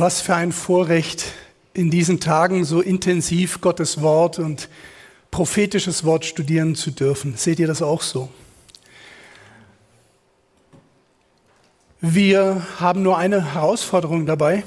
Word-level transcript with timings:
Was 0.00 0.20
für 0.20 0.36
ein 0.36 0.52
Vorrecht, 0.52 1.24
in 1.74 1.90
diesen 1.90 2.20
Tagen 2.20 2.64
so 2.64 2.80
intensiv 2.80 3.60
Gottes 3.60 4.00
Wort 4.00 4.38
und 4.38 4.68
prophetisches 5.32 6.04
Wort 6.04 6.24
studieren 6.24 6.76
zu 6.76 6.92
dürfen. 6.92 7.34
Seht 7.36 7.58
ihr 7.58 7.66
das 7.66 7.82
auch 7.82 8.02
so? 8.02 8.28
Wir 12.00 12.64
haben 12.78 13.02
nur 13.02 13.18
eine 13.18 13.54
Herausforderung 13.54 14.24
dabei, 14.24 14.62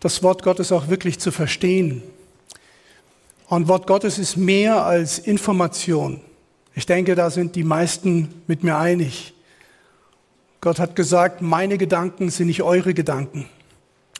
das 0.00 0.22
Wort 0.22 0.42
Gottes 0.42 0.72
auch 0.72 0.88
wirklich 0.88 1.18
zu 1.18 1.30
verstehen. 1.30 2.02
Und 3.46 3.68
Wort 3.68 3.86
Gottes 3.86 4.18
ist 4.18 4.38
mehr 4.38 4.86
als 4.86 5.18
Information. 5.18 6.22
Ich 6.74 6.86
denke, 6.86 7.14
da 7.14 7.28
sind 7.28 7.56
die 7.56 7.64
meisten 7.64 8.42
mit 8.46 8.64
mir 8.64 8.78
einig. 8.78 9.34
Gott 10.60 10.78
hat 10.78 10.94
gesagt, 10.94 11.40
meine 11.40 11.78
Gedanken 11.78 12.28
sind 12.28 12.48
nicht 12.48 12.62
eure 12.62 12.92
Gedanken. 12.92 13.46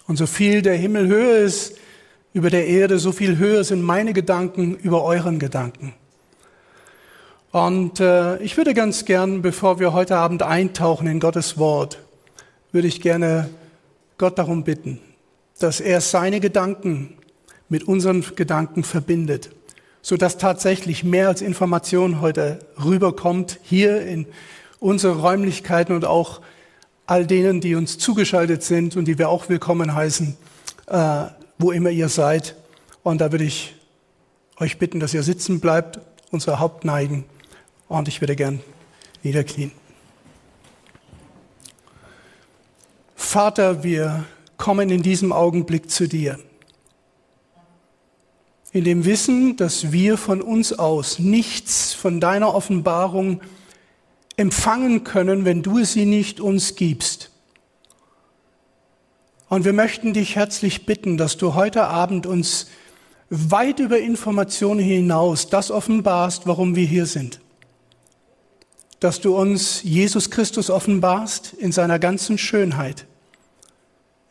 Und 0.07 0.17
so 0.17 0.27
viel 0.27 0.63
der 0.63 0.75
Himmel 0.75 1.07
höher 1.07 1.39
ist 1.39 1.77
über 2.33 2.49
der 2.49 2.67
Erde, 2.67 2.99
so 2.99 3.13
viel 3.13 3.37
höher 3.37 3.63
sind 3.63 3.83
meine 3.83 4.15
Gedanken 4.15 4.75
über 4.75 5.05
euren 5.05 5.39
Gedanken. 5.39 5.95
Und 7.53 8.01
äh, 8.01 8.39
ich 8.39 8.57
würde 8.57 8.75
ganz 8.75 9.05
gern, 9.05 9.43
bevor 9.43 9.81
wir 9.81 9.93
heute 9.93 10.17
Abend 10.17 10.43
eintauchen 10.43 11.09
in 11.09 11.21
Gottes 11.21 11.59
Wort, 11.59 11.99
würde 12.73 12.89
ich 12.89 13.03
gerne 13.03 13.51
Gott 14.17 14.39
darum 14.39 14.65
bitten, 14.65 15.01
dass 15.59 15.81
er 15.81 16.01
seine 16.01 16.41
Gedanken 16.41 17.19
mit 17.69 17.85
unseren 17.85 18.25
Gedanken 18.37 18.83
verbindet, 18.83 19.51
so 20.01 20.17
dass 20.17 20.39
tatsächlich 20.39 21.05
mehr 21.05 21.29
als 21.29 21.43
Information 21.43 22.21
heute 22.21 22.61
rüberkommt 22.83 23.59
hier 23.63 24.01
in 24.03 24.27
unsere 24.81 25.21
Räumlichkeiten 25.21 25.95
und 25.95 26.05
auch 26.05 26.41
all 27.07 27.27
denen, 27.27 27.61
die 27.61 27.75
uns 27.75 27.99
zugeschaltet 27.99 28.63
sind 28.63 28.97
und 28.97 29.05
die 29.05 29.19
wir 29.19 29.29
auch 29.29 29.49
willkommen 29.49 29.95
heißen, 29.95 30.37
äh, 30.87 31.25
wo 31.59 31.71
immer 31.71 31.91
ihr 31.91 32.09
seid. 32.09 32.57
Und 33.03 33.21
da 33.21 33.31
würde 33.31 33.45
ich 33.45 33.77
euch 34.59 34.79
bitten, 34.79 35.01
dass 35.01 35.15
ihr 35.15 35.23
sitzen 35.23 35.61
bleibt, 35.61 36.01
unser 36.31 36.59
Haupt 36.59 36.85
neigen. 36.85 37.25
Und 37.89 38.09
ich 38.09 38.21
würde 38.21 38.37
gern 38.37 38.61
niederknien. 39.23 39.73
Vater, 43.17 43.83
wir 43.83 44.25
kommen 44.57 44.91
in 44.91 45.03
diesem 45.03 45.33
Augenblick 45.33 45.91
zu 45.91 46.09
dir. 46.09 46.39
In 48.73 48.85
dem 48.85 49.05
Wissen, 49.05 49.57
dass 49.57 49.93
wir 49.93 50.17
von 50.17 50.41
uns 50.41 50.73
aus 50.73 51.19
nichts 51.19 51.93
von 51.93 52.21
deiner 52.21 52.55
Offenbarung 52.55 53.41
empfangen 54.37 55.05
können, 55.05 55.45
wenn 55.45 55.63
du 55.63 55.85
sie 55.85 56.07
nicht 56.07 56.41
uns 56.41 56.75
gibst. 56.75 57.31
Und 59.49 59.65
wir 59.65 59.73
möchten 59.73 60.13
dich 60.13 60.37
herzlich 60.37 60.87
bitten, 60.87 61.17
dass 61.17 61.37
du 61.37 61.55
heute 61.55 61.85
Abend 61.85 62.27
uns 62.27 62.69
weit 63.31 63.79
über 63.81 63.99
Informationen 63.99 64.81
hinaus 64.81 65.49
das 65.49 65.71
offenbarst, 65.71 66.47
warum 66.47 66.77
wir 66.77 66.87
hier 66.87 67.07
sind. 67.07 67.41
Dass 68.99 69.21
du 69.21 69.37
uns 69.37 69.83
Jesus 69.83 70.31
Christus 70.31 70.69
offenbarst 70.69 71.55
in 71.55 71.73
seiner 71.73 71.99
ganzen 71.99 72.39
Schönheit, 72.39 73.07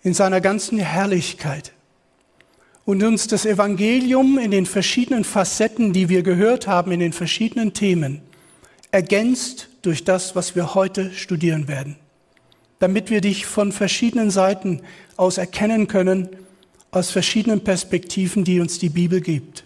in 0.03 0.13
seiner 0.13 0.41
ganzen 0.41 0.79
Herrlichkeit 0.79 1.73
und 2.85 3.03
uns 3.03 3.27
das 3.27 3.45
Evangelium 3.45 4.37
in 4.37 4.51
den 4.51 4.65
verschiedenen 4.65 5.23
Facetten, 5.23 5.93
die 5.93 6.09
wir 6.09 6.23
gehört 6.23 6.67
haben, 6.67 6.91
in 6.91 6.99
den 6.99 7.13
verschiedenen 7.13 7.73
Themen, 7.73 8.21
ergänzt 8.91 9.68
durch 9.81 10.03
das, 10.03 10.35
was 10.35 10.55
wir 10.55 10.75
heute 10.75 11.11
studieren 11.13 11.67
werden, 11.67 11.95
damit 12.79 13.09
wir 13.09 13.21
dich 13.21 13.45
von 13.45 13.71
verschiedenen 13.71 14.31
Seiten 14.31 14.81
aus 15.17 15.37
erkennen 15.37 15.87
können, 15.87 16.29
aus 16.91 17.11
verschiedenen 17.11 17.63
Perspektiven, 17.63 18.43
die 18.43 18.59
uns 18.59 18.79
die 18.79 18.89
Bibel 18.89 19.21
gibt. 19.21 19.63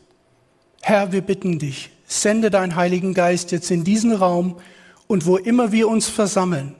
Herr, 0.81 1.11
wir 1.11 1.21
bitten 1.21 1.59
dich, 1.59 1.91
sende 2.05 2.49
deinen 2.49 2.75
Heiligen 2.75 3.13
Geist 3.13 3.51
jetzt 3.51 3.71
in 3.71 3.83
diesen 3.83 4.11
Raum 4.11 4.59
und 5.07 5.25
wo 5.25 5.37
immer 5.37 5.71
wir 5.71 5.87
uns 5.87 6.09
versammeln. 6.09 6.75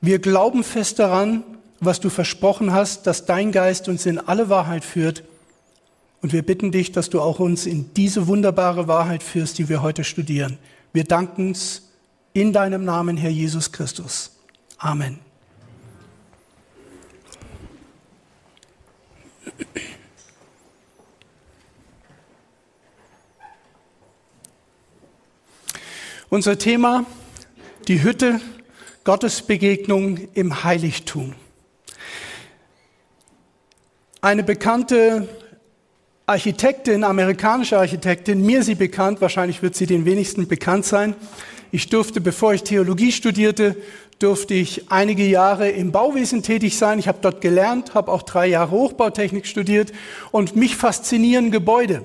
Wir 0.00 0.18
glauben 0.18 0.64
fest 0.64 0.98
daran, 0.98 1.44
was 1.80 2.00
du 2.00 2.10
versprochen 2.10 2.72
hast, 2.72 3.06
dass 3.06 3.26
dein 3.26 3.52
Geist 3.52 3.88
uns 3.88 4.06
in 4.06 4.18
alle 4.18 4.48
Wahrheit 4.48 4.84
führt. 4.84 5.24
Und 6.22 6.32
wir 6.32 6.42
bitten 6.42 6.70
dich, 6.70 6.92
dass 6.92 7.10
du 7.10 7.20
auch 7.20 7.40
uns 7.40 7.66
in 7.66 7.92
diese 7.94 8.28
wunderbare 8.28 8.88
Wahrheit 8.88 9.22
führst, 9.22 9.58
die 9.58 9.68
wir 9.68 9.82
heute 9.82 10.04
studieren. 10.04 10.58
Wir 10.92 11.04
danken 11.04 11.50
es 11.50 11.91
in 12.32 12.52
deinem 12.52 12.84
Namen, 12.84 13.16
Herr 13.16 13.30
Jesus 13.30 13.72
Christus. 13.72 14.36
Amen. 14.78 15.18
Unser 26.30 26.58
Thema, 26.58 27.04
die 27.88 28.02
Hütte, 28.02 28.40
Gottesbegegnung 29.04 30.28
im 30.32 30.64
Heiligtum. 30.64 31.34
Eine 34.22 34.42
bekannte 34.42 35.28
Architektin, 36.24 37.04
amerikanische 37.04 37.78
Architektin, 37.78 38.46
mir 38.46 38.62
sie 38.62 38.76
bekannt, 38.76 39.20
wahrscheinlich 39.20 39.62
wird 39.62 39.74
sie 39.74 39.84
den 39.84 40.06
wenigsten 40.06 40.48
bekannt 40.48 40.86
sein, 40.86 41.14
ich 41.72 41.88
durfte, 41.88 42.20
bevor 42.20 42.52
ich 42.52 42.64
Theologie 42.64 43.12
studierte, 43.12 43.76
durfte 44.18 44.52
ich 44.52 44.90
einige 44.92 45.24
Jahre 45.24 45.70
im 45.70 45.90
Bauwesen 45.90 46.42
tätig 46.42 46.76
sein. 46.76 46.98
Ich 46.98 47.08
habe 47.08 47.18
dort 47.22 47.40
gelernt, 47.40 47.94
habe 47.94 48.12
auch 48.12 48.22
drei 48.22 48.46
Jahre 48.46 48.70
Hochbautechnik 48.70 49.46
studiert 49.46 49.90
und 50.30 50.54
mich 50.54 50.76
faszinieren 50.76 51.50
Gebäude. 51.50 52.04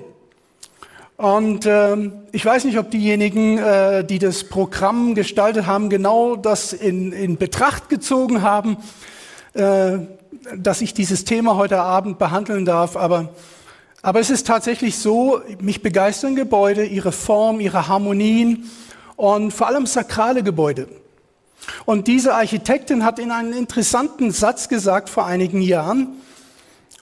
Und 1.18 1.66
ähm, 1.66 2.12
ich 2.32 2.46
weiß 2.46 2.64
nicht, 2.64 2.78
ob 2.78 2.90
diejenigen, 2.90 3.58
äh, 3.58 4.04
die 4.04 4.18
das 4.18 4.44
Programm 4.44 5.14
gestaltet 5.14 5.66
haben, 5.66 5.90
genau 5.90 6.36
das 6.36 6.72
in, 6.72 7.12
in 7.12 7.36
Betracht 7.36 7.90
gezogen 7.90 8.40
haben, 8.40 8.78
äh, 9.52 9.98
dass 10.56 10.80
ich 10.80 10.94
dieses 10.94 11.26
Thema 11.26 11.56
heute 11.56 11.78
Abend 11.78 12.18
behandeln 12.18 12.64
darf. 12.64 12.96
Aber, 12.96 13.34
aber 14.00 14.18
es 14.18 14.30
ist 14.30 14.46
tatsächlich 14.46 14.96
so, 14.96 15.42
mich 15.60 15.82
begeistern 15.82 16.36
Gebäude, 16.36 16.86
ihre 16.86 17.12
Form, 17.12 17.60
ihre 17.60 17.86
Harmonien 17.86 18.70
und 19.18 19.50
vor 19.50 19.66
allem 19.66 19.84
sakrale 19.86 20.44
Gebäude. 20.44 20.86
Und 21.84 22.06
diese 22.06 22.34
Architektin 22.34 23.04
hat 23.04 23.18
in 23.18 23.32
einen 23.32 23.52
interessanten 23.52 24.30
Satz 24.30 24.68
gesagt 24.68 25.10
vor 25.10 25.26
einigen 25.26 25.60
Jahren. 25.60 26.20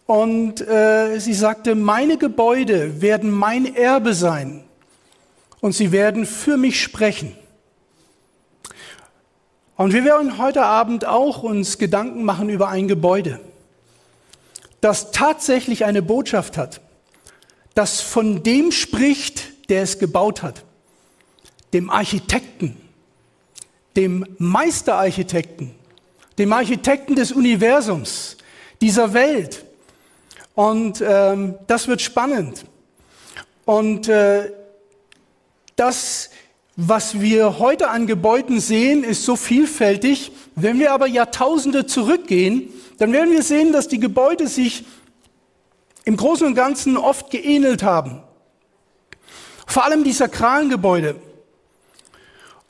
Und 0.07 0.67
äh, 0.67 1.19
sie 1.19 1.35
sagte, 1.35 1.75
meine 1.75 2.17
Gebäude 2.17 3.03
werden 3.03 3.31
mein 3.31 3.77
Erbe 3.77 4.15
sein 4.15 4.65
und 5.61 5.73
sie 5.73 5.93
werden 5.93 6.25
für 6.25 6.57
mich 6.57 6.83
sprechen. 6.83 7.37
Und 9.77 9.93
wir 9.93 10.05
werden 10.05 10.39
heute 10.39 10.63
Abend 10.63 11.05
auch 11.05 11.43
uns 11.43 11.77
Gedanken 11.77 12.25
machen 12.25 12.49
über 12.49 12.69
ein 12.69 12.89
Gebäude, 12.89 13.41
das 14.81 15.11
tatsächlich 15.11 15.85
eine 15.85 16.01
Botschaft 16.01 16.57
hat, 16.57 16.81
das 17.75 18.01
von 18.01 18.43
dem 18.43 18.73
spricht, 18.73 19.69
der 19.69 19.83
es 19.83 19.99
gebaut 19.99 20.43
hat 20.43 20.66
dem 21.77 21.91
Architekten, 21.91 22.75
dem 23.97 24.25
Meisterarchitekten, 24.39 25.73
dem 26.39 26.55
Architekten 26.55 27.15
des 27.15 27.33
Universums, 27.33 28.39
dieser 28.81 29.13
Welt. 29.13 29.67
Und 30.55 31.05
ähm, 31.07 31.57
das 31.67 31.87
wird 31.87 32.01
spannend. 32.01 32.65
Und 33.67 34.09
äh, 34.09 34.51
das, 35.77 36.31
was 36.77 37.21
wir 37.21 37.59
heute 37.59 37.91
an 37.91 38.07
Gebäuden 38.07 38.59
sehen, 38.59 39.05
ist 39.05 39.25
so 39.25 39.37
vielfältig. 39.37 40.33
Wenn 40.55 40.79
wir 40.79 40.93
aber 40.93 41.07
Jahrtausende 41.07 41.85
zurückgehen, 41.85 42.71
dann 42.97 43.13
werden 43.13 43.33
wir 43.33 43.43
sehen, 43.43 43.71
dass 43.71 43.87
die 43.87 44.01
Gebäude 44.01 44.47
sich 44.47 44.87
im 46.07 46.17
Großen 46.17 46.47
und 46.47 46.55
Ganzen 46.55 46.97
oft 46.97 47.31
geähnelt 47.31 47.83
haben. 47.83 48.23
Vor 49.67 49.85
allem 49.85 50.05
die 50.05 50.13
sakralen 50.13 50.71
Gebäude. 50.71 51.17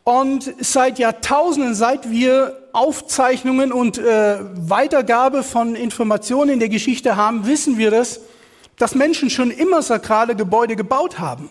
Und 0.09 0.55
seit 0.61 1.01
Jahrtausenden, 1.01 1.75
seit 1.75 2.09
wir 2.13 2.69
Aufzeichnungen 2.73 3.73
und 3.73 3.99
äh, 3.99 4.39
Weitergabe 4.55 5.43
von 5.43 5.75
Informationen 5.75 6.51
in 6.51 6.61
der 6.61 6.69
Geschichte 6.69 7.17
haben, 7.17 7.49
wissen 7.49 7.77
wir 7.77 7.91
das, 7.91 8.21
dass 8.79 8.95
Menschen 8.95 9.31
schon 9.31 9.51
immer 9.51 9.83
sakrale 9.83 10.37
Gebäude 10.37 10.77
gebaut 10.77 11.19
haben. 11.19 11.51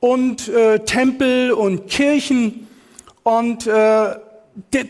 Und 0.00 0.48
äh, 0.48 0.86
Tempel 0.86 1.52
und 1.52 1.86
Kirchen. 1.88 2.66
Und 3.24 3.66
äh, 3.66 4.16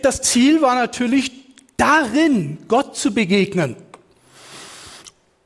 das 0.01 0.23
Ziel 0.23 0.63
war 0.63 0.77
natürlich 0.77 1.33
darin, 1.77 2.59
Gott 2.69 2.95
zu 2.95 3.13
begegnen. 3.15 3.75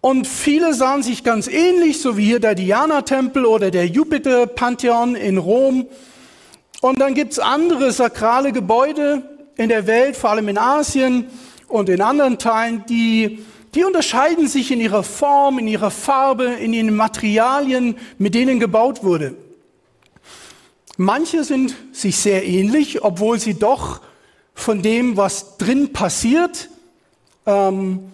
Und 0.02 0.26
viele 0.26 0.74
sahen 0.74 1.02
sich 1.02 1.24
ganz 1.24 1.48
ähnlich, 1.48 2.02
so 2.02 2.18
wie 2.18 2.26
hier 2.26 2.40
der 2.40 2.54
Diana-Tempel 2.54 3.46
oder 3.46 3.70
der 3.70 3.86
Jupiter-Pantheon 3.86 5.14
in 5.14 5.38
Rom. 5.38 5.86
Und 6.81 6.99
dann 7.00 7.15
gibt's 7.15 7.38
andere 7.38 7.93
sakrale 7.93 8.53
Gebäude 8.53 9.23
in 9.56 9.69
der 9.69 9.87
Welt, 9.87 10.17
vor 10.17 10.31
allem 10.31 10.49
in 10.49 10.59
Asien, 10.59 11.27
und 11.69 11.88
in 11.88 12.00
anderen 12.00 12.38
Teilen, 12.38 12.85
die, 12.88 13.44
die 13.75 13.85
unterscheiden 13.85 14.49
sich 14.49 14.73
in 14.73 14.81
ihrer 14.81 15.05
Form, 15.05 15.59
in 15.59 15.69
ihrer 15.69 15.91
Farbe, 15.91 16.44
in 16.44 16.73
ihren 16.73 16.97
Materialien, 16.97 17.97
mit 18.19 18.35
denen 18.35 18.59
gebaut 18.59 19.05
wurde. 19.05 19.37
Manche 20.97 21.44
sind 21.44 21.77
sich 21.93 22.17
sehr 22.17 22.44
ähnlich, 22.44 23.05
obwohl 23.05 23.38
sie 23.38 23.55
doch 23.55 24.00
von 24.55 24.82
dem, 24.82 25.17
was 25.17 25.56
drin 25.56 25.93
passiert, 25.93 26.69
ähm, 27.47 28.11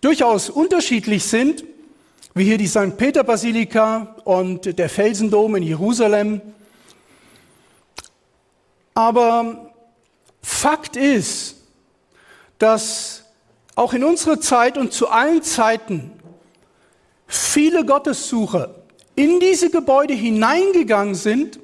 durchaus 0.00 0.50
unterschiedlich 0.50 1.24
sind, 1.24 1.64
wie 2.34 2.44
hier 2.44 2.58
die 2.58 2.66
St. 2.66 2.96
Peter 2.96 3.24
Basilika 3.24 4.16
und 4.24 4.78
der 4.78 4.88
Felsendom 4.88 5.56
in 5.56 5.62
Jerusalem. 5.62 6.40
Aber 8.96 9.74
Fakt 10.40 10.96
ist, 10.96 11.56
dass 12.58 13.24
auch 13.74 13.92
in 13.92 14.02
unserer 14.02 14.40
Zeit 14.40 14.78
und 14.78 14.94
zu 14.94 15.10
allen 15.10 15.42
Zeiten 15.42 16.12
viele 17.26 17.84
Gottessucher 17.84 18.74
in 19.14 19.38
diese 19.38 19.68
Gebäude 19.68 20.14
hineingegangen 20.14 21.14
sind 21.14 21.58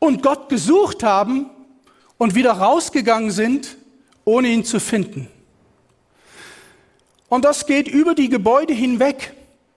und 0.00 0.24
Gott 0.24 0.48
gesucht 0.48 1.04
haben 1.04 1.50
und 2.18 2.34
wieder 2.34 2.50
rausgegangen 2.50 3.30
sind, 3.30 3.76
ohne 4.24 4.48
ihn 4.48 4.64
zu 4.64 4.80
finden. 4.80 5.28
Und 7.28 7.44
das 7.44 7.66
geht 7.66 7.86
über 7.86 8.16
die 8.16 8.28
Gebäude 8.28 8.74
hinweg, 8.74 9.34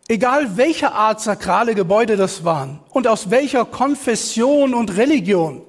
egal 0.08 0.58
welcher 0.58 0.94
Art 0.94 1.22
sakrale 1.22 1.76
Gebäude 1.76 2.18
das 2.18 2.44
waren 2.44 2.80
und 2.90 3.08
aus 3.08 3.30
welcher 3.30 3.66
Konfession 3.66 4.74
und 4.74 4.98
Religion. 4.98 5.62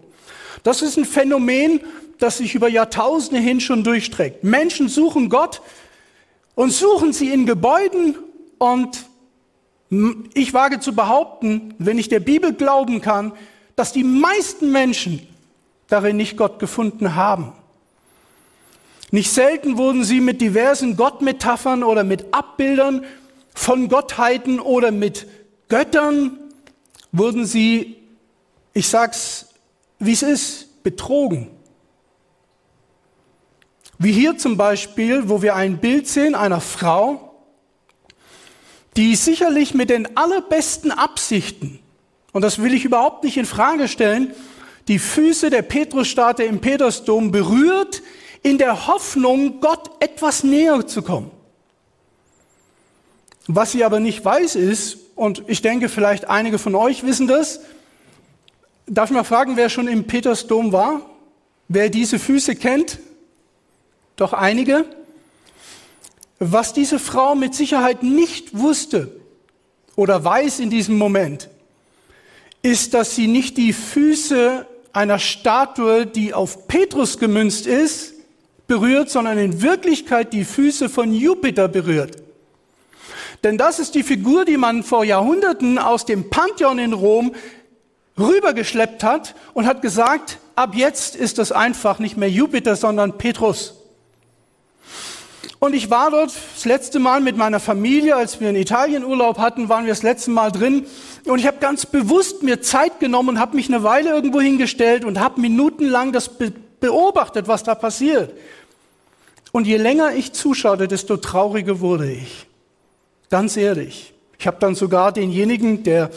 Das 0.63 0.83
ist 0.83 0.97
ein 0.97 1.05
Phänomen, 1.05 1.81
das 2.19 2.39
sich 2.39 2.55
über 2.55 2.69
Jahrtausende 2.69 3.41
hin 3.41 3.61
schon 3.61 3.85
durchstreckt. 3.85 4.45
Menschen 4.45 4.89
suchen 4.89 5.29
Gott 5.29 5.61
und 6.55 6.71
suchen 6.71 7.13
sie 7.13 7.31
in 7.33 7.47
Gebäuden 7.47 8.17
und 8.59 9.05
ich 10.35 10.55
wage 10.55 10.81
zu 10.81 10.95
behaupten, 10.95 11.75
wenn 11.79 11.99
ich 11.99 12.09
der 12.09 12.21
Bibel 12.21 12.53
glauben 12.53 13.01
kann, 13.01 13.33
dass 13.77 13.93
die 13.93 14.05
meisten 14.05 14.73
Menschen 14.73 15.27
darin 15.89 16.17
nicht 16.17 16.37
Gott 16.37 16.59
gefunden 16.59 17.15
haben. 17.15 17.53
Nicht 19.11 19.31
selten 19.31 19.77
wurden 19.77 20.03
sie 20.03 20.21
mit 20.21 20.41
diversen 20.41 20.97
Gottmetaphern 20.97 21.85
oder 21.85 22.03
mit 22.03 22.33
Abbildern 22.35 23.05
von 23.55 23.89
Gottheiten 23.89 24.61
oder 24.61 24.91
mit 24.91 25.27
Göttern 25.69 26.39
wurden 27.13 27.47
sie, 27.47 27.97
ich 28.75 28.89
sag's, 28.89 29.47
wie 29.99 30.13
es 30.13 30.23
ist, 30.23 30.83
betrogen. 30.83 31.51
Wie 33.99 34.13
hier 34.13 34.37
zum 34.37 34.57
Beispiel, 34.57 35.29
wo 35.29 35.41
wir 35.41 35.55
ein 35.55 35.79
Bild 35.79 36.09
sehen 36.09 36.35
einer 36.35 36.61
Frau, 36.61 37.35
die 38.97 39.17
sicherlich 39.17 39.73
mit 39.73 39.89
den 39.89 40.17
allerbesten 40.17 40.91
Absichten 40.91 41.81
und 42.35 42.43
das 42.43 42.61
will 42.61 42.75
ich 42.75 42.85
überhaupt 42.85 43.23
nicht 43.23 43.37
in 43.37 43.47
Frage 43.47 43.87
stellen, 43.87 44.35
die 44.89 44.99
Füße 44.99 45.51
der 45.51 45.63
Petrusstatue 45.63 46.45
im 46.45 46.61
Petersdom 46.61 47.31
berührt, 47.31 48.03
in 48.43 48.59
der 48.59 48.89
Hoffnung, 48.89 49.61
Gott 49.61 49.89
etwas 50.01 50.43
näher 50.43 50.85
zu 50.85 51.03
kommen. 51.03 51.31
Was 53.47 53.73
sie 53.73 53.85
aber 53.85 54.01
nicht 54.01 54.25
weiß 54.25 54.57
ist, 54.57 54.99
und 55.15 55.45
ich 55.47 55.63
denke, 55.63 55.89
vielleicht 55.89 56.29
einige 56.29 56.59
von 56.59 56.75
euch 56.75 57.05
wissen 57.05 57.29
das, 57.29 57.61
darf 58.87 59.11
ich 59.11 59.17
mal 59.17 59.25
fragen, 59.25 59.57
wer 59.57 59.69
schon 59.69 59.89
im 59.89 60.05
Petersdom 60.05 60.73
war? 60.73 61.09
Wer 61.69 61.89
diese 61.89 62.19
Füße 62.19 62.57
kennt? 62.57 62.99
Doch 64.17 64.33
einige. 64.33 64.85
Was 66.39 66.73
diese 66.73 66.99
Frau 66.99 67.35
mit 67.35 67.55
Sicherheit 67.55 68.03
nicht 68.03 68.59
wusste 68.59 69.15
oder 69.97 70.25
weiß 70.25 70.59
in 70.59 70.71
diesem 70.71 70.99
Moment, 70.99 71.49
ist, 72.63 72.95
dass 72.95 73.15
sie 73.15 73.27
nicht 73.27 73.57
die 73.57 73.73
Füße 73.73 74.67
einer 74.93 75.19
Statue, 75.19 76.07
die 76.07 76.35
auf 76.35 76.67
Petrus 76.67 77.19
gemünzt 77.19 77.67
ist, 77.67 78.15
berührt, 78.67 79.11
sondern 79.11 79.39
in 79.39 79.63
Wirklichkeit 79.63 80.33
die 80.33 80.45
Füße 80.45 80.89
von 80.89 81.13
Jupiter 81.13 81.69
berührt. 81.69 82.24
Denn 83.45 83.59
das 83.59 83.79
ist 83.79 83.95
die 83.95 84.03
Figur, 84.03 84.47
die 84.47 84.57
man 84.57 84.83
vor 84.83 85.05
Jahrhunderten 85.05 85.79
aus 85.79 86.07
dem 86.07 86.31
Pantheon 86.31 86.79
in 86.79 86.95
Rom 86.95 87.35
rübergeschleppt 88.19 89.05
hat 89.05 89.35
und 89.53 89.67
hat 89.67 89.83
gesagt, 89.83 90.39
ab 90.57 90.75
jetzt 90.75 91.15
ist 91.15 91.37
das 91.37 91.53
einfach 91.53 91.99
nicht 91.99 92.17
mehr 92.17 92.31
Jupiter, 92.31 92.75
sondern 92.75 93.19
Petrus. 93.19 93.75
Und 95.59 95.75
ich 95.75 95.91
war 95.91 96.11
dort 96.11 96.33
das 96.55 96.65
letzte 96.65 96.99
Mal 96.99 97.21
mit 97.21 97.37
meiner 97.37 97.61
Familie, 97.61 98.17
als 98.17 98.41
wir 98.41 98.51
in 98.51 98.57
Italien 98.57 99.05
Urlaub 99.05 99.39
hatten, 99.39 99.69
waren 99.69 99.85
wir 99.85 99.93
das 99.93 100.03
letzte 100.03 100.31
Mal 100.31 100.51
drin. 100.51 100.87
Und 101.27 101.39
ich 101.39 101.47
habe 101.47 101.59
ganz 101.59 101.87
bewusst 101.87 102.43
mir 102.43 102.63
Zeit 102.63 102.99
genommen 102.99 103.31
und 103.31 103.39
habe 103.39 103.57
mich 103.57 103.69
eine 103.69 103.83
Weile 103.83 104.11
irgendwo 104.11 104.41
hingestellt 104.41 105.05
und 105.05 105.21
habe 105.21 105.41
minutenlang 105.41 106.13
das 106.13 106.29
be 106.29 106.53
beobachtet, 106.81 107.49
was 107.49 107.63
da 107.63 107.75
passiert. 107.75 108.35
Und 109.53 109.67
je 109.67 109.79
länger 109.79 110.15
ich 110.15 110.35
zuschaute, 110.35 110.87
desto 110.87 111.17
trauriger 111.17 111.81
wurde 111.81 112.13
ich. 112.13 112.47
Ganz 113.35 113.57
ehrlich. 113.57 114.15
Ich 114.39 114.47
habe 114.47 114.59
dann 114.61 114.77
sogar 114.77 115.11
denjenigen, 115.11 115.83
der 115.83 116.11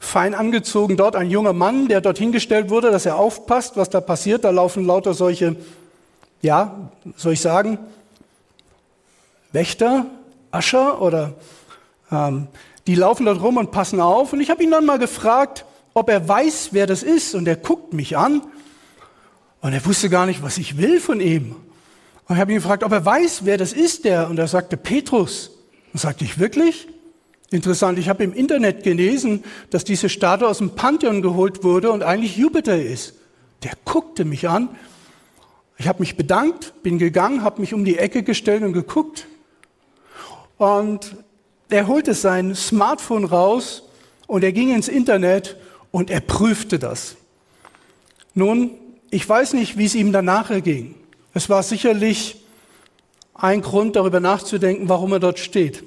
fein 0.00 0.34
angezogen 0.34 0.96
dort, 0.96 1.14
ein 1.14 1.30
junger 1.30 1.52
Mann, 1.52 1.86
der 1.86 2.00
dort 2.00 2.18
hingestellt 2.18 2.70
wurde, 2.70 2.90
dass 2.90 3.06
er 3.06 3.14
aufpasst, 3.18 3.76
was 3.76 3.88
da 3.88 4.00
passiert. 4.00 4.42
Da 4.42 4.50
laufen 4.50 4.84
lauter 4.84 5.14
solche, 5.14 5.54
ja, 6.42 6.90
soll 7.14 7.34
ich 7.34 7.40
sagen, 7.40 7.78
Wächter, 9.52 10.06
Ascher 10.50 11.00
oder 11.00 11.34
ähm, 12.10 12.48
die 12.88 12.96
laufen 12.96 13.26
dort 13.26 13.40
rum 13.40 13.58
und 13.58 13.70
passen 13.70 14.00
auf. 14.00 14.32
Und 14.32 14.40
ich 14.40 14.50
habe 14.50 14.64
ihn 14.64 14.72
dann 14.72 14.86
mal 14.86 14.98
gefragt, 14.98 15.66
ob 15.94 16.08
er 16.08 16.26
weiß, 16.26 16.70
wer 16.72 16.88
das 16.88 17.04
ist. 17.04 17.36
Und 17.36 17.46
er 17.46 17.54
guckt 17.54 17.92
mich 17.92 18.16
an 18.16 18.42
und 19.60 19.72
er 19.72 19.86
wusste 19.86 20.10
gar 20.10 20.26
nicht, 20.26 20.42
was 20.42 20.58
ich 20.58 20.78
will 20.78 20.98
von 20.98 21.20
ihm. 21.20 21.54
Und 22.26 22.34
ich 22.34 22.40
habe 22.40 22.50
ihn 22.50 22.56
gefragt, 22.58 22.82
ob 22.82 22.90
er 22.90 23.04
weiß, 23.04 23.44
wer 23.44 23.56
das 23.56 23.72
ist, 23.72 24.04
der. 24.04 24.28
Und 24.28 24.40
er 24.40 24.48
sagte, 24.48 24.76
Petrus. 24.76 25.52
Und 25.96 26.00
sagte 26.00 26.26
ich, 26.26 26.38
wirklich? 26.38 26.88
Interessant, 27.50 27.98
ich 27.98 28.10
habe 28.10 28.22
im 28.22 28.34
Internet 28.34 28.82
gelesen, 28.82 29.42
dass 29.70 29.82
diese 29.82 30.10
Statue 30.10 30.46
aus 30.46 30.58
dem 30.58 30.74
Pantheon 30.74 31.22
geholt 31.22 31.64
wurde 31.64 31.90
und 31.90 32.02
eigentlich 32.02 32.36
Jupiter 32.36 32.78
ist. 32.78 33.14
Der 33.62 33.72
guckte 33.86 34.26
mich 34.26 34.46
an. 34.46 34.68
Ich 35.78 35.88
habe 35.88 36.00
mich 36.00 36.18
bedankt, 36.18 36.74
bin 36.82 36.98
gegangen, 36.98 37.42
habe 37.42 37.62
mich 37.62 37.72
um 37.72 37.86
die 37.86 37.96
Ecke 37.96 38.22
gestellt 38.22 38.62
und 38.62 38.74
geguckt. 38.74 39.26
Und 40.58 41.16
er 41.70 41.86
holte 41.86 42.12
sein 42.12 42.54
Smartphone 42.54 43.24
raus 43.24 43.84
und 44.26 44.44
er 44.44 44.52
ging 44.52 44.74
ins 44.74 44.88
Internet 44.88 45.56
und 45.92 46.10
er 46.10 46.20
prüfte 46.20 46.78
das. 46.78 47.16
Nun, 48.34 48.72
ich 49.08 49.26
weiß 49.26 49.54
nicht, 49.54 49.78
wie 49.78 49.86
es 49.86 49.94
ihm 49.94 50.12
danach 50.12 50.50
erging. 50.50 50.94
Es 51.32 51.48
war 51.48 51.62
sicherlich 51.62 52.44
ein 53.38 53.62
Grund, 53.62 53.96
darüber 53.96 54.20
nachzudenken, 54.20 54.88
warum 54.88 55.12
er 55.12 55.20
dort 55.20 55.38
steht. 55.38 55.84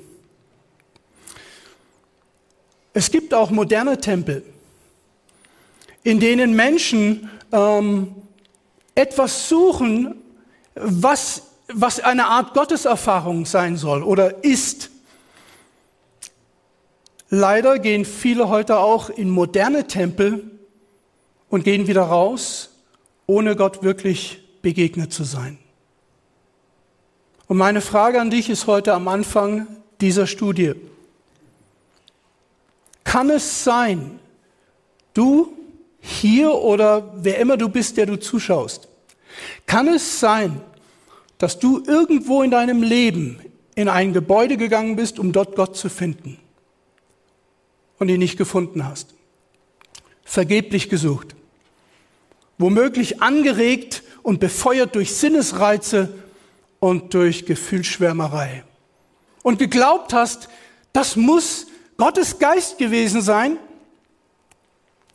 Es 2.94 3.12
gibt 3.12 3.34
auch 3.34 3.50
moderne 3.50 4.00
Tempel, 4.00 4.44
in 6.04 6.20
denen 6.20 6.56
Menschen 6.56 7.30
ähm, 7.52 8.16
etwas 8.96 9.48
suchen, 9.48 10.16
was, 10.76 11.44
was 11.72 12.00
eine 12.00 12.26
Art 12.26 12.54
Gotteserfahrung 12.54 13.46
sein 13.46 13.78
soll 13.78 14.04
oder 14.04 14.44
ist. 14.44 14.90
Leider 17.30 17.80
gehen 17.80 18.06
viele 18.06 18.50
heute 18.50 18.80
auch 18.80 19.10
in 19.10 19.30
moderne 19.30 19.88
Tempel 19.88 20.50
und 21.50 21.64
gehen 21.64 21.88
wieder 21.88 22.04
raus, 22.04 22.72
ohne 23.28 23.56
Gott 23.56 23.84
wirklich 23.84 24.40
begegnet 24.62 25.14
zu 25.14 25.24
sein. 25.24 25.60
Und 27.50 27.58
meine 27.58 27.82
Frage 27.82 28.22
an 28.22 28.30
dich 28.30 28.50
ist 28.50 28.68
heute 28.68 28.94
am 28.94 29.10
Anfang 29.10 29.68
dieser 30.00 30.26
Studie. 30.26 30.76
Kann 33.04 33.30
es 33.30 33.66
sein, 33.66 34.20
du 35.14 35.52
hier 36.00 36.54
oder 36.54 37.12
wer 37.18 37.40
immer 37.40 37.58
du 37.58 37.68
bist, 37.68 37.98
der 37.98 38.06
du 38.06 38.18
zuschaust, 38.18 38.88
kann 39.66 39.90
es 39.90 40.22
sein, 40.22 40.62
dass 41.38 41.60
du 41.60 41.84
irgendwo 41.86 42.42
in 42.42 42.52
deinem 42.52 42.82
Leben 42.82 43.42
in 43.76 43.90
ein 43.90 44.14
Gebäude 44.14 44.56
gegangen 44.56 44.96
bist, 44.96 45.20
um 45.20 45.34
dort 45.34 45.58
Gott 45.58 45.76
zu 45.76 45.90
finden? 45.90 46.40
und 48.00 48.10
ihn 48.10 48.20
nicht 48.20 48.38
gefunden 48.38 48.86
hast. 48.86 49.14
Vergeblich 50.24 50.90
gesucht. 50.90 51.36
Womöglich 52.58 53.22
angeregt 53.22 54.04
und 54.24 54.40
befeuert 54.40 54.96
durch 54.96 55.14
Sinnesreize 55.14 56.14
und 56.80 57.14
durch 57.14 57.46
Gefühlsschwärmerei. 57.46 58.64
Und 59.44 59.60
geglaubt 59.60 60.14
hast, 60.14 60.50
das 60.94 61.16
muss 61.16 61.68
Gottes 61.98 62.40
Geist 62.40 62.78
gewesen 62.78 63.22
sein. 63.22 63.58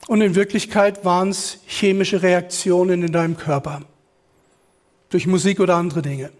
Und 0.07 0.21
in 0.21 0.35
Wirklichkeit 0.35 1.05
waren 1.05 1.31
es 1.31 1.59
chemische 1.67 2.23
Reaktionen 2.23 3.03
in 3.03 3.13
deinem 3.13 3.37
Körper. 3.37 3.83
durch 5.11 5.29
Musik 5.29 5.61
oder 5.61 5.77
andere 5.77 6.03
Dinge. 6.03 6.33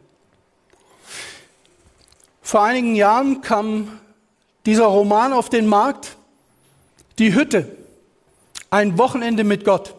Vor 2.43 2.65
einigen 2.65 2.97
Jahren 2.97 3.41
kam 3.41 4.01
dieser 4.67 4.87
Roman 4.87 5.33
auf 5.33 5.49
den 5.49 5.69
Markt, 5.69 6.17
Die 7.21 7.35
Hütte, 7.35 7.77
ein 8.71 8.99
Wochenende 8.99 9.45
mit 9.45 9.65
Gott. 9.65 9.95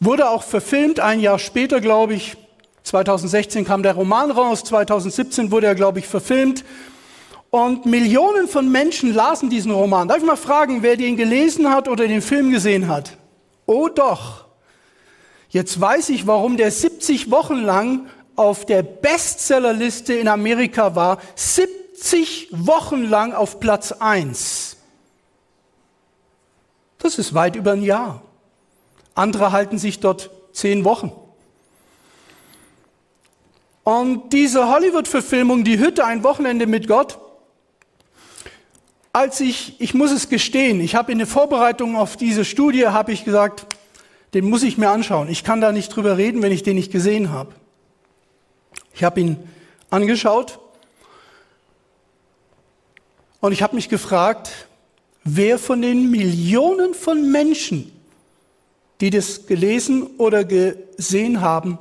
Wurde 0.00 0.28
auch 0.28 0.42
verfilmt, 0.42 1.00
ein 1.00 1.20
Jahr 1.20 1.38
später, 1.38 1.80
glaube 1.80 2.12
ich, 2.12 2.36
2016 2.86 3.64
kam 3.64 3.82
der 3.82 3.94
Roman 3.94 4.30
raus, 4.30 4.62
2017 4.62 5.50
wurde 5.50 5.66
er, 5.66 5.74
glaube 5.74 5.98
ich, 5.98 6.06
verfilmt. 6.06 6.64
Und 7.50 7.84
Millionen 7.84 8.46
von 8.46 8.70
Menschen 8.70 9.12
lasen 9.12 9.50
diesen 9.50 9.72
Roman. 9.72 10.06
Darf 10.06 10.18
ich 10.18 10.24
mal 10.24 10.36
fragen, 10.36 10.82
wer 10.82 10.96
den 10.96 11.16
gelesen 11.16 11.68
hat 11.70 11.88
oder 11.88 12.06
den 12.06 12.22
Film 12.22 12.52
gesehen 12.52 12.86
hat? 12.86 13.16
Oh 13.66 13.88
doch. 13.88 14.44
Jetzt 15.48 15.80
weiß 15.80 16.10
ich, 16.10 16.28
warum 16.28 16.56
der 16.56 16.70
70 16.70 17.30
Wochen 17.32 17.56
lang 17.56 18.06
auf 18.36 18.66
der 18.66 18.84
Bestsellerliste 18.84 20.14
in 20.14 20.28
Amerika 20.28 20.94
war. 20.94 21.18
70 21.34 22.50
Wochen 22.52 23.02
lang 23.02 23.32
auf 23.32 23.58
Platz 23.58 23.90
1. 23.90 24.76
Das 26.98 27.18
ist 27.18 27.34
weit 27.34 27.56
über 27.56 27.72
ein 27.72 27.82
Jahr. 27.82 28.22
Andere 29.16 29.50
halten 29.50 29.78
sich 29.78 29.98
dort 29.98 30.30
zehn 30.52 30.84
Wochen. 30.84 31.10
Und 33.86 34.32
diese 34.32 34.66
Hollywood-Verfilmung, 34.66 35.62
die 35.62 35.78
Hütte, 35.78 36.04
ein 36.04 36.24
Wochenende 36.24 36.66
mit 36.66 36.88
Gott, 36.88 37.20
als 39.12 39.38
ich, 39.40 39.80
ich 39.80 39.94
muss 39.94 40.10
es 40.10 40.28
gestehen, 40.28 40.80
ich 40.80 40.96
habe 40.96 41.12
in 41.12 41.18
der 41.18 41.26
Vorbereitung 41.28 41.94
auf 41.94 42.16
diese 42.16 42.44
Studie, 42.44 42.88
habe 42.88 43.12
ich 43.12 43.24
gesagt, 43.24 43.64
den 44.34 44.50
muss 44.50 44.64
ich 44.64 44.76
mir 44.76 44.90
anschauen. 44.90 45.28
Ich 45.28 45.44
kann 45.44 45.60
da 45.60 45.70
nicht 45.70 45.94
drüber 45.94 46.16
reden, 46.16 46.42
wenn 46.42 46.50
ich 46.50 46.64
den 46.64 46.74
nicht 46.74 46.90
gesehen 46.90 47.30
habe. 47.30 47.54
Ich 48.92 49.04
habe 49.04 49.20
ihn 49.20 49.38
angeschaut 49.88 50.58
und 53.38 53.52
ich 53.52 53.62
habe 53.62 53.76
mich 53.76 53.88
gefragt, 53.88 54.50
wer 55.22 55.60
von 55.60 55.80
den 55.80 56.10
Millionen 56.10 56.92
von 56.92 57.30
Menschen, 57.30 57.92
die 59.00 59.10
das 59.10 59.46
gelesen 59.46 60.08
oder 60.18 60.44
gesehen 60.44 61.40
haben, 61.40 61.78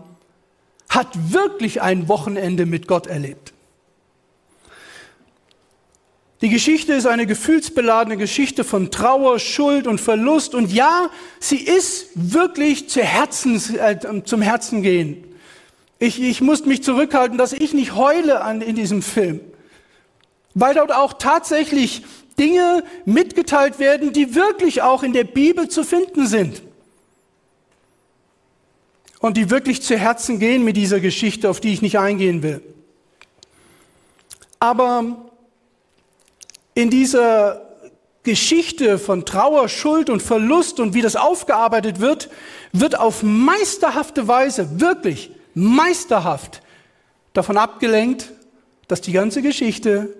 hat 0.90 1.34
wirklich 1.34 1.82
ein 1.82 2.08
Wochenende 2.08 2.66
mit 2.66 2.88
Gott 2.88 3.08
erlebt. 3.08 3.54
Die 6.42 6.50
Geschichte 6.50 6.94
ist 6.94 7.08
eine 7.08 7.26
gefühlsbeladene 7.26 8.18
Geschichte 8.18 8.64
von 8.64 8.92
Trauer, 8.92 9.40
Schuld 9.40 9.88
und 9.88 10.02
Verlust. 10.02 10.54
Und 10.54 10.72
ja, 10.72 11.10
sie 11.40 11.58
ist 11.58 12.10
wirklich 12.14 12.90
zu 12.90 13.02
Herzens, 13.02 13.74
äh, 13.74 13.98
zum 14.26 14.42
Herzen 14.42 14.82
gehen. 14.82 15.24
Ich, 15.98 16.22
ich 16.22 16.42
muss 16.42 16.66
mich 16.66 16.84
zurückhalten, 16.84 17.38
dass 17.38 17.54
ich 17.54 17.74
nicht 17.74 17.96
heule 17.96 18.42
an, 18.42 18.62
in 18.62 18.76
diesem 18.76 19.02
Film. 19.02 19.40
Weil 20.54 20.76
dort 20.76 20.94
auch 20.94 21.14
tatsächlich 21.14 22.04
Dinge 22.38 22.84
mitgeteilt 23.06 23.80
werden, 23.80 24.12
die 24.12 24.36
wirklich 24.36 24.82
auch 24.82 25.04
in 25.04 25.14
der 25.14 25.24
Bibel 25.24 25.70
zu 25.70 25.84
finden 25.84 26.28
sind. 26.28 26.62
Und 29.26 29.38
die 29.38 29.50
wirklich 29.50 29.82
zu 29.82 29.98
Herzen 29.98 30.38
gehen 30.38 30.64
mit 30.64 30.78
dieser 30.78 31.00
Geschichte, 31.00 31.50
auf 31.50 31.60
die 31.60 31.74
ich 31.74 31.82
nicht 31.82 31.98
eingehen 31.98 32.44
will. 32.44 32.62
Aber 34.60 35.32
in 36.76 36.92
dieser 36.92 37.66
Geschichte 38.22 39.00
von 39.00 39.26
Trauer, 39.26 39.68
Schuld 39.68 40.12
und 40.12 40.22
Verlust 40.22 40.80
und 40.80 40.94
wie 40.94 41.02
das 41.02 41.16
aufgearbeitet 41.16 42.00
wird, 42.00 42.30
wird 42.72 43.00
auf 43.00 43.24
meisterhafte 43.24 44.28
Weise, 44.28 44.80
wirklich 44.80 45.32
meisterhaft 45.56 46.62
davon 47.34 47.58
abgelenkt, 47.58 48.32
dass 48.88 49.02
die 49.02 49.12
ganze 49.12 49.42
Geschichte 49.42 50.16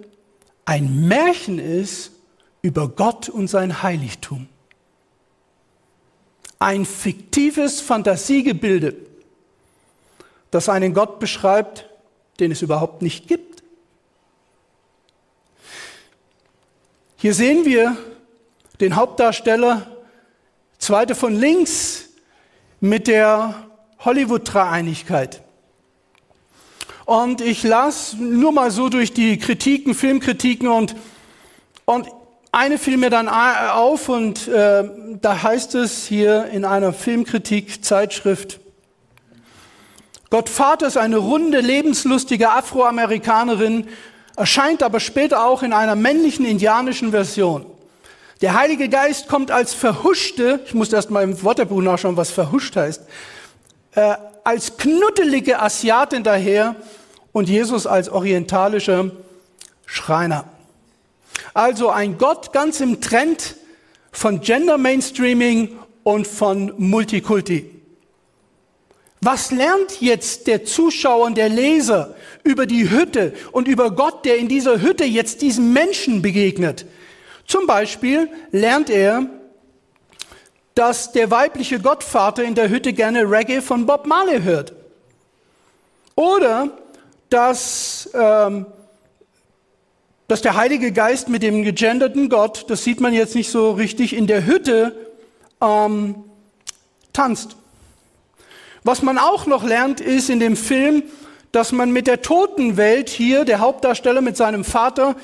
ein 0.66 1.08
Märchen 1.08 1.60
ist 1.60 2.10
über 2.64 2.90
Gott 2.90 3.30
und 3.30 3.50
sein 3.50 3.84
Heiligtum. 3.84 4.48
Ein 6.60 6.86
fiktives 6.86 7.82
Fantasiegebilde, 7.82 8.96
das 10.52 10.70
einen 10.70 10.94
Gott 10.94 11.20
beschreibt, 11.20 11.90
den 12.40 12.52
es 12.52 12.62
überhaupt 12.62 13.02
nicht 13.02 13.28
gibt. 13.28 13.64
Hier 17.18 17.34
sehen 17.34 17.66
wir 17.66 17.98
den 18.80 18.96
Hauptdarsteller, 18.96 19.88
zweite 20.78 21.16
von 21.16 21.36
links, 21.36 22.10
mit 22.80 23.08
der 23.08 23.68
Hollywood-Dreieinigkeit. 24.00 25.42
Und 27.06 27.42
ich 27.42 27.64
las 27.64 28.14
nur 28.14 28.52
mal 28.52 28.72
so 28.72 28.90
durch 28.90 29.14
die 29.14 29.38
Kritiken, 29.38 29.94
Filmkritiken 29.94 30.68
und, 30.68 30.96
und 31.86 32.08
eine 32.56 32.78
fiel 32.78 32.96
mir 32.96 33.10
dann 33.10 33.28
auf 33.28 34.08
und 34.08 34.48
äh, 34.48 34.90
da 35.22 35.44
heißt 35.44 35.76
es 35.76 36.06
hier 36.06 36.46
in 36.46 36.64
einer 36.64 36.94
Filmkritik-Zeitschrift, 36.94 38.62
Gott 40.30 40.48
Vater 40.48 40.88
ist 40.88 40.98
eine 40.98 41.18
runde, 41.18 41.60
lebenslustige 41.60 42.52
Afroamerikanerin, 42.52 43.90
erscheint 44.38 44.84
aber 44.84 45.02
später 45.02 45.46
auch 45.46 45.64
in 45.64 45.74
einer 45.74 45.96
männlichen 45.96 46.46
indianischen 46.46 47.12
Version. 47.12 47.66
Der 48.42 48.54
Heilige 48.54 48.88
Geist 48.88 49.28
kommt 49.28 49.52
als 49.52 49.74
verhuschte, 49.74 50.62
ich 50.66 50.74
muss 50.74 50.94
erst 50.94 51.12
mal 51.12 51.24
im 51.24 51.44
Wörterbuch 51.44 51.82
nachschauen, 51.82 52.16
was 52.16 52.32
verhuscht 52.32 52.78
heißt, 52.78 53.04
äh, 53.96 54.16
als 54.46 54.78
knuddelige 54.78 55.62
Asiatin 55.62 56.24
daher 56.24 56.78
und 57.34 57.50
Jesus 57.50 57.86
als 57.86 58.08
orientalischer 58.08 59.12
Schreiner. 59.86 60.46
Also 61.56 61.90
ein 61.90 62.18
Gott 62.18 62.52
ganz 62.52 62.82
im 62.82 63.00
Trend 63.00 63.56
von 64.12 64.42
Gender 64.42 64.78
Mainstreaming 64.78 65.80
und 66.04 66.28
von 66.28 66.74
Multikulti. 66.78 67.72
Was 69.22 69.52
lernt 69.52 70.02
jetzt 70.02 70.48
der 70.48 70.66
Zuschauer 70.66 71.26
und 71.26 71.38
der 71.38 71.48
Leser 71.48 72.14
über 72.44 72.66
die 72.66 72.90
Hütte 72.90 73.34
und 73.54 73.70
über 73.70 73.92
Gott, 73.92 74.26
der 74.26 74.38
in 74.38 74.50
dieser 74.50 74.82
Hütte 74.82 75.06
jetzt 75.06 75.42
diesem 75.42 75.72
Menschen 75.72 76.22
begegnet? 76.22 76.86
Zum 77.48 77.66
Beispiel 77.68 78.30
lernt 78.52 78.90
er, 78.90 79.26
dass 80.74 81.14
der 81.14 81.32
weibliche 81.32 81.80
Gottvater 81.80 82.44
in 82.44 82.56
der 82.56 82.68
Hütte 82.68 82.92
gerne 82.92 83.32
Reggae 83.32 83.62
von 83.62 83.86
Bob 83.86 84.06
Marley 84.08 84.42
hört. 84.42 84.74
Oder 86.16 86.70
dass, 87.30 88.10
ähm, 88.14 88.66
dass 90.28 90.42
der 90.42 90.56
Heilige 90.56 90.92
Geist 90.92 91.30
mit 91.30 91.44
dem 91.44 91.64
gegenderten 91.64 92.30
Gott, 92.30 92.66
das 92.70 92.84
sieht 92.84 93.00
man 93.00 93.14
jetzt 93.14 93.36
nicht 93.36 93.52
so 93.52 93.72
richtig, 93.72 94.16
in 94.16 94.28
der 94.28 94.46
Hütte 94.46 94.96
ähm, 95.62 96.16
tanzt. 97.14 97.56
Was 98.84 99.02
man 99.02 99.18
auch 99.18 99.46
noch 99.46 99.64
lernt, 99.64 100.02
ist 100.02 100.30
in 100.30 100.40
dem 100.40 100.56
Film, 100.56 101.04
dass 101.52 101.72
man 101.72 101.92
mit 101.92 102.08
der 102.08 102.22
Totenwelt 102.22 103.10
hier, 103.10 103.46
der 103.46 103.60
Hauptdarsteller 103.60 104.22
mit 104.22 104.36
seinem 104.36 104.64
Vater, 104.64 105.16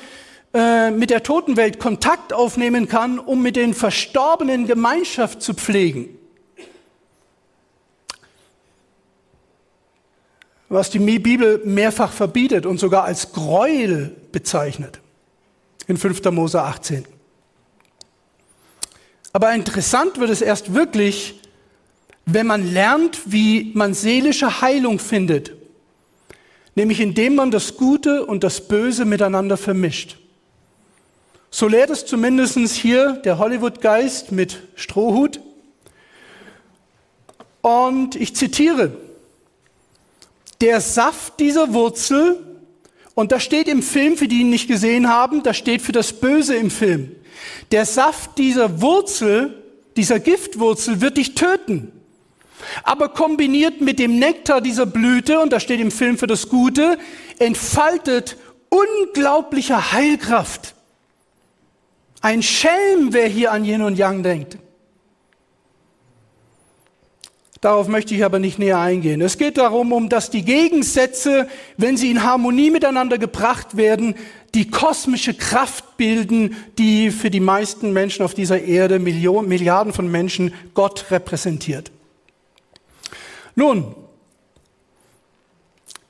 äh, 0.54 0.90
mit 0.90 1.10
der 1.10 1.22
Totenwelt 1.22 1.78
Kontakt 1.78 2.32
aufnehmen 2.32 2.88
kann, 2.88 3.18
um 3.18 3.42
mit 3.42 3.56
den 3.56 3.74
Verstorbenen 3.74 4.66
Gemeinschaft 4.66 5.42
zu 5.42 5.54
pflegen. 5.54 6.08
Was 10.72 10.88
die 10.88 11.00
Bibel 11.00 11.60
mehrfach 11.66 12.10
verbietet 12.10 12.64
und 12.64 12.80
sogar 12.80 13.04
als 13.04 13.32
Gräuel 13.32 14.16
bezeichnet. 14.32 15.00
In 15.86 15.98
5. 15.98 16.24
Mose 16.30 16.62
18. 16.62 17.04
Aber 19.34 19.52
interessant 19.52 20.18
wird 20.18 20.30
es 20.30 20.40
erst 20.40 20.72
wirklich, 20.72 21.42
wenn 22.24 22.46
man 22.46 22.72
lernt, 22.72 23.20
wie 23.26 23.70
man 23.74 23.92
seelische 23.92 24.62
Heilung 24.62 24.98
findet, 24.98 25.52
nämlich 26.74 27.00
indem 27.00 27.34
man 27.34 27.50
das 27.50 27.76
Gute 27.76 28.24
und 28.24 28.42
das 28.42 28.66
Böse 28.66 29.04
miteinander 29.04 29.58
vermischt. 29.58 30.16
So 31.50 31.68
lehrt 31.68 31.90
es 31.90 32.06
zumindest 32.06 32.56
hier 32.70 33.20
der 33.26 33.36
Hollywood-Geist 33.36 34.32
mit 34.32 34.62
Strohhut. 34.76 35.38
Und 37.60 38.16
ich 38.16 38.34
zitiere, 38.34 38.96
der 40.62 40.80
Saft 40.80 41.40
dieser 41.40 41.74
Wurzel, 41.74 42.38
und 43.14 43.32
das 43.32 43.42
steht 43.42 43.68
im 43.68 43.82
Film, 43.82 44.16
für 44.16 44.28
die 44.28 44.40
ihn 44.40 44.50
nicht 44.50 44.68
gesehen 44.68 45.08
haben, 45.08 45.42
das 45.42 45.58
steht 45.58 45.82
für 45.82 45.92
das 45.92 46.14
Böse 46.14 46.54
im 46.54 46.70
Film. 46.70 47.14
Der 47.72 47.84
Saft 47.84 48.38
dieser 48.38 48.80
Wurzel, 48.80 49.62
dieser 49.96 50.20
Giftwurzel 50.20 51.00
wird 51.00 51.18
dich 51.18 51.34
töten. 51.34 51.92
Aber 52.84 53.08
kombiniert 53.08 53.80
mit 53.80 53.98
dem 53.98 54.18
Nektar 54.18 54.60
dieser 54.60 54.86
Blüte, 54.86 55.40
und 55.40 55.52
das 55.52 55.64
steht 55.64 55.80
im 55.80 55.90
Film 55.90 56.16
für 56.16 56.28
das 56.28 56.48
Gute, 56.48 56.96
entfaltet 57.38 58.36
unglaubliche 58.68 59.92
Heilkraft. 59.92 60.74
Ein 62.20 62.40
Schelm, 62.40 63.12
wer 63.12 63.26
hier 63.26 63.50
an 63.50 63.64
Yin 63.64 63.82
und 63.82 63.98
Yang 63.98 64.22
denkt. 64.22 64.58
Darauf 67.62 67.86
möchte 67.86 68.12
ich 68.12 68.24
aber 68.24 68.40
nicht 68.40 68.58
näher 68.58 68.80
eingehen. 68.80 69.20
Es 69.20 69.38
geht 69.38 69.56
darum, 69.56 69.92
um 69.92 70.08
dass 70.08 70.30
die 70.30 70.44
Gegensätze, 70.44 71.48
wenn 71.76 71.96
sie 71.96 72.10
in 72.10 72.24
Harmonie 72.24 72.72
miteinander 72.72 73.18
gebracht 73.18 73.76
werden, 73.76 74.16
die 74.52 74.68
kosmische 74.68 75.32
Kraft 75.32 75.96
bilden, 75.96 76.56
die 76.76 77.12
für 77.12 77.30
die 77.30 77.38
meisten 77.38 77.92
Menschen 77.92 78.24
auf 78.24 78.34
dieser 78.34 78.60
Erde, 78.60 78.98
Millionen, 78.98 79.48
Milliarden 79.48 79.92
von 79.92 80.10
Menschen, 80.10 80.52
Gott 80.74 81.12
repräsentiert. 81.12 81.92
Nun, 83.54 83.94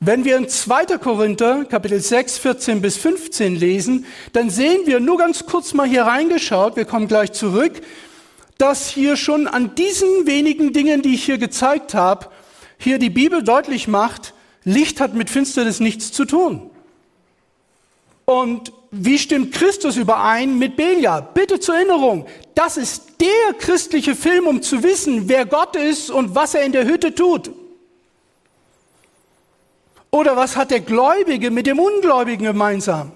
wenn 0.00 0.24
wir 0.24 0.38
in 0.38 0.48
2. 0.48 0.96
Korinther 0.96 1.66
Kapitel 1.66 2.00
6, 2.00 2.38
14 2.38 2.80
bis 2.80 2.96
15 2.96 3.56
lesen, 3.56 4.06
dann 4.32 4.48
sehen 4.48 4.86
wir, 4.86 5.00
nur 5.00 5.18
ganz 5.18 5.44
kurz 5.44 5.74
mal 5.74 5.86
hier 5.86 6.04
reingeschaut, 6.04 6.76
wir 6.76 6.86
kommen 6.86 7.08
gleich 7.08 7.32
zurück, 7.32 7.82
dass 8.58 8.88
hier 8.88 9.16
schon 9.16 9.46
an 9.46 9.74
diesen 9.74 10.26
wenigen 10.26 10.72
Dingen, 10.72 11.02
die 11.02 11.14
ich 11.14 11.24
hier 11.24 11.38
gezeigt 11.38 11.94
habe, 11.94 12.28
hier 12.78 12.98
die 12.98 13.10
Bibel 13.10 13.42
deutlich 13.42 13.88
macht, 13.88 14.34
Licht 14.64 15.00
hat 15.00 15.14
mit 15.14 15.30
Finsternis 15.30 15.80
nichts 15.80 16.12
zu 16.12 16.24
tun. 16.24 16.70
Und 18.24 18.72
wie 18.90 19.18
stimmt 19.18 19.52
Christus 19.52 19.96
überein 19.96 20.58
mit 20.58 20.76
Belia? 20.76 21.20
Bitte 21.20 21.58
zur 21.58 21.76
Erinnerung, 21.76 22.26
das 22.54 22.76
ist 22.76 23.20
der 23.20 23.54
christliche 23.58 24.14
Film, 24.14 24.46
um 24.46 24.62
zu 24.62 24.82
wissen, 24.82 25.28
wer 25.28 25.46
Gott 25.46 25.76
ist 25.76 26.10
und 26.10 26.34
was 26.34 26.54
er 26.54 26.62
in 26.64 26.72
der 26.72 26.84
Hütte 26.84 27.14
tut. 27.14 27.50
Oder 30.10 30.36
was 30.36 30.56
hat 30.56 30.70
der 30.70 30.80
Gläubige 30.80 31.50
mit 31.50 31.66
dem 31.66 31.78
Ungläubigen 31.78 32.44
gemeinsam? 32.44 33.12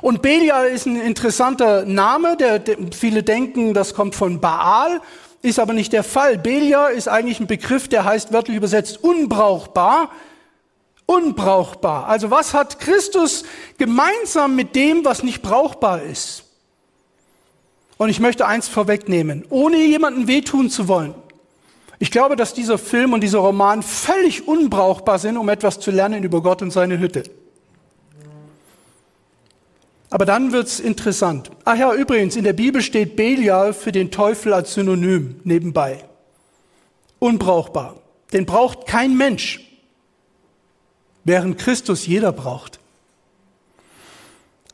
Und 0.00 0.22
Belial 0.22 0.66
ist 0.66 0.86
ein 0.86 1.00
interessanter 1.00 1.84
Name, 1.84 2.36
der, 2.36 2.58
der, 2.58 2.76
viele 2.96 3.22
denken, 3.22 3.74
das 3.74 3.94
kommt 3.94 4.14
von 4.14 4.40
Baal, 4.40 5.00
ist 5.42 5.58
aber 5.58 5.72
nicht 5.72 5.92
der 5.92 6.04
Fall. 6.04 6.38
Belial 6.38 6.92
ist 6.92 7.08
eigentlich 7.08 7.40
ein 7.40 7.46
Begriff, 7.46 7.88
der 7.88 8.04
heißt 8.04 8.32
wörtlich 8.32 8.56
übersetzt 8.56 9.02
unbrauchbar. 9.02 10.10
Unbrauchbar. 11.06 12.06
Also 12.06 12.30
was 12.30 12.52
hat 12.52 12.80
Christus 12.80 13.44
gemeinsam 13.78 14.56
mit 14.56 14.76
dem, 14.76 15.04
was 15.04 15.22
nicht 15.22 15.40
brauchbar 15.40 16.02
ist? 16.02 16.44
Und 17.96 18.10
ich 18.10 18.20
möchte 18.20 18.46
eins 18.46 18.68
vorwegnehmen, 18.68 19.44
ohne 19.48 19.78
jemanden 19.78 20.28
wehtun 20.28 20.70
zu 20.70 20.86
wollen. 20.86 21.14
Ich 21.98 22.10
glaube, 22.10 22.36
dass 22.36 22.54
dieser 22.54 22.78
Film 22.78 23.12
und 23.12 23.22
dieser 23.22 23.38
Roman 23.38 23.82
völlig 23.82 24.46
unbrauchbar 24.46 25.18
sind, 25.18 25.36
um 25.36 25.48
etwas 25.48 25.80
zu 25.80 25.90
lernen 25.90 26.22
über 26.22 26.42
Gott 26.42 26.62
und 26.62 26.70
seine 26.70 26.98
Hütte. 26.98 27.24
Aber 30.10 30.24
dann 30.24 30.52
wird's 30.52 30.80
interessant. 30.80 31.50
Ach 31.64 31.76
ja, 31.76 31.92
übrigens, 31.92 32.36
in 32.36 32.44
der 32.44 32.54
Bibel 32.54 32.80
steht 32.80 33.16
Belial 33.16 33.74
für 33.74 33.92
den 33.92 34.10
Teufel 34.10 34.54
als 34.54 34.74
Synonym 34.74 35.40
nebenbei. 35.44 36.04
Unbrauchbar. 37.18 38.00
Den 38.32 38.46
braucht 38.46 38.86
kein 38.86 39.16
Mensch, 39.16 39.60
während 41.24 41.58
Christus 41.58 42.06
jeder 42.06 42.32
braucht. 42.32 42.78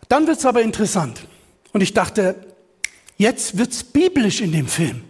Dann 0.08 0.26
wird's 0.26 0.46
aber 0.46 0.62
interessant. 0.62 1.26
Und 1.72 1.80
ich 1.80 1.94
dachte, 1.94 2.36
jetzt 3.16 3.58
wird's 3.58 3.82
biblisch 3.82 4.40
in 4.40 4.52
dem 4.52 4.68
Film. 4.68 5.02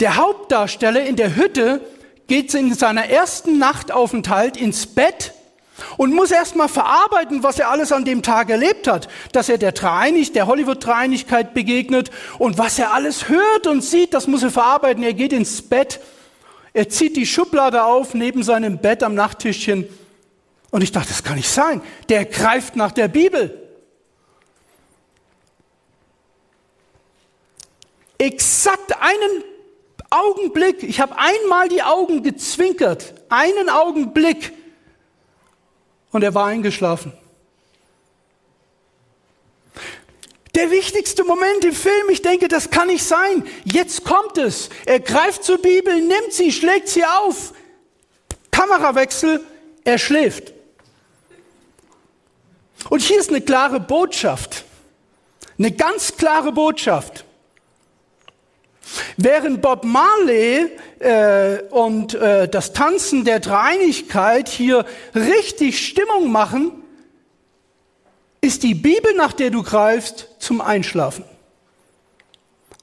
Der 0.00 0.16
Hauptdarsteller 0.16 1.04
in 1.04 1.16
der 1.16 1.36
Hütte 1.36 1.80
geht 2.26 2.52
in 2.54 2.74
seiner 2.74 3.06
ersten 3.06 3.58
Nachtaufenthalt 3.58 4.56
ins 4.56 4.86
Bett 4.86 5.32
und 5.96 6.14
muss 6.14 6.30
erstmal 6.30 6.68
verarbeiten, 6.68 7.42
was 7.42 7.58
er 7.58 7.70
alles 7.70 7.92
an 7.92 8.04
dem 8.04 8.22
Tag 8.22 8.50
erlebt 8.50 8.88
hat, 8.88 9.08
dass 9.32 9.48
er 9.48 9.58
der 9.58 9.72
Dreieinig, 9.72 10.32
der 10.32 10.46
Hollywood-Dreinigkeit 10.46 11.54
begegnet 11.54 12.10
und 12.38 12.58
was 12.58 12.78
er 12.78 12.92
alles 12.92 13.28
hört 13.28 13.66
und 13.66 13.82
sieht, 13.82 14.14
das 14.14 14.26
muss 14.26 14.42
er 14.42 14.50
verarbeiten. 14.50 15.02
Er 15.02 15.14
geht 15.14 15.32
ins 15.32 15.62
Bett, 15.62 16.00
er 16.72 16.88
zieht 16.88 17.16
die 17.16 17.26
Schublade 17.26 17.84
auf 17.84 18.14
neben 18.14 18.42
seinem 18.42 18.78
Bett 18.78 19.02
am 19.02 19.14
Nachttischchen 19.14 19.88
und 20.70 20.82
ich 20.82 20.92
dachte, 20.92 21.08
das 21.08 21.24
kann 21.24 21.36
nicht 21.36 21.50
sein. 21.50 21.82
Der 22.08 22.24
greift 22.24 22.76
nach 22.76 22.92
der 22.92 23.08
Bibel. 23.08 23.56
Exakt 28.18 28.92
einen 29.00 29.44
Augenblick, 30.10 30.82
ich 30.82 31.00
habe 31.00 31.14
einmal 31.16 31.68
die 31.68 31.82
Augen 31.82 32.22
gezwinkert, 32.22 33.14
einen 33.28 33.68
Augenblick 33.68 34.52
und 36.12 36.22
er 36.22 36.34
war 36.34 36.46
eingeschlafen. 36.46 37.12
Der 40.54 40.70
wichtigste 40.70 41.24
Moment 41.24 41.64
im 41.64 41.72
Film, 41.72 42.10
ich 42.10 42.22
denke, 42.22 42.48
das 42.48 42.70
kann 42.70 42.88
nicht 42.88 43.04
sein. 43.04 43.46
Jetzt 43.64 44.04
kommt 44.04 44.36
es. 44.36 44.68
Er 44.84 44.98
greift 45.00 45.44
zur 45.44 45.58
Bibel, 45.58 45.94
nimmt 46.00 46.32
sie, 46.32 46.50
schlägt 46.50 46.88
sie 46.88 47.04
auf. 47.04 47.54
Kamerawechsel, 48.50 49.44
er 49.84 49.98
schläft. 49.98 50.52
Und 52.88 53.00
hier 53.00 53.20
ist 53.20 53.30
eine 53.30 53.40
klare 53.40 53.78
Botschaft. 53.78 54.64
Eine 55.58 55.70
ganz 55.70 56.16
klare 56.16 56.52
Botschaft. 56.52 57.24
Während 59.16 59.62
Bob 59.62 59.84
Marley 59.84 60.70
äh, 60.98 61.62
und 61.70 62.14
äh, 62.14 62.48
das 62.48 62.72
Tanzen 62.72 63.24
der 63.24 63.40
Dreinigkeit 63.40 64.48
hier 64.48 64.84
richtig 65.14 65.86
Stimmung 65.86 66.32
machen, 66.32 66.72
ist 68.40 68.62
die 68.62 68.74
Bibel, 68.74 69.14
nach 69.14 69.32
der 69.32 69.50
du 69.50 69.62
greifst, 69.62 70.28
zum 70.38 70.60
Einschlafen. 70.60 71.24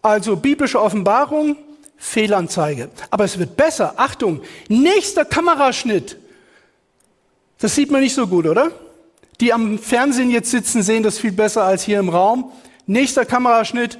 Also 0.02 0.36
biblische 0.36 0.82
Offenbarung, 0.82 1.58
Fehlanzeige. 1.98 2.89
Aber 3.10 3.24
es 3.24 3.39
wird 3.39 3.58
besser. 3.58 3.96
Achtung, 3.98 4.41
nächster 4.70 5.26
Kameraschnitt. 5.26 6.17
Das 7.58 7.74
sieht 7.74 7.89
man 7.89 8.02
nicht 8.02 8.13
so 8.13 8.28
gut, 8.28 8.46
oder? 8.46 8.72
Die 9.41 9.52
am 9.52 9.80
Fernsehen 9.80 10.30
jetzt 10.30 10.52
sitzen, 10.52 10.84
sehen 10.84 11.04
das 11.04 11.17
viel 11.17 11.32
besser 11.32 11.63
als 11.63 11.84
hier 11.84 12.00
im 12.00 12.10
Raum. 12.10 12.52
Nächster 12.86 13.26
Kameraschnitt. 13.26 14.00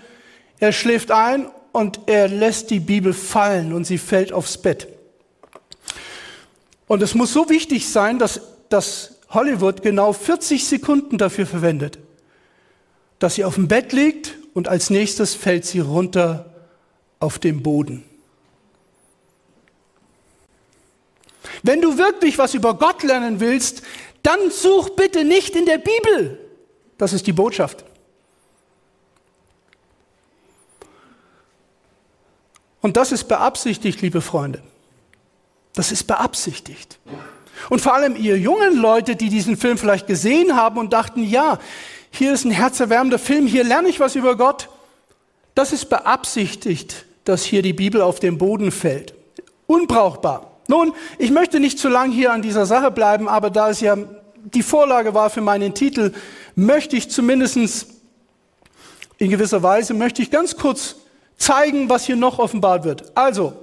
Er 0.60 0.72
schläft 0.72 1.12
ein 1.12 1.48
und 1.78 2.00
er 2.08 2.28
lässt 2.28 2.72
die 2.72 2.80
Bibel 2.80 3.14
fallen 3.14 3.72
und 3.72 3.86
sie 3.86 4.00
fällt 4.00 4.34
aufs 4.34 4.58
Bett. 4.58 4.88
Und 6.88 7.04
es 7.04 7.14
muss 7.14 7.32
so 7.32 7.52
wichtig 7.52 7.88
sein, 7.88 8.18
dass, 8.18 8.42
dass 8.70 9.20
Hollywood 9.30 9.84
genau 9.84 10.12
40 10.12 10.66
Sekunden 10.66 11.20
dafür 11.20 11.46
verwendet, 11.46 12.00
dass 13.20 13.36
sie 13.36 13.46
auf 13.46 13.56
dem 13.56 13.68
Bett 13.68 13.94
liegt 13.94 14.34
und 14.56 14.68
als 14.68 14.90
nächstes 14.90 15.36
fällt 15.36 15.66
sie 15.66 15.80
runter 15.80 16.52
auf 17.20 17.38
den 17.38 17.62
Boden. 17.62 18.04
Wenn 21.62 21.80
du 21.80 22.00
wirklich 22.00 22.40
was 22.40 22.56
über 22.56 22.74
Gott 22.74 23.04
lernen 23.04 23.40
willst, 23.40 23.84
dann 24.24 24.50
such 24.50 24.96
bitte 24.96 25.24
nicht 25.24 25.56
in 25.56 25.68
der 25.68 25.78
Bibel. 25.78 26.40
Das 26.98 27.14
ist 27.14 27.28
die 27.28 27.34
Botschaft. 27.34 27.86
Und 32.82 32.98
das 32.98 33.12
ist 33.12 33.26
beabsichtigt, 33.26 34.02
liebe 34.02 34.22
Freunde. 34.22 34.62
Das 35.74 35.92
ist 35.92 36.06
beabsichtigt. 36.06 37.00
Und 37.70 37.82
vor 37.82 37.94
allem 37.94 38.16
ihr 38.16 38.38
jungen 38.38 38.78
Leute, 38.78 39.16
die 39.16 39.30
diesen 39.30 39.58
Film 39.58 39.78
vielleicht 39.78 40.08
gesehen 40.08 40.56
haben 40.56 40.78
und 40.78 40.94
dachten, 40.94 41.24
ja, 41.24 41.60
hier 42.12 42.34
ist 42.34 42.46
ein 42.46 42.52
herzerwärmender 42.52 43.20
Film, 43.20 43.48
hier 43.48 43.64
lerne 43.64 43.90
ich 43.90 44.00
was 44.00 44.16
über 44.16 44.38
Gott. 44.38 44.70
Das 45.56 45.74
ist 45.74 45.86
beabsichtigt, 45.90 47.06
dass 47.26 47.44
hier 47.44 47.62
die 47.62 47.74
Bibel 47.74 48.02
auf 48.02 48.20
den 48.20 48.38
Boden 48.38 48.72
fällt. 48.72 49.14
Unbrauchbar. 49.66 50.52
Nun, 50.68 50.94
ich 51.18 51.32
möchte 51.32 51.60
nicht 51.60 51.80
zu 51.80 51.90
lang 51.90 52.12
hier 52.12 52.32
an 52.32 52.42
dieser 52.42 52.66
Sache 52.66 52.92
bleiben, 52.92 53.28
aber 53.28 53.50
da 53.50 53.70
es 53.70 53.82
ja 53.82 53.98
die 54.54 54.64
Vorlage 54.64 55.14
war 55.14 55.30
für 55.30 55.42
meinen 55.42 55.74
Titel, 55.74 56.14
möchte 56.56 56.96
ich 56.96 57.10
zumindestens 57.10 57.88
in 59.18 59.30
gewisser 59.30 59.64
Weise, 59.64 59.94
möchte 59.94 60.22
ich 60.22 60.32
ganz 60.32 60.56
kurz 60.56 60.96
zeigen, 61.38 61.90
was 61.90 62.06
hier 62.06 62.16
noch 62.16 62.40
offenbart 62.40 62.84
wird. 62.84 63.16
Also, 63.16 63.54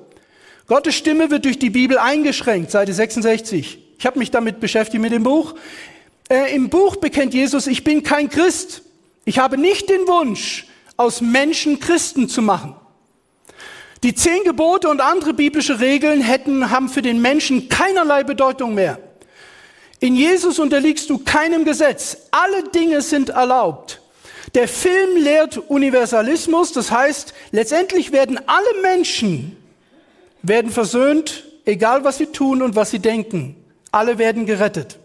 Gottes 0.67 0.95
Stimme 0.95 1.31
wird 1.31 1.45
durch 1.45 1.59
die 1.59 1.71
Bibel 1.71 1.99
eingeschränkt, 1.99 2.71
Seite 2.71 2.93
66. 2.93 3.79
Ich 3.99 4.07
habe 4.07 4.19
mich 4.19 4.31
damit 4.31 4.61
beschäftigt 4.61 5.03
mit 5.03 5.13
dem 5.13 5.23
Buch. 5.23 5.55
Äh, 6.29 6.55
Im 6.55 6.71
Buch 6.71 6.97
bekennt 6.97 7.35
Jesus, 7.35 7.67
ich 7.67 7.85
bin 7.85 8.03
kein 8.03 8.31
Christ. 8.31 8.83
Ich 9.25 9.39
habe 9.39 9.59
nicht 9.59 9.89
den 9.89 10.07
Wunsch, 10.07 10.67
aus 10.97 11.21
Menschen 11.21 11.81
Christen 11.81 12.29
zu 12.29 12.41
machen. 12.43 12.77
Die 14.03 14.15
zehn 14.15 14.45
Gebote 14.45 14.89
und 14.89 15.01
andere 15.01 15.33
biblische 15.33 15.81
Regeln 15.81 16.21
hätten, 16.21 16.71
haben 16.71 16.89
für 16.89 17.03
den 17.03 17.23
Menschen 17.23 17.69
keinerlei 17.69 18.23
Bedeutung 18.23 18.75
mehr. 18.75 18.99
In 20.01 20.15
Jesus 20.15 20.59
unterliegst 20.59 21.09
du 21.09 21.19
keinem 21.19 21.65
Gesetz. 21.65 22.29
Alle 22.31 22.65
Dinge 22.69 23.01
sind 23.01 23.31
erlaubt. 23.31 24.03
Der 24.55 24.69
Film 24.69 25.17
lehrt 25.17 25.59
Universalismus, 25.59 26.73
das 26.73 26.91
heißt, 26.91 27.35
letztendlich 27.51 28.13
werden 28.13 28.39
alle 28.47 28.83
Menschen 28.83 29.57
werden 30.43 30.71
versöhnt, 30.71 31.45
egal 31.65 32.05
was 32.05 32.19
sie 32.19 32.27
tun 32.27 32.63
und 32.63 32.77
was 32.77 32.91
sie 32.91 32.99
denken. 33.01 33.57
Alle 33.91 34.19
werden 34.19 34.47
gerettet. 34.47 34.99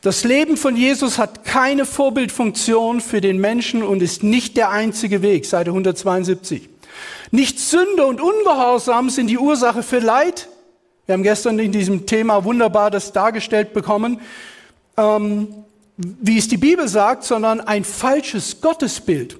Das 0.00 0.22
Leben 0.22 0.56
von 0.56 0.76
Jesus 0.76 1.18
hat 1.18 1.44
keine 1.44 1.86
Vorbildfunktion 1.86 3.00
für 3.00 3.20
den 3.20 3.38
Menschen 3.38 3.82
und 3.82 4.02
ist 4.02 4.22
nicht 4.22 4.56
der 4.56 4.70
einzige 4.70 5.22
Weg, 5.22 5.46
Seite 5.46 5.70
172. 5.70 6.68
Nicht 7.30 7.58
Sünde 7.58 8.06
und 8.06 8.20
Ungehorsam 8.20 9.10
sind 9.10 9.28
die 9.28 9.38
Ursache 9.38 9.82
für 9.82 9.98
Leid. 9.98 10.48
Wir 11.06 11.14
haben 11.14 11.22
gestern 11.22 11.58
in 11.58 11.72
diesem 11.72 12.06
Thema 12.06 12.44
wunderbar 12.44 12.90
das 12.90 13.12
dargestellt 13.12 13.72
bekommen, 13.72 14.20
ähm, 14.96 15.48
wie 15.96 16.38
es 16.38 16.48
die 16.48 16.56
Bibel 16.56 16.88
sagt, 16.88 17.24
sondern 17.24 17.60
ein 17.60 17.84
falsches 17.84 18.60
Gottesbild. 18.60 19.38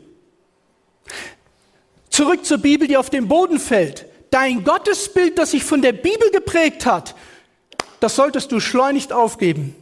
Zurück 2.11 2.45
zur 2.45 2.59
Bibel, 2.59 2.87
die 2.87 2.97
auf 2.97 3.11
den 3.11 3.27
Boden 3.27 3.59
fällt. 3.59 4.07
Dein 4.31 4.63
Gottesbild, 4.65 5.39
das 5.39 5.51
sich 5.51 5.65
von 5.65 5.83
der 5.83 5.93
Bibel 5.93 6.31
geprägt 6.31 6.87
hat, 6.87 7.15
das 8.01 8.17
solltest 8.17 8.53
du 8.53 8.61
schleunigst 8.61 9.13
aufgeben, 9.13 9.75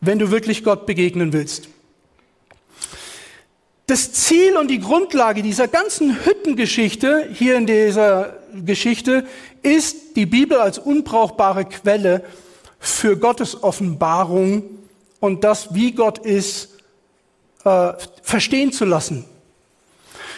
wenn 0.00 0.18
du 0.18 0.30
wirklich 0.30 0.64
Gott 0.64 0.86
begegnen 0.86 1.32
willst. 1.32 1.68
Das 3.86 4.12
Ziel 4.12 4.56
und 4.56 4.68
die 4.68 4.80
Grundlage 4.80 5.42
dieser 5.42 5.66
ganzen 5.66 6.24
Hüttengeschichte, 6.24 7.28
hier 7.32 7.56
in 7.56 7.66
dieser 7.66 8.36
Geschichte, 8.54 9.26
ist 9.62 10.14
die 10.16 10.26
Bibel 10.26 10.58
als 10.58 10.78
unbrauchbare 10.78 11.64
Quelle 11.64 12.22
für 12.78 13.16
Gottes 13.16 13.62
Offenbarung 13.62 14.77
und 15.20 15.44
das, 15.44 15.74
wie 15.74 15.92
Gott 15.92 16.18
ist, 16.18 16.78
äh, 17.64 17.92
verstehen 18.22 18.72
zu 18.72 18.84
lassen. 18.84 19.24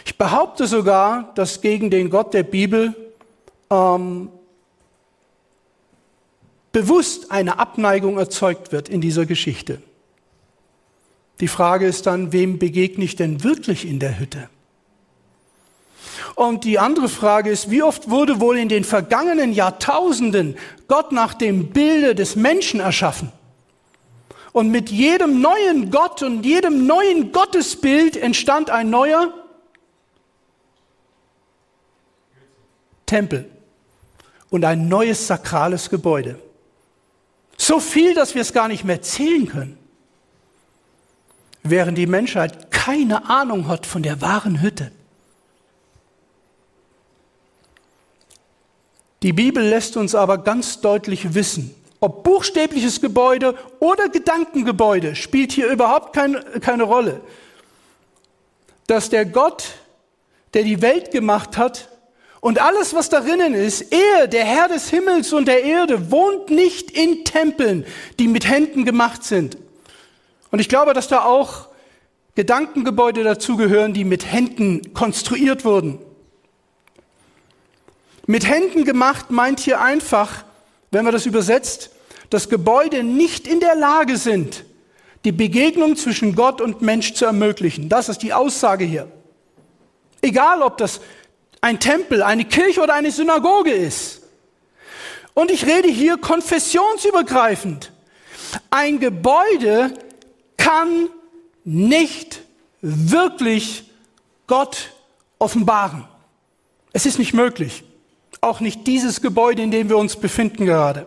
Ich 0.05 0.17
behaupte 0.17 0.67
sogar, 0.67 1.33
dass 1.35 1.61
gegen 1.61 1.91
den 1.91 2.11
Gott 2.11 2.35
der 2.35 2.43
Bibel 2.43 2.95
ähm, 3.71 4.31
bewusst 6.73 7.31
eine 7.31 7.59
Abneigung 7.59 8.19
erzeugt 8.19 8.73
wird 8.73 8.89
in 8.89 9.01
dieser 9.01 9.27
Geschichte. 9.27 9.83
Die 11.41 11.49
Frage 11.49 11.87
ist 11.87 12.07
dann, 12.07 12.33
wem 12.33 12.59
begegne 12.59 13.05
ich 13.05 13.17
denn 13.17 13.43
wirklich 13.43 13.87
in 13.87 13.99
der 13.99 14.19
Hütte? 14.19 14.49
Und 16.35 16.65
die 16.65 16.79
andere 16.79 17.09
Frage 17.09 17.51
ist, 17.51 17.71
wie 17.71 17.83
oft 17.83 18.11
wurde 18.11 18.41
wohl 18.41 18.59
in 18.59 18.69
den 18.69 18.85
vergangenen 18.85 19.53
Jahrtausenden 19.53 20.57
Gott 20.87 21.13
nach 21.13 21.35
dem 21.35 21.69
Bilde 21.71 22.15
des 22.15 22.37
Menschen 22.37 22.81
erschaffen? 22.81 23.33
Und 24.53 24.71
mit 24.71 24.91
jedem 24.91 25.41
neuen 25.41 25.91
Gott 25.91 26.23
und 26.23 26.45
jedem 26.45 26.87
neuen 26.87 27.33
Gottesbild 27.33 28.17
entstand 28.17 28.71
ein 28.71 28.91
neuer 28.91 29.33
Tempel 33.07 33.51
und 34.51 34.65
ein 34.65 34.89
neues 34.89 35.27
sakrales 35.27 35.91
Gebäude. 35.91 36.41
So 37.57 37.79
viel, 37.79 38.15
dass 38.15 38.35
wir 38.35 38.43
es 38.43 38.53
gar 38.53 38.69
nicht 38.69 38.85
mehr 38.85 39.03
zählen 39.03 39.47
können 39.47 39.81
während 41.63 41.99
die 41.99 42.07
Menschheit 42.07 42.71
keine 42.71 43.29
Ahnung 43.29 43.69
hat 43.69 43.87
von 43.87 44.03
der 44.03 44.21
wahren 44.21 44.63
Hütte. 44.63 44.91
Die 49.23 49.33
Bibel 49.35 49.63
lässt 49.63 49.97
uns 49.97 50.15
aber 50.15 50.39
ganz 50.39 50.81
deutlich 50.81 51.35
wissen, 51.35 51.75
ob 52.01 52.25
buchstäbliches 52.25 53.01
Gebäude 53.01 53.57
oder 53.79 54.09
Gedankengebäude 54.09 55.15
spielt 55.15 55.53
hier 55.53 55.69
überhaupt 55.69 56.15
kein, 56.15 56.37
keine 56.61 56.85
Rolle, 56.85 57.21
dass 58.87 59.11
der 59.11 59.25
Gott, 59.27 59.65
der 60.55 60.63
die 60.63 60.83
Welt 60.83 61.11
gemacht 61.11 61.57
hat 61.57 61.89
und 62.41 62.61
alles, 62.61 62.95
was 62.95 63.11
darinnen 63.11 63.55
ist, 63.55 63.93
er, 63.93 64.27
der 64.27 64.45
Herr 64.45 64.69
des 64.69 64.89
Himmels 64.89 65.33
und 65.33 65.47
der 65.47 65.63
Erde, 65.63 66.11
wohnt 66.11 66.51
nicht 66.51 66.91
in 66.91 67.25
Tempeln, 67.25 67.85
die 68.19 68.29
mit 68.29 68.49
Händen 68.49 68.85
gemacht 68.85 69.25
sind, 69.25 69.59
und 70.51 70.59
ich 70.59 70.69
glaube, 70.69 70.95
dass 70.95 71.09
da 71.09 71.25
auch 71.25 71.69
Gedankengebäude 72.35 73.23
dazugehören, 73.23 73.93
die 73.93 74.05
mit 74.05 74.31
Händen 74.31 74.95
konstruiert 74.95 75.65
wurden. 75.65 75.99
Mit 78.27 78.47
Händen 78.47 78.85
gemacht 78.85 79.31
meint 79.31 79.61
hier 79.61 79.81
einfach, 79.81 80.45
wenn 80.91 81.05
man 81.05 81.13
das 81.13 81.27
übersetzt, 81.27 81.91
dass 82.31 82.49
Gebäude 82.49 83.03
nicht 83.03 83.47
in 83.47 83.61
der 83.61 83.75
Lage 83.75 84.17
sind, 84.17 84.65
die 85.25 85.33
Begegnung 85.33 85.97
zwischen 85.97 86.35
Gott 86.35 86.61
und 86.61 86.83
Mensch 86.83 87.15
zu 87.15 87.27
ermöglichen. 87.27 87.89
Das 87.89 88.09
ist 88.09 88.23
die 88.23 88.33
Aussage 88.33 88.85
hier. 88.85 89.11
Egal, 90.23 90.63
ob 90.63 90.79
das 90.79 91.01
ein 91.61 91.79
Tempel, 91.79 92.23
eine 92.23 92.45
Kirche 92.45 92.81
oder 92.81 92.95
eine 92.95 93.11
Synagoge 93.11 93.73
ist. 93.73 94.23
Und 95.35 95.51
ich 95.51 95.67
rede 95.67 95.89
hier 95.89 96.17
konfessionsübergreifend. 96.17 97.93
Ein 98.71 98.99
Gebäude 98.99 99.95
kann 100.57 101.09
nicht 101.65 102.41
wirklich 102.81 103.85
Gott 104.47 104.93
offenbaren. 105.39 106.07
Es 106.93 107.07
ist 107.07 107.19
nicht 107.19 107.35
möglich. 107.35 107.85
Auch 108.41 108.61
nicht 108.61 108.87
dieses 108.87 109.21
Gebäude, 109.21 109.63
in 109.63 109.71
dem 109.71 109.89
wir 109.89 109.99
uns 109.99 110.17
befinden 110.17 110.65
gerade. 110.67 111.07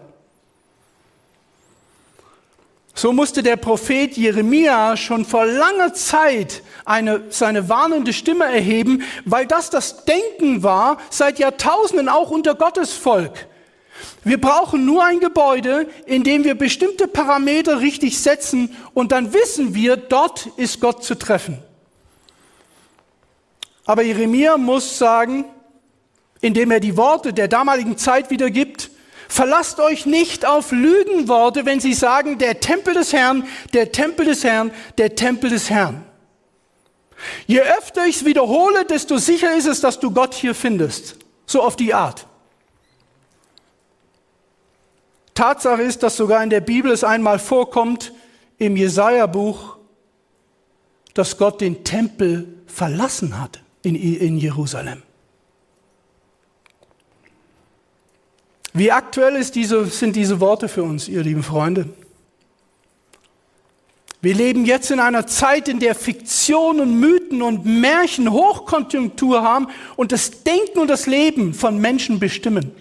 So 2.96 3.12
musste 3.12 3.41
der 3.41 3.56
Prophet 3.56 4.15
Jeremia 4.15 4.96
schon 4.96 5.26
vor 5.26 5.46
langer 5.46 5.96
Zeit 5.96 6.62
eine, 6.86 7.24
seine 7.30 7.67
warnende 7.67 8.13
Stimme 8.13 8.46
erheben, 8.46 9.02
weil 9.26 9.48
das 9.48 9.72
das 9.72 10.06
Denken 10.06 10.62
war 10.62 10.98
seit 11.10 11.39
Jahrtausenden 11.39 12.08
auch 12.08 12.30
unter 12.30 12.54
Gottes 12.54 12.93
Volk. 12.93 13.48
Wir 14.24 14.39
brauchen 14.39 14.86
nur 14.86 15.04
ein 15.04 15.19
Gebäude, 15.19 15.88
in 16.06 16.24
dem 16.24 16.43
wir 16.43 16.56
bestimmte 16.56 17.08
Parameter 17.08 17.80
richtig 17.80 18.19
setzen 18.19 18.76
und 18.93 19.12
dann 19.12 19.34
wissen 19.34 19.74
wir, 19.74 19.98
dort 19.98 20.48
ist 20.58 20.80
Gott 20.80 21.04
zu 21.04 21.15
treffen. 21.15 21.58
Aber 23.86 24.04
Jeremia 24.04 24.58
muss 24.58 24.98
sagen, 24.98 25.46
indem 26.43 26.71
er 26.71 26.82
die 26.82 26.97
Worte 26.97 27.32
der 27.32 27.47
damaligen 27.47 27.97
Zeit 27.97 28.29
wiedergibt, 28.29 28.91
verlasst 29.29 29.79
euch 29.79 30.06
nicht 30.06 30.45
auf 30.45 30.73
Lügenworte, 30.73 31.65
wenn 31.65 31.79
sie 31.79 31.93
sagen, 31.93 32.38
der 32.38 32.60
Tempel 32.60 32.93
des 32.93 33.13
Herrn, 33.13 33.47
der 33.73 33.93
Tempel 33.93 34.25
des 34.25 34.43
Herrn, 34.43 34.71
der 34.97 35.15
Tempel 35.15 35.49
des 35.49 35.69
Herrn. 35.69 36.03
Je 37.47 37.62
öfter 37.62 38.06
ich 38.08 38.17
es 38.17 38.25
wiederhole, 38.25 38.84
desto 38.84 39.17
sicher 39.17 39.56
ist 39.56 39.67
es, 39.67 39.79
dass 39.79 40.01
du 40.01 40.12
Gott 40.12 40.34
hier 40.34 40.53
findest. 40.53 41.15
So 41.45 41.62
auf 41.62 41.77
die 41.77 41.93
Art. 41.93 42.27
Tatsache 45.36 45.82
ist, 45.82 46.03
dass 46.03 46.17
sogar 46.17 46.43
in 46.43 46.49
der 46.49 46.62
Bibel 46.62 46.91
es 46.91 47.06
einmal 47.06 47.39
vorkommt, 47.39 48.12
im 48.58 48.75
Jesaja-Buch, 48.75 49.77
dass 51.13 51.38
Gott 51.38 51.62
den 51.62 51.86
Tempel 51.86 52.49
verlassen 52.67 53.39
hat 53.39 53.62
in, 53.82 53.95
in 53.95 54.38
Jerusalem. 54.38 55.03
Wie 58.73 58.91
aktuell 58.91 59.43
diese, 59.45 59.86
sind 59.86 60.15
diese 60.15 60.39
Worte 60.39 60.67
für 60.67 60.83
uns, 60.83 61.07
ihr 61.07 61.21
lieben 61.21 61.43
Freunde? 61.43 61.89
Wir 64.19 64.33
leben 64.33 64.65
jetzt 64.65 64.89
in 64.89 64.99
einer 64.99 65.27
Zeit, 65.27 65.67
in 65.67 65.79
der 65.79 65.93
Fiktion 65.95 66.79
und 66.79 66.99
Mythen 66.99 67.41
und 67.41 67.65
Märchen 67.65 68.31
Hochkonjunktur 68.31 69.43
haben 69.43 69.67
und 69.95 70.12
das 70.12 70.43
Denken 70.43 70.79
und 70.79 70.88
das 70.88 71.05
Leben 71.05 71.53
von 71.53 71.77
Menschen 71.77 72.19
bestimmen. 72.19 72.71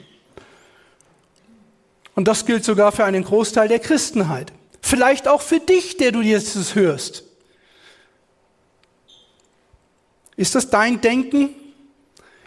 Und 2.14 2.28
das 2.28 2.46
gilt 2.46 2.64
sogar 2.64 2.92
für 2.92 3.04
einen 3.04 3.24
Großteil 3.24 3.68
der 3.68 3.80
Christenheit. 3.80 4.52
Vielleicht 4.80 5.28
auch 5.28 5.42
für 5.42 5.60
dich, 5.60 5.96
der 5.96 6.12
du 6.12 6.20
jetzt 6.20 6.74
hörst. 6.74 7.24
Ist 10.36 10.54
das 10.54 10.70
dein 10.70 11.00
Denken? 11.00 11.50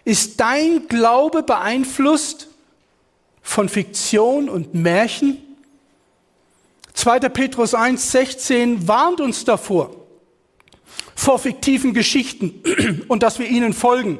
Ist 0.03 0.39
dein 0.39 0.87
Glaube 0.87 1.43
beeinflusst 1.43 2.47
von 3.45 3.69
Fiktion 3.69 4.49
und 4.49 4.73
Märchen? 4.73 5.37
2. 6.95 7.19
Petrus 7.29 7.75
1,16 7.75 8.87
warnt 8.87 9.21
uns 9.21 9.45
davor, 9.45 9.95
vor 11.15 11.37
fiktiven 11.37 11.93
Geschichten 11.93 12.63
und 13.07 13.21
dass 13.21 13.37
wir 13.37 13.47
ihnen 13.47 13.73
folgen 13.73 14.17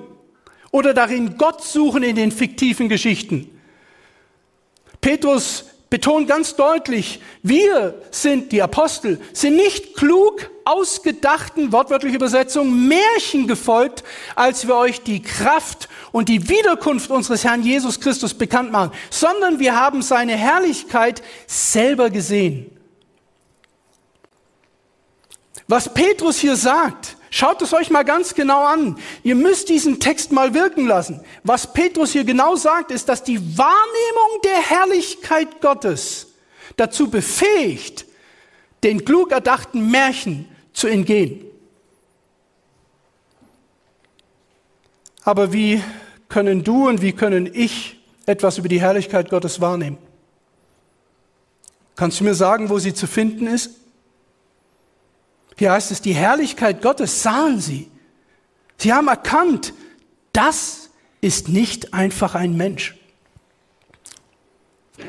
oder 0.71 0.93
darin 0.93 1.37
Gott 1.37 1.63
suchen 1.63 2.03
in 2.03 2.15
den 2.15 2.31
fiktiven 2.31 2.87
Geschichten. 2.87 3.49
Petrus 5.01 5.65
betont 5.89 6.27
ganz 6.27 6.55
deutlich, 6.55 7.21
wir 7.43 8.01
sind 8.11 8.51
die 8.51 8.61
Apostel, 8.61 9.19
sind 9.33 9.55
nicht 9.55 9.95
klug 9.95 10.49
ausgedachten, 10.65 11.71
wortwörtliche 11.71 12.15
Übersetzung, 12.15 12.87
Märchen 12.87 13.47
gefolgt, 13.47 14.03
als 14.35 14.67
wir 14.67 14.75
euch 14.75 15.01
die 15.01 15.21
Kraft 15.21 15.87
und 16.11 16.27
die 16.27 16.49
Wiederkunft 16.49 17.11
unseres 17.11 17.43
Herrn 17.43 17.61
Jesus 17.61 17.99
Christus 17.99 18.33
bekannt 18.33 18.71
machen, 18.71 18.91
sondern 19.11 19.59
wir 19.59 19.79
haben 19.79 20.01
seine 20.01 20.33
Herrlichkeit 20.33 21.21
selber 21.45 22.09
gesehen. 22.09 22.74
Was 25.67 25.93
Petrus 25.93 26.37
hier 26.37 26.55
sagt, 26.55 27.17
Schaut 27.35 27.61
es 27.61 27.73
euch 27.73 27.89
mal 27.89 28.05
ganz 28.05 28.33
genau 28.33 28.63
an. 28.63 28.97
Ihr 29.21 29.35
müsst 29.35 29.67
diesen 29.67 29.99
Text 29.99 30.31
mal 30.31 30.53
wirken 30.53 30.87
lassen. 30.87 31.19
Was 31.43 31.73
Petrus 31.73 32.13
hier 32.13 32.23
genau 32.23 32.55
sagt, 32.55 32.91
ist, 32.91 33.09
dass 33.09 33.23
die 33.23 33.57
Wahrnehmung 33.57 34.41
der 34.45 34.61
Herrlichkeit 34.61 35.59
Gottes 35.59 36.27
dazu 36.77 37.09
befähigt, 37.09 38.05
den 38.83 39.03
klug 39.03 39.33
erdachten 39.33 39.91
Märchen 39.91 40.47
zu 40.71 40.87
entgehen. 40.87 41.43
Aber 45.25 45.51
wie 45.51 45.83
können 46.29 46.63
du 46.63 46.87
und 46.87 47.01
wie 47.01 47.11
können 47.11 47.53
ich 47.53 47.99
etwas 48.25 48.57
über 48.59 48.69
die 48.69 48.79
Herrlichkeit 48.79 49.29
Gottes 49.29 49.59
wahrnehmen? 49.59 49.97
Kannst 51.97 52.21
du 52.21 52.23
mir 52.23 52.35
sagen, 52.35 52.69
wo 52.69 52.79
sie 52.79 52.93
zu 52.93 53.07
finden 53.07 53.45
ist? 53.47 53.71
Hier 55.57 55.71
heißt 55.71 55.91
es, 55.91 56.01
die 56.01 56.13
Herrlichkeit 56.13 56.81
Gottes 56.81 57.23
sahen 57.23 57.59
sie. 57.59 57.89
Sie 58.77 58.91
haben 58.91 59.07
erkannt, 59.07 59.73
das 60.33 60.89
ist 61.21 61.47
nicht 61.47 61.93
einfach 61.93 62.35
ein 62.35 62.57
Mensch. 62.57 62.95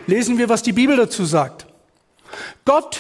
Lesen 0.07 0.39
wir, 0.39 0.49
was 0.49 0.63
die 0.63 0.73
Bibel 0.73 0.97
dazu 0.97 1.25
sagt. 1.25 1.67
Gott, 2.65 2.99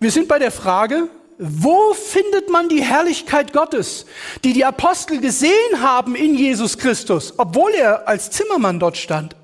wir 0.00 0.10
sind 0.10 0.28
bei 0.28 0.38
der 0.38 0.50
Frage, 0.50 1.08
wo 1.38 1.94
findet 1.94 2.50
man 2.50 2.68
die 2.68 2.82
Herrlichkeit 2.82 3.52
Gottes, 3.52 4.06
die 4.44 4.52
die 4.52 4.64
Apostel 4.64 5.20
gesehen 5.20 5.80
haben 5.80 6.14
in 6.16 6.34
Jesus 6.34 6.78
Christus, 6.78 7.34
obwohl 7.36 7.72
er 7.72 8.08
als 8.08 8.30
Zimmermann 8.30 8.80
dort 8.80 8.96
stand? 8.96 9.36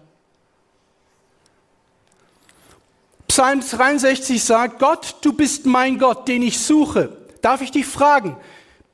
Psalm 3.34 3.62
63 3.62 4.44
sagt, 4.44 4.78
Gott, 4.78 5.16
du 5.22 5.32
bist 5.32 5.66
mein 5.66 5.98
Gott, 5.98 6.28
den 6.28 6.40
ich 6.40 6.56
suche. 6.56 7.16
Darf 7.42 7.62
ich 7.62 7.72
dich 7.72 7.84
fragen, 7.84 8.36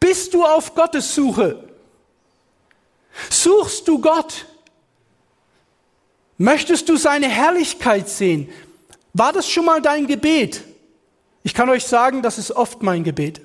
bist 0.01 0.33
du 0.33 0.47
auf 0.47 0.75
Gottes 0.75 1.15
Suche? 1.15 1.63
Suchst 3.29 3.87
du 3.87 3.99
Gott? 3.99 4.47
Möchtest 6.39 6.89
du 6.89 6.97
seine 6.97 7.29
Herrlichkeit 7.29 8.09
sehen? 8.09 8.49
War 9.13 9.35
das 9.35 9.47
schon 9.47 9.67
mal 9.67 9.83
dein 9.83 10.07
Gebet? 10.07 10.63
Ich 11.43 11.53
kann 11.53 11.69
euch 11.69 11.85
sagen, 11.85 12.23
das 12.23 12.39
ist 12.39 12.53
oft 12.53 12.83
mein 12.83 13.05
Gebet. 13.05 13.43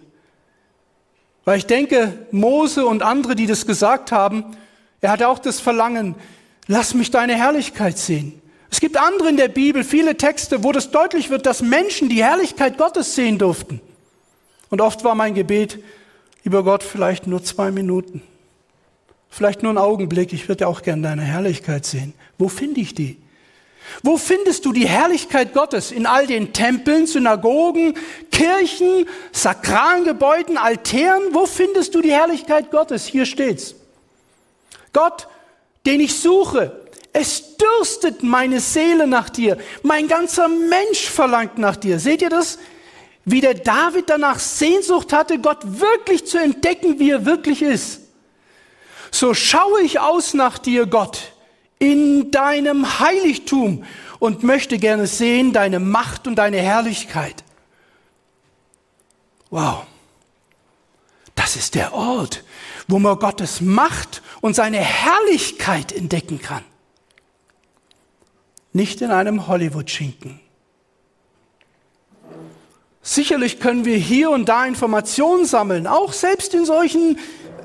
Weil 1.43 1.57
ich 1.57 1.65
denke, 1.65 2.25
Mose 2.31 2.85
und 2.85 3.03
andere, 3.03 3.35
die 3.35 3.47
das 3.47 3.67
gesagt 3.67 4.13
haben, 4.13 4.55
er 5.01 5.11
hatte 5.11 5.27
auch 5.27 5.39
das 5.39 5.59
Verlangen, 5.59 6.15
lass 6.67 6.93
mich 6.93 7.11
deine 7.11 7.35
Herrlichkeit 7.35 7.97
sehen. 7.97 8.41
Es 8.75 8.81
gibt 8.81 8.97
andere 8.97 9.29
in 9.29 9.37
der 9.37 9.47
Bibel, 9.47 9.85
viele 9.85 10.17
Texte, 10.17 10.65
wo 10.65 10.73
das 10.73 10.91
deutlich 10.91 11.29
wird, 11.29 11.45
dass 11.45 11.61
Menschen 11.61 12.09
die 12.09 12.21
Herrlichkeit 12.21 12.77
Gottes 12.77 13.15
sehen 13.15 13.37
durften. 13.37 13.79
Und 14.69 14.81
oft 14.81 15.05
war 15.05 15.15
mein 15.15 15.33
Gebet, 15.33 15.79
lieber 16.43 16.61
Gott, 16.61 16.83
vielleicht 16.83 17.25
nur 17.25 17.41
zwei 17.41 17.71
Minuten. 17.71 18.21
Vielleicht 19.29 19.63
nur 19.63 19.69
einen 19.69 19.77
Augenblick. 19.77 20.33
Ich 20.33 20.49
würde 20.49 20.67
auch 20.67 20.81
gerne 20.81 21.03
deine 21.03 21.21
Herrlichkeit 21.21 21.85
sehen. 21.85 22.13
Wo 22.37 22.49
finde 22.49 22.81
ich 22.81 22.93
die? 22.93 23.17
Wo 24.03 24.17
findest 24.17 24.65
du 24.65 24.73
die 24.73 24.89
Herrlichkeit 24.89 25.53
Gottes? 25.53 25.93
In 25.93 26.05
all 26.05 26.27
den 26.27 26.51
Tempeln, 26.51 27.07
Synagogen, 27.07 27.93
Kirchen, 28.29 29.07
sakralen 29.31 30.03
Gebäuden, 30.03 30.57
Altären? 30.57 31.23
Wo 31.31 31.45
findest 31.45 31.95
du 31.95 32.01
die 32.01 32.11
Herrlichkeit 32.11 32.71
Gottes? 32.71 33.05
Hier 33.05 33.25
steht's. 33.25 33.73
Gott, 34.91 35.29
den 35.85 36.01
ich 36.01 36.19
suche, 36.19 36.84
es 37.15 37.55
dürstet 37.55 38.23
meine 38.23 38.59
Seele 38.59 39.07
nach 39.07 39.29
dir. 39.29 39.57
Mein 39.83 40.09
ganzer 40.09 40.49
Mensch 40.49 41.09
verlangt 41.09 41.57
nach 41.57 41.77
dir. 41.77 41.97
Seht 41.97 42.21
ihr 42.21 42.29
das? 42.29 42.59
Wie 43.23 43.39
der 43.39 43.53
David 43.53 44.09
danach 44.09 44.37
Sehnsucht 44.37 45.13
hatte, 45.13 45.39
Gott 45.39 45.59
wirklich 45.63 46.27
zu 46.27 46.37
entdecken, 46.37 46.99
wie 46.99 47.11
er 47.11 47.25
wirklich 47.25 47.61
ist. 47.61 48.01
So 49.11 49.33
schaue 49.33 49.81
ich 49.81 50.01
aus 50.01 50.33
nach 50.33 50.57
dir, 50.57 50.87
Gott, 50.87 51.31
in 51.79 52.31
deinem 52.31 52.99
Heiligtum 52.99 53.85
und 54.19 54.43
möchte 54.43 54.77
gerne 54.77 55.07
sehen 55.07 55.53
deine 55.53 55.79
Macht 55.79 56.27
und 56.27 56.35
deine 56.35 56.57
Herrlichkeit. 56.57 57.45
Wow. 59.49 59.85
Das 61.33 61.55
ist 61.55 61.75
der 61.75 61.93
Ort, 61.93 62.43
wo 62.89 62.99
man 62.99 63.17
Gottes 63.19 63.61
Macht 63.61 64.21
und 64.41 64.53
seine 64.53 64.79
Herrlichkeit 64.79 65.93
entdecken 65.93 66.41
kann 66.41 66.65
nicht 68.75 69.01
in 69.01 69.09
einem 69.09 69.47
Hollywood-Schinken. 69.47 70.39
Sicherlich 73.01 73.59
können 73.59 73.85
wir 73.85 73.95
hier 73.95 74.31
und 74.31 74.49
da 74.49 74.65
Informationen 74.65 75.45
sammeln, 75.45 75.87
auch 75.87 76.11
selbst 76.11 76.53
in 76.53 76.65
solchen, 76.65 77.17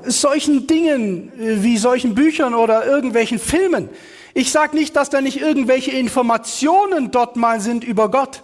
solchen 0.05 0.67
Dingen 0.67 1.31
äh, 1.37 1.63
wie 1.63 1.77
solchen 1.77 2.15
Büchern 2.15 2.53
oder 2.53 2.85
irgendwelchen 2.85 3.39
Filmen. 3.39 3.89
Ich 4.33 4.51
sage 4.51 4.77
nicht, 4.77 4.95
dass 4.95 5.09
da 5.09 5.19
nicht 5.19 5.41
irgendwelche 5.41 5.91
Informationen 5.91 7.11
dort 7.11 7.35
mal 7.35 7.59
sind 7.59 7.83
über 7.83 8.09
Gott. 8.09 8.43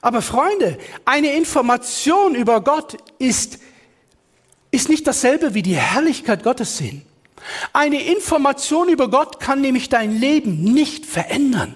Aber 0.00 0.22
Freunde, 0.22 0.78
eine 1.04 1.34
Information 1.34 2.36
über 2.36 2.60
Gott 2.60 2.96
ist, 3.18 3.58
ist 4.70 4.88
nicht 4.88 5.04
dasselbe 5.06 5.54
wie 5.54 5.62
die 5.62 5.74
Herrlichkeit 5.74 6.44
Gottes 6.44 6.76
sehen. 6.76 7.02
Eine 7.72 8.04
Information 8.04 8.88
über 8.88 9.10
Gott 9.10 9.40
kann 9.40 9.60
nämlich 9.60 9.88
dein 9.88 10.20
Leben 10.20 10.62
nicht 10.62 11.04
verändern. 11.04 11.74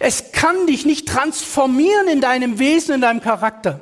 Es 0.00 0.32
kann 0.32 0.66
dich 0.66 0.84
nicht 0.84 1.08
transformieren 1.08 2.08
in 2.08 2.20
deinem 2.20 2.58
Wesen, 2.58 2.96
in 2.96 3.00
deinem 3.00 3.20
Charakter. 3.20 3.80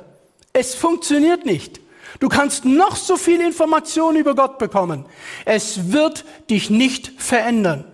Es 0.53 0.75
funktioniert 0.75 1.45
nicht. 1.45 1.81
Du 2.19 2.29
kannst 2.29 2.65
noch 2.65 2.95
so 2.95 3.17
viel 3.17 3.41
Information 3.41 4.15
über 4.15 4.35
Gott 4.35 4.59
bekommen. 4.59 5.05
Es 5.45 5.91
wird 5.91 6.25
dich 6.49 6.69
nicht 6.69 7.11
verändern. 7.17 7.85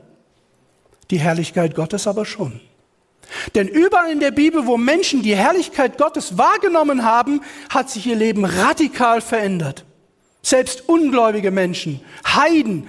Die 1.09 1.19
Herrlichkeit 1.19 1.75
Gottes 1.75 2.05
aber 2.05 2.25
schon. 2.25 2.59
Denn 3.55 3.67
überall 3.67 4.11
in 4.11 4.19
der 4.19 4.31
Bibel, 4.31 4.65
wo 4.65 4.77
Menschen 4.77 5.21
die 5.21 5.35
Herrlichkeit 5.35 5.97
Gottes 5.97 6.37
wahrgenommen 6.37 7.03
haben, 7.03 7.41
hat 7.69 7.89
sich 7.89 8.07
ihr 8.07 8.15
Leben 8.15 8.45
radikal 8.45 9.21
verändert. 9.21 9.85
Selbst 10.41 10.87
ungläubige 10.87 11.51
Menschen, 11.51 12.01
Heiden, 12.25 12.87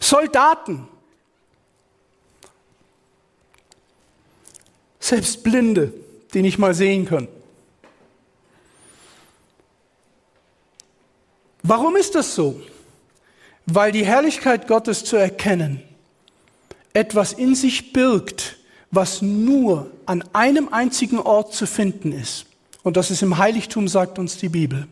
Soldaten, 0.00 0.88
Selbst 5.08 5.42
Blinde, 5.42 5.94
die 6.34 6.42
nicht 6.42 6.58
mal 6.58 6.74
sehen 6.74 7.06
können. 7.06 7.28
Warum 11.62 11.96
ist 11.96 12.14
das 12.14 12.34
so? 12.34 12.60
Weil 13.64 13.90
die 13.90 14.04
Herrlichkeit 14.04 14.68
Gottes 14.68 15.04
zu 15.04 15.16
erkennen 15.16 15.82
etwas 16.92 17.32
in 17.32 17.54
sich 17.54 17.94
birgt, 17.94 18.58
was 18.90 19.22
nur 19.22 19.90
an 20.04 20.24
einem 20.34 20.68
einzigen 20.74 21.20
Ort 21.20 21.54
zu 21.54 21.66
finden 21.66 22.12
ist. 22.12 22.44
Und 22.82 22.98
das 22.98 23.10
ist 23.10 23.22
im 23.22 23.38
Heiligtum, 23.38 23.88
sagt 23.88 24.18
uns 24.18 24.36
die 24.36 24.50
Bibel. 24.50 24.88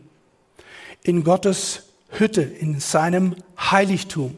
In 1.03 1.23
Gottes 1.23 1.83
Hütte, 2.09 2.41
in 2.41 2.79
seinem 2.79 3.35
Heiligtum. 3.59 4.35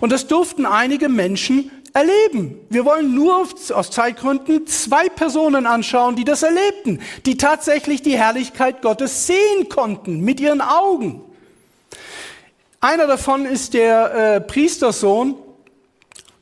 Und 0.00 0.12
das 0.12 0.28
durften 0.28 0.66
einige 0.66 1.08
Menschen 1.08 1.72
erleben. 1.98 2.60
Wir 2.70 2.84
wollen 2.84 3.14
nur 3.14 3.48
aus 3.74 3.90
Zeitgründen 3.90 4.66
zwei 4.66 5.08
Personen 5.08 5.66
anschauen, 5.66 6.14
die 6.14 6.24
das 6.24 6.42
erlebten, 6.42 7.00
die 7.26 7.36
tatsächlich 7.36 8.02
die 8.02 8.16
Herrlichkeit 8.16 8.82
Gottes 8.82 9.26
sehen 9.26 9.68
konnten 9.68 10.20
mit 10.20 10.40
ihren 10.40 10.60
Augen. 10.60 11.22
Einer 12.80 13.08
davon 13.08 13.44
ist 13.44 13.74
der 13.74 14.14
äh, 14.14 14.40
Priestersohn 14.40 15.34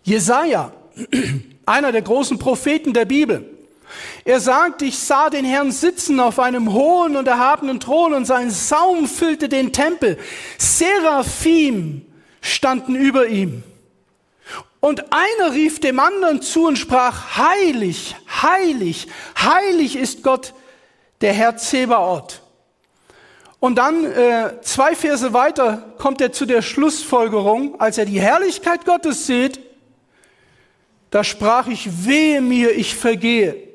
Jesaja, 0.03 0.73
einer 1.67 1.91
der 1.91 2.03
großen 2.03 2.39
Propheten 2.39 2.93
der 2.93 3.07
Bibel. 3.07 3.51
Er 4.25 4.41
sagt, 4.41 4.83
ich 4.83 4.99
sah 4.99 5.31
den 5.31 5.45
Herrn 5.45 5.73
sitzen 5.73 6.21
auf 6.21 6.39
einem 6.39 6.73
hohen 6.75 7.17
und 7.17 7.27
erhabenen 7.27 7.81
Thron 7.81 8.13
und 8.13 8.27
sein 8.27 8.51
Saum 8.51 9.07
füllte 9.07 9.49
den 9.49 9.73
Tempel. 9.73 10.19
Seraphim 10.59 12.03
standen 12.43 12.95
über 12.95 13.29
ihm. 13.29 13.63
Und 14.81 15.13
einer 15.13 15.53
rief 15.53 15.81
dem 15.81 15.99
anderen 15.99 16.43
zu 16.43 16.67
und 16.67 16.77
sprach, 16.77 17.37
heilig, 17.37 18.15
heilig, 18.43 19.09
heilig 19.39 19.97
ist 19.97 20.23
Gott, 20.23 20.55
der 21.21 21.33
Herr 21.33 21.57
Zebaoth. 21.57 22.43
Und 23.59 23.77
dann 23.77 24.05
äh, 24.05 24.61
zwei 24.63 24.95
Verse 24.95 25.33
weiter 25.33 25.95
kommt 25.99 26.21
er 26.21 26.33
zu 26.33 26.45
der 26.45 26.63
Schlussfolgerung, 26.63 27.81
als 27.81 27.99
er 27.99 28.05
die 28.05 28.21
Herrlichkeit 28.21 28.85
Gottes 28.85 29.27
sieht, 29.27 29.61
da 31.11 31.25
sprach 31.25 31.67
ich, 31.69 32.07
wehe 32.07 32.41
mir, 32.43 32.73
ich 32.73 32.95
vergehe. 32.95 33.66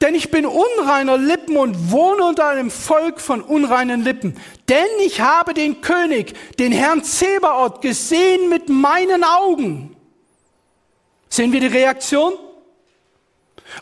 Denn 0.00 0.14
ich 0.14 0.30
bin 0.30 0.46
unreiner 0.46 1.18
Lippen 1.18 1.56
und 1.56 1.90
wohne 1.90 2.24
unter 2.24 2.46
einem 2.46 2.70
Volk 2.70 3.20
von 3.20 3.42
unreinen 3.42 4.02
Lippen. 4.02 4.40
Denn 4.68 4.86
ich 5.04 5.20
habe 5.20 5.54
den 5.54 5.80
König, 5.80 6.34
den 6.58 6.72
Herrn 6.72 7.04
Zebaoth, 7.04 7.82
gesehen 7.82 8.48
mit 8.48 8.68
meinen 8.68 9.24
Augen. 9.24 9.96
Sehen 11.28 11.52
wir 11.52 11.60
die 11.60 11.66
Reaktion? 11.66 12.34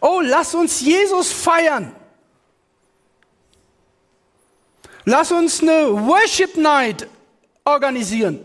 Oh, 0.01 0.21
lass 0.23 0.55
uns 0.55 0.81
Jesus 0.81 1.33
feiern. 1.33 1.95
Lass 5.05 5.33
uns 5.33 5.61
eine 5.61 6.07
Worship 6.07 6.57
Night 6.57 7.09
organisieren. 7.65 8.45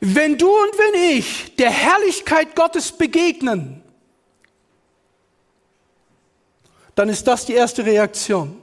Wenn 0.00 0.38
du 0.38 0.48
und 0.48 0.78
wenn 0.78 1.18
ich 1.18 1.56
der 1.56 1.70
Herrlichkeit 1.70 2.56
Gottes 2.56 2.92
begegnen, 2.92 3.82
dann 7.00 7.08
ist 7.08 7.26
das 7.26 7.46
die 7.46 7.54
erste 7.54 7.84
Reaktion. 7.84 8.60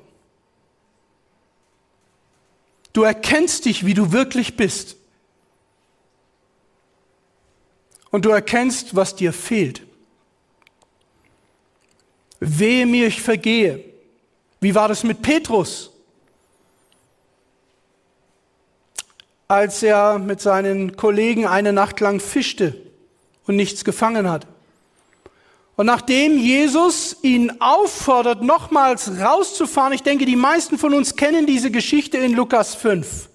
Du 2.94 3.04
erkennst 3.04 3.66
dich, 3.66 3.86
wie 3.86 3.94
du 3.94 4.12
wirklich 4.12 4.56
bist. 4.56 4.98
und 8.12 8.26
du 8.26 8.30
erkennst, 8.30 8.96
was 8.96 9.16
dir 9.16 9.34
fehlt. 9.34 9.84
Wehe 12.40 12.86
mir, 12.86 13.08
ich 13.08 13.22
vergehe. 13.22 13.84
Wie 14.60 14.76
war 14.76 14.88
das 14.88 15.04
mit 15.04 15.22
Petrus? 15.22 15.92
Als 19.48 19.82
er 19.82 20.20
mit 20.20 20.42
seinen 20.42 20.96
Kollegen 20.96 21.46
eine 21.46 21.74
Nacht 21.74 22.00
lang 22.00 22.20
fischte 22.20 22.76
und 23.46 23.56
nichts 23.56 23.86
gefangen 23.86 24.30
hat. 24.30 24.48
Und 25.78 25.86
nachdem 25.86 26.40
Jesus 26.40 27.18
ihn 27.22 27.62
auffordert, 27.62 28.42
nochmals 28.42 29.12
rauszufahren, 29.20 29.94
ich 29.94 30.02
denke, 30.02 30.26
die 30.26 30.36
meisten 30.36 30.80
von 30.80 30.92
uns 30.96 31.16
kennen 31.16 31.46
diese 31.46 31.70
Geschichte 31.70 32.18
in 32.18 32.34
Lukas 32.34 32.74
5. 32.74 33.30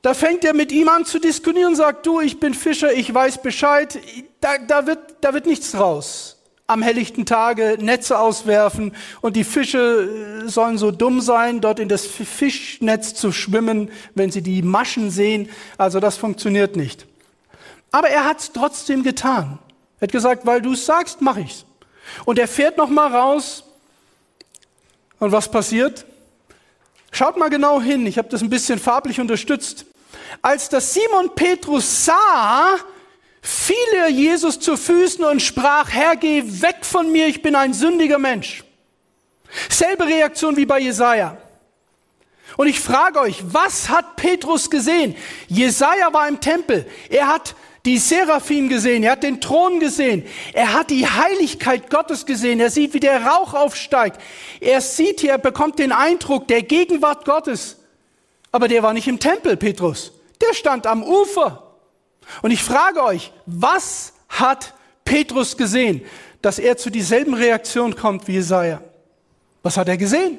Da 0.00 0.14
fängt 0.14 0.44
er 0.46 0.54
mit 0.54 0.72
ihm 0.72 0.88
an 0.88 1.04
zu 1.04 1.18
diskutieren, 1.18 1.76
sagt, 1.76 2.06
du, 2.06 2.20
ich 2.20 2.40
bin 2.40 2.54
Fischer, 2.54 2.94
ich 2.94 3.12
weiß 3.12 3.42
Bescheid, 3.42 3.98
da, 4.40 4.56
da, 4.56 4.86
wird, 4.86 5.16
da 5.20 5.34
wird 5.34 5.44
nichts 5.44 5.72
draus. 5.72 6.38
Am 6.66 6.80
helllichten 6.80 7.26
Tage 7.26 7.76
Netze 7.78 8.18
auswerfen 8.18 8.94
und 9.20 9.36
die 9.36 9.44
Fische 9.44 10.44
äh, 10.46 10.48
sollen 10.48 10.78
so 10.78 10.90
dumm 10.90 11.20
sein, 11.20 11.60
dort 11.60 11.78
in 11.78 11.90
das 11.90 12.06
Fischnetz 12.06 13.14
zu 13.14 13.32
schwimmen, 13.32 13.90
wenn 14.14 14.30
sie 14.30 14.42
die 14.42 14.62
Maschen 14.62 15.10
sehen. 15.10 15.50
Also 15.76 16.00
das 16.00 16.16
funktioniert 16.16 16.74
nicht. 16.74 17.06
Aber 17.90 18.08
er 18.08 18.24
hat 18.24 18.40
es 18.40 18.52
trotzdem 18.52 19.02
getan. 19.02 19.58
Er 19.98 20.02
hat 20.02 20.12
gesagt, 20.12 20.46
weil 20.46 20.62
du 20.62 20.72
es 20.72 20.86
sagst, 20.86 21.20
mache 21.20 21.40
ich's. 21.40 21.64
Und 22.24 22.38
er 22.38 22.48
fährt 22.48 22.76
noch 22.76 22.88
mal 22.88 23.12
raus. 23.12 23.64
Und 25.18 25.32
was 25.32 25.50
passiert? 25.50 26.06
Schaut 27.10 27.36
mal 27.36 27.50
genau 27.50 27.80
hin. 27.80 28.06
Ich 28.06 28.18
habe 28.18 28.28
das 28.28 28.42
ein 28.42 28.50
bisschen 28.50 28.78
farblich 28.78 29.20
unterstützt. 29.20 29.86
Als 30.42 30.68
das 30.68 30.94
Simon 30.94 31.34
Petrus 31.34 32.04
sah, 32.04 32.76
fiel 33.40 33.76
er 33.96 34.08
Jesus 34.08 34.60
zu 34.60 34.76
Füßen 34.76 35.24
und 35.24 35.40
sprach, 35.42 35.90
Herr, 35.90 36.16
geh 36.16 36.42
weg 36.62 36.78
von 36.82 37.10
mir, 37.10 37.26
ich 37.26 37.42
bin 37.42 37.56
ein 37.56 37.72
sündiger 37.72 38.18
Mensch. 38.18 38.64
Selbe 39.68 40.06
Reaktion 40.06 40.56
wie 40.56 40.66
bei 40.66 40.78
Jesaja. 40.80 41.36
Und 42.56 42.66
ich 42.66 42.80
frage 42.80 43.20
euch, 43.20 43.42
was 43.44 43.88
hat 43.88 44.16
Petrus 44.16 44.70
gesehen? 44.70 45.16
Jesaja 45.48 46.12
war 46.12 46.28
im 46.28 46.40
Tempel. 46.40 46.86
Er 47.08 47.28
hat 47.28 47.54
die 47.88 47.96
Seraphim 47.96 48.68
gesehen, 48.68 49.02
er 49.02 49.12
hat 49.12 49.22
den 49.22 49.40
Thron 49.40 49.80
gesehen, 49.80 50.22
er 50.52 50.74
hat 50.74 50.90
die 50.90 51.06
Heiligkeit 51.06 51.88
Gottes 51.88 52.26
gesehen, 52.26 52.60
er 52.60 52.68
sieht, 52.70 52.92
wie 52.92 53.00
der 53.00 53.24
Rauch 53.24 53.54
aufsteigt. 53.54 54.20
Er 54.60 54.82
sieht 54.82 55.20
hier, 55.20 55.32
er 55.32 55.38
bekommt 55.38 55.78
den 55.78 55.90
Eindruck 55.90 56.46
der 56.48 56.62
Gegenwart 56.62 57.24
Gottes. 57.24 57.78
Aber 58.52 58.68
der 58.68 58.82
war 58.82 58.92
nicht 58.92 59.08
im 59.08 59.18
Tempel, 59.18 59.56
Petrus. 59.56 60.12
Der 60.42 60.52
stand 60.52 60.86
am 60.86 61.02
Ufer. 61.02 61.62
Und 62.42 62.50
ich 62.50 62.62
frage 62.62 63.02
euch, 63.02 63.32
was 63.46 64.12
hat 64.28 64.74
Petrus 65.06 65.56
gesehen, 65.56 66.02
dass 66.42 66.58
er 66.58 66.76
zu 66.76 66.90
dieselben 66.90 67.32
Reaktion 67.32 67.96
kommt 67.96 68.28
wie 68.28 68.32
Jesaja? 68.34 68.82
Was 69.62 69.78
hat 69.78 69.88
er 69.88 69.96
gesehen? 69.96 70.38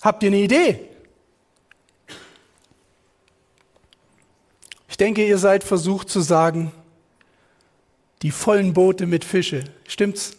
Habt 0.00 0.22
ihr 0.22 0.28
eine 0.28 0.38
Idee? 0.38 0.88
Denke, 5.00 5.26
ihr 5.26 5.38
seid 5.38 5.64
versucht 5.64 6.10
zu 6.10 6.20
sagen, 6.20 6.72
die 8.22 8.30
vollen 8.30 8.74
Boote 8.74 9.06
mit 9.06 9.24
Fische. 9.24 9.64
Stimmt's? 9.88 10.36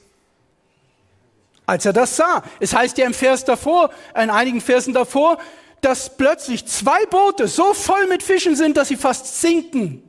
Als 1.66 1.86
er 1.86 1.94
das 1.94 2.16
sah, 2.16 2.44
es 2.60 2.76
heißt 2.76 2.98
ja 2.98 3.06
im 3.06 3.14
Vers 3.14 3.46
davor, 3.46 3.92
in 4.16 4.30
einigen 4.30 4.62
Versen 4.62 4.94
davor, 4.94 5.38
dass 5.80 6.16
plötzlich 6.16 6.66
zwei 6.68 7.06
Boote 7.08 7.48
so 7.48 7.74
voll 7.74 8.08
mit 8.08 8.24
Fischen 8.24 8.56
sind, 8.56 8.78
dass 8.78 8.90
sie 8.90 8.98
fast 8.98 9.42
sinken. 9.42 10.04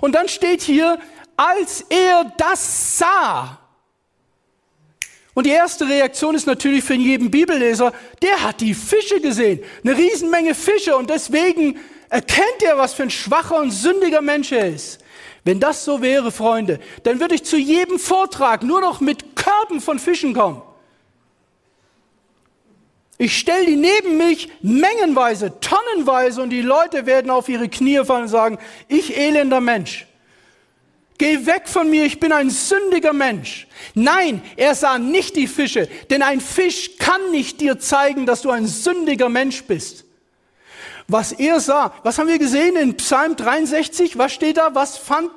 Und 0.00 0.14
dann 0.14 0.28
steht 0.28 0.62
hier, 0.62 0.98
als 1.36 1.84
er 1.88 2.32
das 2.38 2.98
sah. 2.98 3.58
Und 5.34 5.46
die 5.46 5.50
erste 5.50 5.88
Reaktion 5.88 6.34
ist 6.34 6.46
natürlich 6.46 6.84
für 6.84 6.94
jeden 6.94 7.30
Bibelleser, 7.30 7.92
der 8.22 8.42
hat 8.42 8.60
die 8.60 8.74
Fische 8.74 9.20
gesehen, 9.20 9.62
eine 9.84 9.96
Riesenmenge 9.96 10.54
Fische 10.54 10.96
und 10.96 11.10
deswegen 11.10 11.78
erkennt 12.10 12.62
er, 12.62 12.76
was 12.76 12.92
für 12.92 13.04
ein 13.04 13.10
schwacher 13.10 13.58
und 13.58 13.70
sündiger 13.70 14.20
Mensch 14.20 14.52
er 14.52 14.68
ist. 14.68 15.00
Wenn 15.44 15.58
das 15.58 15.84
so 15.84 16.02
wäre, 16.02 16.30
Freunde, 16.30 16.80
dann 17.04 17.20
würde 17.20 17.36
ich 17.36 17.44
zu 17.44 17.56
jedem 17.56 17.98
Vortrag 17.98 18.62
nur 18.62 18.82
noch 18.82 19.00
mit 19.00 19.36
Körben 19.36 19.80
von 19.80 19.98
Fischen 19.98 20.34
kommen. 20.34 20.60
Ich 23.16 23.38
stelle 23.38 23.66
die 23.66 23.76
neben 23.76 24.16
mich 24.16 24.50
mengenweise, 24.62 25.52
tonnenweise 25.60 26.42
und 26.42 26.50
die 26.50 26.62
Leute 26.62 27.06
werden 27.06 27.30
auf 27.30 27.48
ihre 27.48 27.68
Knie 27.68 28.02
fallen 28.04 28.22
und 28.22 28.28
sagen, 28.28 28.58
ich 28.88 29.16
elender 29.16 29.60
Mensch. 29.60 30.06
Geh 31.18 31.44
weg 31.44 31.68
von 31.68 31.90
mir, 31.90 32.06
ich 32.06 32.18
bin 32.18 32.32
ein 32.32 32.48
sündiger 32.48 33.12
Mensch. 33.12 33.66
Nein, 33.94 34.42
er 34.56 34.74
sah 34.74 34.98
nicht 34.98 35.36
die 35.36 35.48
Fische, 35.48 35.86
denn 36.08 36.22
ein 36.22 36.40
Fisch 36.40 36.96
kann 36.96 37.30
nicht 37.30 37.60
dir 37.60 37.78
zeigen, 37.78 38.24
dass 38.24 38.40
du 38.40 38.50
ein 38.50 38.66
sündiger 38.66 39.28
Mensch 39.28 39.64
bist. 39.64 40.06
Was 41.10 41.32
er 41.32 41.60
sah, 41.60 41.92
was 42.02 42.18
haben 42.18 42.28
wir 42.28 42.38
gesehen 42.38 42.76
in 42.76 42.96
Psalm 42.96 43.36
63? 43.36 44.16
Was 44.16 44.32
steht 44.32 44.56
da? 44.56 44.74
Was 44.74 44.96
fand, 44.96 45.30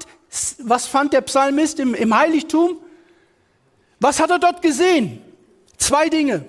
was 0.60 0.86
fand 0.86 1.14
der 1.14 1.22
Psalmist 1.22 1.80
im, 1.80 1.94
im 1.94 2.16
Heiligtum? 2.16 2.78
Was 4.00 4.20
hat 4.20 4.30
er 4.30 4.40
dort 4.40 4.62
gesehen? 4.62 5.22
Zwei 5.78 6.10
Dinge 6.10 6.46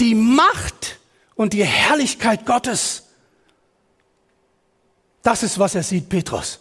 die 0.00 0.14
Macht 0.14 0.98
und 1.34 1.52
die 1.52 1.64
Herrlichkeit 1.64 2.46
Gottes. 2.46 3.04
Das 5.22 5.42
ist, 5.42 5.58
was 5.58 5.74
er 5.74 5.82
sieht, 5.82 6.08
Petrus. 6.08 6.60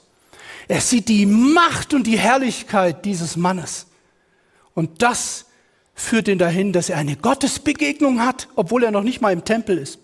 Er 0.67 0.81
sieht 0.81 1.07
die 1.07 1.25
Macht 1.25 1.93
und 1.93 2.05
die 2.05 2.19
Herrlichkeit 2.19 3.05
dieses 3.05 3.37
Mannes. 3.37 3.87
Und 4.73 5.01
das 5.01 5.45
führt 5.95 6.27
ihn 6.27 6.37
dahin, 6.37 6.73
dass 6.73 6.89
er 6.89 6.97
eine 6.97 7.15
Gottesbegegnung 7.15 8.23
hat, 8.23 8.49
obwohl 8.55 8.83
er 8.83 8.91
noch 8.91 9.03
nicht 9.03 9.21
mal 9.21 9.33
im 9.33 9.45
Tempel 9.45 9.77
ist. 9.77 9.99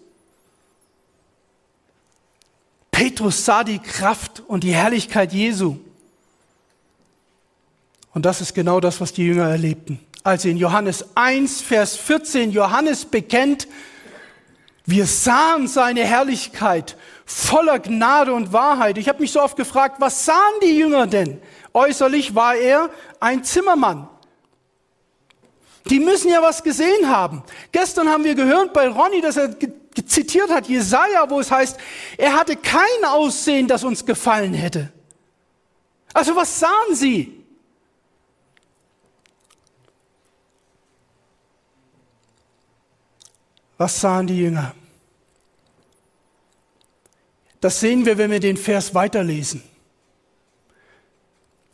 Petrus 2.96 3.44
sah 3.46 3.64
die 3.64 3.80
Kraft 3.80 4.42
und 4.48 4.64
die 4.64 4.74
Herrlichkeit 4.74 5.34
Jesu. 5.34 5.78
Und 8.14 8.26
das 8.26 8.42
ist 8.42 8.54
genau 8.54 8.80
das, 8.80 9.02
was 9.02 9.12
die 9.14 9.24
Jünger 9.24 9.50
erlebten 9.50 10.00
als 10.26 10.44
in 10.44 10.58
Johannes 10.58 11.06
1, 11.14 11.62
Vers 11.62 11.96
14 11.98 12.52
Johannes 12.52 13.06
bekennt, 13.06 13.68
wir 14.88 15.06
sahen 15.06 15.68
seine 15.68 16.04
Herrlichkeit 16.04 16.98
voller 17.26 17.78
Gnade 17.78 18.34
und 18.34 18.52
Wahrheit. 18.52 18.98
Ich 18.98 19.08
habe 19.08 19.22
mich 19.22 19.32
so 19.32 19.42
oft 19.42 19.56
gefragt, 19.56 19.98
was 20.00 20.26
sahen 20.26 20.60
die 20.64 20.78
Jünger 20.78 21.06
denn? 21.06 21.40
Äußerlich 21.74 22.34
war 22.34 22.56
er 22.56 22.90
ein 23.20 23.44
Zimmermann. 23.44 24.08
Die 25.90 26.00
müssen 26.00 26.32
ja 26.32 26.42
was 26.42 26.64
gesehen 26.64 27.10
haben. 27.10 27.44
Gestern 27.72 28.10
haben 28.10 28.24
wir 28.24 28.36
gehört 28.36 28.74
bei 28.74 28.88
Ronny, 28.88 29.22
dass 29.22 29.38
er 29.38 29.56
zitiert 30.08 30.50
hat, 30.50 30.68
Jesaja, 30.68 31.30
wo 31.30 31.40
es 31.40 31.52
heißt, 31.52 31.78
er 32.18 32.34
hatte 32.34 32.56
kein 32.56 33.06
Aussehen, 33.06 33.68
das 33.68 33.84
uns 33.84 34.06
gefallen 34.06 34.54
hätte. 34.54 34.92
Also 36.14 36.36
was 36.36 36.60
sahen 36.60 36.96
sie? 36.96 37.44
Was 43.78 44.00
sahen 44.00 44.28
die 44.28 44.40
Jünger? 44.40 44.74
Das 47.60 47.80
sehen 47.80 48.06
wir, 48.06 48.18
wenn 48.18 48.32
wir 48.32 48.40
den 48.40 48.58
Vers 48.58 48.94
weiterlesen. 48.94 49.64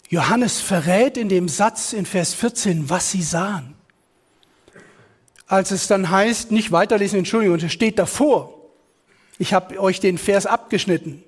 Johannes 0.10 0.60
verrät 0.60 1.18
in 1.18 1.30
dem 1.30 1.48
Satz 1.48 1.94
in 1.94 2.06
Vers 2.06 2.34
14, 2.34 2.90
was 2.90 3.12
sie 3.12 3.22
sahen. 3.22 3.76
Als 5.52 5.72
es 5.72 5.88
dann 5.88 6.10
heißt, 6.10 6.52
nicht 6.52 6.72
weiterlesen, 6.72 7.20
Entschuldigung, 7.20 7.58
es 7.58 7.74
steht 7.74 8.00
davor. 8.00 8.58
Ich 9.38 9.54
habe 9.54 9.82
euch 9.82 10.00
den 10.00 10.18
Vers 10.18 10.46
abgeschnitten. 10.46 11.22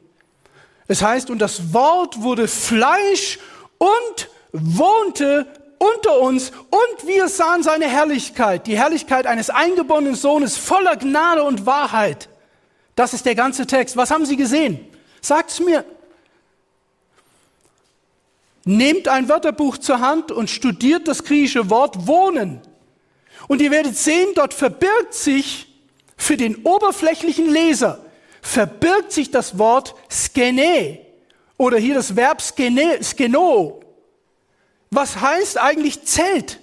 Es 0.87 1.01
heißt, 1.01 1.29
und 1.29 1.39
das 1.39 1.73
Wort 1.73 2.21
wurde 2.21 2.47
Fleisch 2.47 3.37
und 3.79 4.29
wohnte 4.53 5.45
unter 5.77 6.21
uns 6.21 6.51
und 6.51 7.05
wir 7.05 7.27
sahen 7.27 7.63
seine 7.63 7.89
Herrlichkeit, 7.89 8.65
die 8.65 8.77
Herrlichkeit 8.77 9.27
eines 9.27 9.49
eingeborenen 9.49 10.15
Sohnes 10.15 10.55
voller 10.55 10.95
Gnade 10.95 11.43
und 11.43 11.65
Wahrheit. 11.65 12.29
Das 12.95 13.13
ist 13.13 13.25
der 13.25 13.35
ganze 13.35 13.67
Text. 13.67 13.97
Was 13.97 14.09
haben 14.09 14.25
Sie 14.25 14.37
gesehen? 14.37 14.79
Sagt's 15.19 15.59
mir. 15.59 15.83
Nehmt 18.63 19.09
ein 19.09 19.27
Wörterbuch 19.27 19.79
zur 19.79 19.99
Hand 19.99 20.31
und 20.31 20.49
studiert 20.49 21.09
das 21.09 21.25
griechische 21.25 21.69
Wort 21.69 22.07
wohnen. 22.07 22.61
Und 23.47 23.61
ihr 23.61 23.71
werdet 23.71 23.97
sehen, 23.97 24.29
dort 24.35 24.53
verbirgt 24.53 25.13
sich 25.13 25.67
für 26.15 26.37
den 26.37 26.63
oberflächlichen 26.63 27.49
Leser, 27.49 28.05
verbirgt 28.41 29.11
sich 29.11 29.31
das 29.31 29.57
Wort 29.57 29.95
skene 30.09 30.99
oder 31.57 31.77
hier 31.77 31.95
das 31.95 32.15
Verb 32.15 32.41
skene, 32.41 33.03
skeno, 33.03 33.83
was 34.93 35.19
heißt 35.19 35.57
eigentlich 35.57 36.03
Zelt? 36.03 36.59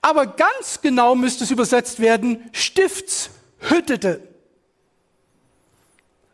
Aber 0.00 0.26
ganz 0.26 0.80
genau 0.80 1.14
müsste 1.14 1.44
es 1.44 1.50
übersetzt 1.50 2.00
werden, 2.00 2.48
Stiftshüttete. 2.52 4.22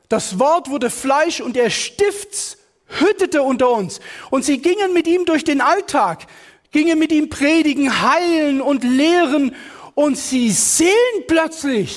Das 0.08 0.38
Wort 0.38 0.70
wurde 0.70 0.90
Fleisch 0.90 1.40
und 1.40 1.56
er 1.56 1.70
stiftshüttete 1.70 3.42
unter 3.42 3.70
uns. 3.70 4.00
Und 4.30 4.44
sie 4.44 4.58
gingen 4.58 4.92
mit 4.92 5.06
ihm 5.06 5.24
durch 5.24 5.42
den 5.42 5.60
Alltag, 5.60 6.26
gingen 6.74 6.98
mit 6.98 7.12
ihm 7.12 7.30
predigen, 7.30 8.02
heilen 8.02 8.60
und 8.60 8.82
lehren. 8.82 9.54
Und 9.94 10.18
sie 10.18 10.50
sehen 10.50 11.24
plötzlich, 11.28 11.96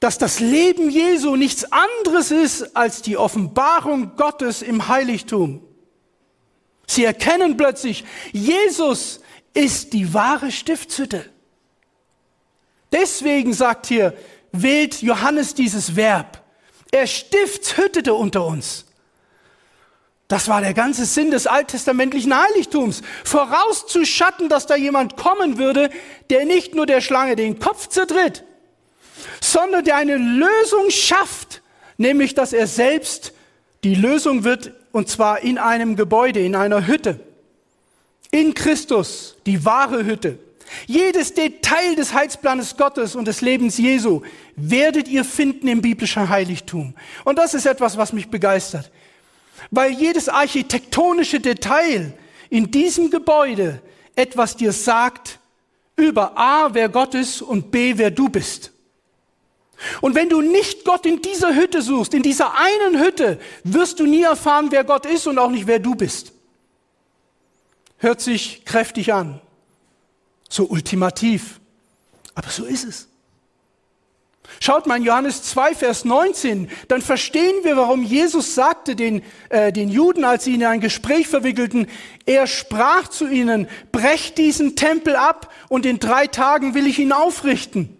dass 0.00 0.18
das 0.18 0.40
Leben 0.40 0.90
Jesu 0.90 1.36
nichts 1.36 1.64
anderes 1.70 2.32
ist 2.32 2.76
als 2.76 3.02
die 3.02 3.16
Offenbarung 3.16 4.16
Gottes 4.16 4.62
im 4.62 4.88
Heiligtum. 4.88 5.62
Sie 6.88 7.04
erkennen 7.04 7.56
plötzlich, 7.56 8.04
Jesus 8.32 9.20
ist 9.54 9.92
die 9.92 10.12
wahre 10.12 10.50
Stiftshütte. 10.50 11.24
Deswegen 12.90 13.54
sagt 13.54 13.86
hier, 13.86 14.12
wählt 14.50 15.02
Johannes 15.02 15.54
dieses 15.54 15.94
Verb. 15.94 16.42
Er 16.90 17.06
stiftshüttete 17.06 18.12
unter 18.12 18.44
uns. 18.44 18.86
Das 20.32 20.48
war 20.48 20.62
der 20.62 20.72
ganze 20.72 21.04
Sinn 21.04 21.30
des 21.30 21.46
alttestamentlichen 21.46 22.34
Heiligtums. 22.34 23.02
Vorauszuschatten, 23.22 24.48
dass 24.48 24.64
da 24.64 24.76
jemand 24.76 25.18
kommen 25.18 25.58
würde, 25.58 25.90
der 26.30 26.46
nicht 26.46 26.74
nur 26.74 26.86
der 26.86 27.02
Schlange 27.02 27.36
den 27.36 27.58
Kopf 27.58 27.88
zertritt, 27.88 28.42
sondern 29.42 29.84
der 29.84 29.96
eine 29.96 30.16
Lösung 30.16 30.88
schafft, 30.88 31.60
nämlich 31.98 32.32
dass 32.32 32.54
er 32.54 32.66
selbst 32.66 33.34
die 33.84 33.94
Lösung 33.94 34.42
wird, 34.42 34.72
und 34.90 35.10
zwar 35.10 35.42
in 35.42 35.58
einem 35.58 35.96
Gebäude, 35.96 36.40
in 36.40 36.56
einer 36.56 36.86
Hütte. 36.86 37.20
In 38.30 38.54
Christus, 38.54 39.36
die 39.44 39.66
wahre 39.66 40.06
Hütte. 40.06 40.38
Jedes 40.86 41.34
Detail 41.34 41.94
des 41.94 42.14
Heilsplanes 42.14 42.78
Gottes 42.78 43.16
und 43.16 43.28
des 43.28 43.42
Lebens 43.42 43.76
Jesu 43.76 44.22
werdet 44.56 45.08
ihr 45.08 45.26
finden 45.26 45.68
im 45.68 45.82
biblischen 45.82 46.30
Heiligtum. 46.30 46.94
Und 47.24 47.38
das 47.38 47.52
ist 47.52 47.66
etwas, 47.66 47.98
was 47.98 48.14
mich 48.14 48.30
begeistert. 48.30 48.90
Weil 49.70 49.92
jedes 49.92 50.28
architektonische 50.28 51.40
Detail 51.40 52.12
in 52.50 52.70
diesem 52.70 53.10
Gebäude 53.10 53.80
etwas 54.14 54.56
dir 54.56 54.72
sagt 54.72 55.38
über 55.96 56.36
A, 56.36 56.74
wer 56.74 56.88
Gott 56.88 57.14
ist 57.14 57.42
und 57.42 57.70
B, 57.70 57.94
wer 57.96 58.10
du 58.10 58.28
bist. 58.28 58.70
Und 60.00 60.14
wenn 60.14 60.28
du 60.28 60.40
nicht 60.40 60.84
Gott 60.84 61.06
in 61.06 61.20
dieser 61.22 61.54
Hütte 61.54 61.82
suchst, 61.82 62.14
in 62.14 62.22
dieser 62.22 62.54
einen 62.56 63.00
Hütte, 63.00 63.40
wirst 63.64 63.98
du 64.00 64.06
nie 64.06 64.22
erfahren, 64.22 64.68
wer 64.70 64.84
Gott 64.84 65.06
ist 65.06 65.26
und 65.26 65.38
auch 65.38 65.50
nicht, 65.50 65.66
wer 65.66 65.78
du 65.78 65.94
bist. 65.94 66.32
Hört 67.98 68.20
sich 68.20 68.64
kräftig 68.64 69.12
an 69.12 69.40
so 70.52 70.66
ultimativ. 70.66 71.60
Aber 72.34 72.50
so 72.50 72.64
ist 72.64 72.84
es. 72.84 73.08
Schaut 74.60 74.86
mal 74.86 74.96
in 74.96 75.04
Johannes 75.04 75.42
2, 75.44 75.74
Vers 75.74 76.04
19, 76.04 76.68
dann 76.88 77.02
verstehen 77.02 77.64
wir, 77.64 77.76
warum 77.76 78.02
Jesus 78.02 78.54
sagte 78.54 78.94
den, 78.94 79.22
äh, 79.48 79.72
den 79.72 79.88
Juden, 79.88 80.24
als 80.24 80.44
sie 80.44 80.54
ihn 80.54 80.60
in 80.60 80.66
ein 80.66 80.80
Gespräch 80.80 81.26
verwickelten, 81.28 81.88
er 82.26 82.46
sprach 82.46 83.08
zu 83.08 83.26
ihnen, 83.26 83.68
brecht 83.90 84.38
diesen 84.38 84.76
Tempel 84.76 85.16
ab 85.16 85.52
und 85.68 85.86
in 85.86 85.98
drei 85.98 86.26
Tagen 86.26 86.74
will 86.74 86.86
ich 86.86 86.98
ihn 86.98 87.12
aufrichten. 87.12 87.96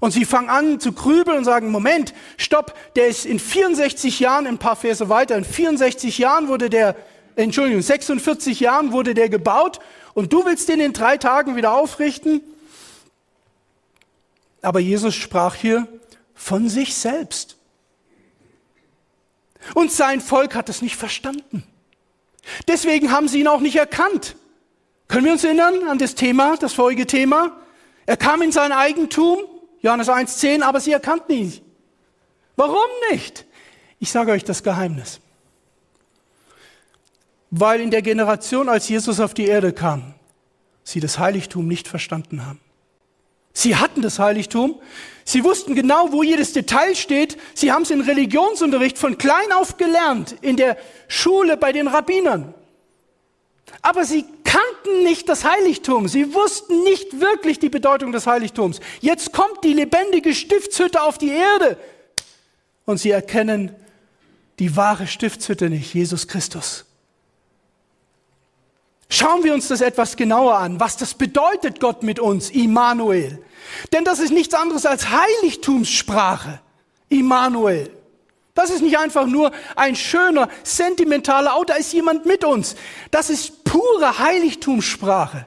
Und 0.00 0.10
sie 0.10 0.26
fangen 0.26 0.50
an 0.50 0.80
zu 0.80 0.92
grübeln 0.92 1.38
und 1.38 1.44
sagen, 1.44 1.70
Moment, 1.70 2.12
stopp, 2.36 2.74
der 2.96 3.06
ist 3.06 3.24
in 3.24 3.38
64 3.38 4.20
Jahren, 4.20 4.46
ein 4.46 4.58
paar 4.58 4.76
Verse 4.76 5.08
weiter, 5.08 5.36
in 5.36 5.44
64 5.44 6.18
Jahren 6.18 6.48
wurde 6.48 6.68
der, 6.68 6.96
Entschuldigung, 7.36 7.80
46 7.80 8.60
Jahren 8.60 8.92
wurde 8.92 9.14
der 9.14 9.30
gebaut 9.30 9.80
und 10.12 10.32
du 10.32 10.44
willst 10.44 10.68
den 10.68 10.80
in 10.80 10.92
drei 10.92 11.16
Tagen 11.16 11.56
wieder 11.56 11.72
aufrichten? 11.72 12.42
Aber 14.64 14.80
Jesus 14.80 15.14
sprach 15.14 15.54
hier 15.54 15.86
von 16.34 16.68
sich 16.68 16.94
selbst. 16.94 17.56
Und 19.74 19.92
sein 19.92 20.20
Volk 20.20 20.54
hat 20.54 20.68
es 20.68 20.82
nicht 20.82 20.96
verstanden. 20.96 21.64
Deswegen 22.68 23.10
haben 23.10 23.28
sie 23.28 23.40
ihn 23.40 23.48
auch 23.48 23.60
nicht 23.60 23.76
erkannt. 23.76 24.36
Können 25.08 25.26
wir 25.26 25.32
uns 25.32 25.44
erinnern 25.44 25.88
an 25.88 25.98
das 25.98 26.14
Thema, 26.14 26.56
das 26.56 26.74
vorige 26.74 27.06
Thema? 27.06 27.56
Er 28.06 28.16
kam 28.16 28.42
in 28.42 28.52
sein 28.52 28.72
Eigentum, 28.72 29.38
Johannes 29.80 30.08
1,10, 30.08 30.62
aber 30.62 30.80
sie 30.80 30.92
erkannten 30.92 31.32
ihn. 31.32 31.60
Warum 32.56 32.88
nicht? 33.10 33.46
Ich 33.98 34.10
sage 34.10 34.32
euch 34.32 34.44
das 34.44 34.62
Geheimnis 34.62 35.20
weil 37.56 37.80
in 37.80 37.92
der 37.92 38.02
Generation, 38.02 38.68
als 38.68 38.88
Jesus 38.88 39.20
auf 39.20 39.32
die 39.32 39.46
Erde 39.46 39.72
kam, 39.72 40.14
sie 40.82 40.98
das 40.98 41.20
Heiligtum 41.20 41.68
nicht 41.68 41.86
verstanden 41.86 42.44
haben. 42.44 42.58
Sie 43.54 43.76
hatten 43.76 44.02
das 44.02 44.18
Heiligtum, 44.18 44.80
sie 45.24 45.44
wussten 45.44 45.76
genau, 45.76 46.12
wo 46.12 46.24
jedes 46.24 46.52
Detail 46.52 46.96
steht, 46.96 47.38
sie 47.54 47.70
haben 47.70 47.82
es 47.82 47.90
in 47.90 48.00
Religionsunterricht 48.00 48.98
von 48.98 49.16
klein 49.16 49.52
auf 49.52 49.76
gelernt, 49.76 50.34
in 50.42 50.56
der 50.56 50.76
Schule 51.06 51.56
bei 51.56 51.72
den 51.72 51.86
Rabbinern. 51.86 52.52
Aber 53.80 54.04
sie 54.04 54.24
kannten 54.42 55.04
nicht 55.04 55.28
das 55.28 55.44
Heiligtum, 55.44 56.08
sie 56.08 56.34
wussten 56.34 56.82
nicht 56.82 57.20
wirklich 57.20 57.60
die 57.60 57.68
Bedeutung 57.68 58.10
des 58.10 58.26
Heiligtums. 58.26 58.80
Jetzt 59.00 59.32
kommt 59.32 59.62
die 59.62 59.72
lebendige 59.72 60.34
Stiftshütte 60.34 61.02
auf 61.02 61.16
die 61.16 61.30
Erde 61.30 61.78
und 62.84 62.98
sie 62.98 63.12
erkennen 63.12 63.74
die 64.58 64.76
wahre 64.76 65.06
Stiftshütte 65.06 65.70
nicht, 65.70 65.94
Jesus 65.94 66.26
Christus. 66.26 66.84
Schauen 69.08 69.44
wir 69.44 69.54
uns 69.54 69.68
das 69.68 69.80
etwas 69.80 70.16
genauer 70.16 70.56
an, 70.56 70.80
was 70.80 70.96
das 70.96 71.14
bedeutet 71.14 71.80
Gott 71.80 72.02
mit 72.02 72.18
uns, 72.18 72.50
Immanuel. 72.50 73.44
Denn 73.92 74.04
das 74.04 74.18
ist 74.18 74.30
nichts 74.30 74.54
anderes 74.54 74.86
als 74.86 75.08
Heiligtumssprache, 75.10 76.60
Immanuel. 77.08 77.90
Das 78.54 78.70
ist 78.70 78.82
nicht 78.82 78.98
einfach 78.98 79.26
nur 79.26 79.50
ein 79.74 79.96
schöner, 79.96 80.48
sentimentaler, 80.62 81.56
oh, 81.58 81.64
da 81.64 81.74
ist 81.74 81.92
jemand 81.92 82.24
mit 82.24 82.44
uns. 82.44 82.76
Das 83.10 83.28
ist 83.28 83.64
pure 83.64 84.18
Heiligtumssprache. 84.18 85.46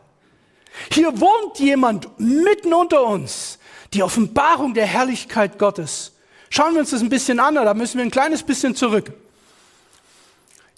Hier 0.91 1.19
wohnt 1.19 1.59
jemand 1.59 2.19
mitten 2.19 2.73
unter 2.73 3.03
uns. 3.05 3.59
Die 3.93 4.03
Offenbarung 4.03 4.73
der 4.73 4.85
Herrlichkeit 4.85 5.57
Gottes. 5.57 6.13
Schauen 6.49 6.73
wir 6.73 6.81
uns 6.81 6.91
das 6.91 7.01
ein 7.01 7.09
bisschen 7.09 7.39
an, 7.39 7.55
da 7.55 7.73
müssen 7.73 7.97
wir 7.97 8.05
ein 8.05 8.11
kleines 8.11 8.43
bisschen 8.43 8.75
zurück. 8.75 9.13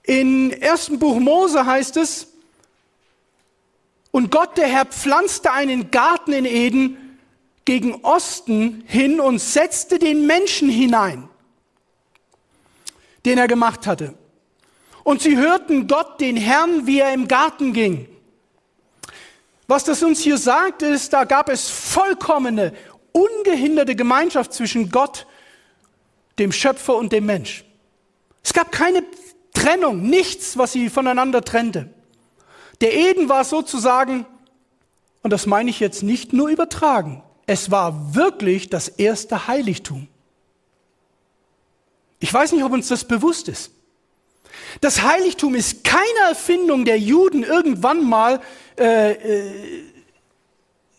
In 0.04 0.52
ersten 0.52 1.00
Buch 1.00 1.20
Mose 1.20 1.66
heißt 1.66 1.98
es, 1.98 2.29
und 4.12 4.32
Gott, 4.32 4.58
der 4.58 4.68
Herr, 4.68 4.86
pflanzte 4.86 5.52
einen 5.52 5.92
Garten 5.92 6.34
in 6.34 6.46
Eden 6.46 7.20
gegen 7.66 7.96
Osten 8.04 8.84
hin 8.88 9.20
und 9.20 9.40
setzte 9.40 10.00
den 10.00 10.26
Menschen 10.26 10.70
hinein, 10.70 11.30
den 13.26 13.38
er 13.38 13.48
gemacht 13.48 13.86
hatte. 13.86 14.16
Und 15.04 15.22
sie 15.22 15.38
hörten 15.38 15.88
Gott, 15.88 16.20
den 16.20 16.36
Herrn, 16.36 16.88
wie 16.88 17.00
er 17.00 17.14
im 17.14 17.28
Garten 17.28 17.74
ging. 17.74 18.08
Was 19.68 19.84
das 19.84 20.02
uns 20.02 20.20
hier 20.20 20.38
sagt, 20.38 20.82
ist, 20.82 21.14
da 21.14 21.26
gab 21.26 21.48
es 21.48 21.70
vollkommene, 21.70 22.74
ungehinderte 23.12 23.96
Gemeinschaft 23.96 24.52
zwischen 24.54 24.90
Gott, 24.90 25.28
dem 26.40 26.52
Schöpfer 26.52 26.96
und 26.96 27.12
dem 27.12 27.28
Mensch. 27.28 27.66
Es 28.44 28.54
gab 28.54 28.72
keine 28.72 29.04
Trennung, 29.54 30.02
nichts, 30.02 30.58
was 30.58 30.72
sie 30.72 30.90
voneinander 30.90 31.44
trennte. 31.44 31.94
Der 32.82 32.96
Eden 32.96 33.30
war 33.30 33.44
sozusagen, 33.44 34.26
und 35.22 35.32
das 35.32 35.46
meine 35.46 35.70
ich 35.70 35.80
jetzt 35.80 36.04
nicht 36.04 36.34
nur 36.34 36.50
übertragen, 36.50 37.24
es 37.46 37.72
war 37.72 38.16
wirklich 38.16 38.70
das 38.70 38.88
erste 38.88 39.48
Heiligtum. 39.48 40.08
Ich 42.20 42.34
weiß 42.34 42.52
nicht, 42.52 42.64
ob 42.64 42.72
uns 42.72 42.88
das 42.90 43.06
bewusst 43.06 43.48
ist. 43.48 43.72
Das 44.82 45.02
Heiligtum 45.02 45.56
ist 45.56 45.84
keine 45.84 46.30
Erfindung 46.30 46.86
der 46.86 47.00
Juden 47.00 47.44
irgendwann 47.44 48.04
mal 48.04 48.42
äh, 48.78 49.12
äh, 49.12 49.84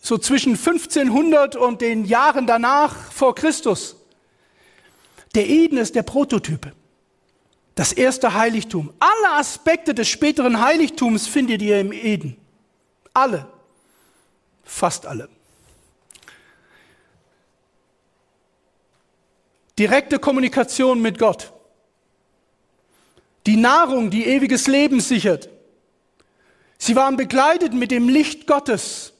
so 0.01 0.17
zwischen 0.17 0.55
1500 0.55 1.55
und 1.55 1.81
den 1.81 2.05
Jahren 2.05 2.47
danach 2.47 3.11
vor 3.11 3.35
Christus. 3.35 3.95
Der 5.35 5.47
Eden 5.47 5.77
ist 5.77 5.95
der 5.95 6.03
Prototyp. 6.03 6.73
Das 7.75 7.93
erste 7.93 8.33
Heiligtum. 8.33 8.93
Alle 8.99 9.37
Aspekte 9.37 9.93
des 9.93 10.07
späteren 10.09 10.61
Heiligtums 10.61 11.27
findet 11.27 11.61
ihr 11.61 11.79
im 11.79 11.91
Eden. 11.93 12.37
Alle. 13.13 13.47
Fast 14.63 15.05
alle. 15.05 15.29
Direkte 19.79 20.19
Kommunikation 20.19 21.01
mit 21.01 21.17
Gott. 21.17 21.53
Die 23.47 23.57
Nahrung, 23.57 24.11
die 24.11 24.25
ewiges 24.25 24.67
Leben 24.67 24.99
sichert. 24.99 25.49
Sie 26.77 26.95
waren 26.95 27.17
begleitet 27.17 27.73
mit 27.73 27.91
dem 27.91 28.09
Licht 28.09 28.47
Gottes. 28.47 29.13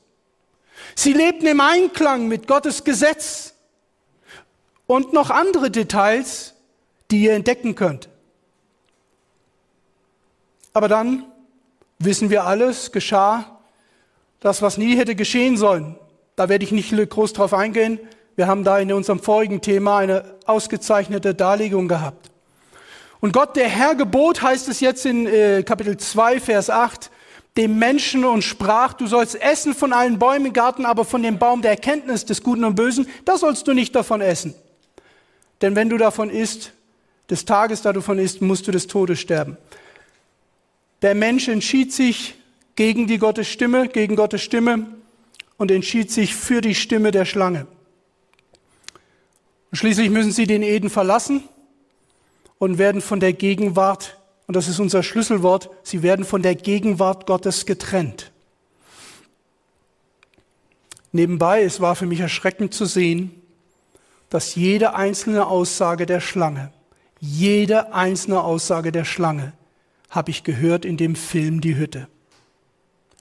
Sie 0.96 1.14
lebten 1.14 1.48
im 1.48 1.62
Einklang 1.62 2.28
mit 2.28 2.48
Gottes 2.48 2.84
Gesetz. 2.84 3.56
Und 4.86 5.14
noch 5.14 5.30
andere 5.30 5.72
Details, 5.72 6.54
die 7.10 7.24
ihr 7.24 7.34
entdecken 7.34 7.76
könnt. 7.76 8.11
Aber 10.74 10.88
dann 10.88 11.26
wissen 12.00 12.30
wir 12.30 12.46
alles, 12.46 12.92
geschah 12.92 13.58
das, 14.40 14.62
was 14.62 14.78
nie 14.78 14.98
hätte 14.98 15.16
geschehen 15.16 15.56
sollen. 15.56 15.96
Da 16.36 16.50
werde 16.50 16.66
ich 16.66 16.72
nicht 16.72 16.92
groß 16.92 17.34
drauf 17.34 17.54
eingehen. 17.54 18.00
Wir 18.36 18.48
haben 18.48 18.64
da 18.64 18.80
in 18.80 18.92
unserem 18.92 19.20
vorigen 19.20 19.62
Thema 19.62 19.98
eine 19.98 20.24
ausgezeichnete 20.46 21.36
Darlegung 21.36 21.88
gehabt. 21.88 22.32
Und 23.20 23.34
Gott, 23.34 23.56
der 23.56 23.68
Herr 23.68 23.94
gebot, 23.94 24.42
heißt 24.42 24.68
es 24.68 24.80
jetzt 24.80 25.06
in 25.06 25.28
äh, 25.28 25.62
Kapitel 25.62 25.96
2, 25.96 26.40
Vers 26.40 26.72
8, 26.72 27.12
dem 27.56 27.78
Menschen 27.78 28.26
und 28.26 28.44
sprach, 28.44 28.94
du 28.94 29.06
sollst 29.06 29.40
essen 29.40 29.76
von 29.76 29.94
allen 29.94 30.18
Bäumen 30.18 30.48
im 30.48 30.54
Garten, 30.54 30.86
aber 30.86 31.06
von 31.06 31.22
dem 31.22 31.38
Baum 31.38 31.62
der 31.62 31.72
Erkenntnis 31.72 32.26
des 32.26 32.42
Guten 32.42 32.64
und 32.64 32.76
Bösen, 32.76 33.08
da 33.26 33.38
sollst 33.38 33.68
du 33.68 33.74
nicht 33.74 33.96
davon 33.96 34.22
essen. 34.22 34.56
Denn 35.62 35.76
wenn 35.76 35.90
du 35.90 35.98
davon 35.98 36.32
isst, 36.32 36.72
des 37.30 37.46
Tages, 37.46 37.84
da 37.84 37.94
du 37.94 38.00
davon 38.00 38.18
isst, 38.18 38.42
musst 38.42 38.68
du 38.68 38.72
des 38.72 38.88
Todes 38.88 39.20
sterben. 39.20 39.58
Der 41.02 41.16
Mensch 41.16 41.48
entschied 41.48 41.94
sich 41.94 42.36
gegen 42.76 43.08
die 43.08 43.18
Gottes 43.18 43.48
Stimme, 43.48 43.88
gegen 43.88 44.16
Gottes 44.16 44.42
Stimme 44.42 44.88
und 45.58 45.72
entschied 45.72 46.12
sich 46.12 46.36
für 46.36 46.62
die 46.62 46.76
Stimme 46.76 47.12
der 47.12 47.26
Schlange. 47.26 47.68
Und 49.72 49.78
schließlich 49.78 50.10
müssen 50.10 50.32
sie 50.32 50.48
den 50.48 50.64
Eden 50.64 50.90
verlassen 50.90 51.44
und 52.60 52.78
werden 52.78 53.02
von 53.02 53.20
der 53.20 53.34
Gegenwart 53.34 54.18
und 54.52 54.56
das 54.56 54.68
ist 54.68 54.80
unser 54.80 55.02
Schlüsselwort, 55.02 55.70
sie 55.82 56.04
werden 56.04 56.26
von 56.26 56.42
der 56.42 56.56
Gegenwart 56.56 57.26
Gottes 57.26 57.66
getrennt. 57.66 58.34
Nebenbei, 61.14 61.64
es 61.64 61.80
war 61.80 61.96
für 61.96 62.06
mich 62.06 62.20
erschreckend 62.20 62.74
zu 62.74 62.84
sehen, 62.84 63.42
dass 64.30 64.56
jede 64.56 64.94
einzelne 64.94 65.48
Aussage 65.48 66.06
der 66.06 66.20
Schlange, 66.20 66.74
jede 67.22 67.94
einzelne 67.94 68.44
Aussage 68.44 68.92
der 68.92 69.06
Schlange 69.06 69.54
habe 70.12 70.30
ich 70.30 70.44
gehört 70.44 70.86
in 70.86 70.98
dem 70.98 71.16
Film 71.16 71.62
Die 71.62 71.78
Hütte. 71.78 72.08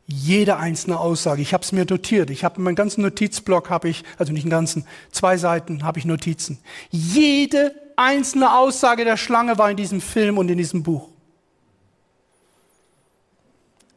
Jede 0.07 0.57
einzelne 0.57 0.99
Aussage. 0.99 1.41
Ich 1.41 1.55
habe 1.55 1.63
es 1.63 1.71
mir 1.71 1.87
notiert. 1.89 2.31
Ich 2.31 2.43
habe 2.43 2.61
meinen 2.61 2.75
ganzen 2.75 3.03
Notizblock 3.03 3.71
habe 3.71 3.89
ich, 3.89 4.03
also 4.19 4.33
nicht 4.33 4.43
den 4.43 4.51
ganzen, 4.51 4.85
zwei 5.13 5.37
Seiten 5.37 5.85
habe 5.85 6.01
ich 6.01 6.05
Notizen. 6.05 6.59
Jede 6.91 7.73
einzelne 7.95 8.53
Aussage 8.53 9.05
der 9.05 9.17
Schlange 9.17 9.57
war 9.57 9.71
in 9.71 9.77
diesem 9.77 10.01
Film 10.01 10.37
und 10.37 10.51
in 10.51 10.59
diesem 10.59 10.83
Buch. 10.83 11.09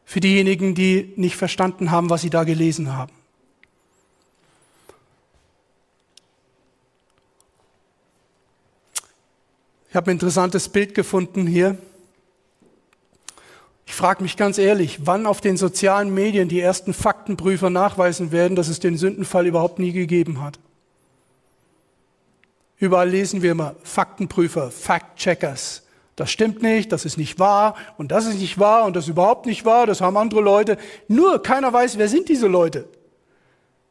Für 0.04 0.20
diejenigen, 0.20 0.76
die 0.76 1.12
nicht 1.16 1.34
verstanden 1.34 1.90
haben, 1.90 2.10
was 2.10 2.20
sie 2.20 2.30
da 2.30 2.44
gelesen 2.44 2.96
haben. 2.96 3.12
Ich 9.88 9.96
habe 9.96 10.10
ein 10.10 10.14
interessantes 10.14 10.68
Bild 10.68 10.94
gefunden 10.94 11.46
hier. 11.46 11.76
Ich 13.86 13.94
frage 13.94 14.22
mich 14.22 14.36
ganz 14.36 14.58
ehrlich, 14.58 15.06
wann 15.06 15.26
auf 15.26 15.40
den 15.40 15.56
sozialen 15.56 16.12
Medien 16.12 16.48
die 16.48 16.60
ersten 16.60 16.94
Faktenprüfer 16.94 17.70
nachweisen 17.70 18.32
werden, 18.32 18.56
dass 18.56 18.68
es 18.68 18.80
den 18.80 18.96
Sündenfall 18.96 19.46
überhaupt 19.46 19.78
nie 19.78 19.92
gegeben 19.92 20.42
hat. 20.42 20.58
Überall 22.78 23.08
lesen 23.08 23.42
wir 23.42 23.52
immer 23.52 23.76
Faktenprüfer, 23.82 24.70
Fact-Checkers. 24.70 25.82
Das 26.16 26.30
stimmt 26.30 26.62
nicht, 26.62 26.92
das 26.92 27.04
ist 27.04 27.16
nicht 27.16 27.38
wahr 27.38 27.74
und 27.96 28.12
das 28.12 28.26
ist 28.26 28.38
nicht 28.38 28.58
wahr 28.58 28.84
und 28.84 28.94
das 28.94 29.04
ist 29.04 29.10
überhaupt 29.10 29.46
nicht 29.46 29.64
wahr, 29.64 29.86
das 29.86 30.00
haben 30.00 30.16
andere 30.16 30.40
Leute. 30.40 30.78
Nur 31.08 31.42
keiner 31.42 31.72
weiß, 31.72 31.98
wer 31.98 32.08
sind 32.08 32.28
diese 32.28 32.46
Leute? 32.46 32.88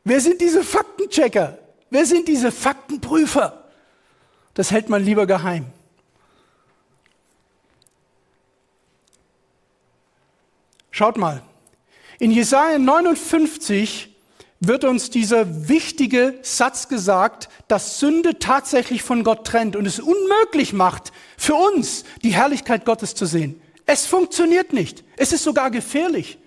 Wer 0.04 0.22
sind 0.22 0.42
diese 0.42 0.64
Faktenchecker? 0.64 1.58
Wer 1.90 2.06
sind 2.06 2.28
diese 2.28 2.52
Faktenprüfer? 2.52 3.64
Das 4.54 4.72
hält 4.72 4.90
man 4.90 5.04
lieber 5.04 5.26
geheim. 5.28 5.66
Schaut 10.96 11.18
mal, 11.18 11.42
in 12.20 12.30
Jesaja 12.30 12.78
59 12.78 14.16
wird 14.60 14.84
uns 14.84 15.10
dieser 15.10 15.68
wichtige 15.68 16.38
Satz 16.44 16.88
gesagt, 16.88 17.50
dass 17.68 18.00
Sünde 18.00 18.38
tatsächlich 18.38 19.02
von 19.02 19.24
Gott 19.24 19.48
trennt 19.48 19.76
und 19.76 19.88
es 19.88 20.00
unmöglich 20.00 20.72
macht, 20.72 21.12
für 21.36 21.56
uns 21.56 22.04
die 22.22 22.36
Herrlichkeit 22.36 22.86
Gottes 22.86 23.16
zu 23.16 23.26
sehen. 23.26 23.60
Es 23.88 24.06
funktioniert 24.06 24.72
nicht. 24.72 25.04
Es 25.18 25.34
ist 25.34 25.44
sogar 25.44 25.72
gefährlich. 25.72 26.38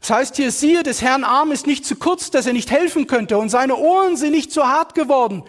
Das 0.00 0.08
heißt 0.08 0.36
hier, 0.36 0.50
siehe, 0.50 0.82
des 0.82 1.02
Herrn 1.02 1.24
Arm 1.24 1.52
ist 1.52 1.66
nicht 1.66 1.84
zu 1.84 1.96
kurz, 1.96 2.30
dass 2.30 2.46
er 2.46 2.54
nicht 2.54 2.70
helfen 2.70 3.06
könnte 3.06 3.36
und 3.36 3.50
seine 3.50 3.76
Ohren 3.76 4.16
sind 4.16 4.30
nicht 4.30 4.50
zu 4.50 4.66
hart 4.66 4.94
geworden 4.94 5.44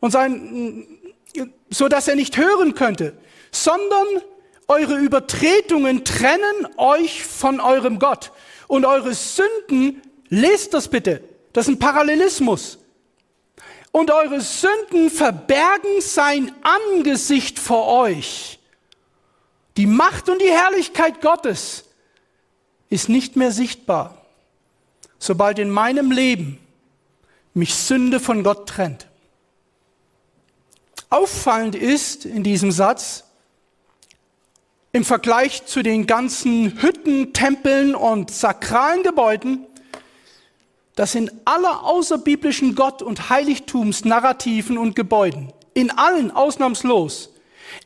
und 0.00 0.12
sein, 0.12 0.86
so 1.68 1.88
dass 1.88 2.08
er 2.08 2.16
nicht 2.16 2.38
hören 2.38 2.74
könnte, 2.74 3.18
sondern 3.52 4.06
eure 4.68 4.96
Übertretungen 4.96 6.04
trennen 6.04 6.68
euch 6.76 7.24
von 7.24 7.60
eurem 7.60 7.98
Gott 7.98 8.32
und 8.66 8.84
eure 8.84 9.14
Sünden, 9.14 10.02
lest 10.28 10.74
das 10.74 10.88
bitte, 10.88 11.22
das 11.52 11.68
ist 11.68 11.74
ein 11.74 11.78
Parallelismus. 11.78 12.78
Und 13.92 14.10
eure 14.10 14.40
Sünden 14.40 15.10
verbergen 15.10 16.00
sein 16.00 16.52
Angesicht 16.62 17.58
vor 17.58 17.86
euch. 17.86 18.58
Die 19.76 19.86
Macht 19.86 20.28
und 20.28 20.40
die 20.42 20.50
Herrlichkeit 20.50 21.22
Gottes 21.22 21.84
ist 22.90 23.08
nicht 23.08 23.36
mehr 23.36 23.52
sichtbar, 23.52 24.26
sobald 25.18 25.58
in 25.58 25.70
meinem 25.70 26.10
Leben 26.10 26.58
mich 27.54 27.74
Sünde 27.74 28.20
von 28.20 28.42
Gott 28.42 28.68
trennt. 28.68 29.06
Auffallend 31.08 31.74
ist 31.74 32.26
in 32.26 32.42
diesem 32.42 32.72
Satz, 32.72 33.24
im 34.96 35.04
Vergleich 35.04 35.66
zu 35.66 35.82
den 35.82 36.06
ganzen 36.06 36.80
Hütten, 36.80 37.34
Tempeln 37.34 37.94
und 37.94 38.30
sakralen 38.30 39.02
Gebäuden, 39.02 39.66
dass 40.94 41.14
in 41.14 41.30
aller 41.44 41.84
außerbiblischen 41.84 42.74
Gott- 42.74 43.02
und 43.02 43.28
Heiligtumsnarrativen 43.28 44.78
und 44.78 44.96
Gebäuden, 44.96 45.52
in 45.74 45.90
allen 45.90 46.30
ausnahmslos, 46.30 47.28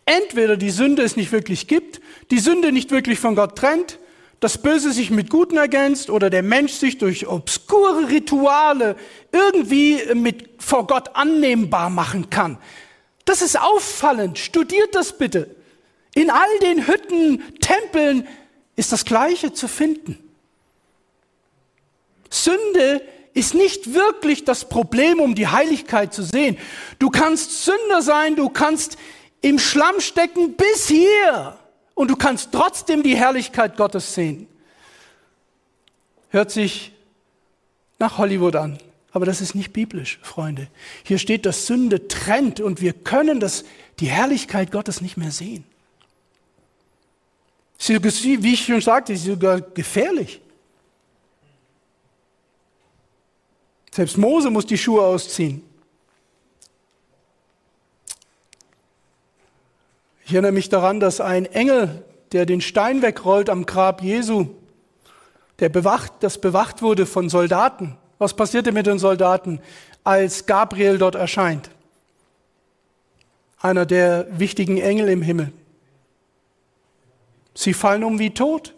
entweder 0.07 0.57
die 0.57 0.71
Sünde 0.71 1.03
es 1.03 1.17
nicht 1.17 1.33
wirklich 1.33 1.67
gibt, 1.67 2.01
die 2.31 2.39
Sünde 2.39 2.71
nicht 2.71 2.93
wirklich 2.93 3.19
von 3.19 3.35
Gott 3.35 3.57
trennt, 3.57 3.99
das 4.39 4.59
Böse 4.59 4.93
sich 4.93 5.11
mit 5.11 5.31
Guten 5.31 5.57
ergänzt 5.57 6.11
oder 6.11 6.31
der 6.31 6.45
Mensch 6.45 6.75
sich 6.75 6.99
durch 6.99 7.27
obskure 7.27 8.09
Rituale 8.09 8.95
irgendwie 9.33 9.99
mit 10.15 10.63
vor 10.63 10.87
Gott 10.87 11.17
annehmbar 11.17 11.91
machen 11.91 12.31
kann. 12.31 12.57
Das 13.25 13.43
ist 13.43 13.61
auffallend. 13.61 14.39
Studiert 14.39 14.95
das 14.95 15.19
bitte. 15.19 15.57
In 16.15 16.31
all 16.31 16.59
den 16.61 16.87
Hütten, 16.87 17.43
Tempeln 17.61 18.27
ist 18.77 18.93
das 18.93 19.05
Gleiche 19.05 19.53
zu 19.53 19.69
finden. 19.69 20.19
Sünde 22.31 23.03
ist 23.35 23.55
nicht 23.55 23.95
wirklich 23.95 24.45
das 24.45 24.69
Problem, 24.69 25.21
um 25.21 25.35
die 25.35 25.49
Heiligkeit 25.49 26.13
zu 26.13 26.23
sehen. 26.23 26.59
Du 26.99 27.11
kannst 27.11 27.65
Sünder 27.65 28.03
sein, 28.03 28.37
du 28.37 28.49
kannst 28.49 28.97
im 29.41 29.59
Schlamm 29.59 30.01
stecken 30.01 30.55
bis 30.55 30.89
hier 30.89 31.59
und 31.95 32.11
du 32.11 32.17
kannst 32.17 32.51
trotzdem 32.53 33.03
die 33.03 33.17
Herrlichkeit 33.17 33.77
Gottes 33.77 34.15
sehen. 34.15 34.49
Hört 36.31 36.51
sich 36.51 36.93
nach 37.99 38.19
Hollywood 38.19 38.57
an, 38.57 38.79
aber 39.13 39.27
das 39.27 39.41
ist 39.41 39.55
nicht 39.55 39.73
biblisch, 39.73 40.19
Freunde. 40.23 40.69
Hier 41.05 41.19
steht, 41.19 41.47
dass 41.47 41.67
Sünde 41.67 42.09
trennt 42.09 42.61
und 42.61 42.81
wir 42.81 42.93
können 42.93 43.41
das, 43.41 43.65
die 43.99 44.07
Herrlichkeit 44.07 44.73
Gottes 44.73 45.01
nicht 45.01 45.17
mehr 45.17 45.31
sehen. 45.31 45.65
Wie 47.89 48.53
ich 48.53 48.65
schon 48.65 48.81
sagte, 48.81 49.15
ist 49.15 49.25
sogar 49.25 49.61
gefährlich. 49.61 50.41
Selbst 53.93 54.19
Mose 54.19 54.51
muss 54.51 54.67
die 54.67 54.79
Schuhe 54.79 55.03
ausziehen. 55.03 55.63
Ich 60.25 60.33
erinnere 60.33 60.53
mich 60.53 60.69
daran, 60.69 61.01
dass 61.01 61.21
ein 61.21 61.47
Engel, 61.47 62.05
der 62.33 62.47
den 62.47 62.61
Stein 62.61 63.03
wegrollt 63.03 63.51
am 63.51 63.67
Grab 63.67 64.03
Jesu, 64.03 64.47
der 65.59 65.71
bewacht, 65.71 66.13
das 66.21 66.41
bewacht 66.41 66.83
wurde 66.83 67.05
von 67.05 67.29
Soldaten. 67.29 67.97
Was 68.19 68.35
passierte 68.35 68.71
mit 68.71 68.87
den 68.87 68.99
Soldaten, 68.99 69.61
als 70.05 70.47
Gabriel 70.47 70.99
dort 70.99 71.15
erscheint? 71.15 71.71
Einer 73.59 73.87
der 73.87 74.27
wichtigen 74.39 74.79
Engel 74.79 75.09
im 75.09 75.23
Himmel. 75.23 75.53
Sie 77.55 77.75
fallen 77.75 78.05
um 78.05 78.19
wie 78.19 78.31
tot. 78.31 78.75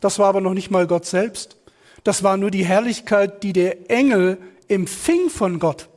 Das 0.00 0.18
war 0.18 0.28
aber 0.28 0.40
noch 0.40 0.54
nicht 0.54 0.70
mal 0.70 0.86
Gott 0.86 1.06
selbst. 1.06 1.56
Das 2.04 2.22
war 2.22 2.36
nur 2.36 2.50
die 2.50 2.64
Herrlichkeit, 2.64 3.42
die 3.42 3.52
der 3.52 3.90
Engel 3.90 4.38
empfing 4.68 5.28
von 5.28 5.58
Gott. 5.58 5.88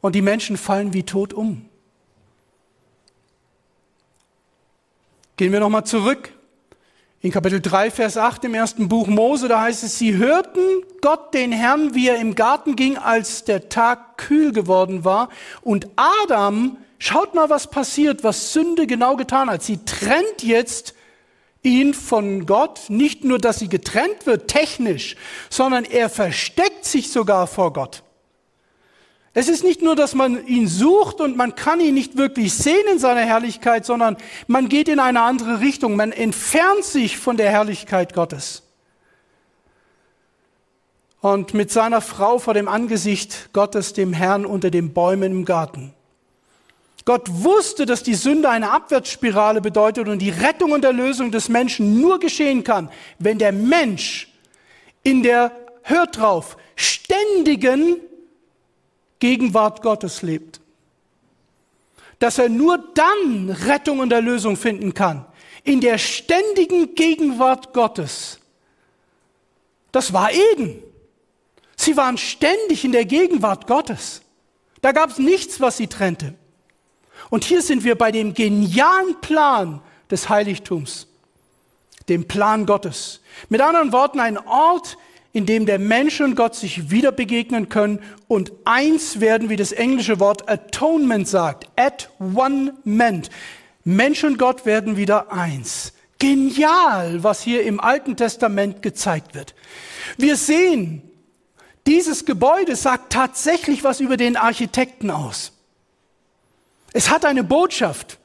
Und 0.00 0.14
die 0.14 0.22
Menschen 0.22 0.56
fallen 0.56 0.92
wie 0.92 1.04
tot 1.04 1.32
um. 1.32 1.68
Gehen 5.36 5.52
wir 5.52 5.60
nochmal 5.60 5.84
zurück. 5.84 6.30
In 7.20 7.30
Kapitel 7.30 7.60
3, 7.60 7.90
Vers 7.90 8.18
8 8.18 8.44
im 8.44 8.54
ersten 8.54 8.88
Buch 8.88 9.06
Mose, 9.06 9.48
da 9.48 9.62
heißt 9.62 9.82
es, 9.82 9.98
sie 9.98 10.16
hörten 10.16 10.60
Gott 11.00 11.32
den 11.32 11.52
Herrn, 11.52 11.94
wie 11.94 12.08
er 12.08 12.18
im 12.18 12.34
Garten 12.34 12.76
ging, 12.76 12.98
als 12.98 13.44
der 13.44 13.70
Tag 13.70 14.18
kühl 14.18 14.52
geworden 14.52 15.04
war. 15.04 15.30
Und 15.62 15.88
Adam 15.96 16.76
Schaut 17.06 17.34
mal, 17.34 17.50
was 17.50 17.66
passiert, 17.66 18.24
was 18.24 18.54
Sünde 18.54 18.86
genau 18.86 19.16
getan 19.16 19.50
hat. 19.50 19.62
Sie 19.62 19.76
trennt 19.84 20.42
jetzt 20.42 20.94
ihn 21.62 21.92
von 21.92 22.46
Gott, 22.46 22.88
nicht 22.88 23.24
nur, 23.24 23.38
dass 23.38 23.58
sie 23.58 23.68
getrennt 23.68 24.24
wird 24.24 24.48
technisch, 24.48 25.14
sondern 25.50 25.84
er 25.84 26.08
versteckt 26.08 26.86
sich 26.86 27.10
sogar 27.10 27.46
vor 27.46 27.74
Gott. 27.74 28.04
Es 29.34 29.50
ist 29.50 29.64
nicht 29.64 29.82
nur, 29.82 29.96
dass 29.96 30.14
man 30.14 30.46
ihn 30.46 30.66
sucht 30.66 31.20
und 31.20 31.36
man 31.36 31.54
kann 31.54 31.78
ihn 31.78 31.92
nicht 31.92 32.16
wirklich 32.16 32.54
sehen 32.54 32.86
in 32.90 32.98
seiner 32.98 33.20
Herrlichkeit, 33.20 33.84
sondern 33.84 34.16
man 34.46 34.70
geht 34.70 34.88
in 34.88 34.98
eine 34.98 35.20
andere 35.20 35.60
Richtung. 35.60 35.96
Man 35.96 36.10
entfernt 36.10 36.84
sich 36.84 37.18
von 37.18 37.36
der 37.36 37.50
Herrlichkeit 37.50 38.14
Gottes. 38.14 38.62
Und 41.20 41.52
mit 41.52 41.70
seiner 41.70 42.00
Frau 42.00 42.38
vor 42.38 42.54
dem 42.54 42.66
Angesicht 42.66 43.50
Gottes, 43.52 43.92
dem 43.92 44.14
Herrn, 44.14 44.46
unter 44.46 44.70
den 44.70 44.94
Bäumen 44.94 45.32
im 45.32 45.44
Garten. 45.44 45.92
Gott 47.04 47.28
wusste, 47.30 47.84
dass 47.84 48.02
die 48.02 48.14
Sünde 48.14 48.48
eine 48.48 48.70
Abwärtsspirale 48.70 49.60
bedeutet 49.60 50.08
und 50.08 50.20
die 50.20 50.30
Rettung 50.30 50.72
und 50.72 50.84
Erlösung 50.84 51.30
des 51.30 51.48
Menschen 51.48 52.00
nur 52.00 52.18
geschehen 52.18 52.64
kann, 52.64 52.90
wenn 53.18 53.38
der 53.38 53.52
Mensch 53.52 54.32
in 55.02 55.22
der, 55.22 55.52
hört 55.82 56.16
drauf, 56.16 56.56
ständigen 56.76 58.00
Gegenwart 59.18 59.82
Gottes 59.82 60.22
lebt. 60.22 60.60
Dass 62.18 62.38
er 62.38 62.48
nur 62.48 62.78
dann 62.94 63.50
Rettung 63.50 63.98
und 63.98 64.12
Erlösung 64.12 64.56
finden 64.56 64.94
kann. 64.94 65.26
In 65.62 65.80
der 65.82 65.98
ständigen 65.98 66.94
Gegenwart 66.94 67.74
Gottes. 67.74 68.38
Das 69.92 70.12
war 70.12 70.30
Eden. 70.32 70.82
Sie 71.76 71.96
waren 71.96 72.16
ständig 72.16 72.84
in 72.84 72.92
der 72.92 73.04
Gegenwart 73.04 73.66
Gottes. 73.66 74.22
Da 74.80 74.92
gab 74.92 75.10
es 75.10 75.18
nichts, 75.18 75.60
was 75.60 75.76
sie 75.76 75.86
trennte. 75.86 76.34
Und 77.30 77.44
hier 77.44 77.62
sind 77.62 77.84
wir 77.84 77.94
bei 77.96 78.12
dem 78.12 78.34
genialen 78.34 79.20
Plan 79.20 79.80
des 80.10 80.28
Heiligtums, 80.28 81.06
dem 82.08 82.28
Plan 82.28 82.66
Gottes. 82.66 83.20
Mit 83.48 83.60
anderen 83.60 83.92
Worten, 83.92 84.20
ein 84.20 84.38
Ort, 84.38 84.98
in 85.32 85.46
dem 85.46 85.66
der 85.66 85.80
Mensch 85.80 86.20
und 86.20 86.36
Gott 86.36 86.54
sich 86.54 86.90
wieder 86.90 87.10
begegnen 87.10 87.68
können 87.68 88.00
und 88.28 88.52
eins 88.64 89.20
werden, 89.20 89.48
wie 89.48 89.56
das 89.56 89.72
englische 89.72 90.20
Wort 90.20 90.48
Atonement 90.48 91.26
sagt. 91.26 91.66
At 91.76 92.08
one 92.20 92.74
ment. 92.84 93.30
Mensch 93.82 94.22
und 94.22 94.38
Gott 94.38 94.64
werden 94.64 94.96
wieder 94.96 95.32
eins. 95.32 95.92
Genial, 96.20 97.24
was 97.24 97.42
hier 97.42 97.64
im 97.64 97.80
Alten 97.80 98.16
Testament 98.16 98.80
gezeigt 98.80 99.34
wird. 99.34 99.54
Wir 100.16 100.36
sehen, 100.36 101.02
dieses 101.86 102.24
Gebäude 102.24 102.76
sagt 102.76 103.12
tatsächlich 103.12 103.82
was 103.82 104.00
über 104.00 104.16
den 104.16 104.36
Architekten 104.36 105.10
aus. 105.10 105.53
Es 106.96 107.10
hat 107.10 107.24
eine 107.24 107.42
Botschaft. 107.42 108.18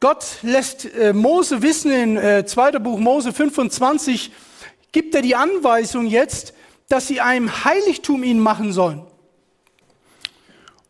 Gott 0.00 0.24
lässt 0.42 0.84
äh, 0.94 1.14
Mose 1.14 1.62
wissen 1.62 1.90
in 1.90 2.16
äh, 2.18 2.44
2. 2.44 2.72
Buch 2.72 2.98
Mose 2.98 3.32
25, 3.32 4.30
gibt 4.92 5.14
er 5.14 5.22
die 5.22 5.34
Anweisung 5.34 6.06
jetzt, 6.06 6.52
dass 6.88 7.08
sie 7.08 7.22
einem 7.22 7.64
Heiligtum 7.64 8.22
ihn 8.22 8.38
machen 8.38 8.74
sollen. 8.74 9.02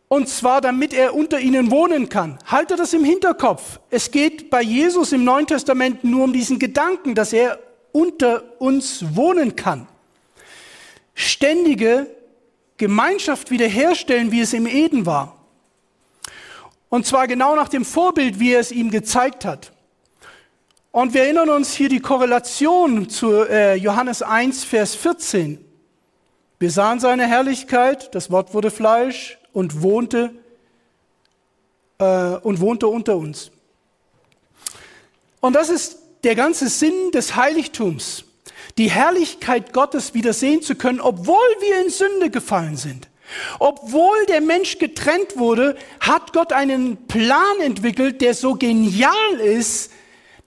Und 0.09 0.27
zwar, 0.27 0.59
damit 0.59 0.93
er 0.93 1.15
unter 1.15 1.39
ihnen 1.39 1.71
wohnen 1.71 2.09
kann. 2.09 2.37
Halte 2.45 2.75
das 2.75 2.91
im 2.91 3.05
Hinterkopf. 3.05 3.79
Es 3.89 4.11
geht 4.11 4.49
bei 4.49 4.61
Jesus 4.61 5.13
im 5.13 5.23
Neuen 5.23 5.47
Testament 5.47 6.03
nur 6.03 6.25
um 6.25 6.33
diesen 6.33 6.59
Gedanken, 6.59 7.15
dass 7.15 7.31
er 7.31 7.57
unter 7.93 8.59
uns 8.59 9.15
wohnen 9.15 9.55
kann. 9.55 9.87
Ständige 11.15 12.07
Gemeinschaft 12.75 13.49
wiederherstellen, 13.49 14.33
wie 14.33 14.41
es 14.41 14.51
im 14.51 14.67
Eden 14.67 15.05
war. 15.05 15.40
Und 16.91 17.05
zwar 17.05 17.25
genau 17.25 17.55
nach 17.55 17.69
dem 17.69 17.85
Vorbild, 17.85 18.41
wie 18.41 18.51
er 18.51 18.59
es 18.59 18.73
ihm 18.73 18.91
gezeigt 18.91 19.45
hat. 19.45 19.71
Und 20.91 21.13
wir 21.13 21.23
erinnern 21.23 21.47
uns 21.47 21.73
hier 21.73 21.87
die 21.87 22.01
Korrelation 22.01 23.09
zu 23.09 23.31
äh, 23.49 23.75
Johannes 23.75 24.21
1, 24.21 24.65
Vers 24.65 24.95
14. 24.95 25.63
Wir 26.59 26.69
sahen 26.69 26.99
seine 26.99 27.25
Herrlichkeit, 27.27 28.13
das 28.13 28.29
Wort 28.29 28.53
wurde 28.53 28.71
Fleisch 28.71 29.39
und 29.53 29.81
wohnte 29.81 30.31
äh, 31.97 32.35
und 32.43 32.59
wohnte 32.59 32.89
unter 32.89 33.15
uns. 33.15 33.51
Und 35.39 35.53
das 35.53 35.69
ist 35.69 35.97
der 36.25 36.35
ganze 36.35 36.67
Sinn 36.67 37.11
des 37.13 37.37
Heiligtums, 37.37 38.25
die 38.77 38.91
Herrlichkeit 38.91 39.71
Gottes 39.71 40.13
wieder 40.13 40.33
sehen 40.33 40.61
zu 40.61 40.75
können, 40.75 40.99
obwohl 40.99 41.37
wir 41.61 41.85
in 41.85 41.89
Sünde 41.89 42.29
gefallen 42.29 42.75
sind. 42.75 43.07
Obwohl 43.59 44.25
der 44.27 44.41
Mensch 44.41 44.77
getrennt 44.77 45.37
wurde, 45.37 45.75
hat 45.99 46.33
Gott 46.33 46.53
einen 46.53 47.07
Plan 47.07 47.59
entwickelt, 47.61 48.21
der 48.21 48.33
so 48.33 48.55
genial 48.55 49.39
ist, 49.39 49.91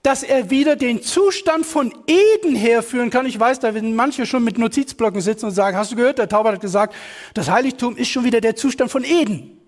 dass 0.05 0.21
er 0.21 0.51
wieder 0.51 0.75
den 0.75 1.01
Zustand 1.01 1.65
von 1.65 1.91
Eden 2.05 2.55
herführen 2.55 3.09
kann. 3.09 3.25
Ich 3.25 3.39
weiß, 3.39 3.59
da 3.59 3.73
werden 3.73 3.95
manche 3.95 4.27
schon 4.27 4.43
mit 4.43 4.59
Notizblocken 4.59 5.19
sitzen 5.19 5.45
und 5.47 5.51
sagen, 5.51 5.75
hast 5.75 5.91
du 5.91 5.95
gehört, 5.95 6.19
der 6.19 6.29
Tauber 6.29 6.51
hat 6.51 6.61
gesagt, 6.61 6.95
das 7.33 7.49
Heiligtum 7.49 7.97
ist 7.97 8.09
schon 8.09 8.23
wieder 8.23 8.39
der 8.39 8.55
Zustand 8.55 8.91
von 8.91 9.03
Eden. 9.03 9.59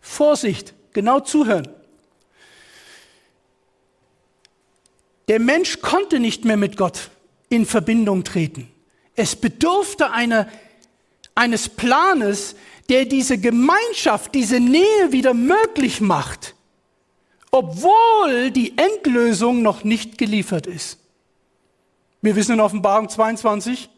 Vorsicht, 0.00 0.74
genau 0.92 1.20
zuhören. 1.20 1.68
Der 5.28 5.40
Mensch 5.40 5.80
konnte 5.80 6.20
nicht 6.20 6.44
mehr 6.44 6.58
mit 6.58 6.76
Gott 6.76 7.10
in 7.48 7.64
Verbindung 7.64 8.22
treten. 8.22 8.68
Es 9.14 9.34
bedurfte 9.34 10.10
einer, 10.10 10.46
eines 11.36 11.68
Planes, 11.68 12.56
der 12.88 13.04
diese 13.04 13.38
Gemeinschaft, 13.38 14.34
diese 14.34 14.58
Nähe 14.58 15.12
wieder 15.12 15.34
möglich 15.34 16.00
macht 16.00 16.56
obwohl 17.56 18.50
die 18.50 18.76
Endlösung 18.76 19.62
noch 19.62 19.82
nicht 19.82 20.18
geliefert 20.18 20.66
ist. 20.66 20.98
Wir 22.20 22.36
wissen 22.36 22.52
in 22.52 22.60
Offenbarung 22.60 23.08
22, 23.08 23.88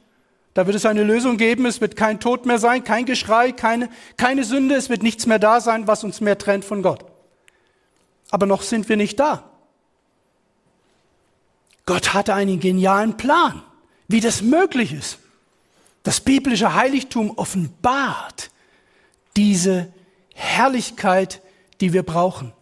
da 0.54 0.66
wird 0.66 0.76
es 0.76 0.86
eine 0.86 1.02
Lösung 1.02 1.38
geben, 1.38 1.66
es 1.66 1.80
wird 1.80 1.96
kein 1.96 2.20
Tod 2.20 2.46
mehr 2.46 2.60
sein, 2.60 2.84
kein 2.84 3.04
Geschrei, 3.04 3.50
keine, 3.50 3.88
keine 4.16 4.44
Sünde, 4.44 4.76
es 4.76 4.90
wird 4.90 5.02
nichts 5.02 5.26
mehr 5.26 5.40
da 5.40 5.60
sein, 5.60 5.88
was 5.88 6.04
uns 6.04 6.20
mehr 6.20 6.38
trennt 6.38 6.64
von 6.64 6.82
Gott. 6.82 7.04
Aber 8.30 8.46
noch 8.46 8.62
sind 8.62 8.88
wir 8.88 8.96
nicht 8.96 9.18
da. 9.18 9.50
Gott 11.84 12.14
hatte 12.14 12.34
einen 12.34 12.60
genialen 12.60 13.16
Plan, 13.16 13.62
wie 14.06 14.20
das 14.20 14.40
möglich 14.40 14.92
ist. 14.92 15.18
Das 16.08 16.22
biblische 16.22 16.74
Heiligtum 16.74 17.32
offenbart 17.36 18.48
diese 19.36 19.92
Herrlichkeit, 20.32 21.42
die 21.82 21.92
wir 21.92 22.02
brauchen. 22.02 22.54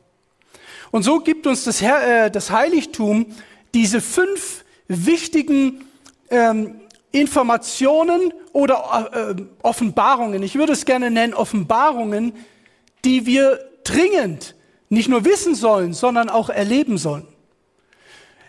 Und 0.91 1.05
so 1.05 1.21
gibt 1.21 1.47
uns 1.47 1.63
das, 1.63 1.81
Herr, 1.81 2.25
äh, 2.25 2.31
das 2.33 2.51
Heiligtum 2.51 3.27
diese 3.73 4.01
fünf 4.01 4.65
wichtigen 4.89 5.85
ähm, 6.29 6.81
Informationen 7.13 8.35
oder 8.53 9.37
äh, 9.39 9.43
Offenbarungen, 9.63 10.43
ich 10.43 10.57
würde 10.57 10.73
es 10.73 10.85
gerne 10.85 11.13
nennen 11.13 11.33
Offenbarungen, 11.33 12.33
die 13.05 13.27
wir 13.27 13.61
dringend 13.85 14.57
nicht 14.89 15.09
nur 15.09 15.25
wissen 15.25 15.55
sollen, 15.55 15.93
sondern 15.93 16.31
auch 16.31 16.51
erleben 16.51 16.99
sollen. 16.99 17.29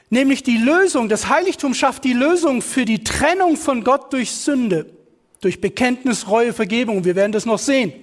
Nämlich 0.09 0.43
die 0.43 0.57
Lösung, 0.57 1.09
das 1.09 1.27
Heiligtum 1.27 1.73
schafft 1.73 2.03
die 2.03 2.13
Lösung 2.13 2.61
für 2.61 2.85
die 2.85 3.03
Trennung 3.03 3.57
von 3.57 3.83
Gott 3.83 4.13
durch 4.13 4.31
Sünde, 4.31 4.85
durch 5.41 5.59
Bekenntnis, 5.59 6.27
Reue, 6.29 6.53
Vergebung. 6.53 7.03
Wir 7.03 7.15
werden 7.15 7.33
das 7.33 7.45
noch 7.45 7.59
sehen. 7.59 7.93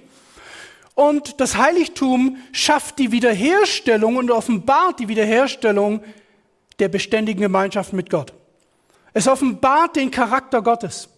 Und 0.93 1.41
das 1.41 1.57
Heiligtum 1.57 2.37
schafft 2.53 2.99
die 2.99 3.11
Wiederherstellung 3.11 4.15
und 4.17 4.31
offenbart 4.31 4.99
die 4.99 5.07
Wiederherstellung 5.07 6.01
der 6.79 6.89
beständigen 6.89 7.41
Gemeinschaft 7.41 7.91
mit 7.91 8.09
Gott. 8.09 8.33
Es 9.13 9.27
offenbart 9.27 9.95
den 9.95 10.11
Charakter 10.11 10.61
Gottes. 10.61 11.09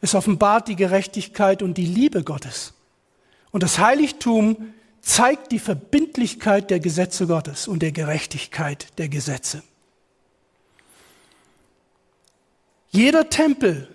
Es 0.00 0.14
offenbart 0.14 0.68
die 0.68 0.76
Gerechtigkeit 0.76 1.62
und 1.62 1.74
die 1.74 1.86
Liebe 1.86 2.22
Gottes. 2.22 2.74
Und 3.50 3.62
das 3.62 3.78
Heiligtum 3.78 4.74
zeigt 5.06 5.52
die 5.52 5.58
Verbindlichkeit 5.58 6.70
der 6.70 6.80
Gesetze 6.80 7.26
Gottes 7.26 7.68
und 7.68 7.80
der 7.80 7.92
Gerechtigkeit 7.92 8.98
der 8.98 9.08
Gesetze. 9.08 9.62
Jeder 12.90 13.28
Tempel 13.28 13.88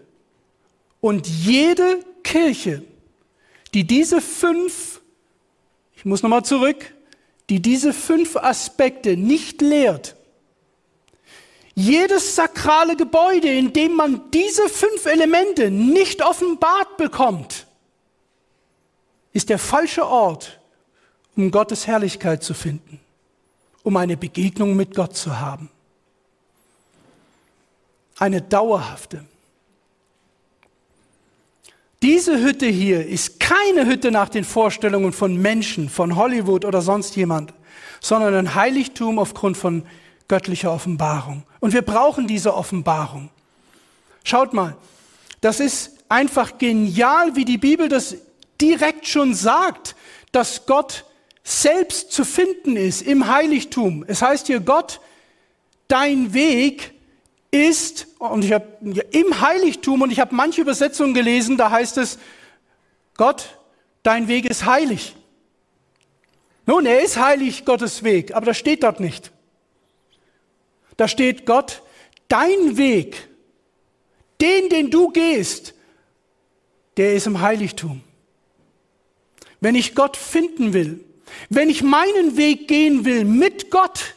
und 0.99 1.28
jede 1.28 1.99
Kirche 2.24 2.84
die 3.74 3.86
diese 3.86 4.22
fünf, 4.22 5.01
ich 5.95 6.05
muss 6.05 6.24
nochmal 6.24 6.43
zurück, 6.43 6.93
die 7.49 7.62
diese 7.62 7.93
fünf 7.93 8.36
Aspekte 8.36 9.18
nicht 9.18 9.62
lehrt. 9.62 10.16
Jedes 11.74 12.36
sakrale 12.36 12.97
Gebäude, 12.97 13.47
in 13.47 13.72
dem 13.72 13.95
man 13.95 14.30
diese 14.32 14.68
fünf 14.68 15.05
Elemente 15.05 15.72
nicht 15.72 16.22
offenbart 16.22 16.97
bekommt, 16.97 17.66
ist 19.32 19.49
der 19.49 19.59
falsche 19.59 20.05
Ort, 20.05 20.59
um 21.36 21.52
Gottes 21.52 21.88
Herrlichkeit 21.88 22.44
zu 22.44 22.54
finden, 22.54 23.00
um 23.84 23.98
eine 23.98 24.18
Begegnung 24.18 24.76
mit 24.76 24.96
Gott 24.96 25.16
zu 25.16 25.40
haben. 25.40 25.70
Eine 28.18 28.42
dauerhafte. 28.42 29.26
Diese 32.02 32.40
Hütte 32.40 32.66
hier 32.66 33.06
ist 33.06 33.40
keine 33.40 33.86
Hütte 33.86 34.12
nach 34.12 34.30
den 34.30 34.44
Vorstellungen 34.44 35.14
von 35.14 35.38
Menschen, 35.40 35.88
von 35.88 36.16
Hollywood 36.16 36.66
oder 36.66 36.82
sonst 36.82 37.16
jemand, 37.16 37.54
sondern 38.00 38.34
ein 38.34 38.56
Heiligtum 38.56 39.20
aufgrund 39.20 39.56
von 39.56 39.84
göttlicher 40.28 40.72
Offenbarung. 40.72 41.44
Und 41.60 41.74
wir 41.74 41.84
brauchen 41.84 42.28
diese 42.28 42.56
Offenbarung. 42.56 43.30
Schaut 44.24 44.54
mal, 44.54 44.76
das 45.42 45.60
ist 45.60 45.98
einfach 46.10 46.58
genial, 46.58 47.36
wie 47.36 47.46
die 47.46 47.58
Bibel 47.58 47.88
das 47.88 48.16
direkt 48.60 49.08
schon 49.08 49.34
sagt, 49.34 49.96
dass 50.32 50.66
Gott 50.66 51.06
selbst 51.44 52.12
zu 52.12 52.24
finden 52.24 52.76
ist 52.76 53.02
im 53.02 53.28
Heiligtum. 53.28 54.06
Es 54.08 54.22
heißt 54.22 54.48
hier, 54.48 54.60
Gott, 54.60 55.02
dein 55.88 56.34
Weg 56.34 56.94
ist, 57.52 58.08
und 58.20 58.46
ich 58.46 58.54
habe 58.54 58.68
im 59.12 59.42
Heiligtum, 59.42 60.02
und 60.02 60.12
ich 60.12 60.20
habe 60.20 60.34
manche 60.34 60.62
Übersetzungen 60.62 61.14
gelesen, 61.14 61.58
da 61.58 61.70
heißt 61.70 61.98
es, 61.98 62.18
Gott, 63.16 63.58
dein 64.04 64.28
Weg 64.28 64.50
ist 64.50 64.66
heilig. 64.66 65.16
Nun, 66.66 66.86
er 66.86 67.02
ist 67.02 67.18
heilig, 67.18 67.66
Gottes 67.66 68.04
Weg, 68.04 68.34
aber 68.34 68.46
das 68.46 68.58
steht 68.58 68.84
dort 68.84 69.00
nicht. 69.00 69.32
Da 70.96 71.08
steht 71.08 71.46
Gott, 71.46 71.82
dein 72.28 72.78
Weg, 72.78 73.28
den, 74.39 74.70
den 74.70 74.89
du 74.89 75.10
gehst, 75.10 75.74
der 76.98 77.14
ist 77.16 77.28
im 77.28 77.42
Heiligtum. 77.42 78.02
Wenn 79.60 79.76
ich 79.76 79.96
Gott 79.96 80.18
finden 80.18 80.74
will, 80.74 81.04
wenn 81.50 81.70
ich 81.70 81.84
meinen 81.84 82.38
Weg 82.38 82.68
gehen 82.68 83.06
will 83.06 83.26
mit 83.26 83.72
Gott, 83.72 84.16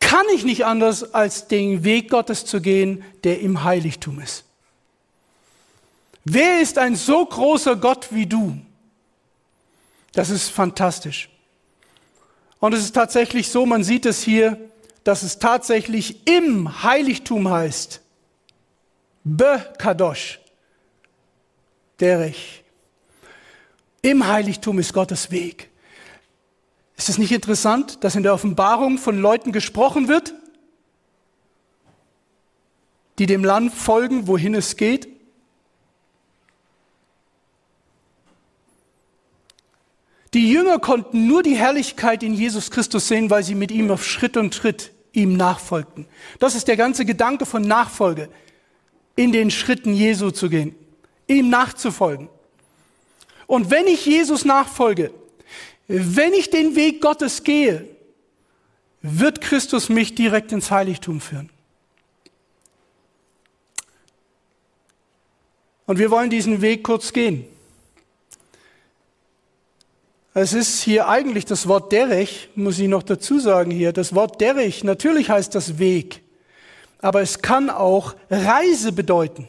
kann 0.00 0.26
ich 0.34 0.44
nicht 0.44 0.64
anders, 0.64 1.14
als 1.14 1.48
den 1.48 1.84
Weg 1.84 2.10
Gottes 2.10 2.44
zu 2.44 2.60
gehen, 2.60 3.04
der 3.24 3.40
im 3.40 3.64
Heiligtum 3.64 4.20
ist. 4.20 4.44
Wer 6.24 6.60
ist 6.60 6.78
ein 6.78 6.96
so 6.96 7.24
großer 7.24 7.76
Gott 7.76 8.08
wie 8.10 8.26
du? 8.26 8.58
Das 10.12 10.30
ist 10.30 10.48
fantastisch. 10.48 11.28
Und 12.60 12.74
es 12.74 12.84
ist 12.84 12.94
tatsächlich 12.94 13.48
so, 13.48 13.66
man 13.66 13.84
sieht 13.84 14.06
es 14.06 14.22
hier, 14.22 14.58
dass 15.04 15.22
es 15.22 15.38
tatsächlich 15.38 16.26
im 16.26 16.82
Heiligtum 16.82 17.48
heißt. 17.48 18.00
Be 19.24 19.74
Kadosh. 19.78 20.40
Derech. 22.00 22.64
Im 24.02 24.26
Heiligtum 24.26 24.78
ist 24.78 24.92
Gottes 24.92 25.30
Weg. 25.30 25.70
Ist 26.96 27.08
es 27.08 27.18
nicht 27.18 27.32
interessant, 27.32 28.02
dass 28.02 28.16
in 28.16 28.22
der 28.22 28.34
Offenbarung 28.34 28.98
von 28.98 29.20
Leuten 29.20 29.52
gesprochen 29.52 30.08
wird, 30.08 30.34
die 33.18 33.26
dem 33.26 33.44
Land 33.44 33.72
folgen, 33.72 34.26
wohin 34.26 34.54
es 34.54 34.76
geht? 34.76 35.08
Die 40.34 40.52
Jünger 40.52 40.78
konnten 40.78 41.26
nur 41.26 41.42
die 41.42 41.56
Herrlichkeit 41.56 42.22
in 42.22 42.34
Jesus 42.34 42.70
Christus 42.70 43.08
sehen, 43.08 43.30
weil 43.30 43.42
sie 43.42 43.54
mit 43.54 43.70
ihm 43.70 43.90
auf 43.90 44.04
Schritt 44.04 44.36
und 44.36 44.54
Schritt 44.54 44.92
ihm 45.12 45.36
nachfolgten. 45.36 46.06
Das 46.38 46.54
ist 46.54 46.68
der 46.68 46.76
ganze 46.76 47.04
Gedanke 47.04 47.46
von 47.46 47.62
Nachfolge, 47.62 48.28
in 49.16 49.32
den 49.32 49.50
Schritten 49.50 49.94
Jesu 49.94 50.30
zu 50.30 50.48
gehen, 50.48 50.74
ihm 51.26 51.48
nachzufolgen. 51.48 52.28
Und 53.48 53.70
wenn 53.70 53.86
ich 53.86 54.04
Jesus 54.04 54.44
nachfolge, 54.44 55.10
wenn 55.88 56.34
ich 56.34 56.50
den 56.50 56.76
Weg 56.76 57.00
Gottes 57.00 57.42
gehe, 57.42 57.88
wird 59.00 59.40
Christus 59.40 59.88
mich 59.88 60.14
direkt 60.14 60.52
ins 60.52 60.70
Heiligtum 60.70 61.20
führen. 61.20 61.48
Und 65.86 65.98
wir 65.98 66.10
wollen 66.10 66.28
diesen 66.28 66.60
Weg 66.60 66.84
kurz 66.84 67.14
gehen. 67.14 67.46
Es 70.34 70.52
ist 70.52 70.82
hier 70.82 71.08
eigentlich 71.08 71.46
das 71.46 71.66
Wort 71.66 71.90
Derech, 71.90 72.50
muss 72.54 72.78
ich 72.78 72.88
noch 72.88 73.02
dazu 73.02 73.40
sagen 73.40 73.70
hier. 73.70 73.94
Das 73.94 74.14
Wort 74.14 74.42
Derech, 74.42 74.84
natürlich 74.84 75.30
heißt 75.30 75.54
das 75.54 75.78
Weg, 75.78 76.22
aber 76.98 77.22
es 77.22 77.40
kann 77.40 77.70
auch 77.70 78.14
Reise 78.28 78.92
bedeuten. 78.92 79.48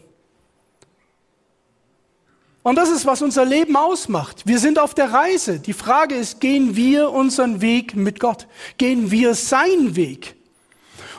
Und 2.62 2.76
das 2.76 2.90
ist, 2.90 3.06
was 3.06 3.22
unser 3.22 3.46
Leben 3.46 3.76
ausmacht. 3.76 4.46
Wir 4.46 4.60
sind 4.60 4.80
auf 4.80 4.94
der 4.94 5.14
Reise. 5.14 5.60
Die 5.60 5.74
Frage 5.74 6.16
ist, 6.16 6.42
gehen 6.42 6.76
wir 6.76 7.12
unseren 7.12 7.62
Weg 7.62 7.96
mit 7.96 8.20
Gott? 8.20 8.48
Gehen 8.78 9.12
wir 9.12 9.34
seinen 9.34 9.96
Weg? 9.96 10.36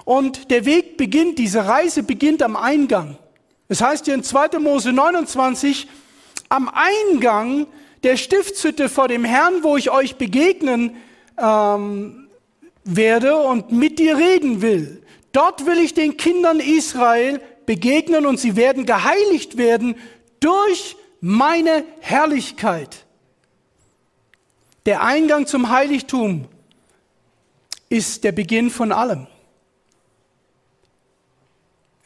Und 0.04 0.50
der 0.50 0.64
Weg 0.66 0.96
beginnt, 0.96 1.38
diese 1.38 1.66
Reise 1.66 2.02
beginnt 2.02 2.42
am 2.42 2.56
Eingang. 2.56 3.16
Es 3.68 3.80
heißt 3.80 4.04
hier 4.04 4.14
in 4.14 4.22
2. 4.22 4.58
Mose 4.58 4.92
29, 4.92 5.86
am 6.48 6.68
Eingang 6.68 7.66
der 8.02 8.16
Stiftshütte 8.16 8.88
vor 8.88 9.08
dem 9.08 9.24
Herrn, 9.24 9.62
wo 9.62 9.76
ich 9.76 9.90
euch 9.90 10.16
begegnen 10.16 10.96
ähm, 11.38 12.28
werde 12.84 13.36
und 13.36 13.72
mit 13.72 13.98
dir 13.98 14.16
reden 14.16 14.62
will. 14.62 15.02
Dort 15.32 15.66
will 15.66 15.78
ich 15.78 15.94
den 15.94 16.16
Kindern 16.16 16.60
Israel 16.60 17.40
begegnen 17.64 18.26
und 18.26 18.40
sie 18.40 18.56
werden 18.56 18.84
geheiligt 18.84 19.56
werden 19.56 19.94
durch 20.40 20.96
meine 21.20 21.84
Herrlichkeit. 22.00 23.04
Der 24.86 25.02
Eingang 25.02 25.46
zum 25.46 25.70
Heiligtum 25.70 26.46
ist 27.88 28.24
der 28.24 28.32
Beginn 28.32 28.70
von 28.70 28.92
allem. 28.92 29.26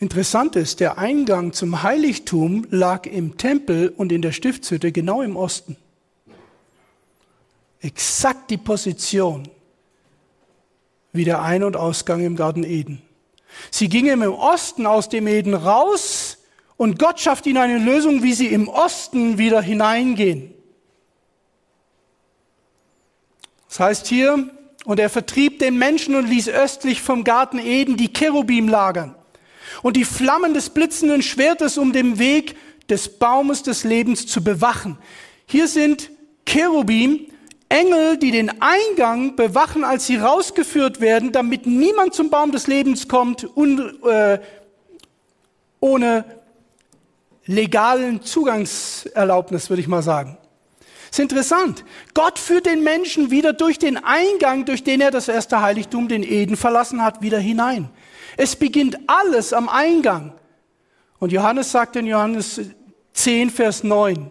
Interessant 0.01 0.57
ist, 0.57 0.81
der 0.81 0.99
Eingang 0.99 1.53
zum 1.53 1.83
Heiligtum 1.83 2.67
lag 2.71 3.07
im 3.07 3.37
Tempel 3.39 3.89
und 3.91 4.11
in 4.13 4.23
der 4.23 4.33
Stiftshütte 4.33 4.93
genau 4.93 5.23
im 5.23 5.37
Osten. 5.37 5.77
Exakt 7.81 8.51
die 8.51 8.57
Position 8.57 9.49
wie 11.13 11.25
der 11.25 11.43
Ein- 11.43 11.63
und 11.63 11.77
Ausgang 11.77 12.25
im 12.25 12.35
Garten 12.35 12.65
Eden. 12.65 13.03
Sie 13.71 13.89
gingen 13.89 14.21
im 14.21 14.33
Osten 14.33 14.85
aus 14.85 15.09
dem 15.09 15.29
Eden 15.29 15.55
raus 15.55 16.24
und 16.77 16.99
Gott 16.99 17.21
schafft 17.21 17.47
ihnen 17.47 17.59
eine 17.59 17.79
Lösung, 17.79 18.23
wie 18.23 18.35
sie 18.35 18.49
im 18.49 18.69
Osten 18.69 19.39
wieder 19.39 19.63
hineingehen. 19.63 20.53
Das 23.69 23.81
heißt 23.81 24.07
hier, 24.07 24.51
und 24.85 25.01
er 25.01 25.11
vertrieb 25.11 25.59
den 25.59 25.79
Menschen 25.79 26.15
und 26.15 26.29
ließ 26.29 26.49
östlich 26.49 27.01
vom 27.01 27.25
Garten 27.25 27.59
Eden 27.59 27.97
die 27.97 28.13
Cherubim 28.13 28.69
lagern 28.69 29.15
und 29.83 29.97
die 29.97 30.05
Flammen 30.05 30.55
des 30.55 30.71
blitzenden 30.71 31.23
Schwertes, 31.23 31.79
um 31.79 31.93
den 31.93 32.19
Weg 32.19 32.57
des 32.89 33.19
Baumes 33.19 33.63
des 33.63 33.85
Lebens 33.85 34.27
zu 34.27 34.45
bewachen. 34.45 34.99
Hier 35.47 35.69
sind 35.69 36.11
Cherubim, 36.47 37.27
Engel, 37.69 38.19
die 38.19 38.31
den 38.31 38.63
Eingang 38.63 39.37
bewachen, 39.37 39.85
als 39.85 40.07
sie 40.07 40.17
rausgeführt 40.17 41.01
werden, 41.01 41.33
damit 41.33 41.67
niemand 41.67 42.15
zum 42.15 42.31
Baum 42.31 42.53
des 42.53 42.67
Lebens 42.67 43.09
kommt, 43.09 43.49
un, 43.57 44.01
äh, 44.05 44.39
ohne 45.81 46.25
legalen 47.47 48.23
Zugangserlaubnis, 48.23 49.69
würde 49.71 49.81
ich 49.81 49.89
mal 49.89 50.03
sagen. 50.03 50.39
Ist 51.11 51.21
interessant. 51.21 51.85
Gott 52.13 52.39
führt 52.39 52.67
den 52.67 52.83
Menschen 52.83 53.31
wieder 53.31 53.53
durch 53.53 53.79
den 53.79 53.97
Eingang, 54.03 54.65
durch 54.65 54.83
den 54.83 55.01
er 55.01 55.11
das 55.13 55.29
erste 55.29 55.63
Heiligtum, 55.63 56.09
den 56.09 56.25
Eden, 56.25 56.57
verlassen 56.57 57.05
hat, 57.05 57.23
wieder 57.23 57.39
hinein. 57.39 57.89
Es 58.37 58.57
beginnt 58.57 58.99
alles 59.07 59.53
am 59.53 59.69
Eingang. 59.69 60.33
Und 61.21 61.31
Johannes 61.31 61.71
sagt 61.71 61.95
in 61.97 62.07
Johannes 62.07 62.61
10, 63.13 63.51
Vers 63.51 63.85
9, 63.85 64.31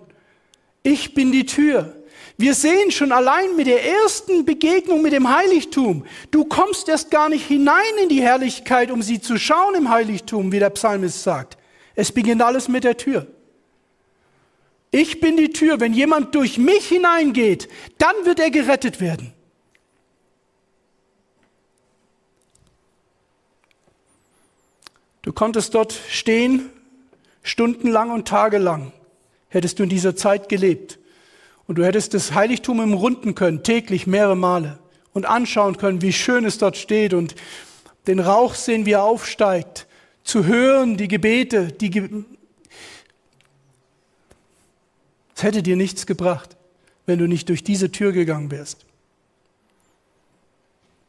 ich 0.83 1.13
bin 1.13 1.31
die 1.31 1.45
Tür. 1.45 1.95
Wir 2.37 2.53
sehen 2.53 2.91
schon 2.91 3.11
allein 3.11 3.55
mit 3.55 3.67
der 3.67 3.85
ersten 3.85 4.43
Begegnung 4.43 5.01
mit 5.01 5.13
dem 5.13 5.33
Heiligtum, 5.33 6.05
du 6.31 6.43
kommst 6.43 6.89
erst 6.89 7.11
gar 7.11 7.29
nicht 7.29 7.47
hinein 7.47 7.97
in 8.01 8.09
die 8.09 8.21
Herrlichkeit, 8.21 8.91
um 8.91 9.01
sie 9.01 9.21
zu 9.21 9.37
schauen 9.37 9.75
im 9.75 9.89
Heiligtum, 9.89 10.51
wie 10.51 10.59
der 10.59 10.71
Psalmist 10.71 11.23
sagt. 11.23 11.57
Es 11.95 12.11
beginnt 12.11 12.41
alles 12.41 12.67
mit 12.67 12.83
der 12.83 12.97
Tür. 12.97 13.27
Ich 14.91 15.19
bin 15.19 15.37
die 15.37 15.49
Tür. 15.49 15.79
Wenn 15.79 15.93
jemand 15.93 16.35
durch 16.35 16.57
mich 16.57 16.87
hineingeht, 16.87 17.67
dann 17.97 18.15
wird 18.25 18.39
er 18.39 18.51
gerettet 18.51 19.01
werden. 19.01 19.33
Du 25.23 25.31
konntest 25.31 25.73
dort 25.73 25.93
stehen, 26.09 26.69
stundenlang 27.43 28.11
und 28.11 28.27
tagelang, 28.27 28.91
hättest 29.47 29.79
du 29.79 29.83
in 29.83 29.89
dieser 29.89 30.15
Zeit 30.15 30.49
gelebt. 30.49 30.99
Und 31.65 31.77
du 31.77 31.85
hättest 31.85 32.13
das 32.13 32.33
Heiligtum 32.33 32.79
umrunden 32.79 33.33
können, 33.33 33.63
täglich 33.63 34.05
mehrere 34.05 34.35
Male, 34.35 34.79
und 35.13 35.25
anschauen 35.25 35.77
können, 35.77 36.01
wie 36.01 36.11
schön 36.11 36.43
es 36.43 36.57
dort 36.57 36.75
steht 36.75 37.13
und 37.13 37.35
den 38.05 38.19
Rauch 38.19 38.53
sehen, 38.53 38.85
wie 38.85 38.91
er 38.91 39.03
aufsteigt 39.03 39.87
zu 40.23 40.45
hören, 40.45 40.97
die 40.97 41.07
Gebete, 41.07 41.67
die 41.67 41.89
Ge 41.89 42.23
es 45.35 45.43
hätte 45.43 45.63
dir 45.63 45.75
nichts 45.75 46.05
gebracht, 46.05 46.55
wenn 47.05 47.19
du 47.19 47.27
nicht 47.27 47.49
durch 47.49 47.63
diese 47.63 47.91
Tür 47.91 48.11
gegangen 48.11 48.51
wärst. 48.51 48.85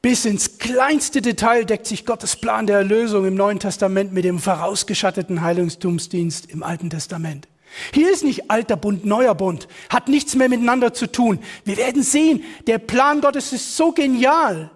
Bis 0.03 0.25
ins 0.25 0.59
kleinste 0.59 1.23
Detail 1.23 1.65
deckt 1.65 1.87
sich 1.87 2.05
Gottes 2.05 2.37
Plan 2.37 2.67
der 2.67 2.79
Erlösung 2.79 3.27
im 3.27 3.37
Neuen 3.37 3.61
Testament 3.61 4.13
mit 4.13 4.25
dem 4.25 4.39
vorausgeschatteten 4.39 5.41
Heilungstumsdienst 5.41 6.51
im 6.51 6.63
Alten 6.63 6.91
Testament. 6.91 7.49
Hier 7.93 8.13
ist 8.13 8.25
nicht 8.25 8.51
alter 8.51 8.77
Bund, 8.77 9.05
neuer 9.05 9.35
Bund, 9.35 9.69
hat 9.89 10.09
nichts 10.09 10.35
mehr 10.35 10.49
miteinander 10.49 10.95
zu 10.95 11.11
tun. 11.11 11.39
Wir 11.65 11.77
werden 11.77 12.03
sehen, 12.03 12.45
der 12.67 12.79
Plan 12.79 13.21
Gottes 13.21 13.53
ist 13.53 13.77
so 13.77 13.93
genial, 13.93 14.71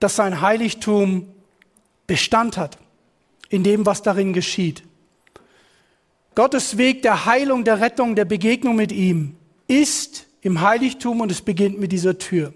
dass 0.00 0.16
sein 0.16 0.40
Heiligtum 0.40 1.28
Bestand 2.06 2.56
hat 2.56 2.78
in 3.48 3.62
dem, 3.62 3.86
was 3.86 4.02
darin 4.02 4.32
geschieht. 4.32 4.82
Gottes 6.34 6.76
Weg 6.78 7.02
der 7.02 7.24
Heilung, 7.24 7.64
der 7.64 7.80
Rettung, 7.80 8.14
der 8.14 8.24
Begegnung 8.24 8.76
mit 8.76 8.92
ihm 8.92 9.36
ist 9.66 10.26
im 10.40 10.60
Heiligtum 10.60 11.20
und 11.20 11.30
es 11.30 11.42
beginnt 11.42 11.78
mit 11.78 11.92
dieser 11.92 12.18
Tür. 12.18 12.52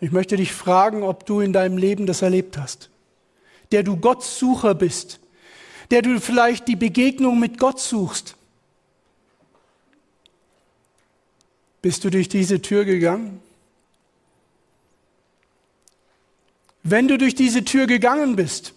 Ich 0.00 0.12
möchte 0.12 0.36
dich 0.36 0.52
fragen, 0.52 1.02
ob 1.02 1.24
du 1.24 1.40
in 1.40 1.52
deinem 1.52 1.78
Leben 1.78 2.06
das 2.06 2.20
erlebt 2.20 2.58
hast, 2.58 2.90
der 3.72 3.82
du 3.82 3.96
Gottsucher 3.96 4.74
bist, 4.74 5.20
der 5.90 6.02
du 6.02 6.20
vielleicht 6.20 6.68
die 6.68 6.76
Begegnung 6.76 7.40
mit 7.40 7.58
Gott 7.58 7.80
suchst. 7.80 8.36
Bist 11.80 12.04
du 12.04 12.10
durch 12.10 12.28
diese 12.28 12.60
Tür 12.60 12.84
gegangen? 12.84 13.40
Wenn 16.86 17.08
du 17.08 17.16
durch 17.16 17.34
diese 17.34 17.64
Tür 17.64 17.86
gegangen 17.86 18.36
bist, 18.36 18.74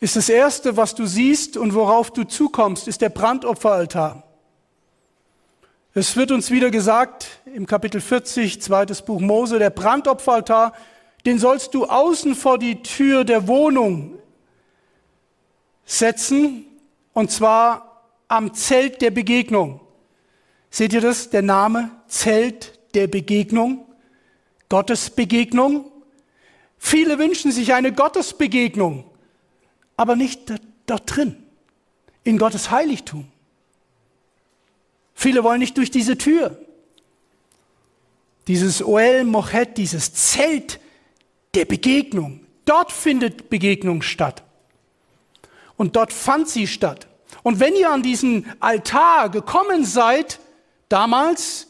ist 0.00 0.16
das 0.16 0.28
Erste, 0.28 0.76
was 0.76 0.96
du 0.96 1.06
siehst 1.06 1.56
und 1.56 1.74
worauf 1.74 2.10
du 2.10 2.24
zukommst, 2.24 2.88
ist 2.88 3.00
der 3.00 3.10
Brandopferaltar. 3.10 4.24
Es 5.94 6.16
wird 6.16 6.32
uns 6.32 6.50
wieder 6.50 6.72
gesagt 6.72 7.28
im 7.44 7.66
Kapitel 7.66 8.00
40, 8.00 8.60
zweites 8.60 9.02
Buch 9.02 9.20
Mose, 9.20 9.60
der 9.60 9.70
Brandopferaltar, 9.70 10.72
den 11.24 11.38
sollst 11.38 11.74
du 11.74 11.86
außen 11.86 12.34
vor 12.34 12.58
die 12.58 12.82
Tür 12.82 13.22
der 13.22 13.46
Wohnung 13.46 14.18
setzen, 15.84 16.64
und 17.12 17.30
zwar 17.30 18.02
am 18.26 18.52
Zelt 18.54 19.00
der 19.00 19.12
Begegnung. 19.12 19.80
Seht 20.70 20.92
ihr 20.92 21.00
das? 21.00 21.30
Der 21.30 21.42
Name 21.42 21.92
Zelt 22.08 22.80
der 22.94 23.06
Begegnung. 23.06 23.81
Gottesbegegnung. 24.72 25.84
Viele 26.78 27.18
wünschen 27.18 27.52
sich 27.52 27.74
eine 27.74 27.92
Gottesbegegnung, 27.92 29.04
aber 29.98 30.16
nicht 30.16 30.50
dort 30.86 31.14
drin, 31.14 31.36
in 32.24 32.38
Gottes 32.38 32.70
Heiligtum. 32.70 33.28
Viele 35.12 35.44
wollen 35.44 35.58
nicht 35.58 35.76
durch 35.76 35.90
diese 35.90 36.16
Tür. 36.16 36.58
Dieses 38.46 38.82
Oel 38.82 39.24
Mochet, 39.24 39.76
dieses 39.76 40.14
Zelt 40.14 40.80
der 41.52 41.66
Begegnung. 41.66 42.40
Dort 42.64 42.92
findet 42.92 43.50
Begegnung 43.50 44.00
statt. 44.00 44.42
Und 45.76 45.96
dort 45.96 46.14
fand 46.14 46.48
sie 46.48 46.66
statt. 46.66 47.08
Und 47.42 47.60
wenn 47.60 47.74
ihr 47.74 47.90
an 47.90 48.02
diesen 48.02 48.50
Altar 48.58 49.28
gekommen 49.28 49.84
seid, 49.84 50.40
damals, 50.88 51.66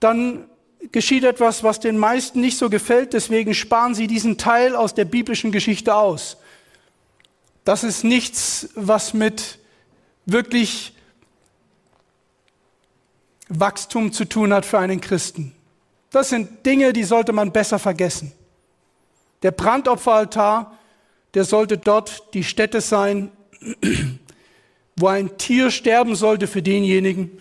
dann 0.00 0.48
geschieht 0.90 1.24
etwas, 1.24 1.62
was 1.62 1.78
den 1.78 1.96
meisten 1.96 2.40
nicht 2.40 2.58
so 2.58 2.68
gefällt, 2.68 3.12
deswegen 3.12 3.54
sparen 3.54 3.94
sie 3.94 4.06
diesen 4.06 4.38
Teil 4.38 4.74
aus 4.74 4.94
der 4.94 5.04
biblischen 5.04 5.52
Geschichte 5.52 5.94
aus. 5.94 6.38
Das 7.64 7.84
ist 7.84 8.02
nichts, 8.02 8.70
was 8.74 9.14
mit 9.14 9.58
wirklich 10.26 10.94
Wachstum 13.48 14.12
zu 14.12 14.24
tun 14.24 14.52
hat 14.52 14.66
für 14.66 14.78
einen 14.78 15.00
Christen. 15.00 15.54
Das 16.10 16.30
sind 16.30 16.66
Dinge, 16.66 16.92
die 16.92 17.04
sollte 17.04 17.32
man 17.32 17.52
besser 17.52 17.78
vergessen. 17.78 18.32
Der 19.42 19.50
Brandopferaltar, 19.50 20.78
der 21.34 21.44
sollte 21.44 21.78
dort 21.78 22.34
die 22.34 22.44
Stätte 22.44 22.80
sein, 22.80 23.30
wo 24.96 25.06
ein 25.06 25.38
Tier 25.38 25.70
sterben 25.70 26.14
sollte 26.16 26.46
für 26.46 26.62
denjenigen, 26.62 27.40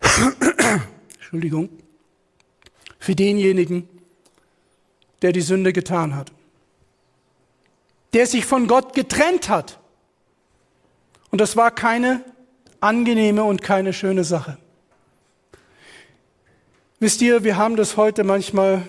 Entschuldigung, 1.14 1.68
für 3.06 3.14
denjenigen, 3.14 3.88
der 5.22 5.30
die 5.30 5.40
Sünde 5.40 5.72
getan 5.72 6.16
hat, 6.16 6.32
der 8.14 8.26
sich 8.26 8.44
von 8.44 8.66
Gott 8.66 8.94
getrennt 8.94 9.48
hat. 9.48 9.78
Und 11.30 11.40
das 11.40 11.56
war 11.56 11.70
keine 11.70 12.24
angenehme 12.80 13.44
und 13.44 13.62
keine 13.62 13.92
schöne 13.92 14.24
Sache. 14.24 14.58
Wisst 16.98 17.22
ihr, 17.22 17.44
wir 17.44 17.56
haben 17.56 17.76
das 17.76 17.96
heute 17.96 18.24
manchmal 18.24 18.82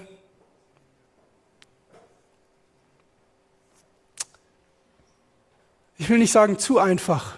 ich 5.99 6.09
will 6.09 6.17
nicht 6.17 6.31
sagen 6.31 6.57
zu 6.57 6.79
einfach, 6.79 7.37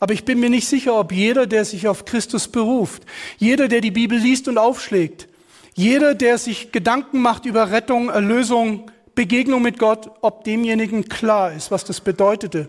aber 0.00 0.12
ich 0.12 0.24
bin 0.24 0.40
mir 0.40 0.50
nicht 0.50 0.66
sicher, 0.66 0.98
ob 0.98 1.12
jeder, 1.12 1.46
der 1.46 1.64
sich 1.64 1.86
auf 1.86 2.04
Christus 2.04 2.48
beruft, 2.48 3.04
jeder, 3.38 3.68
der 3.68 3.80
die 3.80 3.92
Bibel 3.92 4.18
liest 4.18 4.48
und 4.48 4.58
aufschlägt, 4.58 5.28
jeder, 5.74 6.14
der 6.14 6.38
sich 6.38 6.72
Gedanken 6.72 7.20
macht 7.20 7.46
über 7.46 7.70
Rettung, 7.70 8.08
Erlösung, 8.10 8.90
Begegnung 9.14 9.62
mit 9.62 9.78
Gott, 9.78 10.10
ob 10.20 10.44
demjenigen 10.44 11.08
klar 11.08 11.52
ist, 11.52 11.70
was 11.70 11.84
das 11.84 12.00
bedeutete, 12.00 12.68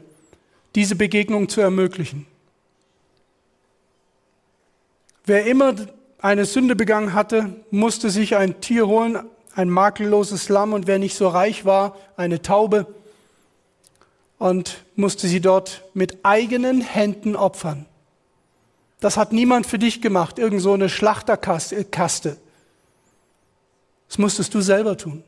diese 0.76 0.96
Begegnung 0.96 1.50
zu 1.50 1.62
ermöglichen. 1.62 2.26
Wer 5.26 5.46
immer 5.46 5.76
eine 6.20 6.46
Sünde 6.46 6.76
begangen 6.76 7.14
hatte, 7.14 7.56
musste 7.72 8.10
sich 8.10 8.36
ein 8.36 8.60
Tier 8.62 8.88
holen, 8.88 9.20
ein 9.56 9.70
makelloses 9.70 10.50
Lamm 10.50 10.74
und 10.74 10.88
wer 10.88 11.00
nicht 11.00 11.16
so 11.16 11.28
reich 11.28 11.66
war, 11.66 11.96
eine 12.18 12.42
Taube 12.42 12.88
und 14.38 14.84
musste 14.96 15.28
sie 15.28 15.42
dort 15.42 15.84
mit 15.94 16.20
eigenen 16.24 16.82
Händen 16.82 17.36
opfern. 17.36 17.86
Das 19.00 19.18
hat 19.18 19.34
niemand 19.34 19.68
für 19.68 19.80
dich 19.80 20.02
gemacht, 20.02 20.40
irgend 20.40 20.62
so 20.62 20.74
eine 20.74 20.90
Schlachterkaste. 20.90 22.38
Das 24.14 24.20
musstest 24.20 24.54
du 24.54 24.62
selber 24.62 24.96
tun. 24.96 25.24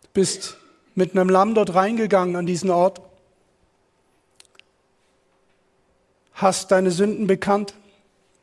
Du 0.00 0.08
bist 0.14 0.56
mit 0.94 1.12
einem 1.12 1.28
Lamm 1.28 1.54
dort 1.54 1.74
reingegangen 1.74 2.34
an 2.34 2.46
diesen 2.46 2.70
Ort, 2.70 3.02
hast 6.32 6.70
deine 6.70 6.90
Sünden 6.90 7.26
bekannt, 7.26 7.74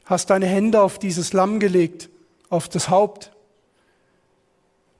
hast 0.05 0.29
deine 0.29 0.45
Hände 0.45 0.83
auf 0.83 0.99
dieses 0.99 1.33
Lamm 1.33 1.59
gelegt, 1.59 2.11
auf 2.51 2.69
das 2.69 2.89
Haupt. 2.89 3.31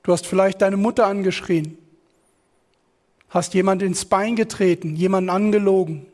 Du 0.02 0.12
hast 0.12 0.26
vielleicht 0.26 0.64
deine 0.64 0.78
Mutter 0.78 1.06
angeschrien, 1.06 1.78
hast 3.30 3.54
jemand 3.54 3.84
ins 3.84 4.06
Bein 4.06 4.36
getreten, 4.36 4.96
jemanden 4.96 5.30
angelogen, 5.30 6.08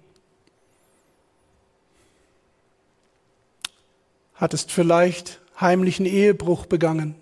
hattest 4.35 4.73
vielleicht 4.73 5.39
heimlichen 5.57 6.05
Ehebruch 6.05 6.65
begangen, 6.65 7.15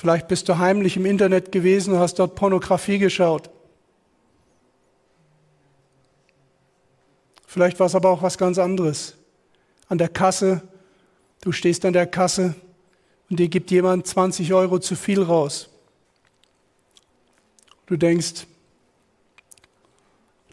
Vielleicht 0.00 0.28
bist 0.28 0.48
du 0.48 0.58
heimlich 0.58 0.96
im 0.96 1.06
Internet 1.06 1.50
gewesen 1.50 1.92
und 1.92 1.98
hast 1.98 2.20
dort 2.20 2.36
Pornografie 2.36 3.00
geschaut. 3.00 3.50
Vielleicht 7.44 7.80
war 7.80 7.88
es 7.88 7.96
aber 7.96 8.10
auch 8.10 8.22
was 8.22 8.38
ganz 8.38 8.58
anderes. 8.58 9.16
An 9.88 9.98
der 9.98 10.08
Kasse, 10.08 10.62
du 11.40 11.50
stehst 11.50 11.84
an 11.84 11.94
der 11.94 12.06
Kasse 12.06 12.54
und 13.28 13.40
dir 13.40 13.48
gibt 13.48 13.72
jemand 13.72 14.06
20 14.06 14.54
Euro 14.54 14.78
zu 14.78 14.94
viel 14.94 15.20
raus. 15.20 15.68
Du 17.86 17.96
denkst, 17.96 18.46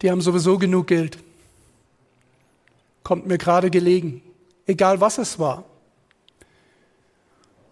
die 0.02 0.10
haben 0.10 0.22
sowieso 0.22 0.58
genug 0.58 0.88
Geld. 0.88 1.20
Kommt 3.04 3.28
mir 3.28 3.38
gerade 3.38 3.70
gelegen. 3.70 4.24
Egal 4.66 5.00
was 5.02 5.20
es 5.20 5.38
war. 5.38 5.66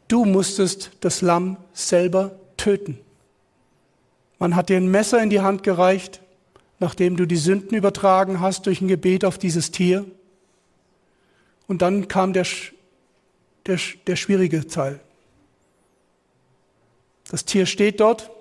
Du 0.07 0.25
musstest 0.25 0.91
das 1.01 1.21
Lamm 1.21 1.57
selber 1.73 2.31
töten. 2.57 2.99
Man 4.39 4.55
hat 4.55 4.69
dir 4.69 4.77
ein 4.77 4.91
Messer 4.91 5.21
in 5.21 5.29
die 5.29 5.41
Hand 5.41 5.63
gereicht, 5.63 6.21
nachdem 6.79 7.15
du 7.15 7.25
die 7.25 7.37
Sünden 7.37 7.77
übertragen 7.77 8.41
hast 8.41 8.65
durch 8.65 8.81
ein 8.81 8.87
Gebet 8.87 9.23
auf 9.25 9.37
dieses 9.37 9.71
Tier. 9.71 10.05
Und 11.67 11.81
dann 11.81 12.07
kam 12.07 12.33
der, 12.33 12.45
der, 13.65 13.79
der 14.05 14.15
schwierige 14.15 14.67
Teil. 14.67 14.99
Das 17.31 17.45
Tier 17.45 17.65
steht 17.65 17.99
dort. 17.99 18.31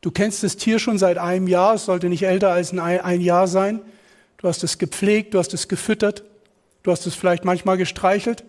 Du 0.00 0.10
kennst 0.10 0.42
das 0.42 0.56
Tier 0.56 0.78
schon 0.78 0.98
seit 0.98 1.18
einem 1.18 1.46
Jahr. 1.46 1.74
Es 1.74 1.84
sollte 1.84 2.08
nicht 2.08 2.24
älter 2.24 2.50
als 2.50 2.72
ein, 2.72 2.80
ein 2.80 3.20
Jahr 3.20 3.46
sein. 3.46 3.80
Du 4.38 4.48
hast 4.48 4.62
es 4.64 4.78
gepflegt, 4.78 5.34
du 5.34 5.38
hast 5.38 5.54
es 5.54 5.68
gefüttert. 5.68 6.24
Du 6.82 6.90
hast 6.90 7.06
es 7.06 7.14
vielleicht 7.14 7.44
manchmal 7.44 7.76
gestreichelt. 7.76 8.44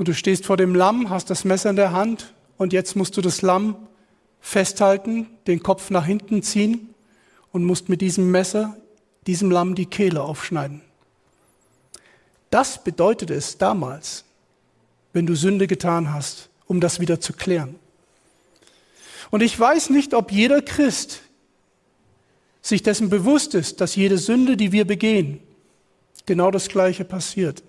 Und 0.00 0.08
du 0.08 0.14
stehst 0.14 0.46
vor 0.46 0.56
dem 0.56 0.74
Lamm, 0.74 1.10
hast 1.10 1.28
das 1.28 1.44
Messer 1.44 1.68
in 1.68 1.76
der 1.76 1.92
Hand 1.92 2.32
und 2.56 2.72
jetzt 2.72 2.96
musst 2.96 3.18
du 3.18 3.20
das 3.20 3.42
Lamm 3.42 3.76
festhalten, 4.40 5.26
den 5.46 5.62
Kopf 5.62 5.90
nach 5.90 6.06
hinten 6.06 6.42
ziehen 6.42 6.94
und 7.52 7.64
musst 7.64 7.90
mit 7.90 8.00
diesem 8.00 8.30
Messer 8.30 8.78
diesem 9.26 9.50
Lamm 9.50 9.74
die 9.74 9.84
Kehle 9.84 10.22
aufschneiden. 10.22 10.80
Das 12.48 12.82
bedeutet 12.82 13.28
es 13.28 13.58
damals, 13.58 14.24
wenn 15.12 15.26
du 15.26 15.34
Sünde 15.34 15.66
getan 15.66 16.14
hast, 16.14 16.48
um 16.66 16.80
das 16.80 17.00
wieder 17.00 17.20
zu 17.20 17.34
klären. 17.34 17.74
Und 19.30 19.42
ich 19.42 19.60
weiß 19.60 19.90
nicht, 19.90 20.14
ob 20.14 20.32
jeder 20.32 20.62
Christ 20.62 21.20
sich 22.62 22.82
dessen 22.82 23.10
bewusst 23.10 23.54
ist, 23.54 23.82
dass 23.82 23.96
jede 23.96 24.16
Sünde, 24.16 24.56
die 24.56 24.72
wir 24.72 24.86
begehen, 24.86 25.40
genau 26.24 26.50
das 26.50 26.68
Gleiche 26.70 27.04
passiert. 27.04 27.62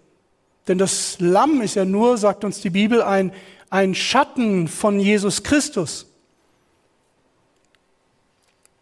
Denn 0.67 0.77
das 0.77 1.19
Lamm 1.19 1.61
ist 1.61 1.75
ja 1.75 1.85
nur, 1.85 2.17
sagt 2.17 2.43
uns 2.43 2.61
die 2.61 2.69
Bibel, 2.69 3.01
ein, 3.01 3.33
ein 3.69 3.95
Schatten 3.95 4.67
von 4.67 4.99
Jesus 4.99 5.43
Christus, 5.43 6.07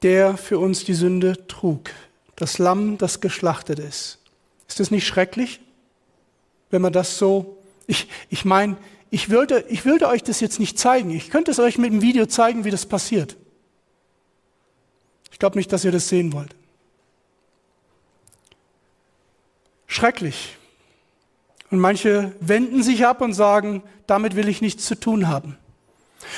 der 0.02 0.38
für 0.38 0.60
uns 0.60 0.84
die 0.84 0.94
Sünde 0.94 1.48
trug. 1.48 1.92
Das 2.36 2.58
Lamm, 2.58 2.98
das 2.98 3.22
geschlachtet 3.22 3.80
ist. 3.80 4.20
Ist 4.68 4.80
das 4.80 4.92
nicht 4.92 5.08
schrecklich, 5.08 5.60
wenn 6.70 6.82
man 6.82 6.94
das 6.94 7.18
so, 7.18 7.58
ich, 7.88 8.08
ich 8.30 8.46
meine, 8.46 8.78
ich 9.12 9.30
würde, 9.30 9.66
ich 9.70 9.86
würde 9.86 10.08
euch 10.08 10.24
das 10.24 10.40
jetzt 10.40 10.60
nicht 10.60 10.78
zeigen. 10.78 11.10
Ich 11.12 11.30
könnte 11.30 11.52
es 11.52 11.60
euch 11.60 11.78
mit 11.78 11.92
dem 11.92 12.02
Video 12.02 12.28
zeigen, 12.28 12.64
wie 12.64 12.72
das 12.72 12.86
passiert. 12.86 13.36
Ich 15.32 15.40
glaube 15.40 15.58
nicht, 15.58 15.72
dass 15.74 15.84
ihr 15.84 15.92
das 15.92 16.10
sehen 16.10 16.34
wollt. 16.34 16.56
Schrecklich. 19.88 20.59
Und 21.72 21.80
manche 21.80 22.34
wenden 22.40 22.84
sich 22.84 23.06
ab 23.06 23.22
und 23.22 23.34
sagen, 23.34 23.84
damit 24.08 24.36
will 24.36 24.48
ich 24.48 24.62
nichts 24.62 24.86
zu 24.86 24.96
tun 24.96 25.28
haben. 25.28 25.58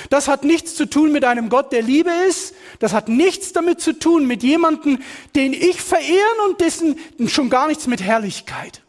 Das 0.10 0.28
hat 0.28 0.44
nichts 0.44 0.76
zu 0.76 0.86
tun 0.86 1.12
mit 1.12 1.26
einem 1.26 1.50
Gott, 1.50 1.72
der 1.72 1.82
Liebe 1.82 2.12
ist. 2.28 2.54
Das 2.80 2.94
hat 2.94 3.10
nichts 3.10 3.54
damit 3.54 3.82
zu 3.82 3.98
tun 3.98 4.28
mit 4.28 4.44
jemandem, 4.44 5.00
den 5.36 5.54
ich 5.54 5.82
verehren 5.82 6.40
und 6.48 6.62
dessen 6.62 7.00
schon 7.28 7.50
gar 7.50 7.68
nichts 7.68 7.88
mit 7.88 8.02
Herrlichkeit. 8.02 8.82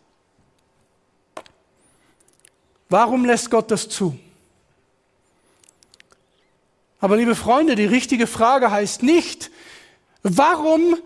Warum 2.89 3.25
lässt 3.25 3.51
Gott 3.51 3.71
das 3.71 3.89
zu? 3.89 4.19
Aber 7.01 7.17
liebe 7.17 7.35
Freunde, 7.35 7.75
die 7.75 7.87
richtige 7.87 8.27
Frage 8.27 8.71
heißt 8.71 9.03
nicht, 9.03 9.51
warum 10.23 10.97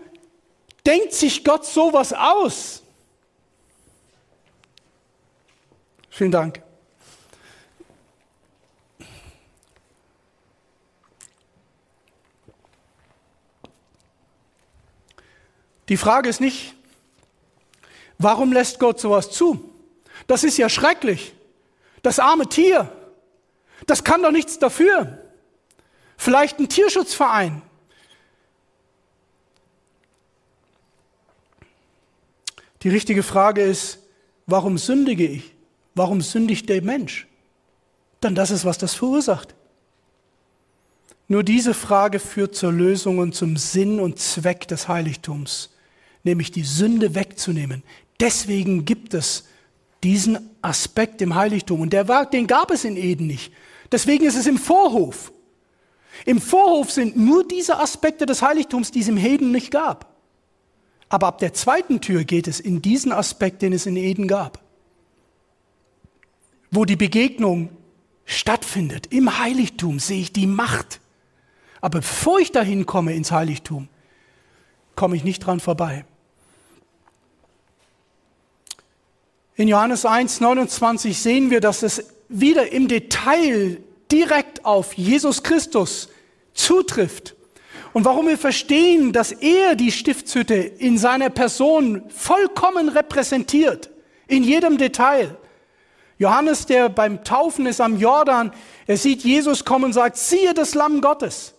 denkt 0.85 1.13
sich 1.13 1.43
Gott 1.43 1.65
sowas 1.65 2.13
aus? 2.13 2.83
Vielen 6.17 6.31
Dank. 6.31 6.63
Die 15.89 15.95
Frage 15.95 16.27
ist 16.27 16.41
nicht, 16.41 16.73
warum 18.17 18.51
lässt 18.51 18.79
Gott 18.79 18.99
sowas 18.99 19.29
zu? 19.29 19.71
Das 20.25 20.43
ist 20.43 20.57
ja 20.57 20.69
schrecklich. 20.69 21.35
Das 22.01 22.17
arme 22.17 22.49
Tier, 22.49 22.91
das 23.85 24.03
kann 24.03 24.23
doch 24.23 24.31
nichts 24.31 24.57
dafür. 24.57 25.23
Vielleicht 26.17 26.57
ein 26.57 26.67
Tierschutzverein. 26.67 27.61
Die 32.81 32.89
richtige 32.89 33.21
Frage 33.21 33.61
ist, 33.61 33.99
warum 34.47 34.79
sündige 34.79 35.27
ich? 35.27 35.56
Warum 35.97 36.21
sündigt 36.21 36.69
der 36.69 36.83
Mensch? 36.83 37.27
Dann 38.21 38.35
das 38.35 38.51
ist, 38.51 38.65
was 38.65 38.77
das 38.77 38.93
verursacht. 38.93 39.55
Nur 41.27 41.43
diese 41.43 41.73
Frage 41.73 42.19
führt 42.19 42.55
zur 42.55 42.71
Lösung 42.71 43.17
und 43.17 43.33
zum 43.33 43.57
Sinn 43.57 43.99
und 43.99 44.19
Zweck 44.19 44.67
des 44.67 44.87
Heiligtums, 44.87 45.71
nämlich 46.23 46.51
die 46.51 46.63
Sünde 46.63 47.15
wegzunehmen. 47.15 47.83
Deswegen 48.19 48.85
gibt 48.85 49.13
es 49.13 49.45
diesen 50.03 50.37
Aspekt 50.61 51.21
im 51.21 51.33
Heiligtum. 51.33 51.81
Und 51.81 51.91
der 51.91 52.07
war, 52.07 52.29
den 52.29 52.45
gab 52.45 52.71
es 52.71 52.85
in 52.85 52.95
Eden 52.95 53.27
nicht. 53.27 53.51
Deswegen 53.91 54.25
ist 54.25 54.37
es 54.37 54.45
im 54.45 54.57
Vorhof. 54.57 55.31
Im 56.25 56.39
Vorhof 56.39 56.91
sind 56.91 57.17
nur 57.17 57.47
diese 57.47 57.79
Aspekte 57.79 58.25
des 58.25 58.41
Heiligtums, 58.41 58.91
die 58.91 59.01
es 59.01 59.07
im 59.07 59.17
Eden 59.17 59.51
nicht 59.51 59.71
gab. 59.71 60.15
Aber 61.09 61.27
ab 61.27 61.39
der 61.39 61.53
zweiten 61.53 62.01
Tür 62.01 62.23
geht 62.23 62.47
es 62.47 62.59
in 62.59 62.81
diesen 62.81 63.11
Aspekt, 63.11 63.61
den 63.61 63.73
es 63.73 63.85
in 63.85 63.95
Eden 63.97 64.27
gab. 64.27 64.66
Wo 66.71 66.85
die 66.85 66.95
Begegnung 66.95 67.69
stattfindet. 68.25 69.07
Im 69.07 69.39
Heiligtum 69.39 69.99
sehe 69.99 70.21
ich 70.21 70.33
die 70.33 70.47
Macht. 70.47 70.99
Aber 71.81 71.99
bevor 71.99 72.39
ich 72.39 72.51
dahin 72.51 72.85
komme 72.85 73.13
ins 73.13 73.31
Heiligtum, 73.31 73.87
komme 74.95 75.15
ich 75.15 75.23
nicht 75.23 75.39
dran 75.39 75.59
vorbei. 75.59 76.05
In 79.55 79.67
Johannes 79.67 80.05
1, 80.05 80.39
29 80.41 81.17
sehen 81.17 81.49
wir, 81.49 81.61
dass 81.61 81.81
es 81.81 82.13
wieder 82.29 82.71
im 82.71 82.87
Detail 82.87 83.79
direkt 84.11 84.65
auf 84.65 84.93
Jesus 84.93 85.41
Christus 85.41 86.09
zutrifft. 86.53 87.35
Und 87.93 88.05
warum 88.05 88.27
wir 88.27 88.37
verstehen, 88.37 89.13
dass 89.13 89.31
er 89.31 89.75
die 89.75 89.91
Stiftshütte 89.91 90.55
in 90.55 90.97
seiner 90.97 91.29
Person 91.29 92.03
vollkommen 92.09 92.89
repräsentiert, 92.89 93.89
in 94.27 94.43
jedem 94.43 94.77
Detail. 94.77 95.35
Johannes, 96.19 96.65
der 96.65 96.89
beim 96.89 97.23
Taufen 97.23 97.65
ist 97.65 97.79
am 97.79 97.97
Jordan, 97.97 98.51
er 98.87 98.97
sieht 98.97 99.23
Jesus 99.23 99.65
kommen 99.65 99.85
und 99.85 99.93
sagt, 99.93 100.17
siehe 100.17 100.53
das 100.53 100.73
Lamm 100.73 101.01
Gottes, 101.01 101.53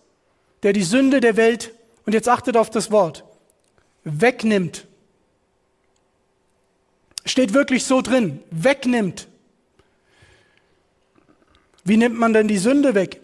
der 0.63 0.73
die 0.73 0.83
Sünde 0.83 1.21
der 1.21 1.37
Welt, 1.37 1.73
und 2.05 2.13
jetzt 2.13 2.27
achtet 2.27 2.57
auf 2.57 2.69
das 2.69 2.91
Wort, 2.91 3.23
wegnimmt. 4.03 4.87
Steht 7.25 7.53
wirklich 7.53 7.85
so 7.85 8.01
drin, 8.01 8.39
wegnimmt. 8.49 9.27
Wie 11.83 11.97
nimmt 11.97 12.17
man 12.19 12.33
denn 12.33 12.47
die 12.47 12.57
Sünde 12.57 12.95
weg? 12.95 13.21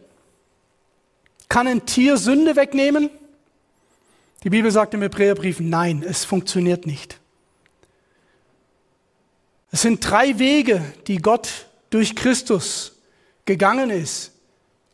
Kann 1.49 1.67
ein 1.67 1.86
Tier 1.86 2.17
Sünde 2.17 2.55
wegnehmen? 2.55 3.09
Die 4.43 4.49
Bibel 4.49 4.71
sagt 4.71 4.93
im 4.93 5.01
Hebräerbrief, 5.01 5.59
nein, 5.59 6.03
es 6.07 6.23
funktioniert 6.25 6.86
nicht. 6.86 7.19
Es 9.76 9.82
sind 9.82 10.09
drei 10.09 10.39
Wege, 10.39 10.82
die 11.07 11.17
Gott 11.17 11.49
durch 11.89 12.15
Christus 12.15 12.95
gegangen 13.43 13.89
ist, 13.89 14.32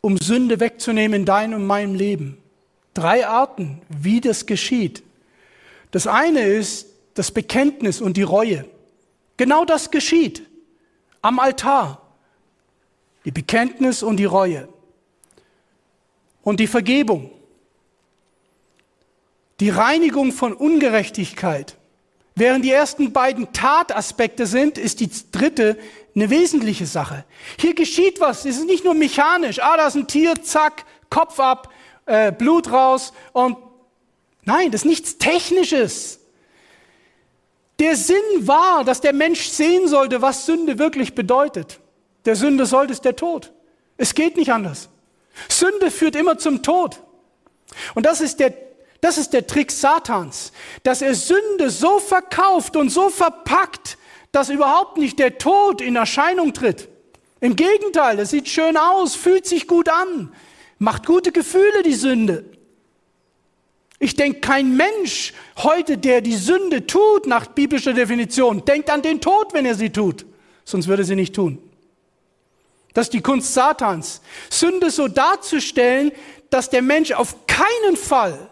um 0.01 0.17
Sünde 0.17 0.59
wegzunehmen 0.59 1.19
in 1.19 1.25
deinem 1.27 1.61
und 1.61 1.67
meinem 1.67 1.93
Leben. 1.93 2.39
Drei 2.95 3.27
Arten, 3.27 3.83
wie 3.89 4.21
das 4.21 4.47
geschieht. 4.47 5.03
Das 5.91 6.07
eine 6.07 6.41
ist 6.41 6.87
das 7.13 7.29
Bekenntnis 7.29 8.01
und 8.01 8.17
die 8.17 8.23
Reue. 8.23 8.65
Genau 9.37 9.65
das 9.65 9.91
geschieht 9.91 10.49
am 11.21 11.37
Altar. 11.37 12.01
Die 13.23 13.31
Bekenntnis 13.31 14.01
und 14.01 14.17
die 14.17 14.25
Reue. 14.25 14.67
Und 16.41 16.59
die 16.59 16.65
Vergebung. 16.65 17.29
Die 19.59 19.69
Reinigung 19.69 20.31
von 20.31 20.53
Ungerechtigkeit. 20.53 21.77
Während 22.41 22.65
die 22.65 22.71
ersten 22.71 23.13
beiden 23.13 23.53
Tataspekte 23.53 24.47
sind, 24.47 24.79
ist 24.79 24.99
die 24.99 25.11
dritte 25.31 25.77
eine 26.15 26.31
wesentliche 26.31 26.87
Sache. 26.87 27.23
Hier 27.59 27.75
geschieht 27.75 28.19
was. 28.19 28.45
Es 28.45 28.57
ist 28.57 28.65
nicht 28.65 28.83
nur 28.83 28.95
mechanisch. 28.95 29.59
Ah, 29.61 29.77
da 29.77 29.85
ist 29.85 29.93
ein 29.93 30.07
Tier, 30.07 30.33
zack, 30.41 30.85
Kopf 31.11 31.39
ab, 31.39 31.71
äh, 32.07 32.31
Blut 32.31 32.71
raus 32.71 33.13
und 33.33 33.57
nein, 34.43 34.71
das 34.71 34.81
ist 34.81 34.85
nichts 34.85 35.19
Technisches. 35.19 36.19
Der 37.77 37.95
Sinn 37.95 38.17
war, 38.39 38.85
dass 38.85 39.01
der 39.01 39.13
Mensch 39.13 39.47
sehen 39.47 39.87
sollte, 39.87 40.23
was 40.23 40.47
Sünde 40.47 40.79
wirklich 40.79 41.13
bedeutet. 41.13 41.79
Der 42.25 42.35
Sünde 42.35 42.65
sollte 42.65 42.93
es 42.93 43.01
der 43.01 43.15
Tod. 43.15 43.51
Es 43.97 44.15
geht 44.15 44.35
nicht 44.35 44.51
anders. 44.51 44.89
Sünde 45.47 45.91
führt 45.91 46.15
immer 46.15 46.39
zum 46.39 46.63
Tod. 46.63 47.03
Und 47.93 48.07
das 48.07 48.19
ist 48.19 48.39
der, 48.39 48.51
das 49.01 49.17
ist 49.17 49.33
der 49.33 49.47
Trick 49.47 49.71
Satans, 49.71 50.51
dass 50.83 51.01
er 51.01 51.15
Sünde 51.15 51.71
so 51.71 51.99
verkauft 51.99 52.75
und 52.75 52.89
so 52.89 53.09
verpackt, 53.09 53.97
dass 54.31 54.49
überhaupt 54.49 54.97
nicht 54.97 55.19
der 55.19 55.39
Tod 55.39 55.81
in 55.81 55.95
Erscheinung 55.95 56.53
tritt. 56.53 56.87
Im 57.41 57.55
Gegenteil, 57.55 58.19
es 58.19 58.29
sieht 58.29 58.47
schön 58.47 58.77
aus, 58.77 59.15
fühlt 59.15 59.47
sich 59.47 59.67
gut 59.67 59.89
an, 59.89 60.31
macht 60.77 61.07
gute 61.07 61.31
Gefühle 61.31 61.81
die 61.83 61.95
Sünde. 61.95 62.45
Ich 63.97 64.15
denke, 64.15 64.39
kein 64.39 64.77
Mensch 64.77 65.33
heute, 65.57 65.97
der 65.97 66.21
die 66.21 66.35
Sünde 66.35 66.85
tut, 66.85 67.25
nach 67.25 67.47
biblischer 67.47 67.93
Definition, 67.93 68.63
denkt 68.65 68.89
an 68.91 69.01
den 69.01 69.19
Tod, 69.19 69.53
wenn 69.53 69.65
er 69.65 69.75
sie 69.75 69.89
tut. 69.89 70.25
Sonst 70.63 70.87
würde 70.87 71.03
sie 71.03 71.15
nicht 71.15 71.35
tun. 71.35 71.57
Das 72.93 73.07
ist 73.07 73.13
die 73.13 73.21
Kunst 73.21 73.53
Satans. 73.53 74.21
Sünde 74.49 74.91
so 74.91 75.07
darzustellen, 75.07 76.11
dass 76.51 76.69
der 76.69 76.81
Mensch 76.81 77.11
auf 77.11 77.47
keinen 77.47 77.95
Fall 77.95 78.50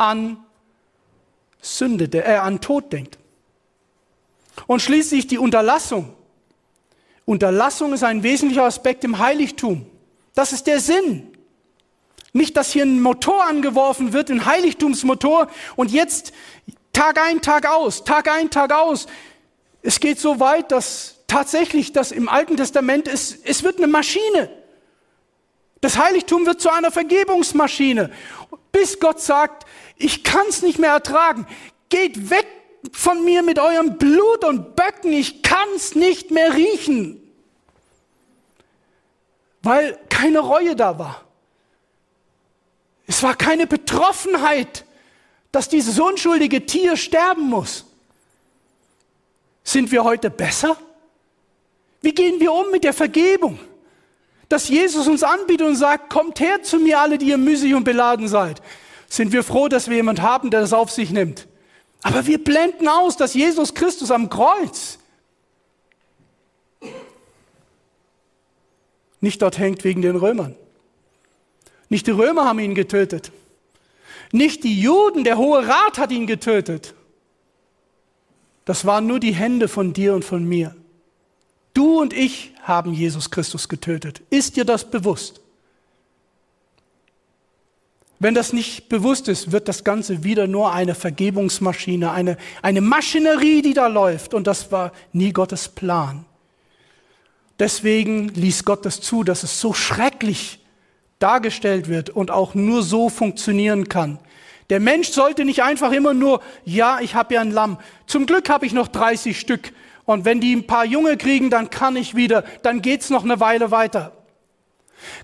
an 0.00 0.38
Sünde, 1.60 2.06
äh, 2.14 2.36
an 2.36 2.60
Tod 2.60 2.92
denkt. 2.92 3.18
Und 4.66 4.80
schließlich 4.80 5.26
die 5.26 5.38
Unterlassung. 5.38 6.14
Unterlassung 7.26 7.92
ist 7.92 8.02
ein 8.02 8.22
wesentlicher 8.22 8.64
Aspekt 8.64 9.04
im 9.04 9.18
Heiligtum. 9.18 9.86
Das 10.34 10.52
ist 10.52 10.66
der 10.66 10.80
Sinn. 10.80 11.28
Nicht, 12.32 12.56
dass 12.56 12.72
hier 12.72 12.84
ein 12.84 13.02
Motor 13.02 13.44
angeworfen 13.44 14.12
wird, 14.12 14.30
ein 14.30 14.46
Heiligtumsmotor 14.46 15.48
und 15.76 15.90
jetzt 15.90 16.32
Tag 16.92 17.20
ein, 17.20 17.42
Tag 17.42 17.68
aus, 17.68 18.04
Tag 18.04 18.30
ein, 18.30 18.50
Tag 18.50 18.72
aus. 18.72 19.06
Es 19.82 20.00
geht 20.00 20.18
so 20.18 20.40
weit, 20.40 20.72
dass 20.72 21.16
tatsächlich 21.26 21.92
das 21.92 22.10
im 22.10 22.28
Alten 22.28 22.56
Testament 22.56 23.06
ist, 23.06 23.38
es 23.44 23.62
wird 23.62 23.78
eine 23.78 23.86
Maschine. 23.86 24.50
Das 25.80 25.96
Heiligtum 25.98 26.44
wird 26.46 26.60
zu 26.60 26.70
einer 26.70 26.90
Vergebungsmaschine, 26.90 28.10
bis 28.72 29.00
Gott 29.00 29.20
sagt, 29.20 29.66
ich 29.96 30.24
kann 30.24 30.46
es 30.48 30.62
nicht 30.62 30.78
mehr 30.78 30.92
ertragen. 30.92 31.46
Geht 31.88 32.30
weg 32.30 32.46
von 32.92 33.24
mir 33.24 33.42
mit 33.42 33.58
eurem 33.58 33.98
Blut 33.98 34.44
und 34.44 34.76
Böcken, 34.76 35.12
ich 35.12 35.42
kann's 35.42 35.94
nicht 35.94 36.30
mehr 36.30 36.54
riechen. 36.54 37.20
Weil 39.62 39.98
keine 40.08 40.40
Reue 40.40 40.74
da 40.74 40.98
war. 40.98 41.24
Es 43.06 43.22
war 43.22 43.34
keine 43.34 43.66
Betroffenheit, 43.66 44.84
dass 45.52 45.68
dieses 45.68 45.98
unschuldige 45.98 46.64
Tier 46.64 46.96
sterben 46.96 47.48
muss. 47.48 47.84
Sind 49.64 49.90
wir 49.90 50.04
heute 50.04 50.30
besser? 50.30 50.76
Wie 52.00 52.12
gehen 52.12 52.40
wir 52.40 52.52
um 52.52 52.70
mit 52.70 52.84
der 52.84 52.94
Vergebung? 52.94 53.58
Dass 54.50 54.68
Jesus 54.68 55.06
uns 55.06 55.22
anbietet 55.22 55.66
und 55.66 55.76
sagt, 55.76 56.10
kommt 56.10 56.40
her 56.40 56.62
zu 56.62 56.80
mir 56.80 56.98
alle, 56.98 57.18
die 57.18 57.28
ihr 57.28 57.38
müßig 57.38 57.72
und 57.72 57.84
beladen 57.84 58.26
seid. 58.28 58.60
Sind 59.08 59.32
wir 59.32 59.44
froh, 59.44 59.68
dass 59.68 59.88
wir 59.88 59.96
jemand 59.96 60.20
haben, 60.20 60.50
der 60.50 60.60
das 60.60 60.72
auf 60.72 60.90
sich 60.90 61.12
nimmt. 61.12 61.46
Aber 62.02 62.26
wir 62.26 62.42
blenden 62.42 62.88
aus, 62.88 63.16
dass 63.16 63.32
Jesus 63.34 63.74
Christus 63.74 64.10
am 64.10 64.28
Kreuz 64.28 64.98
nicht 69.20 69.40
dort 69.40 69.58
hängt 69.58 69.84
wegen 69.84 70.02
den 70.02 70.16
Römern. 70.16 70.56
Nicht 71.88 72.08
die 72.08 72.12
Römer 72.12 72.44
haben 72.44 72.58
ihn 72.58 72.74
getötet. 72.74 73.30
Nicht 74.32 74.64
die 74.64 74.80
Juden, 74.80 75.22
der 75.22 75.38
Hohe 75.38 75.66
Rat 75.66 75.98
hat 75.98 76.10
ihn 76.10 76.26
getötet. 76.26 76.94
Das 78.64 78.84
waren 78.84 79.06
nur 79.06 79.20
die 79.20 79.34
Hände 79.34 79.68
von 79.68 79.92
dir 79.92 80.12
und 80.14 80.24
von 80.24 80.44
mir. 80.44 80.74
Du 81.74 82.00
und 82.00 82.12
ich 82.12 82.52
haben 82.62 82.92
Jesus 82.92 83.30
Christus 83.30 83.68
getötet. 83.68 84.22
Ist 84.30 84.56
dir 84.56 84.64
das 84.64 84.90
bewusst? 84.90 85.40
Wenn 88.18 88.34
das 88.34 88.52
nicht 88.52 88.90
bewusst 88.90 89.28
ist, 89.28 89.50
wird 89.50 89.66
das 89.66 89.82
Ganze 89.82 90.24
wieder 90.24 90.46
nur 90.46 90.72
eine 90.74 90.94
Vergebungsmaschine, 90.94 92.10
eine, 92.10 92.36
eine 92.60 92.82
Maschinerie, 92.82 93.62
die 93.62 93.72
da 93.72 93.86
läuft. 93.86 94.34
Und 94.34 94.46
das 94.46 94.70
war 94.70 94.92
nie 95.12 95.32
Gottes 95.32 95.68
Plan. 95.68 96.26
Deswegen 97.58 98.28
ließ 98.28 98.64
Gott 98.64 98.84
das 98.84 99.00
zu, 99.00 99.24
dass 99.24 99.42
es 99.42 99.60
so 99.60 99.72
schrecklich 99.72 100.60
dargestellt 101.18 101.88
wird 101.88 102.10
und 102.10 102.30
auch 102.30 102.54
nur 102.54 102.82
so 102.82 103.08
funktionieren 103.08 103.88
kann. 103.88 104.18
Der 104.68 104.80
Mensch 104.80 105.08
sollte 105.08 105.44
nicht 105.44 105.62
einfach 105.62 105.92
immer 105.92 106.14
nur, 106.14 106.42
ja, 106.64 107.00
ich 107.00 107.14
habe 107.14 107.34
ja 107.34 107.40
ein 107.40 107.50
Lamm. 107.50 107.78
Zum 108.06 108.26
Glück 108.26 108.48
habe 108.48 108.66
ich 108.66 108.72
noch 108.72 108.88
30 108.88 109.38
Stück. 109.38 109.72
Und 110.10 110.24
wenn 110.24 110.40
die 110.40 110.56
ein 110.56 110.66
paar 110.66 110.84
Junge 110.84 111.16
kriegen, 111.16 111.50
dann 111.50 111.70
kann 111.70 111.94
ich 111.94 112.16
wieder, 112.16 112.42
dann 112.64 112.82
geht's 112.82 113.10
noch 113.10 113.22
eine 113.22 113.38
Weile 113.38 113.70
weiter. 113.70 114.10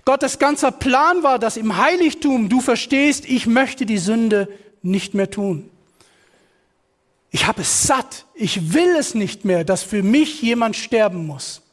Gottes 0.05 0.39
ganzer 0.39 0.71
Plan 0.71 1.23
war, 1.23 1.39
dass 1.39 1.57
im 1.57 1.75
Heiligtum 1.75 2.47
du 2.47 2.61
verstehst, 2.61 3.25
ich 3.25 3.47
möchte 3.47 3.85
die 3.85 3.97
Sünde 3.97 4.47
nicht 4.81 5.13
mehr 5.13 5.29
tun. 5.29 5.69
Ich 7.31 7.47
habe 7.47 7.63
es 7.63 7.83
satt. 7.83 8.27
Ich 8.33 8.73
will 8.73 8.95
es 8.95 9.13
nicht 9.13 9.43
mehr, 9.43 9.65
dass 9.65 9.83
für 9.83 10.03
mich 10.03 10.41
jemand 10.41 10.77
sterben 10.77 11.27
muss. 11.27 11.63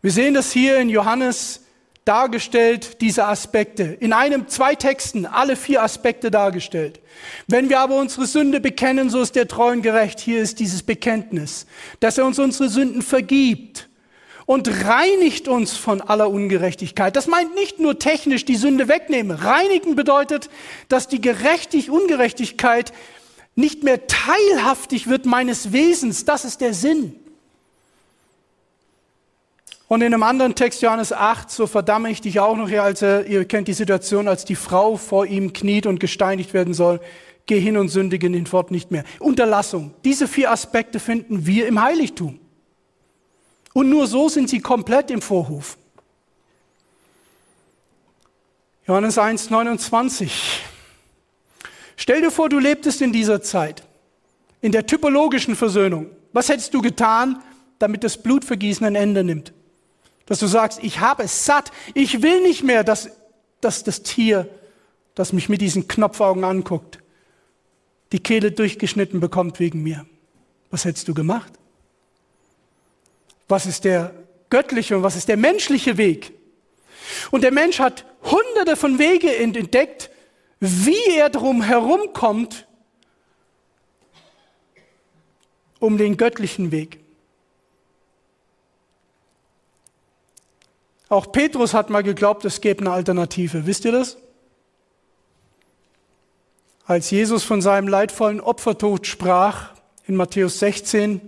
Wir 0.00 0.12
sehen 0.12 0.32
das 0.32 0.50
hier 0.52 0.78
in 0.78 0.88
Johannes 0.88 1.66
dargestellt, 2.10 3.00
diese 3.00 3.26
Aspekte. 3.26 3.84
In 3.84 4.12
einem, 4.12 4.48
zwei 4.48 4.74
Texten, 4.74 5.26
alle 5.26 5.54
vier 5.54 5.84
Aspekte 5.84 6.32
dargestellt. 6.32 6.98
Wenn 7.46 7.68
wir 7.68 7.78
aber 7.78 7.94
unsere 7.94 8.26
Sünde 8.26 8.58
bekennen, 8.60 9.10
so 9.10 9.20
ist 9.20 9.36
der 9.36 9.46
treu 9.46 9.70
und 9.70 9.82
gerecht. 9.82 10.18
Hier 10.18 10.42
ist 10.42 10.58
dieses 10.58 10.82
Bekenntnis, 10.82 11.66
dass 12.00 12.18
er 12.18 12.26
uns 12.26 12.40
unsere 12.40 12.68
Sünden 12.68 13.02
vergibt 13.02 13.88
und 14.44 14.84
reinigt 14.84 15.46
uns 15.46 15.76
von 15.76 16.00
aller 16.00 16.28
Ungerechtigkeit. 16.28 17.14
Das 17.14 17.28
meint 17.28 17.54
nicht 17.54 17.78
nur 17.78 18.00
technisch 18.00 18.44
die 18.44 18.56
Sünde 18.56 18.88
wegnehmen. 18.88 19.36
Reinigen 19.36 19.94
bedeutet, 19.94 20.50
dass 20.88 21.06
die 21.06 21.20
Gerechtig 21.20 21.90
Ungerechtigkeit 21.90 22.92
nicht 23.54 23.84
mehr 23.84 24.08
teilhaftig 24.08 25.06
wird 25.06 25.26
meines 25.26 25.72
Wesens. 25.72 26.24
Das 26.24 26.44
ist 26.44 26.60
der 26.60 26.74
Sinn. 26.74 27.14
Und 29.90 30.02
in 30.02 30.14
einem 30.14 30.22
anderen 30.22 30.54
Text, 30.54 30.82
Johannes 30.82 31.12
8, 31.12 31.50
so 31.50 31.66
verdamme 31.66 32.12
ich 32.12 32.20
dich 32.20 32.38
auch 32.38 32.56
noch, 32.56 32.68
ja, 32.68 32.84
als 32.84 33.02
ihr 33.02 33.44
kennt 33.44 33.66
die 33.66 33.72
Situation, 33.72 34.28
als 34.28 34.44
die 34.44 34.54
Frau 34.54 34.96
vor 34.96 35.26
ihm 35.26 35.52
kniet 35.52 35.84
und 35.84 35.98
gesteinigt 35.98 36.54
werden 36.54 36.74
soll, 36.74 37.00
geh 37.46 37.58
hin 37.58 37.76
und 37.76 37.88
sündige 37.88 38.28
ihn 38.28 38.46
fort 38.46 38.70
nicht 38.70 38.92
mehr. 38.92 39.02
Unterlassung. 39.18 39.92
Diese 40.04 40.28
vier 40.28 40.52
Aspekte 40.52 41.00
finden 41.00 41.44
wir 41.44 41.66
im 41.66 41.82
Heiligtum. 41.82 42.38
Und 43.72 43.90
nur 43.90 44.06
so 44.06 44.28
sind 44.28 44.48
sie 44.48 44.60
komplett 44.60 45.10
im 45.10 45.20
Vorhof. 45.20 45.76
Johannes 48.86 49.18
1, 49.18 49.50
29. 49.50 50.62
Stell 51.96 52.20
dir 52.20 52.30
vor, 52.30 52.48
du 52.48 52.60
lebtest 52.60 53.02
in 53.02 53.12
dieser 53.12 53.42
Zeit, 53.42 53.82
in 54.60 54.70
der 54.70 54.86
typologischen 54.86 55.56
Versöhnung. 55.56 56.06
Was 56.32 56.48
hättest 56.48 56.72
du 56.74 56.80
getan, 56.80 57.42
damit 57.80 58.04
das 58.04 58.22
Blutvergießen 58.22 58.86
ein 58.86 58.94
Ende 58.94 59.24
nimmt? 59.24 59.52
Dass 60.30 60.38
du 60.38 60.46
sagst, 60.46 60.78
ich 60.84 61.00
habe 61.00 61.24
es 61.24 61.44
satt, 61.44 61.72
ich 61.92 62.22
will 62.22 62.40
nicht 62.42 62.62
mehr, 62.62 62.84
dass, 62.84 63.10
dass 63.60 63.82
das 63.82 64.04
Tier, 64.04 64.48
das 65.16 65.32
mich 65.32 65.48
mit 65.48 65.60
diesen 65.60 65.88
Knopfaugen 65.88 66.44
anguckt, 66.44 67.00
die 68.12 68.20
Kehle 68.20 68.52
durchgeschnitten 68.52 69.18
bekommt 69.18 69.58
wegen 69.58 69.82
mir. 69.82 70.06
Was 70.70 70.84
hättest 70.84 71.08
du 71.08 71.14
gemacht? 71.14 71.52
Was 73.48 73.66
ist 73.66 73.82
der 73.82 74.14
göttliche 74.50 74.96
und 74.96 75.02
was 75.02 75.16
ist 75.16 75.26
der 75.26 75.36
menschliche 75.36 75.96
Weg? 75.96 76.32
Und 77.32 77.42
der 77.42 77.50
Mensch 77.50 77.80
hat 77.80 78.04
hunderte 78.22 78.76
von 78.76 79.00
Wege 79.00 79.36
entdeckt, 79.36 80.10
wie 80.60 81.16
er 81.16 81.30
drum 81.30 81.60
herumkommt, 81.60 82.68
um 85.80 85.98
den 85.98 86.16
göttlichen 86.16 86.70
Weg. 86.70 86.99
Auch 91.10 91.32
Petrus 91.32 91.74
hat 91.74 91.90
mal 91.90 92.04
geglaubt, 92.04 92.44
es 92.44 92.60
gäbe 92.60 92.80
eine 92.82 92.92
Alternative. 92.92 93.66
Wisst 93.66 93.84
ihr 93.84 93.90
das? 93.90 94.16
Als 96.86 97.10
Jesus 97.10 97.42
von 97.42 97.60
seinem 97.60 97.88
leidvollen 97.88 98.40
Opfertod 98.40 99.08
sprach 99.08 99.74
in 100.06 100.14
Matthäus 100.14 100.60
16 100.60 101.20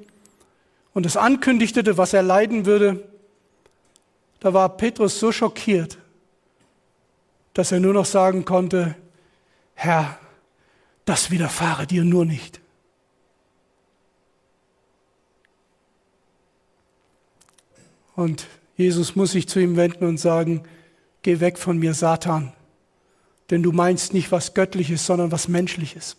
und 0.95 1.05
es 1.05 1.17
ankündigte, 1.17 1.99
was 1.99 2.13
er 2.13 2.23
leiden 2.23 2.65
würde, 2.65 3.09
da 4.39 4.55
war 4.55 4.69
Petrus 4.77 5.19
so 5.19 5.33
schockiert, 5.33 5.99
dass 7.53 7.73
er 7.73 7.81
nur 7.81 7.93
noch 7.93 8.07
sagen 8.07 8.45
konnte, 8.45 8.95
Herr, 9.75 10.17
das 11.05 11.33
widerfahre 11.33 11.89
dir 11.89 12.05
nur 12.05 12.25
nicht. 12.25 12.61
Und 18.15 18.47
Jesus 18.77 19.17
muss 19.17 19.33
sich 19.33 19.49
zu 19.49 19.61
ihm 19.61 19.77
wenden 19.77 20.05
und 20.05 20.19
sagen, 20.19 20.63
geh 21.23 21.41
weg 21.41 21.59
von 21.59 21.79
mir, 21.79 21.95
Satan, 21.95 22.53
denn 23.51 23.63
du 23.63 23.73
meinst 23.73 24.15
nicht 24.15 24.33
was 24.33 24.55
Göttliches, 24.55 25.05
sondern 25.07 25.31
was 25.31 25.49
Menschliches. 25.49 26.17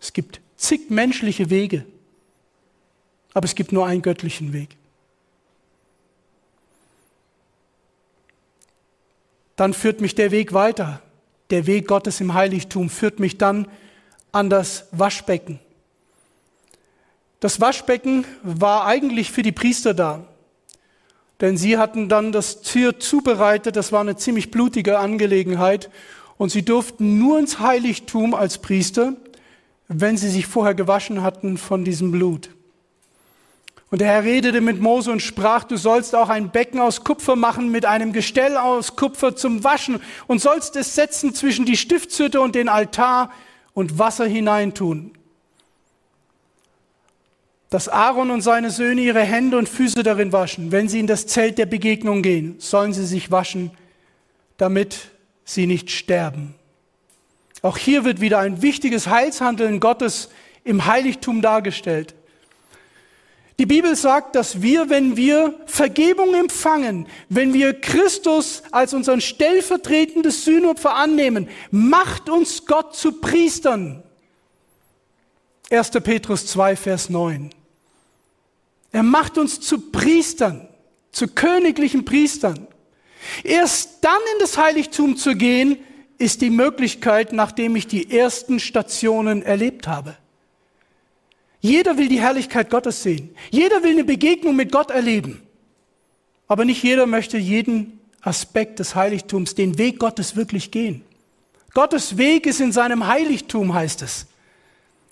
Es 0.00 0.12
gibt 0.12 0.40
zig 0.56 0.90
menschliche 0.90 1.50
Wege, 1.50 1.84
aber 3.32 3.44
es 3.44 3.54
gibt 3.54 3.72
nur 3.72 3.86
einen 3.86 4.02
göttlichen 4.02 4.52
Weg. 4.52 4.76
Dann 9.56 9.74
führt 9.74 10.00
mich 10.00 10.14
der 10.14 10.30
Weg 10.30 10.54
weiter. 10.54 11.02
Der 11.50 11.66
Weg 11.66 11.86
Gottes 11.86 12.20
im 12.20 12.32
Heiligtum 12.32 12.88
führt 12.88 13.20
mich 13.20 13.36
dann 13.36 13.68
an 14.32 14.48
das 14.48 14.86
Waschbecken. 14.92 15.58
Das 17.40 17.60
Waschbecken 17.60 18.24
war 18.42 18.86
eigentlich 18.86 19.30
für 19.30 19.42
die 19.42 19.52
Priester 19.52 19.92
da. 19.92 20.26
Denn 21.40 21.56
sie 21.56 21.78
hatten 21.78 22.08
dann 22.08 22.32
das 22.32 22.60
Tier 22.60 22.98
zubereitet, 22.98 23.76
das 23.76 23.92
war 23.92 24.00
eine 24.00 24.16
ziemlich 24.16 24.50
blutige 24.50 24.98
Angelegenheit. 24.98 25.90
Und 26.36 26.50
sie 26.50 26.62
durften 26.62 27.18
nur 27.18 27.38
ins 27.38 27.60
Heiligtum 27.60 28.34
als 28.34 28.58
Priester, 28.58 29.14
wenn 29.88 30.16
sie 30.16 30.28
sich 30.28 30.46
vorher 30.46 30.74
gewaschen 30.74 31.22
hatten 31.22 31.58
von 31.58 31.84
diesem 31.84 32.12
Blut. 32.12 32.50
Und 33.90 34.00
der 34.00 34.08
Herr 34.08 34.22
redete 34.22 34.60
mit 34.60 34.80
Mose 34.80 35.10
und 35.10 35.20
sprach, 35.20 35.64
du 35.64 35.76
sollst 35.76 36.14
auch 36.14 36.28
ein 36.28 36.50
Becken 36.50 36.78
aus 36.78 37.02
Kupfer 37.02 37.34
machen 37.34 37.70
mit 37.70 37.84
einem 37.84 38.12
Gestell 38.12 38.56
aus 38.56 38.94
Kupfer 38.94 39.34
zum 39.34 39.64
Waschen 39.64 40.00
und 40.28 40.40
sollst 40.40 40.76
es 40.76 40.94
setzen 40.94 41.34
zwischen 41.34 41.66
die 41.66 41.76
Stiftshütte 41.76 42.40
und 42.40 42.54
den 42.54 42.68
Altar 42.68 43.32
und 43.74 43.98
Wasser 43.98 44.26
hineintun 44.26 45.12
dass 47.70 47.88
Aaron 47.88 48.32
und 48.32 48.42
seine 48.42 48.70
Söhne 48.70 49.00
ihre 49.00 49.22
Hände 49.22 49.56
und 49.56 49.68
Füße 49.68 50.02
darin 50.02 50.32
waschen. 50.32 50.72
Wenn 50.72 50.88
sie 50.88 50.98
in 50.98 51.06
das 51.06 51.26
Zelt 51.26 51.56
der 51.56 51.66
Begegnung 51.66 52.20
gehen, 52.20 52.56
sollen 52.58 52.92
sie 52.92 53.06
sich 53.06 53.30
waschen, 53.30 53.70
damit 54.56 55.10
sie 55.44 55.66
nicht 55.66 55.90
sterben. 55.90 56.54
Auch 57.62 57.78
hier 57.78 58.04
wird 58.04 58.20
wieder 58.20 58.40
ein 58.40 58.60
wichtiges 58.62 59.06
Heilshandeln 59.06 59.78
Gottes 59.78 60.30
im 60.64 60.86
Heiligtum 60.86 61.42
dargestellt. 61.42 62.14
Die 63.60 63.66
Bibel 63.66 63.94
sagt, 63.94 64.34
dass 64.36 64.62
wir, 64.62 64.88
wenn 64.88 65.16
wir 65.16 65.54
Vergebung 65.66 66.34
empfangen, 66.34 67.06
wenn 67.28 67.52
wir 67.52 67.78
Christus 67.78 68.62
als 68.72 68.94
unseren 68.94 69.20
stellvertretendes 69.20 70.44
Sühnopfer 70.44 70.96
annehmen, 70.96 71.46
macht 71.70 72.30
uns 72.30 72.64
Gott 72.64 72.96
zu 72.96 73.20
Priestern. 73.20 74.02
1. 75.70 75.90
Petrus 75.90 76.46
2, 76.46 76.74
Vers 76.74 77.10
9. 77.10 77.50
Er 78.92 79.02
macht 79.02 79.38
uns 79.38 79.60
zu 79.60 79.90
Priestern, 79.90 80.68
zu 81.12 81.28
königlichen 81.28 82.04
Priestern. 82.04 82.66
Erst 83.44 84.02
dann 84.02 84.20
in 84.34 84.40
das 84.40 84.56
Heiligtum 84.56 85.16
zu 85.16 85.34
gehen, 85.34 85.78
ist 86.18 86.42
die 86.42 86.50
Möglichkeit, 86.50 87.32
nachdem 87.32 87.76
ich 87.76 87.86
die 87.86 88.10
ersten 88.10 88.60
Stationen 88.60 89.42
erlebt 89.42 89.86
habe. 89.86 90.16
Jeder 91.60 91.98
will 91.98 92.08
die 92.08 92.20
Herrlichkeit 92.20 92.70
Gottes 92.70 93.02
sehen. 93.02 93.34
Jeder 93.50 93.82
will 93.82 93.92
eine 93.92 94.04
Begegnung 94.04 94.56
mit 94.56 94.72
Gott 94.72 94.90
erleben. 94.90 95.42
Aber 96.48 96.64
nicht 96.64 96.82
jeder 96.82 97.06
möchte 97.06 97.38
jeden 97.38 98.00
Aspekt 98.22 98.78
des 98.78 98.94
Heiligtums, 98.94 99.54
den 99.54 99.78
Weg 99.78 99.98
Gottes 99.98 100.36
wirklich 100.36 100.70
gehen. 100.70 101.02
Gottes 101.72 102.16
Weg 102.16 102.46
ist 102.46 102.60
in 102.60 102.72
seinem 102.72 103.06
Heiligtum, 103.06 103.72
heißt 103.72 104.02
es. 104.02 104.26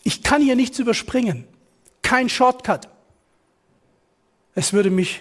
Ich 0.03 0.23
kann 0.23 0.43
hier 0.43 0.57
nichts 0.57 0.79
überspringen. 0.79 1.45
Kein 2.03 2.29
Shortcut. 2.29 2.89
Es 4.59 4.73
würde 4.73 4.91
mich 4.91 5.21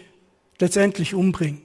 letztendlich 0.57 1.13
umbringen. 1.13 1.61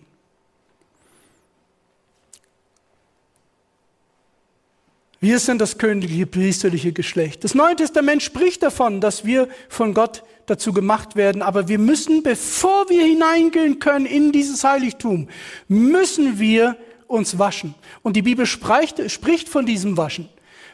Wir 5.21 5.39
sind 5.39 5.59
das 5.59 5.79
königliche 5.79 6.27
priesterliche 6.27 6.93
Geschlecht. 6.93 7.45
Das 7.45 7.55
Neue 7.55 7.75
Testament 7.75 8.23
spricht 8.23 8.63
davon, 8.63 9.01
dass 9.01 9.25
wir 9.25 9.49
von 9.71 9.95
Gott 9.95 10.23
dazu 10.45 10.75
gemacht 10.75 11.17
werden, 11.17 11.41
aber 11.41 11.67
wir 11.67 11.79
müssen, 11.79 12.23
bevor 12.23 12.91
wir 12.91 13.07
hineingehen 13.07 13.79
können 13.79 14.05
in 14.05 14.33
dieses 14.33 14.65
Heiligtum, 14.65 15.31
müssen 15.67 16.39
wir 16.39 16.77
uns 17.07 17.39
waschen. 17.39 17.75
Und 18.03 18.17
die 18.17 18.23
Bibel 18.23 18.45
spricht, 18.45 19.11
spricht 19.11 19.49
von 19.49 19.65
diesem 19.65 19.97
Waschen. 19.97 20.29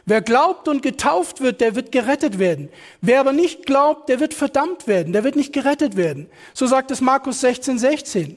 Wer 0.09 0.21
glaubt 0.21 0.67
und 0.67 0.81
getauft 0.81 1.39
wird, 1.39 1.61
der 1.61 1.75
wird 1.75 1.91
gerettet 1.91 2.39
werden. 2.39 2.69
Wer 2.99 3.19
aber 3.19 3.31
nicht 3.31 3.67
glaubt, 3.67 4.09
der 4.09 4.19
wird 4.19 4.33
verdammt 4.33 4.87
werden, 4.87 5.13
der 5.13 5.23
wird 5.23 5.35
nicht 5.35 5.53
gerettet 5.53 5.95
werden. 5.95 6.31
So 6.55 6.65
sagt 6.65 6.89
es 6.89 6.99
Markus 6.99 7.41
16, 7.41 7.77
16. 7.77 8.35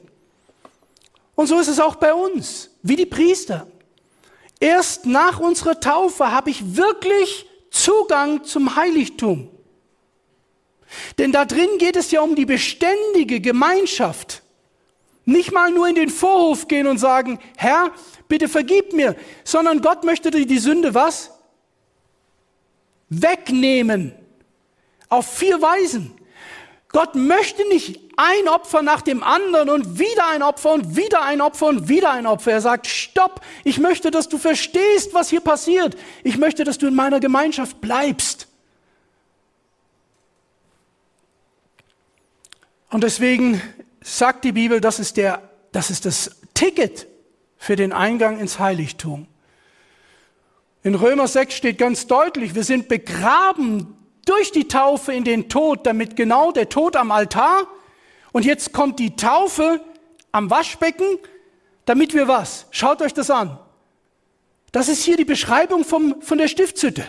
Und 1.33 1.47
so 1.47 1.57
ist 1.57 1.69
es 1.69 1.79
auch 1.79 1.95
bei 1.95 2.13
uns, 2.13 2.69
wie 2.83 2.95
die 2.95 3.07
Priester. 3.07 3.65
Erst 4.59 5.07
nach 5.07 5.39
unserer 5.39 5.79
Taufe 5.79 6.31
habe 6.31 6.51
ich 6.51 6.75
wirklich 6.75 7.47
Zugang 7.71 8.43
zum 8.43 8.75
Heiligtum. 8.75 9.49
Denn 11.17 11.31
da 11.31 11.43
drin 11.43 11.79
geht 11.79 11.95
es 11.95 12.11
ja 12.11 12.21
um 12.21 12.35
die 12.35 12.45
beständige 12.45 13.41
Gemeinschaft. 13.41 14.43
Nicht 15.25 15.51
mal 15.51 15.71
nur 15.71 15.87
in 15.87 15.95
den 15.95 16.09
Vorhof 16.09 16.67
gehen 16.67 16.85
und 16.85 16.99
sagen, 16.99 17.39
Herr, 17.57 17.89
bitte 18.27 18.47
vergib 18.47 18.93
mir, 18.93 19.15
sondern 19.43 19.81
Gott 19.81 20.03
möchte 20.03 20.29
die 20.29 20.59
Sünde 20.59 20.93
was? 20.93 21.31
Wegnehmen. 23.21 24.13
Auf 25.09 25.27
vier 25.27 25.61
Weisen. 25.61 26.13
Gott 26.93 27.15
möchte 27.15 27.67
nicht 27.69 27.99
ein 28.17 28.47
Opfer 28.47 28.83
nach 28.83 29.01
dem 29.01 29.23
anderen 29.23 29.69
und 29.69 29.97
wieder 29.97 30.27
ein 30.27 30.43
Opfer 30.43 30.73
und 30.73 30.95
wieder 30.95 31.23
ein 31.23 31.41
Opfer 31.41 31.65
und 31.65 31.89
wieder 31.89 32.11
ein 32.11 32.27
Opfer. 32.27 32.51
Er 32.51 32.61
sagt, 32.61 32.85
stopp, 32.85 33.41
ich 33.63 33.79
möchte, 33.79 34.11
dass 34.11 34.29
du 34.29 34.37
verstehst, 34.37 35.13
was 35.13 35.29
hier 35.29 35.41
passiert. 35.41 35.97
Ich 36.23 36.37
möchte, 36.37 36.63
dass 36.63 36.77
du 36.77 36.87
in 36.87 36.93
meiner 36.93 37.19
Gemeinschaft 37.19 37.81
bleibst. 37.81 38.47
Und 42.91 43.03
deswegen 43.03 43.59
sagt 44.01 44.45
die 44.45 44.51
Bibel, 44.51 44.79
das 44.79 44.99
ist, 44.99 45.17
der, 45.17 45.49
das 45.71 45.89
ist 45.89 46.05
das 46.05 46.29
Ticket 46.53 47.07
für 47.57 47.75
den 47.75 47.91
Eingang 47.91 48.39
ins 48.39 48.59
Heiligtum. 48.59 49.25
In 50.83 50.95
Römer 50.95 51.29
6 51.29 51.55
steht 51.55 51.77
ganz 51.77 52.07
deutlich, 52.07 52.55
wir 52.55 52.65
sind 52.65 52.89
begraben 52.89 53.95
durch 54.25 54.51
die 54.51 54.67
Taufe 54.67 55.13
in 55.13 55.23
den 55.23 55.47
Tod, 55.47 55.85
damit 55.85 56.17
genau 56.17 56.51
der 56.51 56.67
Tod 56.67 56.97
am 56.97 57.11
Altar 57.11 57.67
und 58.33 58.43
jetzt 58.43 58.73
kommt 58.73 58.99
die 58.99 59.15
Taufe 59.15 59.79
am 60.33 60.49
Waschbecken, 60.49 61.19
damit 61.85 62.13
wir 62.13 62.27
was? 62.27 62.65
Schaut 62.71 63.01
euch 63.01 63.13
das 63.13 63.29
an. 63.29 63.57
Das 64.73 64.89
ist 64.89 65.03
hier 65.03 65.15
die 65.15 65.25
Beschreibung 65.25 65.85
vom, 65.85 66.21
von 66.21 66.37
der 66.37 66.49
Stiftshütte, 66.49 67.05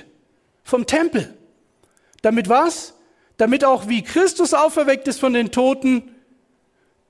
vom 0.62 0.86
Tempel. 0.86 1.36
Damit 2.22 2.48
was? 2.48 2.94
Damit 3.38 3.64
auch 3.64 3.88
wie 3.88 4.02
Christus 4.02 4.54
auferweckt 4.54 5.08
ist 5.08 5.18
von 5.18 5.32
den 5.32 5.50
Toten, 5.50 6.14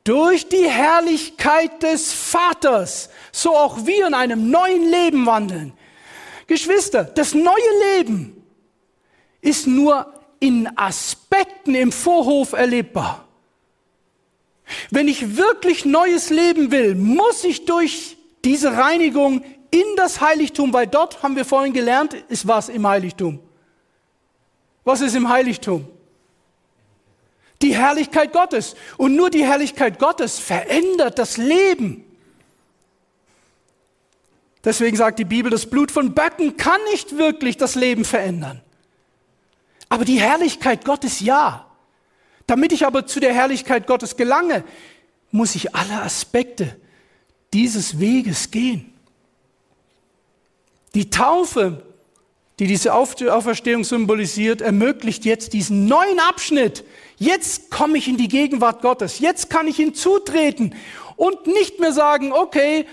durch 0.05 0.49
die 0.49 0.69
Herrlichkeit 0.69 1.83
des 1.83 2.13
Vaters, 2.13 3.11
so 3.33 3.55
auch 3.57 3.85
wir 3.85 4.07
in 4.07 4.15
einem 4.15 4.51
neuen 4.51 4.89
Leben 4.89 5.27
wandeln. 5.27 5.75
Geschwister, 6.47 7.05
das 7.05 7.35
neue 7.35 7.97
Leben 7.97 8.43
ist 9.41 9.67
nur 9.67 10.13
in 10.41 10.69
Aspekten 10.77 11.75
im 11.75 11.93
Vorhof 11.93 12.53
erlebbar. 12.53 13.27
Wenn 14.91 15.09
ich 15.09 15.37
wirklich 15.37 15.85
neues 15.85 16.31
Leben 16.31 16.71
will, 16.71 16.95
muss 16.95 17.45
ich 17.45 17.65
durch 17.65 18.17
diese 18.45 18.77
Reinigung 18.77 19.45
in 19.71 19.97
das 19.97 20.21
Heiligtum, 20.21 20.73
weil 20.73 20.87
dort 20.87 21.23
haben 21.23 21.37
wir 21.37 21.45
vorhin 21.45 21.73
gelernt, 21.73 22.15
ist 22.29 22.47
was 22.47 22.69
im 22.69 22.87
Heiligtum. 22.87 23.41
Was 24.85 25.01
ist 25.01 25.15
im 25.15 25.29
Heiligtum? 25.29 25.87
Die 27.63 27.75
Herrlichkeit 27.75 28.33
Gottes. 28.33 28.75
Und 28.99 29.17
nur 29.17 29.31
die 29.31 29.45
Herrlichkeit 29.45 29.99
Gottes 29.99 30.39
verändert 30.39 31.19
das 31.19 31.39
Leben. 31.39 32.05
Deswegen 34.65 34.97
sagt 34.97 35.19
die 35.19 35.25
Bibel, 35.25 35.51
das 35.51 35.67
Blut 35.67 35.91
von 35.91 36.15
Böcken 36.15 36.57
kann 36.57 36.81
nicht 36.91 37.19
wirklich 37.19 37.57
das 37.57 37.75
Leben 37.75 38.05
verändern. 38.05 38.63
Aber 39.89 40.05
die 40.05 40.21
Herrlichkeit 40.21 40.85
Gottes 40.85 41.21
ja. 41.21 41.67
Damit 42.47 42.73
ich 42.73 42.87
aber 42.87 43.07
zu 43.07 43.21
der 43.21 43.35
Herrlichkeit 43.35 43.87
Gottes 43.87 44.17
gelange, 44.17 44.65
muss 45.31 45.55
ich 45.55 45.75
alle 45.75 46.03
Aspekte 46.03 46.77
dieses 47.53 48.01
Weges 48.01 48.51
gehen. 48.51 48.93
Die 50.95 51.11
Taufe, 51.11 51.83
die 52.59 52.67
diese 52.67 52.95
Auferstehung 52.95 53.85
symbolisiert, 53.85 54.61
ermöglicht 54.61 55.25
jetzt 55.25 55.53
diesen 55.53 55.87
neuen 55.87 56.21
Abschnitt. 56.21 56.85
Jetzt 57.17 57.71
komme 57.71 57.99
ich 57.99 58.09
in 58.09 58.17
die 58.17 58.29
Gegenwart 58.29 58.81
Gottes. 58.83 59.19
Jetzt 59.19 59.51
kann 59.51 59.67
ich 59.67 59.77
hinzutreten 59.77 60.75
und 61.17 61.47
nicht 61.47 61.81
mehr 61.81 61.93
sagen, 61.93 62.33
okay, 62.33 62.87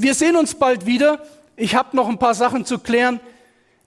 wir 0.00 0.14
sehen 0.14 0.36
uns 0.36 0.54
bald 0.54 0.86
wieder. 0.86 1.24
Ich 1.56 1.74
habe 1.74 1.96
noch 1.96 2.08
ein 2.08 2.20
paar 2.20 2.34
Sachen 2.34 2.64
zu 2.64 2.78
klären. 2.78 3.18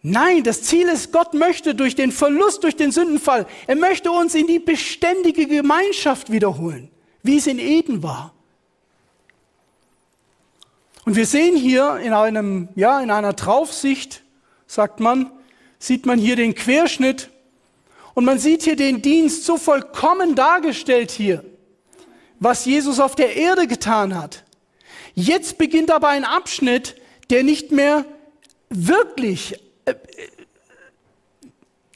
Nein, 0.02 0.44
das 0.44 0.64
Ziel 0.64 0.90
ist, 0.90 1.14
Gott 1.14 1.34
möchte 1.34 1.74
durch 1.74 1.96
den 1.96 2.12
Verlust, 2.12 2.64
durch 2.64 2.76
den 2.76 2.92
Sündenfall, 2.92 3.48
er 3.66 3.78
möchte 3.78 4.12
uns 4.12 4.36
in 4.36 4.46
die 4.48 4.60
beständige 4.60 5.46
Gemeinschaft 5.46 6.32
wiederholen, 6.32 6.90
wie 7.24 7.38
es 7.38 7.48
in 7.48 7.60
Eden 7.60 8.04
war. 8.04 8.34
Und 11.06 11.16
wir 11.16 11.26
sehen 11.26 11.56
hier 11.56 11.98
in 11.98 12.12
einem, 12.14 12.68
ja, 12.76 13.00
in 13.00 13.10
einer 13.10 13.34
Draufsicht, 13.34 14.24
sagt 14.68 15.00
man, 15.00 15.32
sieht 15.80 16.06
man 16.06 16.20
hier 16.20 16.36
den 16.36 16.56
Querschnitt 16.56 17.30
und 18.16 18.26
man 18.26 18.38
sieht 18.38 18.64
hier 18.64 18.76
den 18.76 19.02
Dienst 19.02 19.46
so 19.46 19.56
vollkommen 19.56 20.36
dargestellt 20.36 21.12
hier, 21.12 21.46
was 22.40 22.66
Jesus 22.66 23.00
auf 23.00 23.16
der 23.16 23.38
Erde 23.38 23.66
getan 23.66 24.20
hat. 24.20 24.44
Jetzt 25.14 25.58
beginnt 25.58 25.92
aber 25.92 26.10
ein 26.10 26.26
Abschnitt, 26.26 26.96
der 27.30 27.44
nicht 27.44 27.72
mehr 27.72 28.06
wirklich 28.70 29.60
äh, 29.86 29.96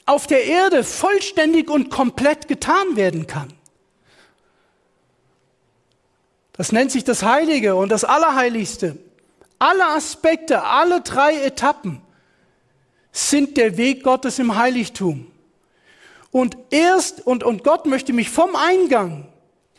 auf 0.04 0.26
der 0.26 0.44
Erde 0.44 0.84
vollständig 0.84 1.68
und 1.68 1.90
komplett 1.90 2.48
getan 2.48 2.96
werden 2.96 3.26
kann. 3.26 3.52
Das 6.52 6.72
nennt 6.72 6.90
sich 6.90 7.04
das 7.04 7.22
Heilige 7.22 7.74
und 7.74 7.90
das 7.90 8.04
Allerheiligste. 8.04 8.96
Alle 9.58 9.86
Aspekte, 9.86 10.62
alle 10.62 11.00
drei 11.00 11.42
Etappen 11.42 12.00
sind 13.12 13.56
der 13.56 13.76
Weg 13.76 14.02
Gottes 14.02 14.38
im 14.38 14.56
Heiligtum. 14.56 15.30
Und 16.30 16.56
erst, 16.70 17.26
und, 17.26 17.44
und 17.44 17.64
Gott 17.64 17.86
möchte 17.86 18.12
mich 18.12 18.30
vom 18.30 18.54
Eingang 18.56 19.26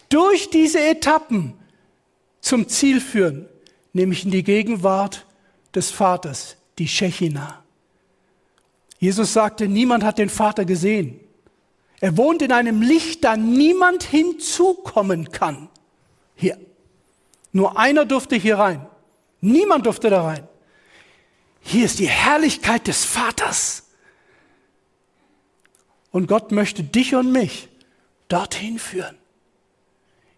durch 0.10 0.50
diese 0.50 0.80
Etappen 0.80 1.54
zum 2.48 2.68
Ziel 2.70 3.02
führen, 3.02 3.48
nämlich 3.94 4.24
in 4.26 4.32
die 4.32 4.44
Gegenwart 4.44 5.26
des 5.76 5.92
Vaters, 5.92 6.58
die 6.80 6.88
Shechina. 6.88 7.64
Jesus 9.00 9.34
sagte, 9.34 9.68
niemand 9.68 10.04
hat 10.04 10.18
den 10.18 10.30
Vater 10.30 10.66
gesehen. 10.66 11.20
Er 12.00 12.16
wohnt 12.16 12.42
in 12.42 12.52
einem 12.52 12.82
Licht, 12.82 13.24
da 13.24 13.36
niemand 13.36 14.04
hinzukommen 14.04 15.32
kann. 15.32 15.70
Hier. 16.36 16.58
Nur 17.52 17.78
einer 17.78 18.06
durfte 18.06 18.36
hier 18.36 18.60
rein. 18.60 18.86
Niemand 19.42 19.86
durfte 19.86 20.10
da 20.10 20.24
rein. 20.24 20.48
Hier 21.62 21.86
ist 21.86 22.00
die 22.00 22.10
Herrlichkeit 22.10 22.88
des 22.88 23.04
Vaters. 23.04 23.90
Und 26.12 26.28
Gott 26.28 26.52
möchte 26.52 26.84
dich 26.84 27.14
und 27.14 27.32
mich 27.32 27.68
dorthin 28.30 28.80
führen. 28.80 29.18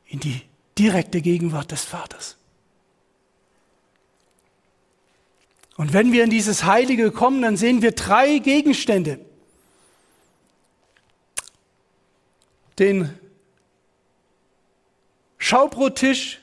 In 0.06 0.20
die 0.20 0.49
direkte 0.80 1.22
Gegenwart 1.22 1.72
des 1.72 1.84
Vaters. 1.84 2.38
Und 5.76 5.94
wenn 5.94 6.12
wir 6.12 6.24
in 6.24 6.30
dieses 6.30 6.64
Heilige 6.64 7.12
kommen, 7.12 7.42
dann 7.42 7.58
sehen 7.58 7.82
wir 7.82 7.92
drei 7.92 8.40
Gegenstände. 8.40 9.20
den 12.80 13.14
Schaubrottisch, 15.38 16.40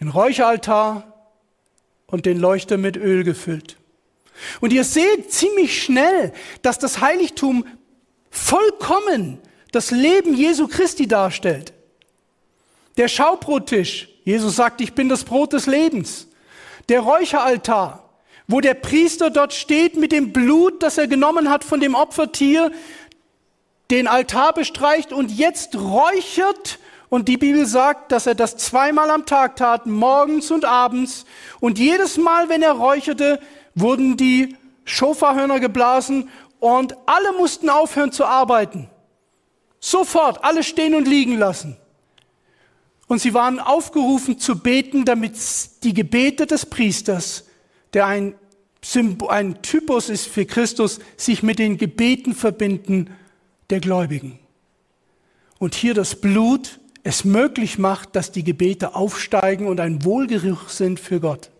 den 0.00 0.08
Räucheraltar 0.08 1.30
und 2.06 2.26
den 2.26 2.38
Leuchter 2.38 2.76
mit 2.76 2.96
Öl 2.96 3.24
gefüllt. 3.24 3.76
Und 4.60 4.72
ihr 4.72 4.84
seht 4.84 5.32
ziemlich 5.32 5.82
schnell, 5.82 6.32
dass 6.62 6.78
das 6.78 7.00
Heiligtum 7.00 7.66
vollkommen 8.30 9.38
das 9.72 9.90
Leben 9.90 10.34
Jesu 10.34 10.66
Christi 10.66 11.06
darstellt. 11.06 11.72
Der 13.00 13.08
Schaubrottisch, 13.08 14.10
Jesus 14.24 14.56
sagt, 14.56 14.82
ich 14.82 14.92
bin 14.92 15.08
das 15.08 15.24
Brot 15.24 15.54
des 15.54 15.64
Lebens. 15.64 16.26
Der 16.90 17.00
Räucheraltar, 17.00 18.10
wo 18.46 18.60
der 18.60 18.74
Priester 18.74 19.30
dort 19.30 19.54
steht 19.54 19.96
mit 19.96 20.12
dem 20.12 20.34
Blut, 20.34 20.82
das 20.82 20.98
er 20.98 21.08
genommen 21.08 21.48
hat 21.48 21.64
von 21.64 21.80
dem 21.80 21.94
Opfertier, 21.94 22.70
den 23.90 24.06
Altar 24.06 24.52
bestreicht 24.52 25.14
und 25.14 25.30
jetzt 25.30 25.76
räuchert. 25.76 26.78
Und 27.08 27.28
die 27.28 27.38
Bibel 27.38 27.64
sagt, 27.64 28.12
dass 28.12 28.26
er 28.26 28.34
das 28.34 28.58
zweimal 28.58 29.08
am 29.08 29.24
Tag 29.24 29.56
tat, 29.56 29.86
morgens 29.86 30.50
und 30.50 30.66
abends. 30.66 31.24
Und 31.58 31.78
jedes 31.78 32.18
Mal, 32.18 32.50
wenn 32.50 32.60
er 32.60 32.72
räucherte, 32.72 33.40
wurden 33.74 34.18
die 34.18 34.58
Schofahörner 34.84 35.58
geblasen 35.58 36.28
und 36.58 36.94
alle 37.06 37.32
mussten 37.32 37.70
aufhören 37.70 38.12
zu 38.12 38.26
arbeiten. 38.26 38.90
Sofort 39.80 40.44
alle 40.44 40.62
stehen 40.62 40.94
und 40.94 41.08
liegen 41.08 41.38
lassen. 41.38 41.78
Und 43.10 43.18
sie 43.18 43.34
waren 43.34 43.58
aufgerufen 43.58 44.38
zu 44.38 44.60
beten, 44.60 45.04
damit 45.04 45.32
die 45.82 45.94
Gebete 45.94 46.46
des 46.46 46.64
Priesters, 46.64 47.44
der 47.92 48.06
ein, 48.06 48.36
ein 49.28 49.62
Typus 49.62 50.08
ist 50.08 50.28
für 50.28 50.46
Christus, 50.46 51.00
sich 51.16 51.42
mit 51.42 51.58
den 51.58 51.76
Gebeten 51.76 52.36
verbinden 52.36 53.10
der 53.68 53.80
Gläubigen. 53.80 54.38
Und 55.58 55.74
hier 55.74 55.92
das 55.92 56.20
Blut 56.20 56.78
es 57.02 57.24
möglich 57.24 57.78
macht, 57.80 58.14
dass 58.14 58.30
die 58.30 58.44
Gebete 58.44 58.94
aufsteigen 58.94 59.66
und 59.66 59.80
ein 59.80 60.04
Wohlgeruch 60.04 60.68
sind 60.68 61.00
für 61.00 61.18
Gott. 61.18 61.50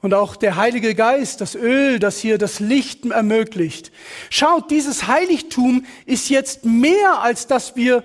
Und 0.00 0.14
auch 0.14 0.34
der 0.34 0.56
Heilige 0.56 0.96
Geist, 0.96 1.40
das 1.40 1.54
Öl, 1.54 2.00
das 2.00 2.18
hier 2.18 2.38
das 2.38 2.58
Licht 2.58 3.06
ermöglicht. 3.06 3.92
Schaut, 4.30 4.72
dieses 4.72 5.06
Heiligtum 5.06 5.86
ist 6.06 6.28
jetzt 6.28 6.64
mehr, 6.64 7.20
als 7.22 7.46
dass 7.46 7.76
wir 7.76 8.02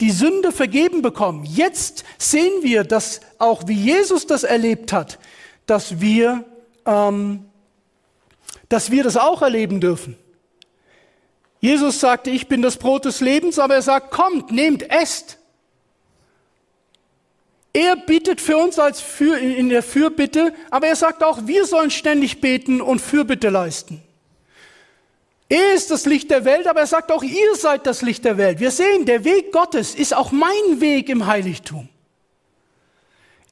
die 0.00 0.10
Sünde 0.10 0.52
vergeben 0.52 1.02
bekommen. 1.02 1.44
Jetzt 1.44 2.04
sehen 2.18 2.62
wir, 2.62 2.84
dass 2.84 3.20
auch 3.38 3.66
wie 3.66 3.74
Jesus 3.74 4.26
das 4.26 4.44
erlebt 4.44 4.92
hat, 4.92 5.18
dass 5.66 6.00
wir, 6.00 6.44
ähm, 6.84 7.46
dass 8.68 8.90
wir 8.90 9.04
das 9.04 9.16
auch 9.16 9.42
erleben 9.42 9.80
dürfen. 9.80 10.16
Jesus 11.60 12.00
sagte, 12.00 12.30
ich 12.30 12.48
bin 12.48 12.62
das 12.62 12.76
Brot 12.76 13.06
des 13.06 13.20
Lebens, 13.20 13.58
aber 13.58 13.74
er 13.74 13.82
sagt, 13.82 14.10
kommt, 14.10 14.52
nehmt, 14.52 14.88
esst. 14.90 15.38
Er 17.72 17.96
bittet 17.96 18.40
für 18.40 18.56
uns 18.56 18.78
als 18.78 19.00
für, 19.00 19.38
in 19.38 19.68
der 19.68 19.82
Fürbitte, 19.82 20.54
aber 20.70 20.86
er 20.86 20.96
sagt 20.96 21.22
auch, 21.22 21.46
wir 21.46 21.66
sollen 21.66 21.90
ständig 21.90 22.40
beten 22.40 22.80
und 22.80 23.00
Fürbitte 23.00 23.48
leisten. 23.48 24.02
Er 25.48 25.74
ist 25.74 25.90
das 25.90 26.06
Licht 26.06 26.30
der 26.30 26.44
Welt, 26.44 26.66
aber 26.66 26.80
er 26.80 26.86
sagt 26.86 27.12
auch, 27.12 27.22
ihr 27.22 27.54
seid 27.54 27.86
das 27.86 28.02
Licht 28.02 28.24
der 28.24 28.36
Welt. 28.36 28.58
Wir 28.58 28.72
sehen, 28.72 29.06
der 29.06 29.24
Weg 29.24 29.52
Gottes 29.52 29.94
ist 29.94 30.14
auch 30.14 30.32
mein 30.32 30.80
Weg 30.80 31.08
im 31.08 31.26
Heiligtum. 31.26 31.88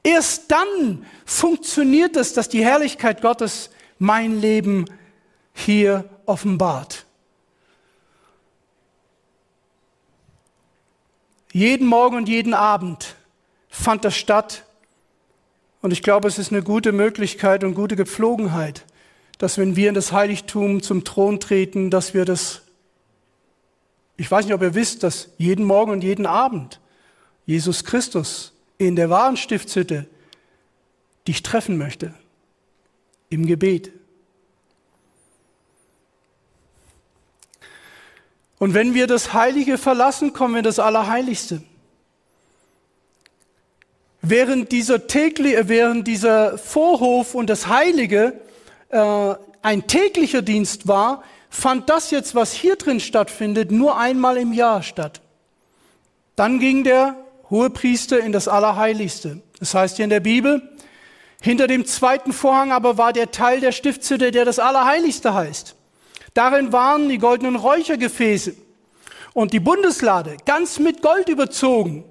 Erst 0.03 0.51
dann 0.51 1.07
funktioniert 1.25 2.17
es, 2.17 2.35
dass 2.35 2.49
die 2.49 2.65
Herrlichkeit 2.65 3.23
Gottes 3.23 3.71
mein 3.99 4.41
Leben 4.41 4.87
hier 5.55 6.05
offenbart. 6.27 7.07
Jeden 11.53 11.87
Morgen 11.87 12.17
und 12.17 12.29
jeden 12.29 12.53
Abend 12.53 13.15
fand 13.71 14.05
das 14.05 14.17
statt. 14.17 14.65
Und 15.81 15.93
ich 15.93 16.03
glaube, 16.03 16.27
es 16.27 16.39
ist 16.39 16.51
eine 16.51 16.65
gute 16.65 16.91
Möglichkeit 16.91 17.63
und 17.63 17.75
gute 17.75 17.95
Gepflogenheit, 17.95 18.85
dass 19.39 19.59
wenn 19.59 19.77
wir 19.77 19.89
in 19.89 19.95
das 19.95 20.13
Heiligtum 20.13 20.83
zum 20.83 21.05
Thron 21.05 21.41
treten, 21.41 21.91
dass 21.91 22.15
wir 22.15 22.25
das, 22.25 22.63
ich 24.17 24.31
weiß 24.31 24.45
nicht, 24.45 24.55
ob 24.55 24.63
ihr 24.63 24.75
wisst, 24.75 25.03
dass 25.03 25.31
jeden 25.39 25.65
Morgen 25.65 25.93
und 25.93 26.05
jeden 26.05 26.27
Abend 26.27 26.81
Jesus 27.47 27.85
Christus 27.85 28.53
in 28.79 28.97
der 28.97 29.11
wahren 29.11 29.37
Stiftshütte 29.37 30.07
dich 31.27 31.43
treffen 31.43 31.79
möchte. 31.79 32.15
Im 33.31 33.47
Gebet. 33.47 33.91
Und 38.59 38.75
wenn 38.75 38.95
wir 38.95 39.07
das 39.07 39.33
Heilige 39.33 39.79
verlassen, 39.79 40.33
kommen 40.33 40.55
wir 40.55 40.61
in 40.61 40.65
das 40.65 40.79
Allerheiligste. 40.79 41.63
Während 44.23 44.73
dieser, 44.73 45.07
tägliche, 45.07 45.59
äh, 45.59 45.69
während 45.69 46.07
dieser 46.07 46.57
Vorhof 46.57 47.35
und 47.35 47.51
das 47.51 47.67
Heilige 47.67 48.41
äh, 48.95 49.35
ein 49.63 49.87
täglicher 49.87 50.41
Dienst 50.41 50.87
war, 50.87 51.25
fand 51.51 51.91
das 51.91 52.11
jetzt, 52.11 52.35
was 52.35 52.53
hier 52.53 52.77
drin 52.77 53.01
stattfindet, 53.01 53.71
nur 53.73 53.99
einmal 53.99 54.37
im 54.37 54.53
Jahr 54.53 54.83
statt. 54.83 55.21
Dann 56.37 56.59
ging 56.59 56.85
der 56.85 57.17
Hohepriester 57.51 58.21
in 58.21 58.33
das 58.33 58.49
Allerheiligste. 58.49 59.41
Das 59.59 59.75
heißt 59.75 59.97
hier 59.97 60.05
in 60.05 60.11
der 60.11 60.21
Bibel, 60.21 60.63
hinter 61.41 61.67
dem 61.67 61.85
zweiten 61.85 62.33
Vorhang 62.33 62.73
aber 62.73 62.97
war 62.97 63.13
der 63.13 63.31
Teil 63.31 63.61
der 63.61 63.73
Stiftshütte, 63.73 64.31
der 64.31 64.45
das 64.45 64.59
Allerheiligste 64.59 65.35
heißt. 65.35 65.75
Darin 66.33 66.73
waren 66.73 67.09
die 67.09 67.19
goldenen 67.19 67.57
Räuchergefäße 67.57 68.55
und 69.33 69.53
die 69.53 69.61
Bundeslade 69.61 70.37
ganz 70.47 70.79
mit 70.79 71.03
Gold 71.03 71.29
überzogen. 71.29 72.05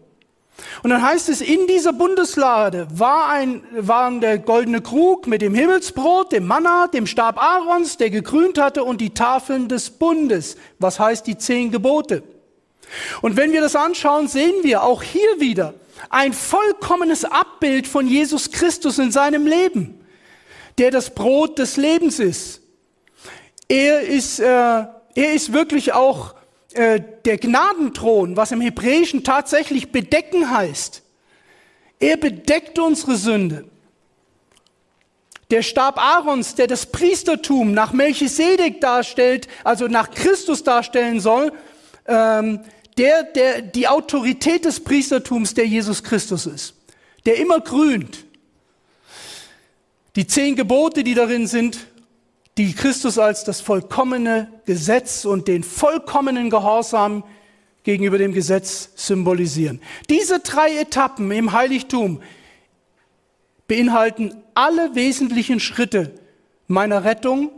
Und 0.84 0.90
dann 0.90 1.02
heißt 1.02 1.30
es, 1.30 1.42
in 1.42 1.68
dieser 1.68 1.94
Bundeslade 1.94 2.88
war 2.94 3.30
ein, 3.30 3.64
waren 3.72 4.22
der 4.22 4.38
goldene 4.38 4.82
Krug 4.82 5.28
mit 5.28 5.42
dem 5.42 5.56
Himmelsbrot, 5.56 6.32
dem 6.32 6.46
Manna, 6.46 6.88
dem 6.88 7.08
Stab 7.08 7.42
Aarons, 7.42 7.98
der 7.98 8.10
gekrönt 8.10 8.60
hatte, 8.60 8.84
und 8.84 9.02
die 9.02 9.14
Tafeln 9.14 9.68
des 9.68 9.90
Bundes, 9.90 10.58
was 10.80 11.00
heißt 11.00 11.26
die 11.26 11.38
zehn 11.38 11.72
Gebote. 11.72 12.24
Und 13.22 13.38
wenn 13.38 13.52
wir 13.52 13.62
das 13.62 13.76
anschauen, 13.76 14.28
sehen 14.28 14.64
wir 14.64 14.84
auch 14.84 15.02
hier 15.02 15.40
wieder 15.40 15.74
ein 16.10 16.34
vollkommenes 16.34 17.26
Abbild 17.26 17.88
von 17.88 18.08
Jesus 18.08 18.52
Christus 18.52 19.00
in 19.00 19.12
seinem 19.12 19.48
Leben, 19.48 20.00
der 20.78 20.92
das 20.92 21.14
Brot 21.14 21.60
des 21.60 21.78
Lebens 21.78 22.20
ist. 22.20 22.62
Er 23.68 24.02
ist, 24.02 24.40
äh, 24.40 24.46
er 24.46 25.34
ist 25.34 25.54
wirklich 25.54 25.94
auch 25.94 26.36
äh, 26.74 27.02
der 27.26 27.38
Gnadenthron, 27.38 28.36
was 28.38 28.52
im 28.52 28.62
Hebräischen 28.62 29.24
tatsächlich 29.24 29.91
bedecken 29.91 30.50
heißt. 30.50 31.02
Er 32.00 32.18
bedeckt 32.18 32.80
unsere 32.80 33.16
Sünde. 33.16 33.66
Der 35.52 35.62
Stab 35.62 35.98
Aarons, 35.98 36.56
der 36.56 36.68
das 36.68 36.88
Priestertum 36.88 37.74
nach 37.74 37.94
Melchisedek 37.94 38.82
darstellt, 38.82 39.48
also 39.64 39.88
nach 39.88 40.12
Christus 40.12 40.64
darstellen 40.64 41.20
soll, 41.20 41.52
ähm, 42.08 42.60
der, 42.98 43.24
der 43.24 43.62
die 43.62 43.88
Autorität 43.88 44.66
des 44.66 44.80
Priestertums, 44.80 45.54
der 45.54 45.68
Jesus 45.68 46.04
Christus 46.04 46.45
ist, 46.45 46.74
der 47.26 47.38
immer 47.38 47.60
grünt. 47.60 48.26
Die 50.16 50.28
zehn 50.28 50.56
Gebote, 50.56 51.04
die 51.04 51.14
darin 51.14 51.48
sind, 51.48 51.78
die 52.58 52.74
Christus 52.74 53.18
als 53.18 53.44
das 53.44 53.62
vollkommene 53.62 54.52
Gesetz 54.66 55.26
und 55.26 55.48
den 55.48 55.64
vollkommenen 55.64 56.50
Gehorsam 56.50 57.24
gegenüber 57.84 58.18
dem 58.18 58.34
Gesetz 58.34 58.92
symbolisieren. 58.96 59.82
Diese 60.10 60.40
drei 60.40 60.78
Etappen 60.78 61.32
im 61.32 61.52
Heiligtum 61.52 62.22
beinhalten 63.68 64.36
alle 64.54 64.96
wesentlichen 64.96 65.60
Schritte 65.60 66.14
meiner 66.68 67.04
Rettung, 67.04 67.52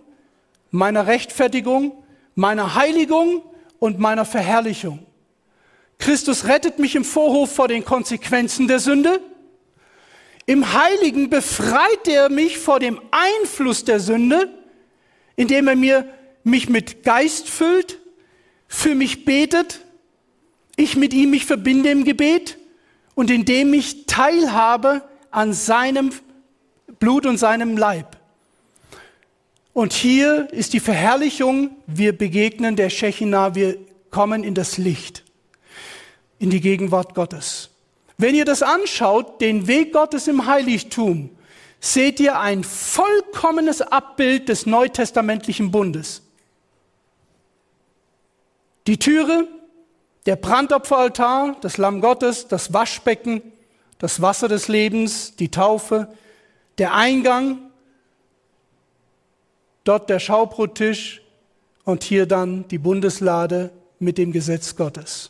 meiner 0.71 1.07
Rechtfertigung, 1.07 2.03
meiner 2.33 2.75
Heiligung 2.75 3.43
und 3.79 3.99
meiner 3.99 4.25
Verherrlichung. 4.25 5.05
Christus 5.99 6.45
rettet 6.45 6.79
mich 6.79 6.95
im 6.95 7.05
Vorhof 7.05 7.53
vor 7.53 7.67
den 7.67 7.85
Konsequenzen 7.85 8.67
der 8.67 8.79
Sünde. 8.79 9.21
Im 10.45 10.73
Heiligen 10.73 11.29
befreit 11.29 12.07
er 12.07 12.29
mich 12.29 12.57
vor 12.57 12.79
dem 12.79 12.99
Einfluss 13.11 13.83
der 13.83 13.99
Sünde 13.99 14.49
indem 15.35 15.67
er 15.67 15.75
mir, 15.75 16.07
mich 16.43 16.69
mit 16.69 17.03
Geist 17.03 17.49
füllt, 17.49 17.99
für 18.67 18.95
mich 18.95 19.25
betet, 19.25 19.81
ich 20.75 20.95
mit 20.95 21.13
ihm 21.13 21.31
mich 21.31 21.45
verbinde 21.45 21.89
im 21.89 22.03
Gebet 22.03 22.57
und 23.15 23.31
indem 23.31 23.73
ich 23.73 24.05
teilhabe 24.05 25.01
an 25.31 25.53
seinem 25.53 26.11
Blut 26.99 27.25
und 27.25 27.37
seinem 27.37 27.77
Leib. 27.77 28.17
Und 29.73 29.93
hier 29.93 30.47
ist 30.51 30.73
die 30.73 30.79
Verherrlichung, 30.79 31.71
wir 31.87 32.17
begegnen 32.17 32.75
der 32.75 32.89
Shechina, 32.89 33.55
wir 33.55 33.77
kommen 34.09 34.43
in 34.43 34.53
das 34.53 34.77
Licht, 34.77 35.23
in 36.39 36.49
die 36.49 36.61
Gegenwart 36.61 37.13
Gottes. 37.15 37.71
Wenn 38.17 38.35
ihr 38.35 38.45
das 38.45 38.63
anschaut, 38.63 39.41
den 39.41 39.67
Weg 39.67 39.91
Gottes 39.91 40.29
im 40.29 40.45
Heiligtum, 40.45 41.29
seht 41.85 42.19
ihr 42.19 42.39
ein 42.39 42.63
vollkommenes 42.63 43.81
Abbild 43.81 44.49
des 44.49 44.65
neutestamentlichen 44.65 45.69
Bundes. 45.69 46.23
Die 48.87 48.97
Türe, 48.97 49.47
der 50.25 50.35
Brandopferaltar, 50.35 51.57
das 51.61 51.77
Lamm 51.77 52.01
Gottes, 52.01 52.47
das 52.47 52.73
Waschbecken, 52.73 53.41
das 53.99 54.19
Wasser 54.19 54.47
des 54.47 54.67
Lebens, 54.67 55.35
die 55.35 55.51
Taufe, 55.51 56.07
der 56.79 56.95
Eingang, 56.95 57.59
dort 59.83 60.09
der 60.09 60.19
Schaubrottisch 60.19 61.21
und 61.83 62.03
hier 62.03 62.25
dann 62.25 62.67
die 62.67 62.79
Bundeslade 62.79 63.71
mit 63.99 64.17
dem 64.17 64.31
Gesetz 64.31 64.75
Gottes. 64.75 65.29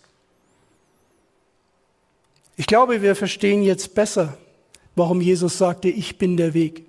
Ich 2.55 2.65
glaube, 2.65 3.01
wir 3.01 3.17
verstehen 3.17 3.61
jetzt 3.61 3.93
besser, 3.93 4.37
warum 4.95 5.21
Jesus 5.21 5.57
sagte, 5.57 5.89
ich 5.89 6.17
bin 6.17 6.37
der 6.37 6.53
Weg, 6.53 6.85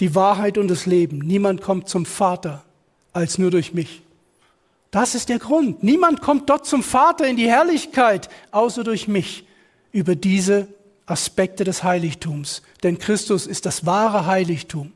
die 0.00 0.14
Wahrheit 0.14 0.58
und 0.58 0.68
das 0.68 0.86
Leben. 0.86 1.18
Niemand 1.18 1.62
kommt 1.62 1.88
zum 1.88 2.04
Vater 2.06 2.64
als 3.12 3.38
nur 3.38 3.50
durch 3.50 3.72
mich. 3.72 4.02
Das 4.90 5.14
ist 5.14 5.28
der 5.28 5.38
Grund. 5.38 5.82
Niemand 5.82 6.20
kommt 6.20 6.48
dort 6.48 6.66
zum 6.66 6.82
Vater 6.82 7.26
in 7.26 7.36
die 7.36 7.48
Herrlichkeit, 7.48 8.28
außer 8.50 8.84
durch 8.84 9.08
mich, 9.08 9.46
über 9.92 10.14
diese 10.14 10.68
Aspekte 11.06 11.64
des 11.64 11.82
Heiligtums. 11.82 12.62
Denn 12.82 12.98
Christus 12.98 13.46
ist 13.46 13.66
das 13.66 13.86
wahre 13.86 14.26
Heiligtum. 14.26 14.92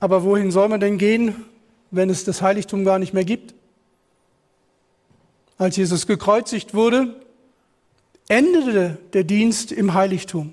Aber 0.00 0.22
wohin 0.22 0.50
soll 0.50 0.68
man 0.68 0.80
denn 0.80 0.98
gehen, 0.98 1.44
wenn 1.90 2.10
es 2.10 2.24
das 2.24 2.42
Heiligtum 2.42 2.84
gar 2.84 2.98
nicht 2.98 3.14
mehr 3.14 3.24
gibt? 3.24 3.54
Als 5.58 5.76
Jesus 5.76 6.06
gekreuzigt 6.06 6.72
wurde, 6.72 7.20
endete 8.28 8.98
der 9.12 9.24
Dienst 9.24 9.72
im 9.72 9.92
Heiligtum. 9.92 10.52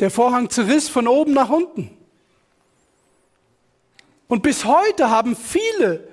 Der 0.00 0.10
Vorhang 0.10 0.50
zerriss 0.50 0.88
von 0.88 1.06
oben 1.06 1.32
nach 1.32 1.48
unten. 1.48 1.96
Und 4.26 4.42
bis 4.42 4.64
heute 4.64 5.08
haben 5.08 5.36
viele 5.36 6.08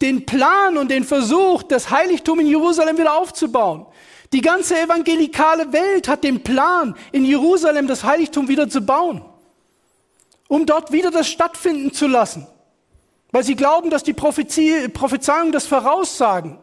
den 0.00 0.24
Plan 0.24 0.78
und 0.78 0.90
den 0.90 1.04
Versuch, 1.04 1.62
das 1.62 1.90
Heiligtum 1.90 2.40
in 2.40 2.46
Jerusalem 2.46 2.96
wieder 2.96 3.18
aufzubauen. 3.18 3.84
Die 4.32 4.40
ganze 4.40 4.80
evangelikale 4.80 5.72
Welt 5.72 6.08
hat 6.08 6.24
den 6.24 6.42
Plan, 6.42 6.96
in 7.12 7.24
Jerusalem 7.24 7.86
das 7.86 8.04
Heiligtum 8.04 8.48
wieder 8.48 8.68
zu 8.68 8.80
bauen, 8.80 9.22
um 10.48 10.64
dort 10.64 10.92
wieder 10.92 11.10
das 11.10 11.28
stattfinden 11.28 11.92
zu 11.92 12.06
lassen, 12.06 12.46
weil 13.30 13.44
sie 13.44 13.56
glauben, 13.56 13.90
dass 13.90 14.04
die 14.04 14.12
Prophezeiungen 14.14 15.52
das 15.52 15.66
voraussagen. 15.66 16.58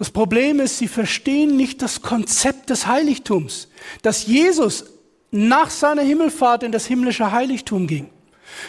Das 0.00 0.10
Problem 0.10 0.60
ist, 0.60 0.78
sie 0.78 0.88
verstehen 0.88 1.58
nicht 1.58 1.82
das 1.82 2.00
Konzept 2.00 2.70
des 2.70 2.86
Heiligtums, 2.86 3.68
dass 4.00 4.26
Jesus 4.26 4.86
nach 5.30 5.68
seiner 5.68 6.00
Himmelfahrt 6.00 6.62
in 6.62 6.72
das 6.72 6.86
himmlische 6.86 7.32
Heiligtum 7.32 7.86
ging. 7.86 8.08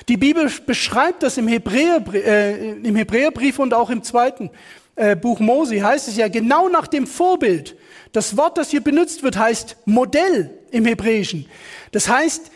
Die 0.10 0.18
Bibel 0.18 0.52
beschreibt 0.66 1.24
das 1.24 1.38
im, 1.38 1.48
Hebräer, 1.48 2.04
äh, 2.14 2.72
im 2.72 2.98
Hebräerbrief 2.98 3.60
und 3.60 3.74
auch 3.74 3.90
im 3.90 4.04
zweiten 4.04 4.50
äh, 4.98 5.16
Buch 5.16 5.40
Mose, 5.40 5.82
heißt 5.82 6.10
es 6.10 6.18
ja 6.18 6.28
genau 6.28 6.68
nach 6.68 6.88
dem 6.88 7.08
Vorbild. 7.08 7.78
Das 8.12 8.36
Wort, 8.36 8.58
das 8.58 8.72
hier 8.72 8.82
benutzt 8.82 9.24
wird, 9.24 9.38
heißt 9.38 9.78
Modell 9.86 10.60
im 10.72 10.84
Hebräischen. 10.84 11.46
Das 11.94 12.10
heißt, 12.10 12.52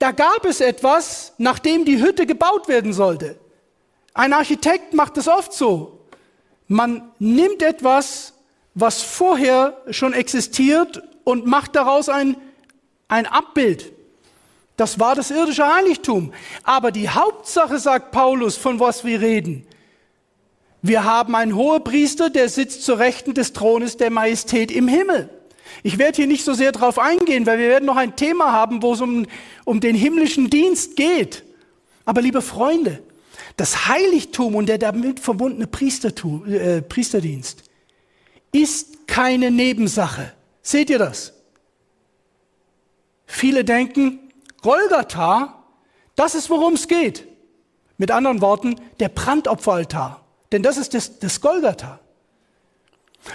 da 0.00 0.10
gab 0.10 0.44
es 0.46 0.60
etwas, 0.60 1.32
nachdem 1.38 1.84
die 1.84 2.02
Hütte 2.02 2.26
gebaut 2.26 2.66
werden 2.66 2.92
sollte. 2.92 3.38
Ein 4.14 4.32
Architekt 4.32 4.94
macht 4.94 5.16
das 5.16 5.28
oft 5.28 5.52
so. 5.52 5.97
Man 6.68 7.10
nimmt 7.18 7.62
etwas, 7.62 8.34
was 8.74 9.02
vorher 9.02 9.76
schon 9.90 10.12
existiert 10.12 11.02
und 11.24 11.46
macht 11.46 11.74
daraus 11.74 12.08
ein, 12.08 12.36
ein 13.08 13.26
Abbild. 13.26 13.92
Das 14.76 15.00
war 15.00 15.16
das 15.16 15.32
irdische 15.32 15.66
Heiligtum. 15.66 16.32
Aber 16.62 16.92
die 16.92 17.08
Hauptsache, 17.08 17.78
sagt 17.78 18.12
Paulus, 18.12 18.56
von 18.56 18.78
was 18.78 19.04
wir 19.04 19.20
reden, 19.20 19.66
wir 20.82 21.04
haben 21.04 21.34
einen 21.34 21.56
Hohepriester, 21.56 22.30
der 22.30 22.48
sitzt 22.48 22.84
zur 22.84 23.00
Rechten 23.00 23.34
des 23.34 23.52
Thrones 23.52 23.96
der 23.96 24.10
Majestät 24.10 24.70
im 24.70 24.86
Himmel. 24.86 25.28
Ich 25.82 25.98
werde 25.98 26.16
hier 26.16 26.26
nicht 26.26 26.44
so 26.44 26.54
sehr 26.54 26.70
darauf 26.70 26.98
eingehen, 26.98 27.46
weil 27.46 27.58
wir 27.58 27.68
werden 27.68 27.86
noch 27.86 27.96
ein 27.96 28.14
Thema 28.14 28.52
haben, 28.52 28.82
wo 28.82 28.92
es 28.92 29.00
um, 29.00 29.26
um 29.64 29.80
den 29.80 29.96
himmlischen 29.96 30.50
Dienst 30.50 30.96
geht. 30.96 31.44
Aber 32.04 32.22
liebe 32.22 32.42
Freunde, 32.42 33.02
das 33.58 33.88
Heiligtum 33.88 34.54
und 34.54 34.66
der 34.66 34.78
damit 34.78 35.18
verbundene 35.18 35.66
Priestertum, 35.66 36.46
äh, 36.46 36.80
Priesterdienst 36.80 37.64
ist 38.52 39.08
keine 39.08 39.50
Nebensache. 39.50 40.32
Seht 40.62 40.88
ihr 40.90 40.98
das? 40.98 41.34
Viele 43.26 43.64
denken, 43.64 44.20
Golgatha, 44.62 45.64
das 46.14 46.36
ist 46.36 46.48
worum 46.48 46.74
es 46.74 46.86
geht. 46.86 47.26
Mit 47.96 48.12
anderen 48.12 48.40
Worten, 48.40 48.80
der 49.00 49.08
Brandopferaltar. 49.08 50.24
Denn 50.52 50.62
das 50.62 50.76
ist 50.78 50.94
das, 50.94 51.18
das 51.18 51.40
Golgatha. 51.40 51.98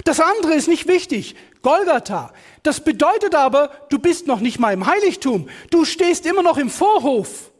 Das 0.05 0.21
andere 0.21 0.53
ist 0.53 0.69
nicht 0.69 0.87
wichtig. 0.87 1.35
Golgatha. 1.61 2.31
Das 2.63 2.81
bedeutet 2.81 3.35
aber, 3.35 3.71
du 3.89 3.99
bist 3.99 4.25
noch 4.25 4.39
nicht 4.39 4.57
mal 4.57 4.71
im 4.71 4.87
Heiligtum. 4.87 5.49
Du 5.69 5.83
stehst 5.83 6.25
immer 6.25 6.43
noch 6.43 6.57
im 6.57 6.69
Vorhof. 6.69 7.51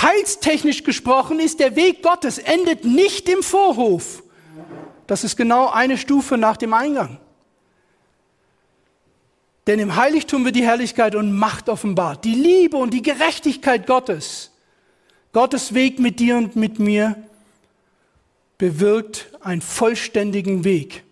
Heilstechnisch 0.00 0.82
gesprochen 0.82 1.38
ist 1.38 1.60
der 1.60 1.76
Weg 1.76 2.02
Gottes, 2.02 2.38
endet 2.38 2.84
nicht 2.84 3.28
im 3.28 3.42
Vorhof. 3.42 4.22
Das 5.06 5.24
ist 5.24 5.36
genau 5.36 5.68
eine 5.68 5.98
Stufe 5.98 6.36
nach 6.36 6.56
dem 6.56 6.74
Eingang. 6.74 7.18
Denn 9.66 9.78
im 9.78 9.96
Heiligtum 9.96 10.44
wird 10.44 10.56
die 10.56 10.64
Herrlichkeit 10.64 11.14
und 11.14 11.32
Macht 11.32 11.68
offenbart, 11.68 12.24
die 12.24 12.34
Liebe 12.34 12.76
und 12.76 12.92
die 12.92 13.02
Gerechtigkeit 13.02 13.86
Gottes. 13.86 14.50
Gottes 15.32 15.74
Weg 15.74 15.98
mit 15.98 16.20
dir 16.20 16.36
und 16.36 16.54
mit 16.54 16.78
mir 16.78 17.16
bewirkt 18.58 19.30
einen 19.40 19.62
vollständigen 19.62 20.64
Weg. 20.64 21.02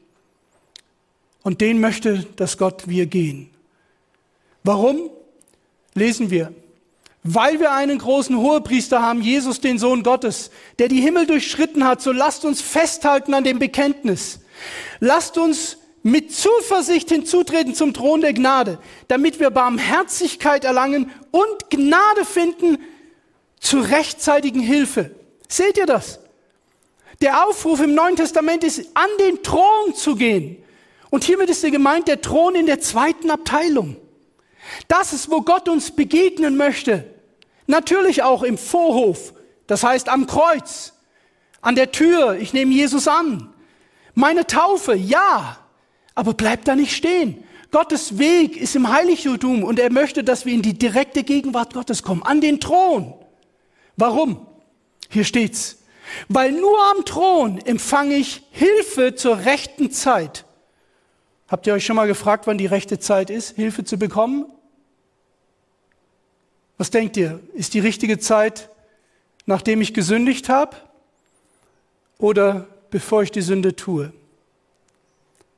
Und 1.43 1.61
den 1.61 1.81
möchte 1.81 2.27
das 2.37 2.59
Gott 2.59 2.89
wir 2.89 3.07
gehen. 3.07 3.51
Warum? 4.65 5.11
Lesen 5.95 6.31
wir 6.31 6.53
weil 7.25 7.61
wir 7.61 7.73
einen 7.73 7.99
großen 7.99 8.37
Hohepriester 8.37 9.01
haben, 9.01 9.23
Jesus, 9.23 9.61
den 9.61 9.79
Sohn 9.79 10.03
Gottes, 10.03 10.51
der 10.79 10.89
die 10.89 11.01
Himmel 11.01 11.27
durchschritten 11.27 11.85
hat, 11.85 12.03
so 12.03 12.11
lasst 12.11 12.45
uns 12.45 12.61
festhalten 12.61 13.33
an 13.35 13.45
dem 13.45 13.59
Bekenntnis. 13.59 14.41
Lasst 14.99 15.39
uns 15.39 15.79
mit 16.03 16.35
Zuversicht 16.35 17.11
hinzutreten 17.11 17.75
zum 17.75 17.95
Thron 17.95 18.23
der 18.23 18.33
Gnade, 18.33 18.79
damit 19.07 19.39
wir 19.39 19.51
Barmherzigkeit 19.51 20.65
erlangen 20.65 21.13
und 21.31 21.71
Gnade 21.71 22.25
finden 22.25 22.79
zur 23.61 23.89
rechtzeitigen 23.89 24.61
Hilfe. 24.61 25.13
Seht 25.49 25.79
ihr 25.79 25.87
das? 25.87 26.19
Der 27.21 27.47
Aufruf 27.47 27.81
im 27.81 27.95
Neuen 27.95 28.17
Testament 28.17 28.65
ist, 28.65 28.85
an 28.95 29.09
den 29.21 29.45
Thron 29.45 29.95
zu 29.95 30.17
gehen. 30.17 30.57
Und 31.11 31.23
hiermit 31.23 31.51
ist 31.51 31.63
der 31.63 31.71
gemeint 31.71 32.09
der 32.09 32.21
Thron 32.21 32.57
in 32.57 32.67
der 32.67 32.81
zweiten 32.81 33.31
Abteilung. 33.31 33.97
Das 34.89 35.13
ist, 35.13 35.31
wo 35.31 35.43
Gott 35.43 35.69
uns 35.69 35.93
begegnen 35.93 36.57
möchte. 36.57 37.12
Natürlich 37.73 38.23
auch 38.23 38.43
im 38.43 38.59
Vorhof, 38.59 39.33
das 39.67 39.83
heißt 39.83 40.11
am 40.11 40.27
Kreuz, 40.27 40.93
an 41.63 41.75
der 41.75 41.91
Tür, 41.91 42.35
ich 42.35 42.53
nehme 42.53 42.71
Jesus 42.71 43.09
an. 43.09 43.49
Meine 44.15 44.47
Taufe, 44.47 44.95
ja, 44.95 45.57
aber 46.15 46.35
bleib 46.35 46.67
da 46.67 46.77
nicht 46.77 46.95
stehen. 46.95 47.45
Gottes 47.71 48.19
Weg 48.19 48.59
ist 48.59 48.77
im 48.77 48.93
Heiligtum 48.93 49.65
und 49.65 49.79
er 49.79 49.91
möchte, 49.91 50.23
dass 50.23 50.45
wir 50.45 50.53
in 50.53 50.61
die 50.61 50.75
direkte 50.75 51.23
Gegenwart 51.23 51.73
Gottes 51.73 52.03
kommen, 52.03 52.23
an 52.23 52.43
den 52.43 52.61
Thron. 52.61 53.15
Warum? 53.97 54.47
Hier 55.09 55.25
steht's. 55.25 55.79
Weil 56.29 56.53
nur 56.53 56.79
am 56.91 57.07
Thron 57.07 57.57
empfange 57.57 58.17
ich 58.17 58.43
Hilfe 58.51 59.15
zur 59.15 59.47
rechten 59.47 59.91
Zeit. 59.91 60.45
Habt 61.49 61.67
ihr 61.67 61.73
euch 61.73 61.87
schon 61.87 61.97
mal 61.97 62.07
gefragt, 62.07 62.47
wann 62.47 62.59
die 62.59 62.67
rechte 62.67 62.99
Zeit 62.99 63.31
ist, 63.31 63.57
Hilfe 63.57 63.83
zu 63.83 63.99
bekommen? 63.99 64.45
Was 66.79 66.91
denkt 66.91 67.17
ihr? 67.17 67.41
Ist 67.55 67.75
die 67.75 67.81
richtige 67.81 68.19
Zeit, 68.19 68.69
nachdem 69.47 69.81
ich 69.81 69.95
gesündigt 69.95 70.49
habe 70.49 70.77
oder 72.19 72.67
bevor 72.91 73.23
ich 73.23 73.31
die 73.31 73.43
Sünde 73.43 73.77
tue? 73.77 74.13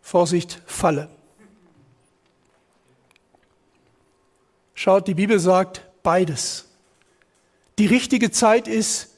Vorsicht, 0.02 0.60
Falle. 0.66 1.08
Schaut, 4.74 5.08
die 5.08 5.14
Bibel 5.14 5.38
sagt 5.38 5.82
beides. 6.02 6.66
Die 7.78 7.86
richtige 7.86 8.30
Zeit 8.30 8.68
ist, 8.68 9.10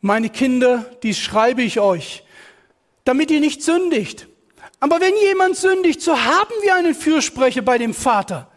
meine 0.00 0.30
Kinder, 0.30 0.84
dies 1.02 1.18
schreibe 1.18 1.62
ich 1.62 1.80
euch, 1.80 2.24
damit 3.04 3.30
ihr 3.30 3.40
nicht 3.40 3.62
sündigt. 3.62 4.28
Aber 4.80 5.00
wenn 5.00 5.16
jemand 5.16 5.56
sündigt, 5.56 6.00
so 6.00 6.18
haben 6.18 6.54
wir 6.62 6.74
einen 6.74 6.94
Fürsprecher 6.94 7.62
bei 7.62 7.78
dem 7.78 7.94
Vater, 7.94 8.50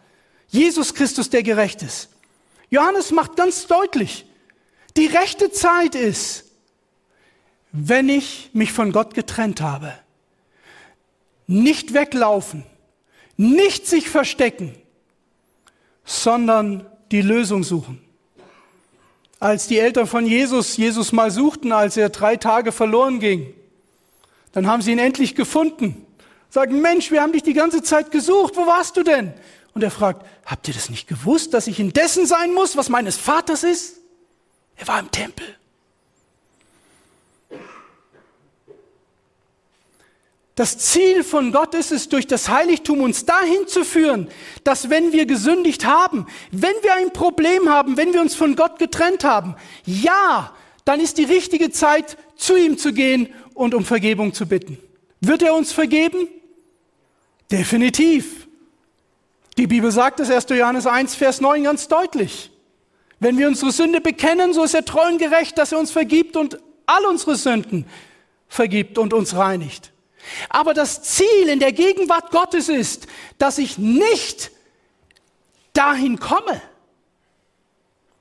Jesus 0.48 0.94
Christus, 0.94 1.30
der 1.30 1.42
gerecht 1.42 1.82
ist. 1.82 2.10
Johannes 2.72 3.10
macht 3.10 3.36
ganz 3.36 3.66
deutlich, 3.66 4.24
die 4.96 5.04
rechte 5.04 5.52
Zeit 5.52 5.94
ist, 5.94 6.46
wenn 7.70 8.08
ich 8.08 8.48
mich 8.54 8.72
von 8.72 8.92
Gott 8.92 9.12
getrennt 9.12 9.60
habe. 9.60 9.92
Nicht 11.46 11.92
weglaufen, 11.92 12.64
nicht 13.36 13.86
sich 13.86 14.08
verstecken, 14.08 14.74
sondern 16.06 16.86
die 17.10 17.20
Lösung 17.20 17.62
suchen. 17.62 18.02
Als 19.38 19.66
die 19.66 19.78
Eltern 19.78 20.06
von 20.06 20.24
Jesus 20.24 20.78
Jesus 20.78 21.12
mal 21.12 21.30
suchten, 21.30 21.72
als 21.72 21.98
er 21.98 22.08
drei 22.08 22.36
Tage 22.36 22.72
verloren 22.72 23.20
ging, 23.20 23.52
dann 24.52 24.66
haben 24.66 24.80
sie 24.80 24.92
ihn 24.92 24.98
endlich 24.98 25.34
gefunden. 25.34 26.06
Sagen, 26.48 26.80
Mensch, 26.80 27.10
wir 27.10 27.20
haben 27.20 27.32
dich 27.32 27.42
die 27.42 27.52
ganze 27.52 27.82
Zeit 27.82 28.10
gesucht, 28.10 28.56
wo 28.56 28.66
warst 28.66 28.96
du 28.96 29.02
denn? 29.02 29.34
Und 29.74 29.82
er 29.82 29.90
fragt, 29.90 30.26
habt 30.44 30.68
ihr 30.68 30.74
das 30.74 30.90
nicht 30.90 31.08
gewusst, 31.08 31.54
dass 31.54 31.66
ich 31.66 31.80
in 31.80 31.92
dessen 31.92 32.26
sein 32.26 32.52
muss, 32.52 32.76
was 32.76 32.88
meines 32.88 33.16
Vaters 33.16 33.64
ist? 33.64 33.96
Er 34.76 34.88
war 34.88 34.98
im 34.98 35.10
Tempel. 35.10 35.46
Das 40.54 40.76
Ziel 40.76 41.24
von 41.24 41.50
Gott 41.50 41.74
ist 41.74 41.92
es, 41.92 42.10
durch 42.10 42.26
das 42.26 42.50
Heiligtum 42.50 43.00
uns 43.00 43.24
dahin 43.24 43.66
zu 43.66 43.84
führen, 43.84 44.28
dass 44.64 44.90
wenn 44.90 45.12
wir 45.12 45.24
gesündigt 45.24 45.86
haben, 45.86 46.26
wenn 46.50 46.74
wir 46.82 46.94
ein 46.94 47.12
Problem 47.12 47.70
haben, 47.70 47.96
wenn 47.96 48.12
wir 48.12 48.20
uns 48.20 48.34
von 48.34 48.54
Gott 48.54 48.78
getrennt 48.78 49.24
haben, 49.24 49.56
ja, 49.86 50.54
dann 50.84 51.00
ist 51.00 51.16
die 51.16 51.24
richtige 51.24 51.70
Zeit, 51.70 52.18
zu 52.36 52.56
ihm 52.56 52.76
zu 52.76 52.92
gehen 52.92 53.32
und 53.54 53.74
um 53.74 53.84
Vergebung 53.84 54.34
zu 54.34 54.46
bitten. 54.46 54.76
Wird 55.20 55.42
er 55.42 55.54
uns 55.54 55.72
vergeben? 55.72 56.28
Definitiv. 57.50 58.41
Die 59.58 59.66
Bibel 59.66 59.90
sagt 59.90 60.20
es 60.20 60.30
1. 60.30 60.46
Johannes 60.50 60.86
1, 60.86 61.14
Vers 61.14 61.40
9 61.40 61.64
ganz 61.64 61.88
deutlich. 61.88 62.50
Wenn 63.20 63.38
wir 63.38 63.46
unsere 63.46 63.70
Sünde 63.70 64.00
bekennen, 64.00 64.52
so 64.54 64.64
ist 64.64 64.74
er 64.74 64.84
treu 64.84 65.06
und 65.06 65.18
gerecht, 65.18 65.58
dass 65.58 65.72
er 65.72 65.78
uns 65.78 65.90
vergibt 65.90 66.36
und 66.36 66.58
all 66.86 67.04
unsere 67.06 67.36
Sünden 67.36 67.86
vergibt 68.48 68.98
und 68.98 69.12
uns 69.12 69.36
reinigt. 69.36 69.92
Aber 70.48 70.74
das 70.74 71.02
Ziel 71.02 71.48
in 71.48 71.58
der 71.58 71.72
Gegenwart 71.72 72.30
Gottes 72.30 72.68
ist, 72.68 73.06
dass 73.38 73.58
ich 73.58 73.78
nicht 73.78 74.50
dahin 75.72 76.18
komme. 76.18 76.60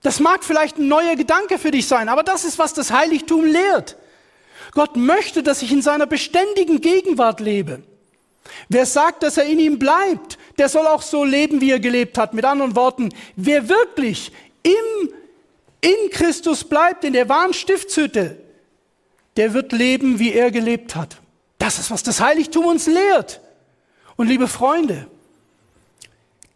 Das 0.04 0.20
mag 0.20 0.44
vielleicht 0.44 0.78
ein 0.78 0.88
neuer 0.88 1.16
Gedanke 1.16 1.60
für 1.60 1.72
dich 1.72 1.88
sein, 1.88 2.10
aber 2.10 2.24
das 2.24 2.44
ist, 2.44 2.58
was 2.60 2.74
das 2.74 2.92
Heiligtum 2.92 3.46
lehrt. 3.46 3.98
Gott 4.72 4.96
möchte, 4.96 5.44
dass 5.44 5.62
ich 5.62 5.72
in 5.72 5.82
seiner 5.82 6.08
beständigen 6.08 6.82
Gegenwart 6.82 7.40
lebe. 7.40 7.84
Wer 8.70 8.86
sagt, 8.86 9.24
dass 9.24 9.38
er 9.38 9.46
in 9.46 9.60
ihm 9.60 9.80
bleibt, 9.80 10.38
der 10.58 10.70
soll 10.70 10.88
auch 10.88 11.02
so 11.02 11.24
leben, 11.24 11.62
wie 11.62 11.72
er 11.72 11.80
gelebt 11.80 12.18
hat. 12.18 12.34
Mit 12.34 12.46
anderen 12.46 12.76
Worten, 12.76 13.10
wer 13.36 13.70
wirklich 13.70 14.32
im, 14.64 15.10
in 15.82 16.10
Christus 16.12 16.64
bleibt, 16.64 17.04
in 17.04 17.14
der 17.14 17.30
wahren 17.30 17.54
Stiftshütte, 17.54 18.38
der 19.38 19.54
wird 19.54 19.72
leben, 19.72 20.20
wie 20.20 20.34
er 20.34 20.52
gelebt 20.52 20.96
hat. 20.96 21.18
Das 21.58 21.80
ist, 21.80 21.92
was 21.92 22.04
das 22.04 22.20
Heiligtum 22.20 22.66
uns 22.66 22.88
lehrt. 22.88 23.40
Und 24.18 24.28
liebe 24.28 24.48
Freunde, 24.48 25.08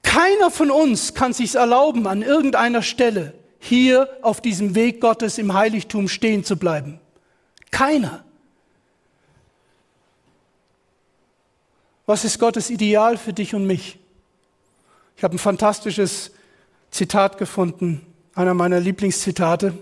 keiner 0.01 0.51
von 0.51 0.71
uns 0.71 1.13
kann 1.13 1.33
sich 1.33 1.55
erlauben, 1.55 2.07
an 2.07 2.21
irgendeiner 2.21 2.81
Stelle 2.81 3.33
hier 3.59 4.09
auf 4.21 4.41
diesem 4.41 4.75
Weg 4.75 5.01
Gottes 5.01 5.37
im 5.37 5.53
Heiligtum 5.53 6.07
stehen 6.07 6.43
zu 6.43 6.57
bleiben. 6.57 6.99
Keiner. 7.71 8.24
Was 12.05 12.23
ist 12.23 12.37
Gottes 12.37 12.69
Ideal 12.69 13.17
für 13.17 13.33
dich 13.33 13.55
und 13.55 13.65
mich? 13.65 13.97
Ich 15.17 15.23
habe 15.23 15.35
ein 15.35 15.39
fantastisches 15.39 16.31
Zitat 16.91 17.37
gefunden, 17.39 18.05
einer 18.35 18.53
meiner 18.53 18.79
Lieblingszitate. 18.79 19.73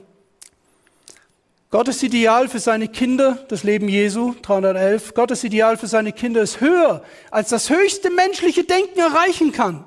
Gottes 1.69 2.01
Ideal 2.01 2.47
für 2.47 2.59
seine 2.59 2.87
Kinder, 2.87 3.43
das 3.49 3.63
Leben 3.63 3.89
Jesu, 3.89 4.35
311, 4.41 5.15
Gottes 5.15 5.43
Ideal 5.43 5.75
für 5.75 5.87
seine 5.87 6.13
Kinder 6.13 6.41
ist 6.41 6.61
höher, 6.61 7.03
als 7.29 7.49
das 7.49 7.69
höchste 7.69 8.09
menschliche 8.09 8.63
Denken 8.63 8.99
erreichen 8.99 9.51
kann. 9.51 9.83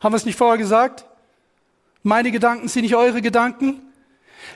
Haben 0.00 0.12
wir 0.12 0.16
es 0.16 0.24
nicht 0.24 0.38
vorher 0.38 0.58
gesagt? 0.58 1.04
Meine 2.02 2.30
Gedanken 2.30 2.68
sind 2.68 2.82
nicht 2.82 2.96
eure 2.96 3.20
Gedanken. 3.20 3.82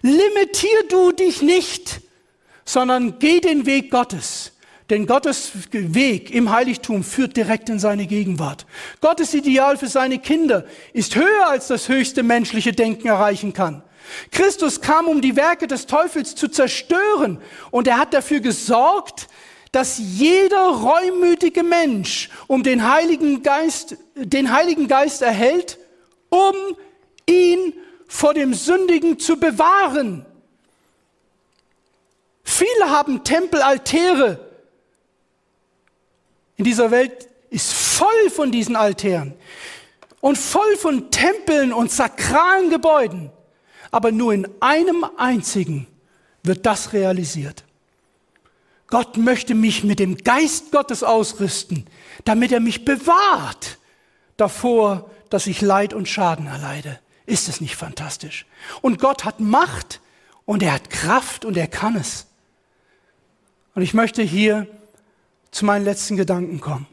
Limitier 0.03 0.85
du 0.89 1.13
dich 1.13 1.43
nicht, 1.43 2.01
sondern 2.65 3.19
geh 3.19 3.41
den 3.41 3.67
Weg 3.67 3.91
Gottes. 3.91 4.53
Denn 4.91 5.07
Gottes 5.07 5.51
Weg 5.73 6.31
im 6.31 6.51
Heiligtum 6.51 7.03
führt 7.03 7.37
direkt 7.37 7.69
in 7.69 7.81
seine 7.81 8.07
Gegenwart. 8.07 8.67
Gottes 9.01 9.35
Ideal 9.35 9.77
für 9.77 9.89
seine 9.89 10.19
Kinder 10.19 10.65
ist 10.93 11.17
höher, 11.17 11.49
als 11.49 11.67
das 11.67 11.89
höchste 11.89 12.23
menschliche 12.23 12.73
Denken 12.73 13.09
erreichen 13.09 13.53
kann. 13.53 13.83
Christus 14.31 14.81
kam, 14.81 15.09
um 15.09 15.21
die 15.21 15.35
Werke 15.35 15.67
des 15.67 15.87
Teufels 15.87 16.37
zu 16.37 16.49
zerstören 16.49 17.39
und 17.73 17.89
er 17.89 17.99
hat 17.99 18.15
dafür 18.15 18.39
gesorgt, 18.39 19.27
dass 19.73 19.99
jeder 19.99 20.69
reumütige 20.69 21.65
Mensch 21.65 22.31
um 22.47 22.63
den 22.63 22.89
Heiligen 22.89 23.43
Geist, 23.43 23.97
den 24.15 24.53
Heiligen 24.53 24.87
Geist 24.87 25.23
erhält, 25.23 25.79
um 26.29 26.55
ihn 27.29 27.75
vor 28.07 28.35
dem 28.35 28.55
Sündigen 28.55 29.19
zu 29.19 29.39
bewahren. 29.39 30.25
Viele 32.45 32.91
haben 32.91 33.25
Tempelaltäre. 33.25 34.46
In 36.57 36.65
dieser 36.65 36.91
Welt 36.91 37.29
ist 37.51 37.73
voll 37.73 38.31
von 38.31 38.51
diesen 38.51 38.77
Altären 38.77 39.35
und 40.21 40.37
voll 40.37 40.77
von 40.77 41.11
Tempeln 41.11 41.73
und 41.73 41.93
sakralen 41.93 42.71
Gebäuden 42.71 43.31
aber 43.97 44.13
nur 44.13 44.35
in 44.35 44.47
einem 44.61 45.07
einzigen 45.17 45.87
wird 46.43 46.67
das 46.67 46.93
realisiert. 46.93 47.65
Gott 48.89 49.17
möchte 49.17 49.55
mich 49.55 49.85
mit 49.85 49.99
dem 49.99 50.19
Geist 50.19 50.71
Gottes 50.71 51.03
ausrüsten, 51.03 51.87
damit 52.25 52.53
er 52.53 52.61
mich 52.61 52.85
bewahrt 52.85 53.79
davor, 54.37 55.11
dass 55.31 55.47
ich 55.47 55.63
Leid 55.63 55.95
und 55.95 56.09
Schaden 56.09 56.47
erleide. 56.47 57.01
Ist 57.25 57.49
es 57.49 57.63
nicht 57.63 57.75
fantastisch? 57.75 58.45
Und 58.83 59.01
Gott 59.01 59.25
hat 59.25 59.41
Macht 59.41 60.01
und 60.45 60.63
er 60.63 60.75
hat 60.75 60.91
Kraft 60.91 61.47
und 61.47 61.57
er 61.57 61.67
kann 61.67 61.97
es. 61.97 62.27
Und 63.75 63.81
ich 63.81 63.95
möchte 63.95 64.23
hier 64.23 64.69
zu 65.57 65.65
meinen 65.65 65.85
letzten 65.87 66.17
Gedanken 66.17 66.61
kommen. 66.61 66.87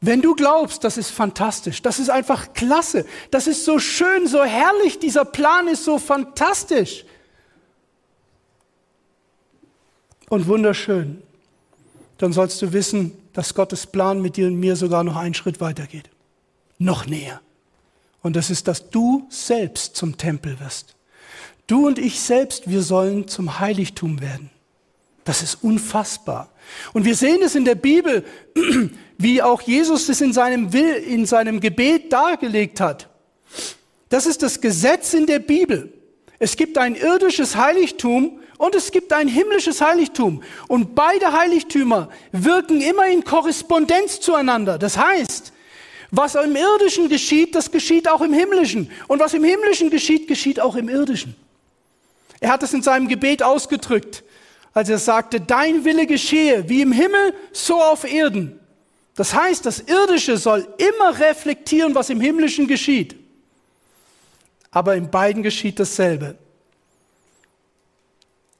Wenn 0.00 0.22
du 0.22 0.34
glaubst, 0.34 0.84
das 0.84 0.96
ist 0.96 1.10
fantastisch, 1.10 1.82
das 1.82 1.98
ist 1.98 2.08
einfach 2.08 2.54
klasse, 2.54 3.04
das 3.30 3.46
ist 3.48 3.64
so 3.64 3.78
schön, 3.78 4.26
so 4.28 4.44
herrlich, 4.44 4.98
dieser 4.98 5.24
Plan 5.24 5.66
ist 5.66 5.84
so 5.84 5.98
fantastisch 5.98 7.04
und 10.30 10.46
wunderschön, 10.46 11.20
dann 12.16 12.32
sollst 12.32 12.62
du 12.62 12.72
wissen, 12.72 13.12
dass 13.32 13.54
Gottes 13.54 13.86
Plan 13.86 14.22
mit 14.22 14.36
dir 14.36 14.46
und 14.46 14.56
mir 14.56 14.76
sogar 14.76 15.02
noch 15.04 15.16
einen 15.16 15.34
Schritt 15.34 15.60
weitergeht. 15.60 16.08
Noch 16.78 17.06
näher. 17.06 17.40
Und 18.22 18.36
das 18.36 18.50
ist, 18.50 18.68
dass 18.68 18.88
du 18.90 19.26
selbst 19.30 19.96
zum 19.96 20.16
Tempel 20.16 20.60
wirst. 20.60 20.94
Du 21.66 21.86
und 21.86 21.98
ich 21.98 22.20
selbst, 22.20 22.70
wir 22.70 22.82
sollen 22.82 23.28
zum 23.28 23.58
Heiligtum 23.58 24.20
werden. 24.20 24.50
Das 25.24 25.42
ist 25.42 25.62
unfassbar. 25.62 26.50
Und 26.92 27.04
wir 27.04 27.14
sehen 27.14 27.40
es 27.42 27.54
in 27.54 27.64
der 27.64 27.74
Bibel, 27.74 28.24
wie 29.18 29.42
auch 29.42 29.60
Jesus 29.62 30.08
es 30.08 30.20
in 30.20 30.32
seinem, 30.32 30.72
Will, 30.72 30.94
in 30.94 31.26
seinem 31.26 31.60
Gebet 31.60 32.12
dargelegt 32.12 32.80
hat. 32.80 33.08
Das 34.08 34.26
ist 34.26 34.42
das 34.42 34.60
Gesetz 34.60 35.14
in 35.14 35.26
der 35.26 35.38
Bibel. 35.38 35.92
Es 36.38 36.56
gibt 36.56 36.78
ein 36.78 36.94
irdisches 36.94 37.54
Heiligtum 37.54 38.40
und 38.56 38.74
es 38.74 38.90
gibt 38.90 39.12
ein 39.12 39.28
himmlisches 39.28 39.80
Heiligtum. 39.80 40.42
Und 40.68 40.94
beide 40.94 41.32
Heiligtümer 41.32 42.08
wirken 42.32 42.80
immer 42.80 43.06
in 43.06 43.24
Korrespondenz 43.24 44.20
zueinander. 44.20 44.78
Das 44.78 44.96
heißt, 44.96 45.52
was 46.10 46.34
im 46.34 46.56
irdischen 46.56 47.08
geschieht, 47.08 47.54
das 47.54 47.70
geschieht 47.70 48.08
auch 48.08 48.20
im 48.20 48.32
himmlischen. 48.32 48.90
Und 49.06 49.20
was 49.20 49.34
im 49.34 49.44
himmlischen 49.44 49.90
geschieht, 49.90 50.26
geschieht 50.28 50.60
auch 50.60 50.76
im 50.76 50.88
irdischen. 50.88 51.36
Er 52.40 52.50
hat 52.50 52.62
es 52.62 52.72
in 52.72 52.82
seinem 52.82 53.06
Gebet 53.06 53.42
ausgedrückt 53.42 54.24
als 54.72 54.88
er 54.88 54.98
sagte, 54.98 55.40
dein 55.40 55.84
Wille 55.84 56.06
geschehe, 56.06 56.68
wie 56.68 56.82
im 56.82 56.92
Himmel, 56.92 57.34
so 57.52 57.82
auf 57.82 58.04
Erden. 58.04 58.60
Das 59.14 59.34
heißt, 59.34 59.66
das 59.66 59.80
Irdische 59.80 60.36
soll 60.36 60.66
immer 60.78 61.18
reflektieren, 61.18 61.94
was 61.94 62.10
im 62.10 62.20
Himmlischen 62.20 62.66
geschieht. 62.66 63.16
Aber 64.70 64.94
in 64.94 65.10
beiden 65.10 65.42
geschieht 65.42 65.80
dasselbe. 65.80 66.38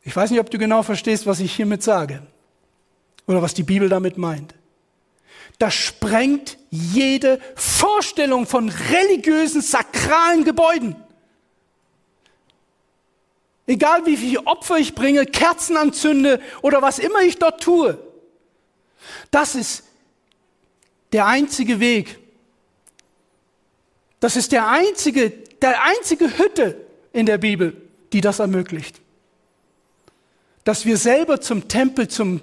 Ich 0.03 0.15
weiß 0.17 0.31
nicht, 0.31 0.41
ob 0.41 0.51
du 0.51 0.59
genau 0.59 0.83
verstehst, 0.83 1.27
was 1.27 1.41
ich 1.41 1.55
hiermit 1.55 1.83
sage 1.83 2.23
oder 3.27 3.43
was 3.43 3.55
die 3.55 3.63
Bibel 3.63 3.89
damit 3.89 4.19
meint. 4.19 4.55
Das 5.59 5.75
sprengt 5.75 6.57
jede 6.71 7.39
Vorstellung 7.55 8.47
von 8.47 8.71
religiösen, 8.71 9.61
sakralen 9.61 10.45
Gebäuden. 10.45 10.97
Egal 13.71 14.05
wie 14.05 14.17
viel 14.17 14.39
Opfer 14.39 14.79
ich 14.79 14.97
bringe, 14.97 15.25
Kerzen 15.27 15.77
anzünde 15.77 16.41
oder 16.61 16.83
was 16.83 16.99
immer 16.99 17.23
ich 17.23 17.39
dort 17.39 17.63
tue. 17.63 17.97
Das 19.31 19.55
ist 19.55 19.85
der 21.13 21.27
einzige 21.27 21.79
Weg. 21.79 22.19
Das 24.19 24.35
ist 24.35 24.51
der 24.51 24.67
einzige, 24.67 25.31
der 25.31 25.85
einzige 25.85 26.37
Hütte 26.37 26.85
in 27.13 27.27
der 27.27 27.39
Bibel, 27.39 27.81
die 28.13 28.21
das 28.21 28.41
ermöglicht. 28.41 29.01
Dass 30.65 30.85
wir 30.85 30.97
selber 30.97 31.41
zum 31.41 31.69
Tempel, 31.69 32.09
zum 32.09 32.41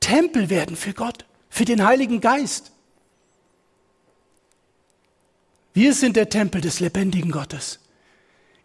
Tempel 0.00 0.50
werden 0.50 0.74
für 0.74 0.94
Gott, 0.94 1.26
für 1.48 1.64
den 1.64 1.84
Heiligen 1.86 2.20
Geist. 2.20 2.72
Wir 5.74 5.94
sind 5.94 6.16
der 6.16 6.28
Tempel 6.28 6.60
des 6.60 6.80
lebendigen 6.80 7.30
Gottes. 7.30 7.78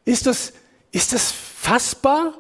Ist 0.04 0.26
das, 0.26 0.52
ist 0.92 1.14
das 1.14 1.32
fassbar? 1.66 2.34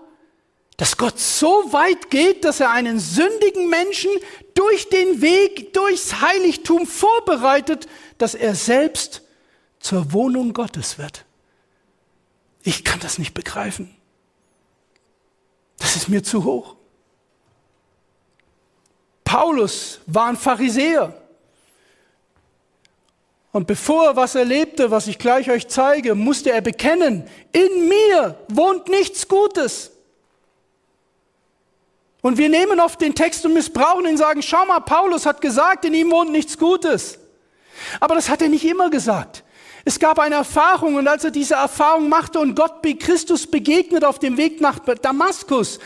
Dass 0.78 0.98
Gott 0.98 1.20
so 1.20 1.72
weit 1.72 2.10
geht, 2.10 2.44
dass 2.44 2.60
er 2.60 2.72
einen 2.72 3.00
sündigen 3.00 3.70
Menschen 3.70 4.12
durch 4.54 4.90
den 4.90 5.22
Weg, 5.22 5.74
durchs 5.74 6.22
Heiligtum 6.22 6.86
vorbereitet, 6.86 7.88
dass 8.18 8.36
er 8.36 8.56
selbst 8.56 9.22
zur 9.80 10.12
Wohnung 10.12 10.54
Gottes 10.54 10.98
wird. 10.98 11.26
Ich 12.64 12.84
kann 12.84 13.00
das 13.00 13.18
nicht 13.18 13.34
begreifen. 13.34 13.96
Das 15.78 15.96
ist 15.96 16.10
mir 16.10 16.24
zu 16.24 16.44
hoch. 16.44 16.76
Paulus 19.24 20.02
war 20.08 20.28
ein 20.28 20.38
Pharisäer. 20.38 21.25
Und 23.56 23.68
bevor 23.68 24.08
er 24.08 24.16
was 24.18 24.36
erlebte, 24.36 24.92
was 24.92 25.08
ich 25.08 25.18
gleich 25.18 25.50
euch 25.50 25.70
zeige, 25.70 26.14
musste 26.14 26.52
er 26.52 26.60
bekennen, 26.60 27.24
in 27.54 27.88
mir 27.88 28.38
wohnt 28.50 28.90
nichts 28.90 29.30
Gutes. 29.30 29.92
Und 32.22 32.38
wir 32.38 32.50
nehmen 32.50 32.82
oft 32.82 33.00
den 33.00 33.16
Text 33.16 33.46
und 33.46 33.54
missbrauchen 33.54 34.04
ihn 34.04 34.12
und 34.12 34.18
sagen, 34.18 34.42
schau 34.42 34.66
mal, 34.66 34.82
Paulus 34.82 35.26
hat 35.26 35.40
gesagt, 35.40 35.86
in 35.86 35.94
ihm 35.94 36.12
wohnt 36.12 36.34
nichts 36.34 36.58
Gutes. 36.58 37.18
Aber 38.02 38.16
das 38.16 38.28
hat 38.28 38.42
er 38.42 38.50
nicht 38.50 38.66
immer 38.66 38.90
gesagt. 38.90 39.46
Es 39.86 40.00
gab 40.00 40.20
eine 40.20 40.36
Erfahrung 40.36 40.96
und 40.96 41.08
als 41.08 41.24
er 41.24 41.32
diese 41.32 41.54
Erfahrung 41.54 42.10
machte 42.10 42.42
und 42.42 42.56
Gott 42.56 42.84
Christus 43.00 43.48
begegnet 43.48 44.04
auf 44.04 44.20
dem 44.20 44.36
Weg 44.36 44.60
nach 44.60 44.80
Damaskus, 44.80 45.80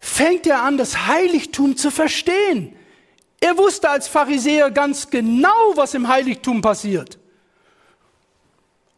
fängt 0.00 0.46
er 0.46 0.62
an, 0.62 0.78
das 0.78 1.06
Heiligtum 1.06 1.76
zu 1.76 1.90
verstehen. 1.90 2.74
Er 3.40 3.56
wusste 3.56 3.88
als 3.88 4.08
Pharisäer 4.08 4.70
ganz 4.70 5.08
genau, 5.10 5.72
was 5.74 5.94
im 5.94 6.08
Heiligtum 6.08 6.62
passiert. 6.62 7.18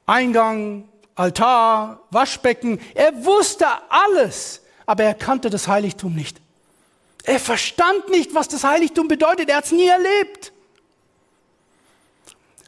Eingang, 0.07 0.89
Altar, 1.15 2.01
Waschbecken, 2.11 2.81
er 2.95 3.25
wusste 3.25 3.67
alles, 3.89 4.63
aber 4.87 5.05
er 5.05 5.15
kannte 5.15 5.51
das 5.51 5.67
Heiligtum 5.69 6.15
nicht. 6.15 6.41
Er 7.25 7.41
verstand 7.41 8.09
nicht, 8.09 8.35
was 8.35 8.49
das 8.49 8.65
Heiligtum 8.65 9.09
bedeutet. 9.09 9.51
Er 9.51 9.57
hat 9.59 9.65
es 9.65 9.73
nie 9.73 9.89
erlebt. 9.89 10.53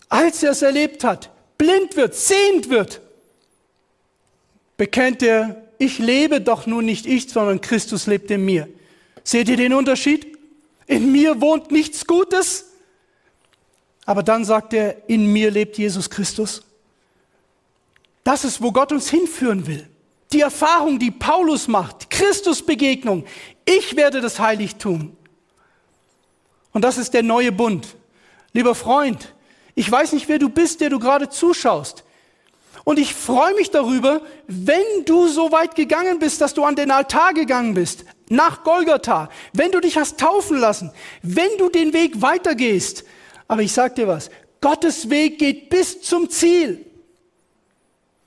Als 0.08 0.42
er 0.42 0.50
es 0.50 0.60
erlebt 0.60 1.04
hat, 1.04 1.30
blind 1.56 1.96
wird, 1.96 2.14
sehend 2.14 2.68
wird, 2.68 3.00
bekennt 4.76 5.22
er, 5.22 5.62
ich 5.78 5.98
lebe 5.98 6.40
doch 6.40 6.66
nun 6.66 6.84
nicht 6.84 7.06
ich, 7.06 7.30
sondern 7.30 7.60
Christus 7.60 8.06
lebt 8.06 8.30
in 8.30 8.44
mir. 8.44 8.68
Seht 9.22 9.48
ihr 9.48 9.56
den 9.56 9.72
Unterschied? 9.72 10.29
In 10.90 11.12
mir 11.12 11.40
wohnt 11.40 11.70
nichts 11.70 12.04
Gutes. 12.04 12.72
Aber 14.06 14.24
dann 14.24 14.44
sagt 14.44 14.74
er, 14.74 15.08
in 15.08 15.32
mir 15.32 15.52
lebt 15.52 15.78
Jesus 15.78 16.10
Christus. 16.10 16.62
Das 18.24 18.44
ist, 18.44 18.60
wo 18.60 18.72
Gott 18.72 18.90
uns 18.90 19.08
hinführen 19.08 19.68
will. 19.68 19.88
Die 20.32 20.40
Erfahrung, 20.40 20.98
die 20.98 21.12
Paulus 21.12 21.68
macht, 21.68 22.10
Christusbegegnung. 22.10 23.24
Ich 23.64 23.94
werde 23.94 24.20
das 24.20 24.40
Heiligtum. 24.40 25.16
Und 26.72 26.82
das 26.82 26.98
ist 26.98 27.14
der 27.14 27.22
neue 27.22 27.52
Bund. 27.52 27.94
Lieber 28.52 28.74
Freund, 28.74 29.32
ich 29.76 29.88
weiß 29.88 30.12
nicht, 30.12 30.28
wer 30.28 30.40
du 30.40 30.48
bist, 30.48 30.80
der 30.80 30.90
du 30.90 30.98
gerade 30.98 31.28
zuschaust. 31.28 32.02
Und 32.84 32.98
ich 32.98 33.14
freue 33.14 33.54
mich 33.54 33.70
darüber, 33.70 34.22
wenn 34.46 35.04
du 35.04 35.28
so 35.28 35.52
weit 35.52 35.74
gegangen 35.74 36.18
bist, 36.18 36.40
dass 36.40 36.54
du 36.54 36.64
an 36.64 36.76
den 36.76 36.90
Altar 36.90 37.34
gegangen 37.34 37.74
bist, 37.74 38.04
nach 38.28 38.64
Golgatha, 38.64 39.28
wenn 39.52 39.72
du 39.72 39.80
dich 39.80 39.98
hast 39.98 40.18
taufen 40.18 40.58
lassen, 40.58 40.92
wenn 41.22 41.50
du 41.58 41.68
den 41.68 41.92
Weg 41.92 42.22
weitergehst. 42.22 43.04
Aber 43.48 43.62
ich 43.62 43.72
sag 43.72 43.96
dir 43.96 44.08
was, 44.08 44.30
Gottes 44.60 45.10
Weg 45.10 45.38
geht 45.38 45.68
bis 45.68 46.02
zum 46.02 46.30
Ziel. 46.30 46.86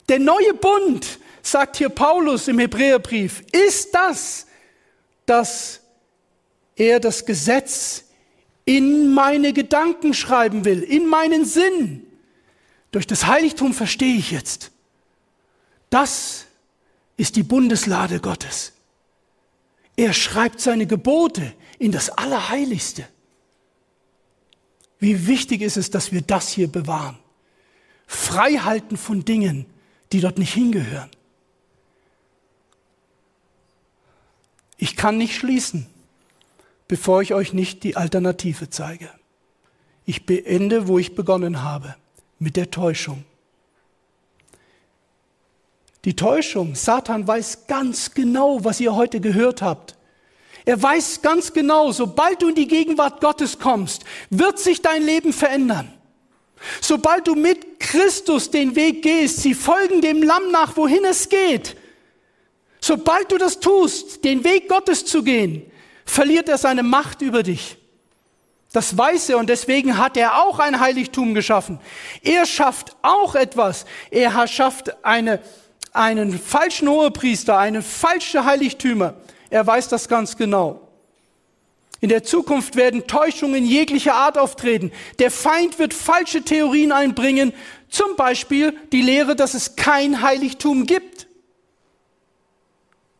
Der 0.10 0.20
neue 0.20 0.54
Bund, 0.54 1.20
sagt 1.42 1.78
hier 1.78 1.90
Paulus 1.90 2.48
im 2.48 2.60
Hebräerbrief, 2.60 3.44
ist 3.52 3.94
das, 3.94 4.48
dass 5.26 5.82
er 6.76 7.00
das 7.00 7.26
Gesetz 7.26 8.06
in 8.66 9.14
meine 9.14 9.54
Gedanken 9.54 10.14
schreiben 10.14 10.66
will, 10.66 10.82
in 10.82 11.08
meinen 11.08 11.46
Sinn. 11.46 12.08
Durch 12.94 13.07
das 13.07 13.26
Heiligtum 13.26 13.74
verstehe 13.74 14.15
ich 14.15 14.30
jetzt. 14.30 14.72
Das 15.90 16.45
ist 17.18 17.36
die 17.36 17.44
Bundeslade 17.44 18.20
Gottes. 18.20 18.72
Er 19.95 20.14
schreibt 20.14 20.61
seine 20.61 20.86
Gebote 20.86 21.53
in 21.80 21.91
das 21.91 22.11
Allerheiligste. 22.11 23.07
Wie 24.99 25.26
wichtig 25.26 25.61
ist 25.61 25.76
es, 25.76 25.90
dass 25.90 26.11
wir 26.11 26.22
das 26.22 26.49
hier 26.49 26.68
bewahren. 26.68 27.18
Freihalten 28.06 28.95
von 28.95 29.26
Dingen, 29.26 29.65
die 30.11 30.22
dort 30.22 30.38
nicht 30.38 30.53
hingehören. 30.53 31.10
Ich 34.78 34.95
kann 34.95 35.18
nicht 35.18 35.36
schließen, 35.36 35.88
bevor 36.88 37.24
ich 37.24 37.34
euch 37.34 37.53
nicht 37.53 37.84
die 37.84 37.98
Alternative 37.98 38.70
zeige. 38.70 39.10
Ich 40.06 40.28
beende, 40.28 40.88
wo 40.88 40.99
ich 40.99 41.15
begonnen 41.15 41.64
habe, 41.64 41.95
mit 42.44 42.56
der 42.56 42.70
Täuschung. 42.70 43.24
Die 46.06 46.15
Täuschung, 46.15 46.76
Satan 46.76 47.28
weiß 47.28 47.68
ganz 47.68 48.14
genau, 48.14 48.64
was 48.64 48.80
ihr 48.80 48.94
heute 48.94 49.22
gehört 49.22 49.61
habt. 49.61 49.95
Er 50.65 50.82
weiß 50.82 51.22
ganz 51.22 51.53
genau, 51.53 51.91
sobald 51.91 52.41
du 52.41 52.49
in 52.49 52.56
die 52.56 52.68
Gegenwart 52.68 53.22
Gottes 53.22 53.60
kommst, 53.60 54.03
wird 54.30 54.60
sich 54.60 54.82
dein 54.82 55.03
Leben 55.03 55.34
verändern. 55.34 55.91
Sobald 56.82 57.28
du 57.28 57.36
mit 57.36 57.80
Christus 57.80 58.52
den 58.52 58.76
Weg 58.76 59.02
gehst, 59.02 59.41
sie 59.41 59.53
folgen 59.53 60.02
dem 60.02 60.22
Lamm 60.24 60.52
nach, 60.52 60.78
wohin 60.78 61.03
es 61.06 61.28
geht, 61.28 61.76
Sobald 62.84 63.32
du 63.32 63.38
das 63.38 63.61
tust, 63.61 64.26
den 64.26 64.44
Weg 64.44 64.68
Gottes 64.68 65.06
zu 65.06 65.24
gehen, 65.24 65.72
verliert 66.03 66.49
er 66.49 66.57
seine 66.57 66.84
Macht 66.84 67.22
über 67.22 67.41
dich. 67.41 67.78
Das 68.74 68.98
weiß 68.98 69.30
er 69.30 69.38
und 69.38 69.50
deswegen 69.50 70.00
hat 70.00 70.18
er 70.18 70.44
auch 70.44 70.58
ein 70.58 70.80
Heiligtum 70.80 71.36
geschaffen. 71.36 71.80
Er 72.24 72.48
schafft 72.48 72.95
auch 73.04 73.36
etwas. 73.36 73.86
Er 74.10 74.48
schafft 74.48 75.06
eine, 75.06 75.40
einen 75.94 76.38
falschen 76.38 76.90
Hohepriester, 76.90 77.58
eine 77.58 77.84
falsche 77.84 78.45
Heiligtümer. 78.45 79.14
Er 79.52 79.66
weiß 79.66 79.90
das 79.90 80.10
ganz 80.10 80.36
genau. 80.36 80.82
In 82.02 82.10
der 82.10 82.24
Zukunft 82.24 82.76
werden 82.76 83.06
Täuschungen 83.06 83.64
jeglicher 83.64 84.16
Art 84.16 84.40
auftreten. 84.40 84.91
Der 85.20 85.30
Feind 85.30 85.78
wird 85.78 85.94
falsche 85.94 86.41
Theorien 86.41 86.91
einbringen, 86.91 87.54
zum 87.90 88.16
Beispiel 88.16 88.76
die 88.91 89.04
Lehre, 89.04 89.36
dass 89.36 89.54
es 89.54 89.76
kein 89.76 90.24
Heiligtum 90.24 90.88
gibt. 90.88 91.28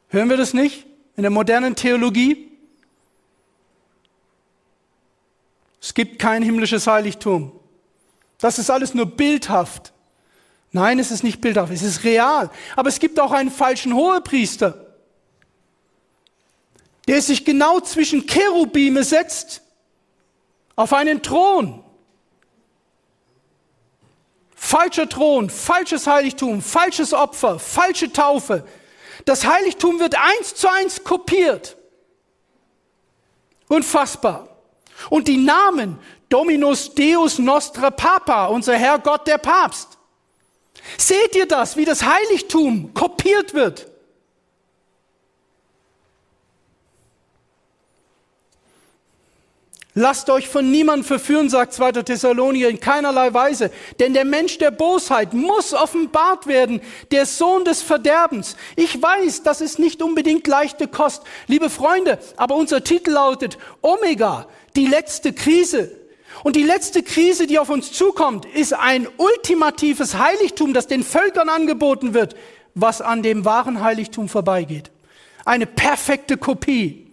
Hören 0.10 0.32
wir 0.32 0.38
das 0.38 0.56
nicht 0.56 0.88
in 1.16 1.22
der 1.22 1.32
modernen 1.32 1.76
Theologie? 1.76 2.53
Es 5.84 5.94
gibt 5.94 6.18
kein 6.18 6.42
himmlisches 6.42 6.88
Heiligtum. 6.88 7.52
Das 8.40 8.58
ist 8.58 8.70
alles 8.70 8.94
nur 8.94 9.06
bildhaft. 9.06 9.92
Nein, 10.72 10.98
es 10.98 11.12
ist 11.12 11.26
nicht 11.26 11.42
bildhaft, 11.42 11.74
es 11.74 11.82
ist 11.82 12.06
real. 12.06 12.50
Aber 12.78 12.88
es 12.88 13.00
gibt 13.00 13.20
auch 13.20 13.34
einen 13.34 13.52
falschen 13.52 13.94
Hohepriester, 13.94 14.96
der 17.06 17.22
sich 17.22 17.44
genau 17.44 17.82
zwischen 17.82 18.26
Cherubime 18.26 19.04
setzt, 19.04 19.62
auf 20.78 20.94
einen 20.94 21.22
Thron. 21.22 21.84
Falscher 24.56 25.10
Thron, 25.10 25.50
falsches 25.50 26.08
Heiligtum, 26.08 26.62
falsches 26.62 27.14
Opfer, 27.14 27.60
falsche 27.60 28.12
Taufe, 28.12 28.66
das 29.26 29.46
Heiligtum 29.46 30.00
wird 30.00 30.16
eins 30.16 30.56
zu 30.56 30.72
eins 30.72 31.04
kopiert. 31.04 31.76
Unfassbar. 33.68 34.53
Und 35.10 35.28
die 35.28 35.38
Namen 35.38 35.99
Dominus 36.30 36.94
Deus 36.95 37.40
Nostra 37.40 37.91
Papa, 37.91 38.48
unser 38.48 38.76
Herr 38.76 38.99
Gott 38.99 39.28
der 39.28 39.38
Papst. 39.38 39.98
Seht 40.98 41.36
ihr 41.36 41.48
das, 41.48 41.78
wie 41.78 41.86
das 41.86 42.03
Heiligtum 42.03 42.94
kopiert 42.94 43.53
wird? 43.53 43.88
Lasst 49.95 50.32
euch 50.32 50.49
von 50.49 50.72
niemandem 50.72 51.06
verführen, 51.06 51.52
sagt 51.52 51.74
2. 51.74 51.91
Thessalonicher, 51.91 52.68
in 52.68 52.80
keinerlei 52.80 53.32
Weise. 53.32 53.70
Denn 53.99 54.15
der 54.15 54.26
Mensch 54.26 54.57
der 54.57 54.72
Bosheit 54.72 55.34
muss 55.34 55.72
offenbart 55.72 56.48
werden, 56.48 56.82
der 57.11 57.28
Sohn 57.28 57.64
des 57.64 57.84
Verderbens. 57.84 58.56
Ich 58.76 58.99
weiß, 58.99 59.44
das 59.44 59.61
ist 59.61 59.78
nicht 59.78 60.02
unbedingt 60.02 60.48
leichte 60.48 60.88
Kost, 60.88 61.22
liebe 61.45 61.70
Freunde, 61.70 62.18
aber 62.38 62.56
unser 62.56 62.84
Titel 62.84 63.11
lautet 63.11 63.60
Omega, 63.84 64.48
die 64.76 64.88
letzte 64.88 65.34
Krise. 65.34 65.91
Und 66.44 66.56
die 66.56 66.64
letzte 66.64 67.04
Krise, 67.04 67.48
die 67.48 67.60
auf 67.60 67.70
uns 67.70 67.91
zukommt, 67.91 68.45
ist 68.45 68.74
ein 68.74 69.08
ultimatives 69.18 70.18
Heiligtum, 70.18 70.74
das 70.74 70.88
den 70.88 71.04
Völkern 71.04 71.50
angeboten 71.50 72.14
wird, 72.14 72.36
was 72.76 73.02
an 73.02 73.22
dem 73.22 73.45
wahren 73.45 73.82
Heiligtum 73.82 74.28
vorbeigeht. 74.28 74.91
Eine 75.45 75.66
perfekte 75.66 76.38
Kopie. 76.38 77.08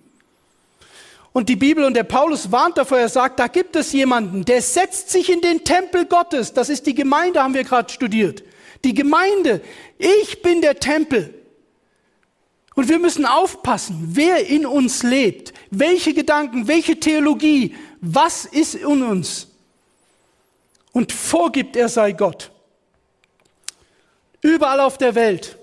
Und 1.32 1.49
die 1.49 1.57
Bibel 1.57 1.85
und 1.85 1.95
der 1.95 2.05
Paulus 2.05 2.51
warnt 2.51 2.77
davor, 2.77 2.99
er 2.99 3.09
sagt, 3.09 3.39
da 3.39 3.47
gibt 3.47 3.77
es 3.77 3.93
jemanden, 3.93 4.45
der 4.45 4.62
setzt 4.62 5.11
sich 5.11 5.31
in 5.31 5.41
den 5.41 5.65
Tempel 5.65 6.07
Gottes. 6.07 6.53
Das 6.55 6.69
ist 6.69 6.87
die 6.87 6.95
Gemeinde, 6.95 7.43
haben 7.43 7.55
wir 7.55 7.65
gerade 7.65 7.93
studiert. 7.93 8.43
Die 8.82 8.95
Gemeinde. 8.95 9.61
Ich 9.99 10.43
bin 10.43 10.61
der 10.61 10.81
Tempel. 10.81 11.40
Und 12.75 12.89
wir 12.89 12.99
müssen 12.99 13.27
aufpassen, 13.27 14.11
wer 14.13 14.47
in 14.47 14.65
uns 14.65 15.03
lebt, 15.03 15.53
welche 15.71 16.15
Gedanken, 16.15 16.69
welche 16.69 16.99
Theologie, 16.99 17.75
was 18.01 18.45
ist 18.45 18.75
in 18.75 19.03
uns. 19.03 19.49
Und 20.93 21.13
vorgibt, 21.13 21.77
er 21.77 21.89
sei 21.89 22.13
Gott. 22.13 22.51
Überall 24.41 24.81
auf 24.81 24.99
der 24.99 25.15
Welt. 25.15 25.59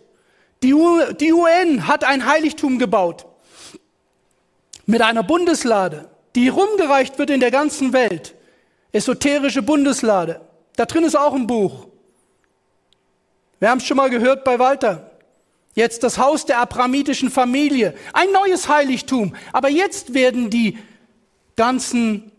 Die, 0.63 0.73
UN 0.73 1.87
hat 1.87 2.03
ein 2.03 2.25
Heiligtum 2.25 2.79
gebaut 2.79 3.25
mit 4.85 5.01
einer 5.01 5.23
Bundeslade, 5.23 6.09
die 6.35 6.47
rumgereicht 6.47 7.19
wird 7.19 7.29
in 7.29 7.39
der 7.39 7.51
ganzen 7.51 7.93
Welt. 7.93 8.33
Esoterische 8.91 9.61
Bundeslade. 9.61 10.41
Da 10.75 10.85
drin 10.85 11.03
ist 11.03 11.15
auch 11.15 11.33
ein 11.33 11.45
Buch. 11.45 11.87
Wir 13.59 13.69
haben 13.69 13.79
es 13.79 13.85
schon 13.85 13.97
mal 13.97 14.09
gehört 14.09 14.43
bei 14.43 14.57
Walter. 14.57 15.06
Jetzt 15.77 16.01
das 16.01 16.17
Haus 16.17 16.43
der 16.43 16.57
abramitischen 16.57 17.29
Familie. 17.29 17.93
Ein 18.11 18.31
neues 18.31 18.67
Heiligtum. 18.67 19.35
Aber 19.53 19.69
jetzt 19.69 20.15
werden 20.15 20.49
die 20.49 20.75
ganzen 21.55 22.31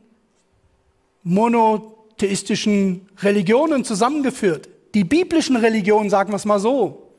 monotheistischen 1.23 3.09
Religionen 3.19 3.85
zusammengeführt. 3.85 4.69
Die 4.93 5.05
biblischen 5.05 5.55
Religionen, 5.55 6.11
sagen 6.11 6.33
wir 6.33 6.37
es 6.37 6.47
mal 6.47 6.59
so. 6.59 7.13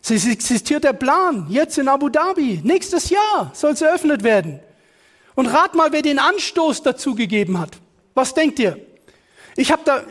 Es 0.00 0.24
existiert 0.28 0.84
der 0.84 0.92
Plan, 0.92 1.46
jetzt 1.48 1.76
in 1.78 1.88
Abu 1.88 2.08
Dhabi, 2.08 2.60
nächstes 2.62 3.10
Jahr 3.10 3.50
soll 3.52 3.72
es 3.72 3.82
eröffnet 3.82 4.22
werden. 4.22 4.60
Und 5.34 5.46
rat 5.46 5.74
mal, 5.74 5.90
wer 5.90 6.02
den 6.02 6.20
Anstoß 6.20 6.84
dazu 6.84 7.16
gegeben 7.16 7.58
hat. 7.58 7.78
Was 8.14 8.32
denkt 8.32 8.60
ihr? 8.60 8.78
Ich 9.56 9.70
habe 9.70 9.82
da, 9.84 10.02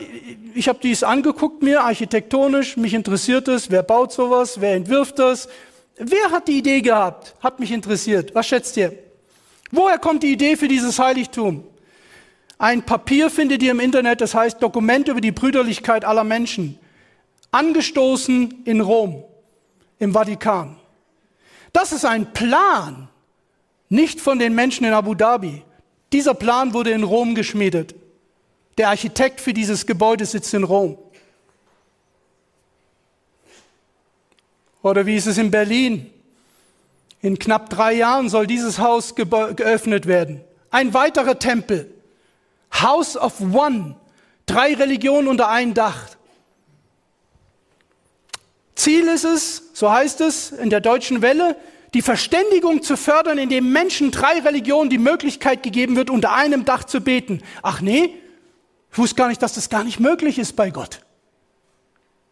ich 0.54 0.70
habe 0.70 0.80
dies 0.82 1.04
angeguckt 1.04 1.64
mir 1.64 1.84
architektonisch, 1.84 2.78
mich 2.78 2.94
interessiert 2.94 3.48
es, 3.48 3.70
wer 3.70 3.84
baut 3.84 4.14
sowas, 4.14 4.62
wer 4.62 4.76
entwirft 4.76 5.20
das, 5.20 5.50
wer 5.98 6.32
hat 6.32 6.48
die 6.48 6.60
Idee 6.60 6.82
gehabt, 6.82 7.36
hat 7.42 7.60
mich 7.60 7.72
interessiert. 7.72 8.34
Was 8.34 8.48
schätzt 8.48 8.78
ihr? 8.78 8.98
Woher 9.72 9.98
kommt 9.98 10.24
die 10.24 10.32
Idee 10.32 10.56
für 10.56 10.68
dieses 10.68 10.98
Heiligtum? 10.98 11.66
Ein 12.58 12.84
Papier 12.84 13.30
findet 13.30 13.62
ihr 13.64 13.72
im 13.72 13.80
Internet, 13.82 14.22
das 14.22 14.34
heißt 14.34 14.62
Dokument 14.62 15.10
über 15.10 15.20
die 15.20 15.32
Brüderlichkeit 15.32 16.06
aller 16.06 16.24
Menschen, 16.24 16.80
angestoßen 17.52 18.62
in 18.64 18.80
Rom 18.80 19.24
im 20.00 20.14
Vatikan. 20.14 20.78
Das 21.74 21.92
ist 21.92 22.06
ein 22.06 22.32
Plan, 22.34 23.10
nicht 23.90 24.22
von 24.22 24.40
den 24.40 24.56
Menschen 24.56 24.86
in 24.86 24.94
Abu 24.94 25.16
Dhabi. 25.16 25.64
Dieser 26.14 26.36
Plan 26.36 26.74
wurde 26.74 26.92
in 26.92 27.04
Rom 27.04 27.36
geschmiedet. 27.36 27.96
Der 28.78 28.90
Architekt 28.90 29.40
für 29.40 29.54
dieses 29.54 29.86
Gebäude 29.86 30.26
sitzt 30.26 30.54
in 30.54 30.64
Rom. 30.64 30.98
Oder 34.82 35.06
wie 35.06 35.16
ist 35.16 35.28
es 35.28 35.38
in 35.38 35.52
Berlin? 35.52 36.12
In 37.22 37.40
knapp 37.40 37.70
drei 37.70 37.94
Jahren 37.94 38.28
soll 38.30 38.48
dieses 38.48 38.80
Haus 38.80 39.16
geöffnet 39.16 40.08
werden. 40.08 40.42
Ein 40.72 40.94
weiterer 40.94 41.40
Tempel. 41.40 41.90
House 42.74 43.16
of 43.16 43.40
One. 43.40 43.96
Drei 44.46 44.74
Religionen 44.74 45.30
unter 45.30 45.50
ein 45.50 45.74
Dach. 45.74 46.10
Ziel 48.76 49.08
ist 49.08 49.24
es, 49.24 49.70
so 49.74 49.90
heißt 49.90 50.20
es 50.20 50.52
in 50.52 50.70
der 50.70 50.82
deutschen 50.82 51.22
Welle, 51.22 51.56
die 51.94 52.02
Verständigung 52.02 52.82
zu 52.82 52.98
fördern, 52.98 53.38
indem 53.38 53.72
Menschen 53.72 54.12
drei 54.12 54.40
Religionen 54.40 54.90
die 54.90 54.98
Möglichkeit 54.98 55.64
gegeben 55.64 55.96
wird, 55.96 56.10
unter 56.10 56.34
einem 56.34 56.66
Dach 56.66 56.84
zu 56.84 57.00
beten. 57.00 57.42
Ach 57.62 57.80
nee, 57.80 58.18
ich 58.94 58.98
wusste 59.00 59.16
gar 59.16 59.28
nicht, 59.28 59.42
dass 59.42 59.54
das 59.54 59.70
gar 59.70 59.84
nicht 59.84 60.00
möglich 60.00 60.38
ist 60.38 60.56
bei 60.56 60.70
Gott. 60.70 61.00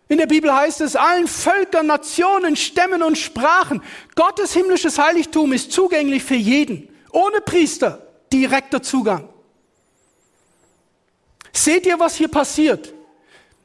In 0.08 0.20
der 0.20 0.28
Bibel 0.28 0.54
heißt 0.54 0.82
es, 0.82 0.96
allen 0.96 1.28
Völkern, 1.28 1.88
Nationen, 1.88 2.56
Stämmen 2.56 3.02
und 3.02 3.18
Sprachen, 3.18 3.82
Gottes 4.14 4.54
himmlisches 4.54 5.00
Heiligtum 5.00 5.54
ist 5.54 5.72
zugänglich 5.72 6.24
für 6.24 6.36
jeden, 6.36 6.88
ohne 7.12 7.42
Priester, 7.42 8.06
direkter 8.32 8.84
Zugang. 8.84 9.28
Seht 11.52 11.88
ihr, 11.88 12.00
was 12.00 12.16
hier 12.16 12.28
passiert? 12.28 12.94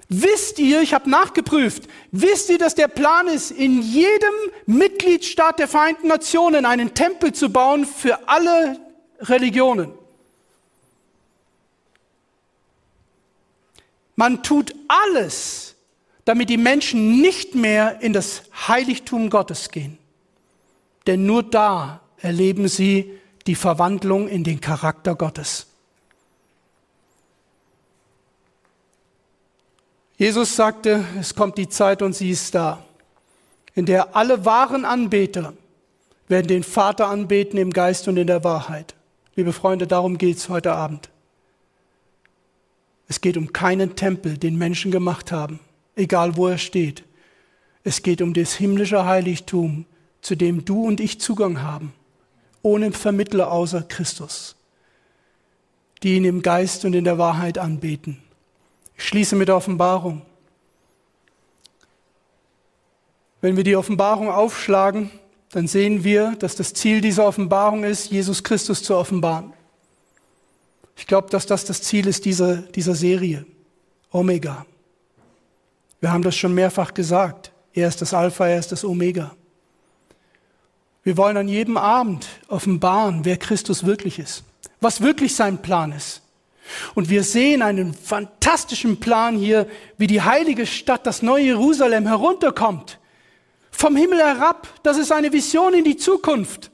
Wisst 0.09 0.59
ihr, 0.59 0.81
ich 0.81 0.94
habe 0.94 1.10
nachgeprüft, 1.10 1.89
wisst 2.12 2.48
ihr, 2.48 2.59
dass 2.59 2.74
der 2.74 2.89
Plan 2.89 3.28
ist, 3.28 3.51
in 3.51 3.82
jedem 3.82 4.35
Mitgliedstaat 4.64 5.59
der 5.59 5.68
Vereinten 5.68 6.06
Nationen 6.09 6.64
einen 6.64 6.94
Tempel 6.94 7.35
zu 7.35 7.51
bauen 7.51 7.85
für 7.85 8.27
alle 8.27 8.81
Religionen? 9.20 9.93
Man 14.16 14.43
tut 14.43 14.74
alles, 14.88 15.76
damit 16.24 16.51
die 16.51 16.56
Menschen 16.56 17.20
nicht 17.20 17.55
mehr 17.55 18.01
in 18.01 18.12
das 18.12 18.43
Heiligtum 18.66 19.30
Gottes 19.30 19.70
gehen. 19.70 19.98
Denn 21.06 21.24
nur 21.24 21.43
da 21.43 22.01
erleben 22.18 22.66
sie 22.66 23.12
die 23.47 23.55
Verwandlung 23.55 24.26
in 24.26 24.43
den 24.43 24.60
Charakter 24.60 25.14
Gottes. 25.14 25.66
Jesus 30.18 30.56
sagte, 30.56 31.05
es 31.20 31.34
kommt 31.34 31.59
die 31.59 31.68
Zeit 31.68 32.01
und 32.01 32.14
sie 32.14 32.30
ist 32.30 32.55
da, 32.55 32.82
in 33.74 33.84
der 33.84 34.16
alle 34.16 34.47
wahren 34.47 34.86
Anbeter 34.86 35.52
werden 36.28 36.48
den 36.48 36.64
Vater 36.64 37.09
anbeten 37.09 37.59
im 37.59 37.70
Geist 37.70 38.09
und 38.09 38.16
in 38.16 38.26
der 38.26 38.43
Wahrheit. 38.43 38.94
Liebe 39.36 39.52
Freunde, 39.52 39.86
darum 39.86 40.16
geht 40.16 40.38
es 40.38 40.48
heute 40.48 40.72
Abend. 40.72 41.10
Es 43.09 43.20
geht 43.20 43.37
um 43.37 43.53
keinen 43.53 43.97
Tempel, 43.97 44.37
den 44.37 44.57
Menschen 44.57 44.91
gemacht 44.91 45.33
haben, 45.33 45.61
egal 45.95 46.37
wo 46.37 46.49
er 46.49 46.59
steht. 46.59 47.05
Es 47.85 48.03
geht 48.03 48.20
um 48.20 48.35
das 48.35 48.55
himmlische 48.55 49.05
Heiligtum, 49.05 49.87
zu 50.20 50.35
dem 50.35 50.65
du 50.65 50.85
und 50.85 50.99
ich 51.01 51.20
Zugang 51.20 51.62
haben, 51.62 51.93
ohne 52.62 52.91
Vermittler 52.91 53.53
außer 53.53 53.83
Christus, 53.83 54.57
die 56.03 56.16
ihn 56.16 56.24
im 56.24 56.43
Geist 56.43 56.85
und 56.85 56.95
in 56.95 57.05
der 57.05 57.19
Wahrheit 57.19 57.59
anbeten. 57.59 58.20
Ich 58.97 59.05
schließe 59.05 59.37
mit 59.37 59.49
der 59.49 59.57
Offenbarung. 59.57 60.23
Wenn 63.41 63.57
wir 63.57 63.62
die 63.62 63.77
Offenbarung 63.77 64.31
aufschlagen, 64.31 65.11
dann 65.51 65.69
sehen 65.69 66.03
wir, 66.03 66.35
dass 66.41 66.57
das 66.57 66.74
Ziel 66.74 67.01
dieser 67.01 67.27
Offenbarung 67.27 67.85
ist, 67.85 68.11
Jesus 68.11 68.43
Christus 68.43 68.83
zu 68.83 68.97
offenbaren. 68.97 69.53
Ich 70.97 71.06
glaube, 71.06 71.28
dass 71.31 71.47
das 71.47 71.64
das 71.64 71.82
Ziel 71.82 72.06
ist 72.06 72.24
dieser, 72.24 72.56
dieser 72.56 72.94
Serie. 72.94 73.44
Omega. 74.10 74.66
Wir 76.01 76.12
haben 76.12 76.23
das 76.23 76.36
schon 76.36 76.55
mehrfach 76.55 76.94
gesagt. 76.94 77.52
Er 77.73 77.89
ist 77.89 78.01
das 78.01 78.14
Alpha, 78.14 78.47
er 78.47 78.59
ist 78.59 78.73
das 78.73 78.85
Omega. 78.85 79.35
Wir 81.02 81.16
wollen 81.16 81.36
an 81.36 81.48
jedem 81.48 81.77
Abend 81.77 82.27
offenbaren, 82.48 83.24
wer 83.24 83.36
Christus 83.36 83.85
wirklich 83.85 84.18
ist, 84.18 84.43
was 84.81 85.02
wirklich 85.02 85.36
sein 85.36 85.62
Plan 85.62 85.93
ist. 85.93 86.23
Und 86.94 87.10
wir 87.10 87.23
sehen 87.23 87.62
einen 87.62 87.94
fantastischen 87.94 88.98
Plan 88.98 89.36
hier, 89.36 89.68
wie 89.98 90.09
die 90.09 90.23
heilige 90.23 90.66
Stadt, 90.66 91.06
das 91.06 91.23
neue 91.23 91.44
Jerusalem 91.44 92.06
herunterkommt. 92.06 92.98
Vom 93.70 93.94
Himmel 93.94 94.18
herab. 94.18 94.66
Das 94.82 94.97
ist 94.97 95.12
eine 95.12 95.32
Vision 95.32 95.74
in 95.74 95.85
die 95.85 95.97
Zukunft. 95.97 96.70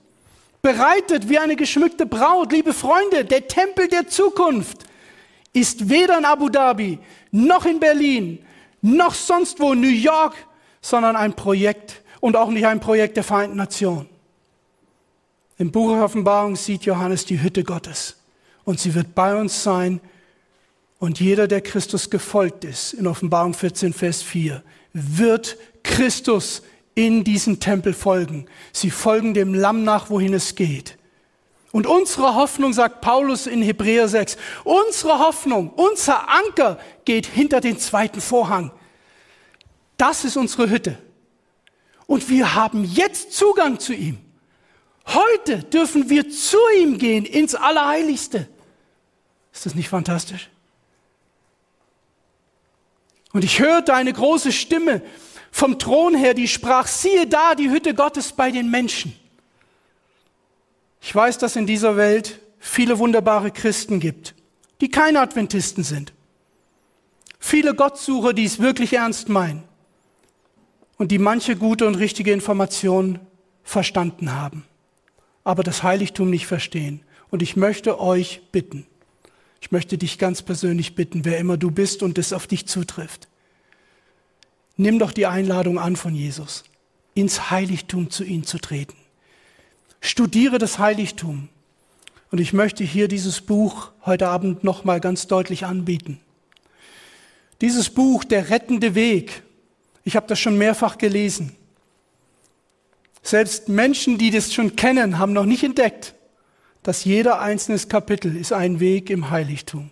Bereitet 0.62 1.28
wie 1.28 1.38
eine 1.38 1.56
geschmückte 1.56 2.06
Braut. 2.06 2.52
Liebe 2.52 2.72
Freunde, 2.72 3.24
der 3.24 3.48
Tempel 3.48 3.88
der 3.88 4.06
Zukunft 4.06 4.84
ist 5.52 5.90
weder 5.90 6.16
in 6.16 6.24
Abu 6.24 6.48
Dhabi, 6.48 7.00
noch 7.32 7.66
in 7.66 7.80
Berlin, 7.80 8.38
noch 8.80 9.12
sonst 9.12 9.58
wo 9.58 9.72
in 9.72 9.80
New 9.80 9.88
York, 9.88 10.34
sondern 10.80 11.16
ein 11.16 11.34
Projekt 11.34 12.02
und 12.20 12.36
auch 12.36 12.48
nicht 12.48 12.64
ein 12.64 12.78
Projekt 12.78 13.16
der 13.16 13.24
Vereinten 13.24 13.56
Nationen. 13.56 14.08
Im 15.58 15.72
Buch 15.72 15.90
Offenbarung 16.00 16.54
sieht 16.54 16.84
Johannes 16.84 17.24
die 17.24 17.42
Hütte 17.42 17.64
Gottes 17.64 18.16
und 18.64 18.78
sie 18.78 18.94
wird 18.94 19.16
bei 19.16 19.34
uns 19.34 19.64
sein. 19.64 20.00
Und 21.00 21.18
jeder, 21.18 21.48
der 21.48 21.60
Christus 21.60 22.08
gefolgt 22.08 22.64
ist, 22.64 22.92
in 22.92 23.08
Offenbarung 23.08 23.54
14, 23.54 23.92
Vers 23.92 24.22
4, 24.22 24.62
wird 24.92 25.56
Christus 25.82 26.62
in 26.94 27.24
diesen 27.24 27.60
Tempel 27.60 27.94
folgen. 27.94 28.46
Sie 28.72 28.90
folgen 28.90 29.34
dem 29.34 29.54
Lamm 29.54 29.84
nach, 29.84 30.10
wohin 30.10 30.34
es 30.34 30.54
geht. 30.54 30.98
Und 31.72 31.86
unsere 31.86 32.34
Hoffnung, 32.34 32.74
sagt 32.74 33.00
Paulus 33.00 33.46
in 33.46 33.62
Hebräer 33.62 34.06
6, 34.06 34.36
unsere 34.62 35.18
Hoffnung, 35.18 35.70
unser 35.70 36.28
Anker 36.28 36.78
geht 37.06 37.26
hinter 37.26 37.60
den 37.60 37.78
zweiten 37.78 38.20
Vorhang. 38.20 38.72
Das 39.96 40.24
ist 40.24 40.36
unsere 40.36 40.68
Hütte. 40.68 40.98
Und 42.06 42.28
wir 42.28 42.54
haben 42.54 42.84
jetzt 42.84 43.32
Zugang 43.32 43.78
zu 43.80 43.94
ihm. 43.94 44.18
Heute 45.06 45.60
dürfen 45.64 46.10
wir 46.10 46.28
zu 46.30 46.58
ihm 46.78 46.98
gehen 46.98 47.24
ins 47.24 47.54
Allerheiligste. 47.54 48.48
Ist 49.52 49.64
das 49.64 49.74
nicht 49.74 49.88
fantastisch? 49.88 50.50
Und 53.32 53.44
ich 53.44 53.60
hörte 53.60 53.94
eine 53.94 54.12
große 54.12 54.52
Stimme 54.52 55.00
vom 55.52 55.78
Thron 55.78 56.16
her, 56.16 56.34
die 56.34 56.48
sprach, 56.48 56.88
siehe 56.88 57.28
da 57.28 57.54
die 57.54 57.70
Hütte 57.70 57.94
Gottes 57.94 58.32
bei 58.32 58.50
den 58.50 58.70
Menschen. 58.70 59.14
Ich 61.00 61.14
weiß, 61.14 61.38
dass 61.38 61.54
in 61.54 61.66
dieser 61.66 61.96
Welt 61.96 62.40
viele 62.58 62.98
wunderbare 62.98 63.50
Christen 63.50 64.00
gibt, 64.00 64.34
die 64.80 64.88
keine 64.88 65.20
Adventisten 65.20 65.84
sind. 65.84 66.14
Viele 67.38 67.74
Gottsucher, 67.74 68.32
die 68.32 68.44
es 68.44 68.60
wirklich 68.60 68.94
ernst 68.94 69.28
meinen 69.28 69.62
und 70.96 71.10
die 71.10 71.18
manche 71.18 71.54
gute 71.54 71.86
und 71.86 71.96
richtige 71.96 72.32
Informationen 72.32 73.20
verstanden 73.62 74.32
haben, 74.32 74.64
aber 75.44 75.62
das 75.62 75.82
Heiligtum 75.82 76.30
nicht 76.30 76.46
verstehen. 76.46 77.02
Und 77.30 77.42
ich 77.42 77.56
möchte 77.56 78.00
euch 78.00 78.42
bitten, 78.52 78.86
ich 79.60 79.70
möchte 79.70 79.98
dich 79.98 80.18
ganz 80.18 80.42
persönlich 80.42 80.94
bitten, 80.94 81.24
wer 81.24 81.38
immer 81.38 81.56
du 81.56 81.70
bist 81.70 82.02
und 82.02 82.16
es 82.18 82.32
auf 82.32 82.46
dich 82.46 82.66
zutrifft, 82.66 83.28
nimm 84.76 84.98
doch 84.98 85.12
die 85.12 85.26
Einladung 85.26 85.78
an 85.78 85.96
von 85.96 86.14
Jesus, 86.14 86.64
ins 87.14 87.50
Heiligtum 87.50 88.10
zu 88.10 88.24
ihm 88.24 88.44
zu 88.44 88.58
treten. 88.58 88.96
Studiere 90.00 90.58
das 90.58 90.78
Heiligtum. 90.78 91.48
Und 92.30 92.38
ich 92.38 92.52
möchte 92.52 92.82
hier 92.82 93.08
dieses 93.08 93.42
Buch 93.42 93.90
heute 94.06 94.28
Abend 94.28 94.64
nochmal 94.64 95.00
ganz 95.00 95.26
deutlich 95.26 95.66
anbieten. 95.66 96.18
Dieses 97.60 97.90
Buch, 97.90 98.24
Der 98.24 98.50
rettende 98.50 98.94
Weg, 98.94 99.42
ich 100.02 100.16
habe 100.16 100.26
das 100.26 100.40
schon 100.40 100.58
mehrfach 100.58 100.98
gelesen. 100.98 101.54
Selbst 103.22 103.68
Menschen, 103.68 104.18
die 104.18 104.30
das 104.30 104.52
schon 104.52 104.74
kennen, 104.74 105.18
haben 105.18 105.32
noch 105.32 105.44
nicht 105.44 105.62
entdeckt, 105.62 106.14
dass 106.82 107.04
jeder 107.04 107.40
einzelne 107.40 107.78
Kapitel 107.78 108.36
ist 108.36 108.52
ein 108.52 108.80
Weg 108.80 109.10
im 109.10 109.30
Heiligtum. 109.30 109.90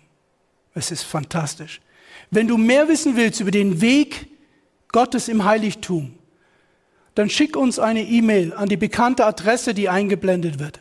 Es 0.73 0.91
ist 0.91 1.03
fantastisch. 1.03 1.79
Wenn 2.29 2.47
du 2.47 2.57
mehr 2.57 2.87
wissen 2.87 3.15
willst 3.15 3.39
über 3.39 3.51
den 3.51 3.79
Weg 3.79 4.27
Gottes 4.91 5.27
im 5.27 5.45
Heiligtum, 5.45 6.13
dann 7.15 7.29
schick 7.29 7.55
uns 7.55 7.79
eine 7.79 8.03
E-Mail 8.03 8.53
an 8.53 8.69
die 8.69 8.77
bekannte 8.77 9.25
Adresse, 9.25 9.73
die 9.73 9.89
eingeblendet 9.89 10.59
wird. 10.59 10.79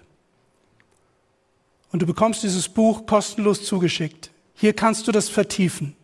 Und 1.93 2.03
du 2.03 2.07
bekommst 2.07 2.43
dieses 2.43 2.69
Buch 2.69 3.07
kostenlos 3.07 3.65
zugeschickt. 3.65 4.31
Hier 4.55 4.73
kannst 4.73 5.09
du 5.09 5.13
das 5.13 5.29
vertiefen. 5.29 5.97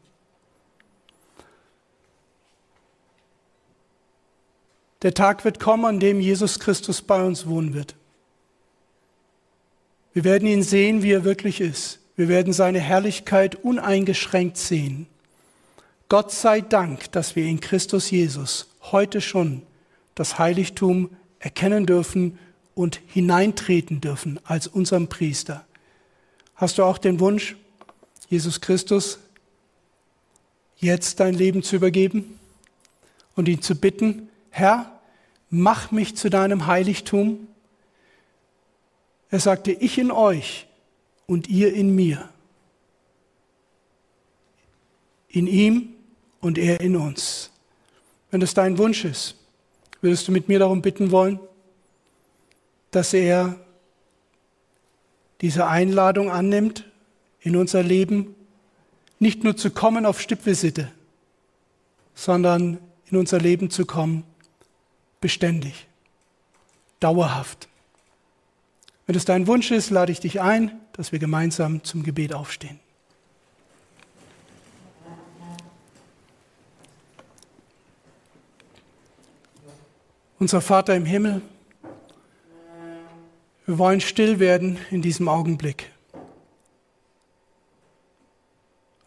Der 5.02 5.14
Tag 5.14 5.44
wird 5.44 5.60
kommen, 5.60 5.84
an 5.84 6.00
dem 6.00 6.20
Jesus 6.20 6.58
Christus 6.58 7.02
bei 7.02 7.22
uns 7.22 7.46
wohnen 7.46 7.74
wird. 7.74 7.94
Wir 10.12 10.24
werden 10.24 10.48
ihn 10.48 10.62
sehen, 10.62 11.02
wie 11.02 11.12
er 11.12 11.24
wirklich 11.24 11.60
ist. 11.60 12.00
Wir 12.16 12.28
werden 12.28 12.52
seine 12.52 12.80
Herrlichkeit 12.80 13.56
uneingeschränkt 13.56 14.56
sehen. 14.56 15.06
Gott 16.08 16.30
sei 16.30 16.60
Dank, 16.60 17.10
dass 17.12 17.34
wir 17.34 17.46
in 17.46 17.58
Christus 17.58 18.10
Jesus 18.10 18.68
heute 18.92 19.20
schon 19.20 19.62
das 20.14 20.38
Heiligtum 20.38 21.10
erkennen 21.40 21.84
dürfen 21.84 22.38
und 22.74 23.00
hineintreten 23.08 24.00
dürfen 24.00 24.38
als 24.44 24.68
unserem 24.68 25.08
Priester. 25.08 25.66
Hast 26.54 26.78
du 26.78 26.84
auch 26.84 26.98
den 26.98 27.18
Wunsch, 27.18 27.56
Jesus 28.28 28.60
Christus 28.60 29.18
jetzt 30.76 31.18
dein 31.18 31.34
Leben 31.34 31.64
zu 31.64 31.74
übergeben 31.74 32.38
und 33.34 33.48
ihn 33.48 33.60
zu 33.60 33.74
bitten, 33.74 34.28
Herr, 34.50 35.00
mach 35.50 35.90
mich 35.90 36.16
zu 36.16 36.30
deinem 36.30 36.66
Heiligtum. 36.68 37.48
Er 39.28 39.40
sagte, 39.40 39.72
ich 39.72 39.98
in 39.98 40.12
euch 40.12 40.68
und 41.26 41.48
ihr 41.48 41.74
in 41.74 41.94
mir. 41.94 42.28
In 45.28 45.48
ihm 45.48 45.95
und 46.46 46.58
er 46.58 46.80
in 46.80 46.94
uns. 46.94 47.50
Wenn 48.30 48.40
das 48.40 48.54
dein 48.54 48.78
Wunsch 48.78 49.04
ist, 49.04 49.34
würdest 50.00 50.28
du 50.28 50.32
mit 50.32 50.48
mir 50.48 50.60
darum 50.60 50.80
bitten 50.80 51.10
wollen, 51.10 51.40
dass 52.92 53.12
er 53.12 53.58
diese 55.40 55.66
Einladung 55.66 56.30
annimmt, 56.30 56.84
in 57.40 57.56
unser 57.56 57.82
Leben 57.82 58.34
nicht 59.18 59.42
nur 59.42 59.56
zu 59.56 59.70
kommen 59.70 60.06
auf 60.06 60.20
Stippvisite, 60.20 60.90
sondern 62.14 62.78
in 63.10 63.18
unser 63.18 63.38
Leben 63.38 63.68
zu 63.68 63.84
kommen 63.84 64.22
beständig, 65.20 65.88
dauerhaft. 67.00 67.68
Wenn 69.06 69.16
es 69.16 69.24
dein 69.24 69.46
Wunsch 69.48 69.72
ist, 69.72 69.90
lade 69.90 70.12
ich 70.12 70.20
dich 70.20 70.40
ein, 70.40 70.80
dass 70.92 71.10
wir 71.10 71.18
gemeinsam 71.18 71.82
zum 71.82 72.04
Gebet 72.04 72.32
aufstehen. 72.32 72.78
Unser 80.38 80.60
Vater 80.60 80.94
im 80.94 81.04
Himmel, 81.04 81.40
wir 83.64 83.78
wollen 83.78 84.00
still 84.00 84.38
werden 84.38 84.78
in 84.90 85.02
diesem 85.02 85.28
Augenblick. 85.28 85.90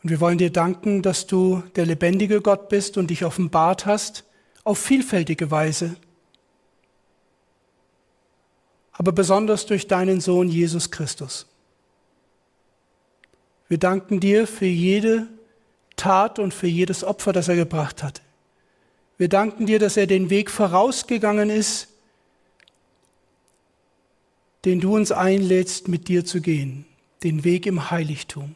Und 0.03 0.09
wir 0.09 0.19
wollen 0.19 0.37
dir 0.37 0.51
danken, 0.51 1.01
dass 1.01 1.27
du 1.27 1.63
der 1.75 1.85
lebendige 1.85 2.41
Gott 2.41 2.69
bist 2.69 2.97
und 2.97 3.09
dich 3.09 3.25
offenbart 3.25 3.85
hast 3.85 4.23
auf 4.63 4.77
vielfältige 4.79 5.51
Weise 5.51 5.95
aber 8.99 9.13
besonders 9.13 9.65
durch 9.65 9.87
deinen 9.87 10.19
Sohn 10.19 10.49
Jesus 10.49 10.91
Christus. 10.91 11.47
Wir 13.69 13.77
danken 13.77 14.19
dir 14.19 14.45
für 14.45 14.65
jede 14.65 15.27
Tat 15.95 16.37
und 16.37 16.53
für 16.53 16.67
jedes 16.67 17.05
Opfer, 17.05 17.31
das 17.31 17.47
er 17.47 17.55
gebracht 17.55 18.03
hat. 18.03 18.21
Wir 19.19 19.27
danken 19.29 19.67
dir, 19.67 19.77
dass 19.77 19.97
er 19.97 20.07
den 20.07 20.31
Weg 20.31 20.49
vorausgegangen 20.49 21.51
ist, 21.51 21.89
den 24.65 24.79
du 24.79 24.95
uns 24.95 25.11
einlädst, 25.11 25.87
mit 25.87 26.07
dir 26.07 26.25
zu 26.25 26.41
gehen, 26.41 26.85
den 27.21 27.43
Weg 27.43 27.65
im 27.65 27.91
Heiligtum. 27.91 28.55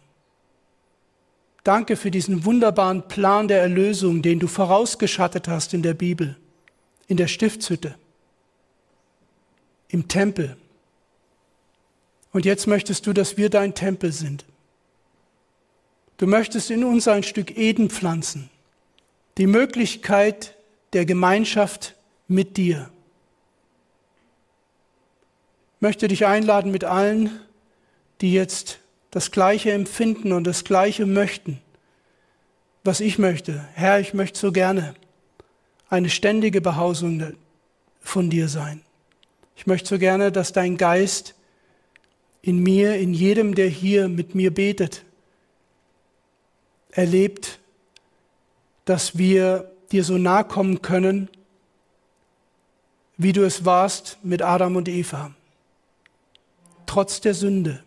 Danke 1.64 1.98
für 1.98 2.12
diesen 2.12 2.46
wunderbaren 2.46 3.08
Plan 3.08 3.48
der 3.48 3.62
Erlösung, 3.62 4.22
den 4.22 4.40
du 4.40 4.48
vorausgeschattet 4.48 5.48
hast 5.48 5.74
in 5.74 5.84
der 5.84 5.94
Bibel, 5.94 6.38
in 7.08 7.18
der 7.18 7.28
Stiftshütte 7.28 7.96
im 9.90 10.08
Tempel. 10.08 10.58
Und 12.32 12.46
jetzt 12.46 12.68
möchtest 12.68 13.06
du, 13.06 13.14
dass 13.14 13.38
wir 13.38 13.50
dein 13.50 13.76
Tempel 13.76 14.12
sind. 14.12 14.44
Du 16.18 16.26
möchtest 16.26 16.72
in 16.72 16.84
uns 16.84 17.08
ein 17.08 17.22
Stück 17.22 17.56
Eden 17.56 17.90
pflanzen, 17.90 18.50
die 19.38 19.48
Möglichkeit 19.48 20.56
der 20.94 21.06
Gemeinschaft 21.06 21.96
mit 22.28 22.58
dir. 22.58 22.90
Ich 25.76 25.82
möchte 25.82 26.08
dich 26.08 26.26
einladen 26.26 26.72
mit 26.72 26.84
allen, 26.84 27.42
die 28.22 28.34
jetzt 28.34 28.80
das 29.12 29.32
Gleiche 29.32 29.72
empfinden 29.72 30.32
und 30.32 30.46
das 30.46 30.64
Gleiche 30.64 31.06
möchten, 31.06 31.62
was 32.84 33.00
ich 33.00 33.20
möchte. 33.20 33.68
Herr, 33.74 34.00
ich 34.00 34.14
möchte 34.14 34.40
so 34.40 34.52
gerne 34.52 34.96
eine 35.90 36.10
ständige 36.10 36.62
Behausung 36.62 37.34
von 38.02 38.30
dir 38.30 38.48
sein. 38.48 38.82
Ich 39.56 39.68
möchte 39.68 39.90
so 39.90 40.00
gerne, 40.00 40.32
dass 40.32 40.54
dein 40.54 40.78
Geist 40.78 41.36
in 42.42 42.60
mir, 42.60 42.96
in 42.96 43.14
jedem, 43.14 43.56
der 43.56 43.68
hier 43.68 44.08
mit 44.08 44.36
mir 44.36 44.54
betet, 44.54 45.04
erlebt, 46.92 47.60
dass 48.86 49.18
wir 49.18 49.72
dir 49.92 50.04
so 50.04 50.18
nahe 50.18 50.44
kommen 50.44 50.82
können, 50.82 51.30
wie 53.18 53.32
du 53.32 53.46
es 53.46 53.66
warst 53.66 54.18
mit 54.24 54.42
Adam 54.42 54.76
und 54.76 54.90
Eva. 54.90 55.34
Trotz 56.86 57.22
der 57.22 57.34
Sünde, 57.34 57.84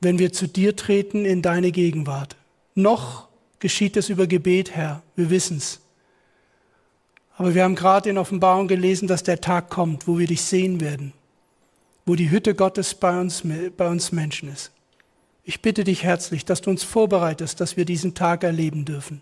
wenn 0.00 0.18
wir 0.18 0.32
zu 0.32 0.46
dir 0.46 0.76
treten 0.76 1.24
in 1.24 1.42
deine 1.42 1.72
Gegenwart. 1.72 2.36
Noch 2.74 3.28
geschieht 3.58 3.96
es 3.96 4.08
über 4.08 4.26
Gebet, 4.26 4.74
Herr, 4.74 5.02
wir 5.16 5.30
wissen's. 5.30 5.80
Aber 7.36 7.54
wir 7.54 7.64
haben 7.64 7.74
gerade 7.74 8.10
in 8.10 8.18
Offenbarung 8.18 8.68
gelesen, 8.68 9.08
dass 9.08 9.22
der 9.22 9.40
Tag 9.40 9.70
kommt, 9.70 10.06
wo 10.06 10.18
wir 10.18 10.26
dich 10.26 10.42
sehen 10.42 10.80
werden, 10.80 11.12
wo 12.04 12.14
die 12.14 12.30
Hütte 12.30 12.54
Gottes 12.54 12.94
bei 12.94 13.18
uns, 13.18 13.42
bei 13.76 13.88
uns 13.88 14.12
Menschen 14.12 14.52
ist. 14.52 14.72
Ich 15.50 15.62
bitte 15.62 15.82
dich 15.82 16.04
herzlich, 16.04 16.44
dass 16.44 16.60
du 16.60 16.70
uns 16.70 16.84
vorbereitest, 16.84 17.60
dass 17.60 17.76
wir 17.76 17.84
diesen 17.84 18.14
Tag 18.14 18.44
erleben 18.44 18.84
dürfen, 18.84 19.20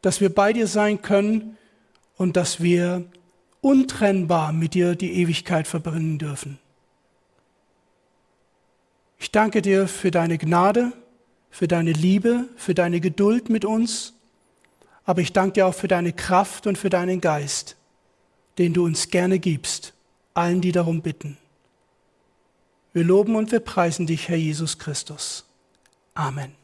dass 0.00 0.20
wir 0.20 0.32
bei 0.32 0.52
dir 0.52 0.68
sein 0.68 1.02
können 1.02 1.56
und 2.16 2.36
dass 2.36 2.62
wir 2.62 3.06
untrennbar 3.60 4.52
mit 4.52 4.74
dir 4.74 4.94
die 4.94 5.14
Ewigkeit 5.14 5.66
verbringen 5.66 6.18
dürfen. 6.18 6.60
Ich 9.18 9.32
danke 9.32 9.62
dir 9.62 9.88
für 9.88 10.12
deine 10.12 10.38
Gnade, 10.38 10.92
für 11.50 11.66
deine 11.66 11.90
Liebe, 11.90 12.44
für 12.54 12.74
deine 12.74 13.00
Geduld 13.00 13.48
mit 13.48 13.64
uns 13.64 14.14
aber 15.04 15.20
ich 15.20 15.32
danke 15.32 15.54
dir 15.54 15.66
auch 15.66 15.74
für 15.74 15.88
deine 15.88 16.12
Kraft 16.12 16.68
und 16.68 16.78
für 16.78 16.88
deinen 16.88 17.20
Geist, 17.20 17.76
den 18.58 18.72
du 18.72 18.84
uns 18.84 19.10
gerne 19.10 19.40
gibst, 19.40 19.94
allen, 20.32 20.60
die 20.60 20.70
darum 20.70 21.02
bitten. 21.02 21.38
Wir 22.92 23.04
loben 23.04 23.36
und 23.36 23.52
wir 23.52 23.60
preisen 23.60 24.06
dich, 24.06 24.28
Herr 24.28 24.36
Jesus 24.36 24.78
Christus. 24.78 25.44
Amen. 26.14 26.61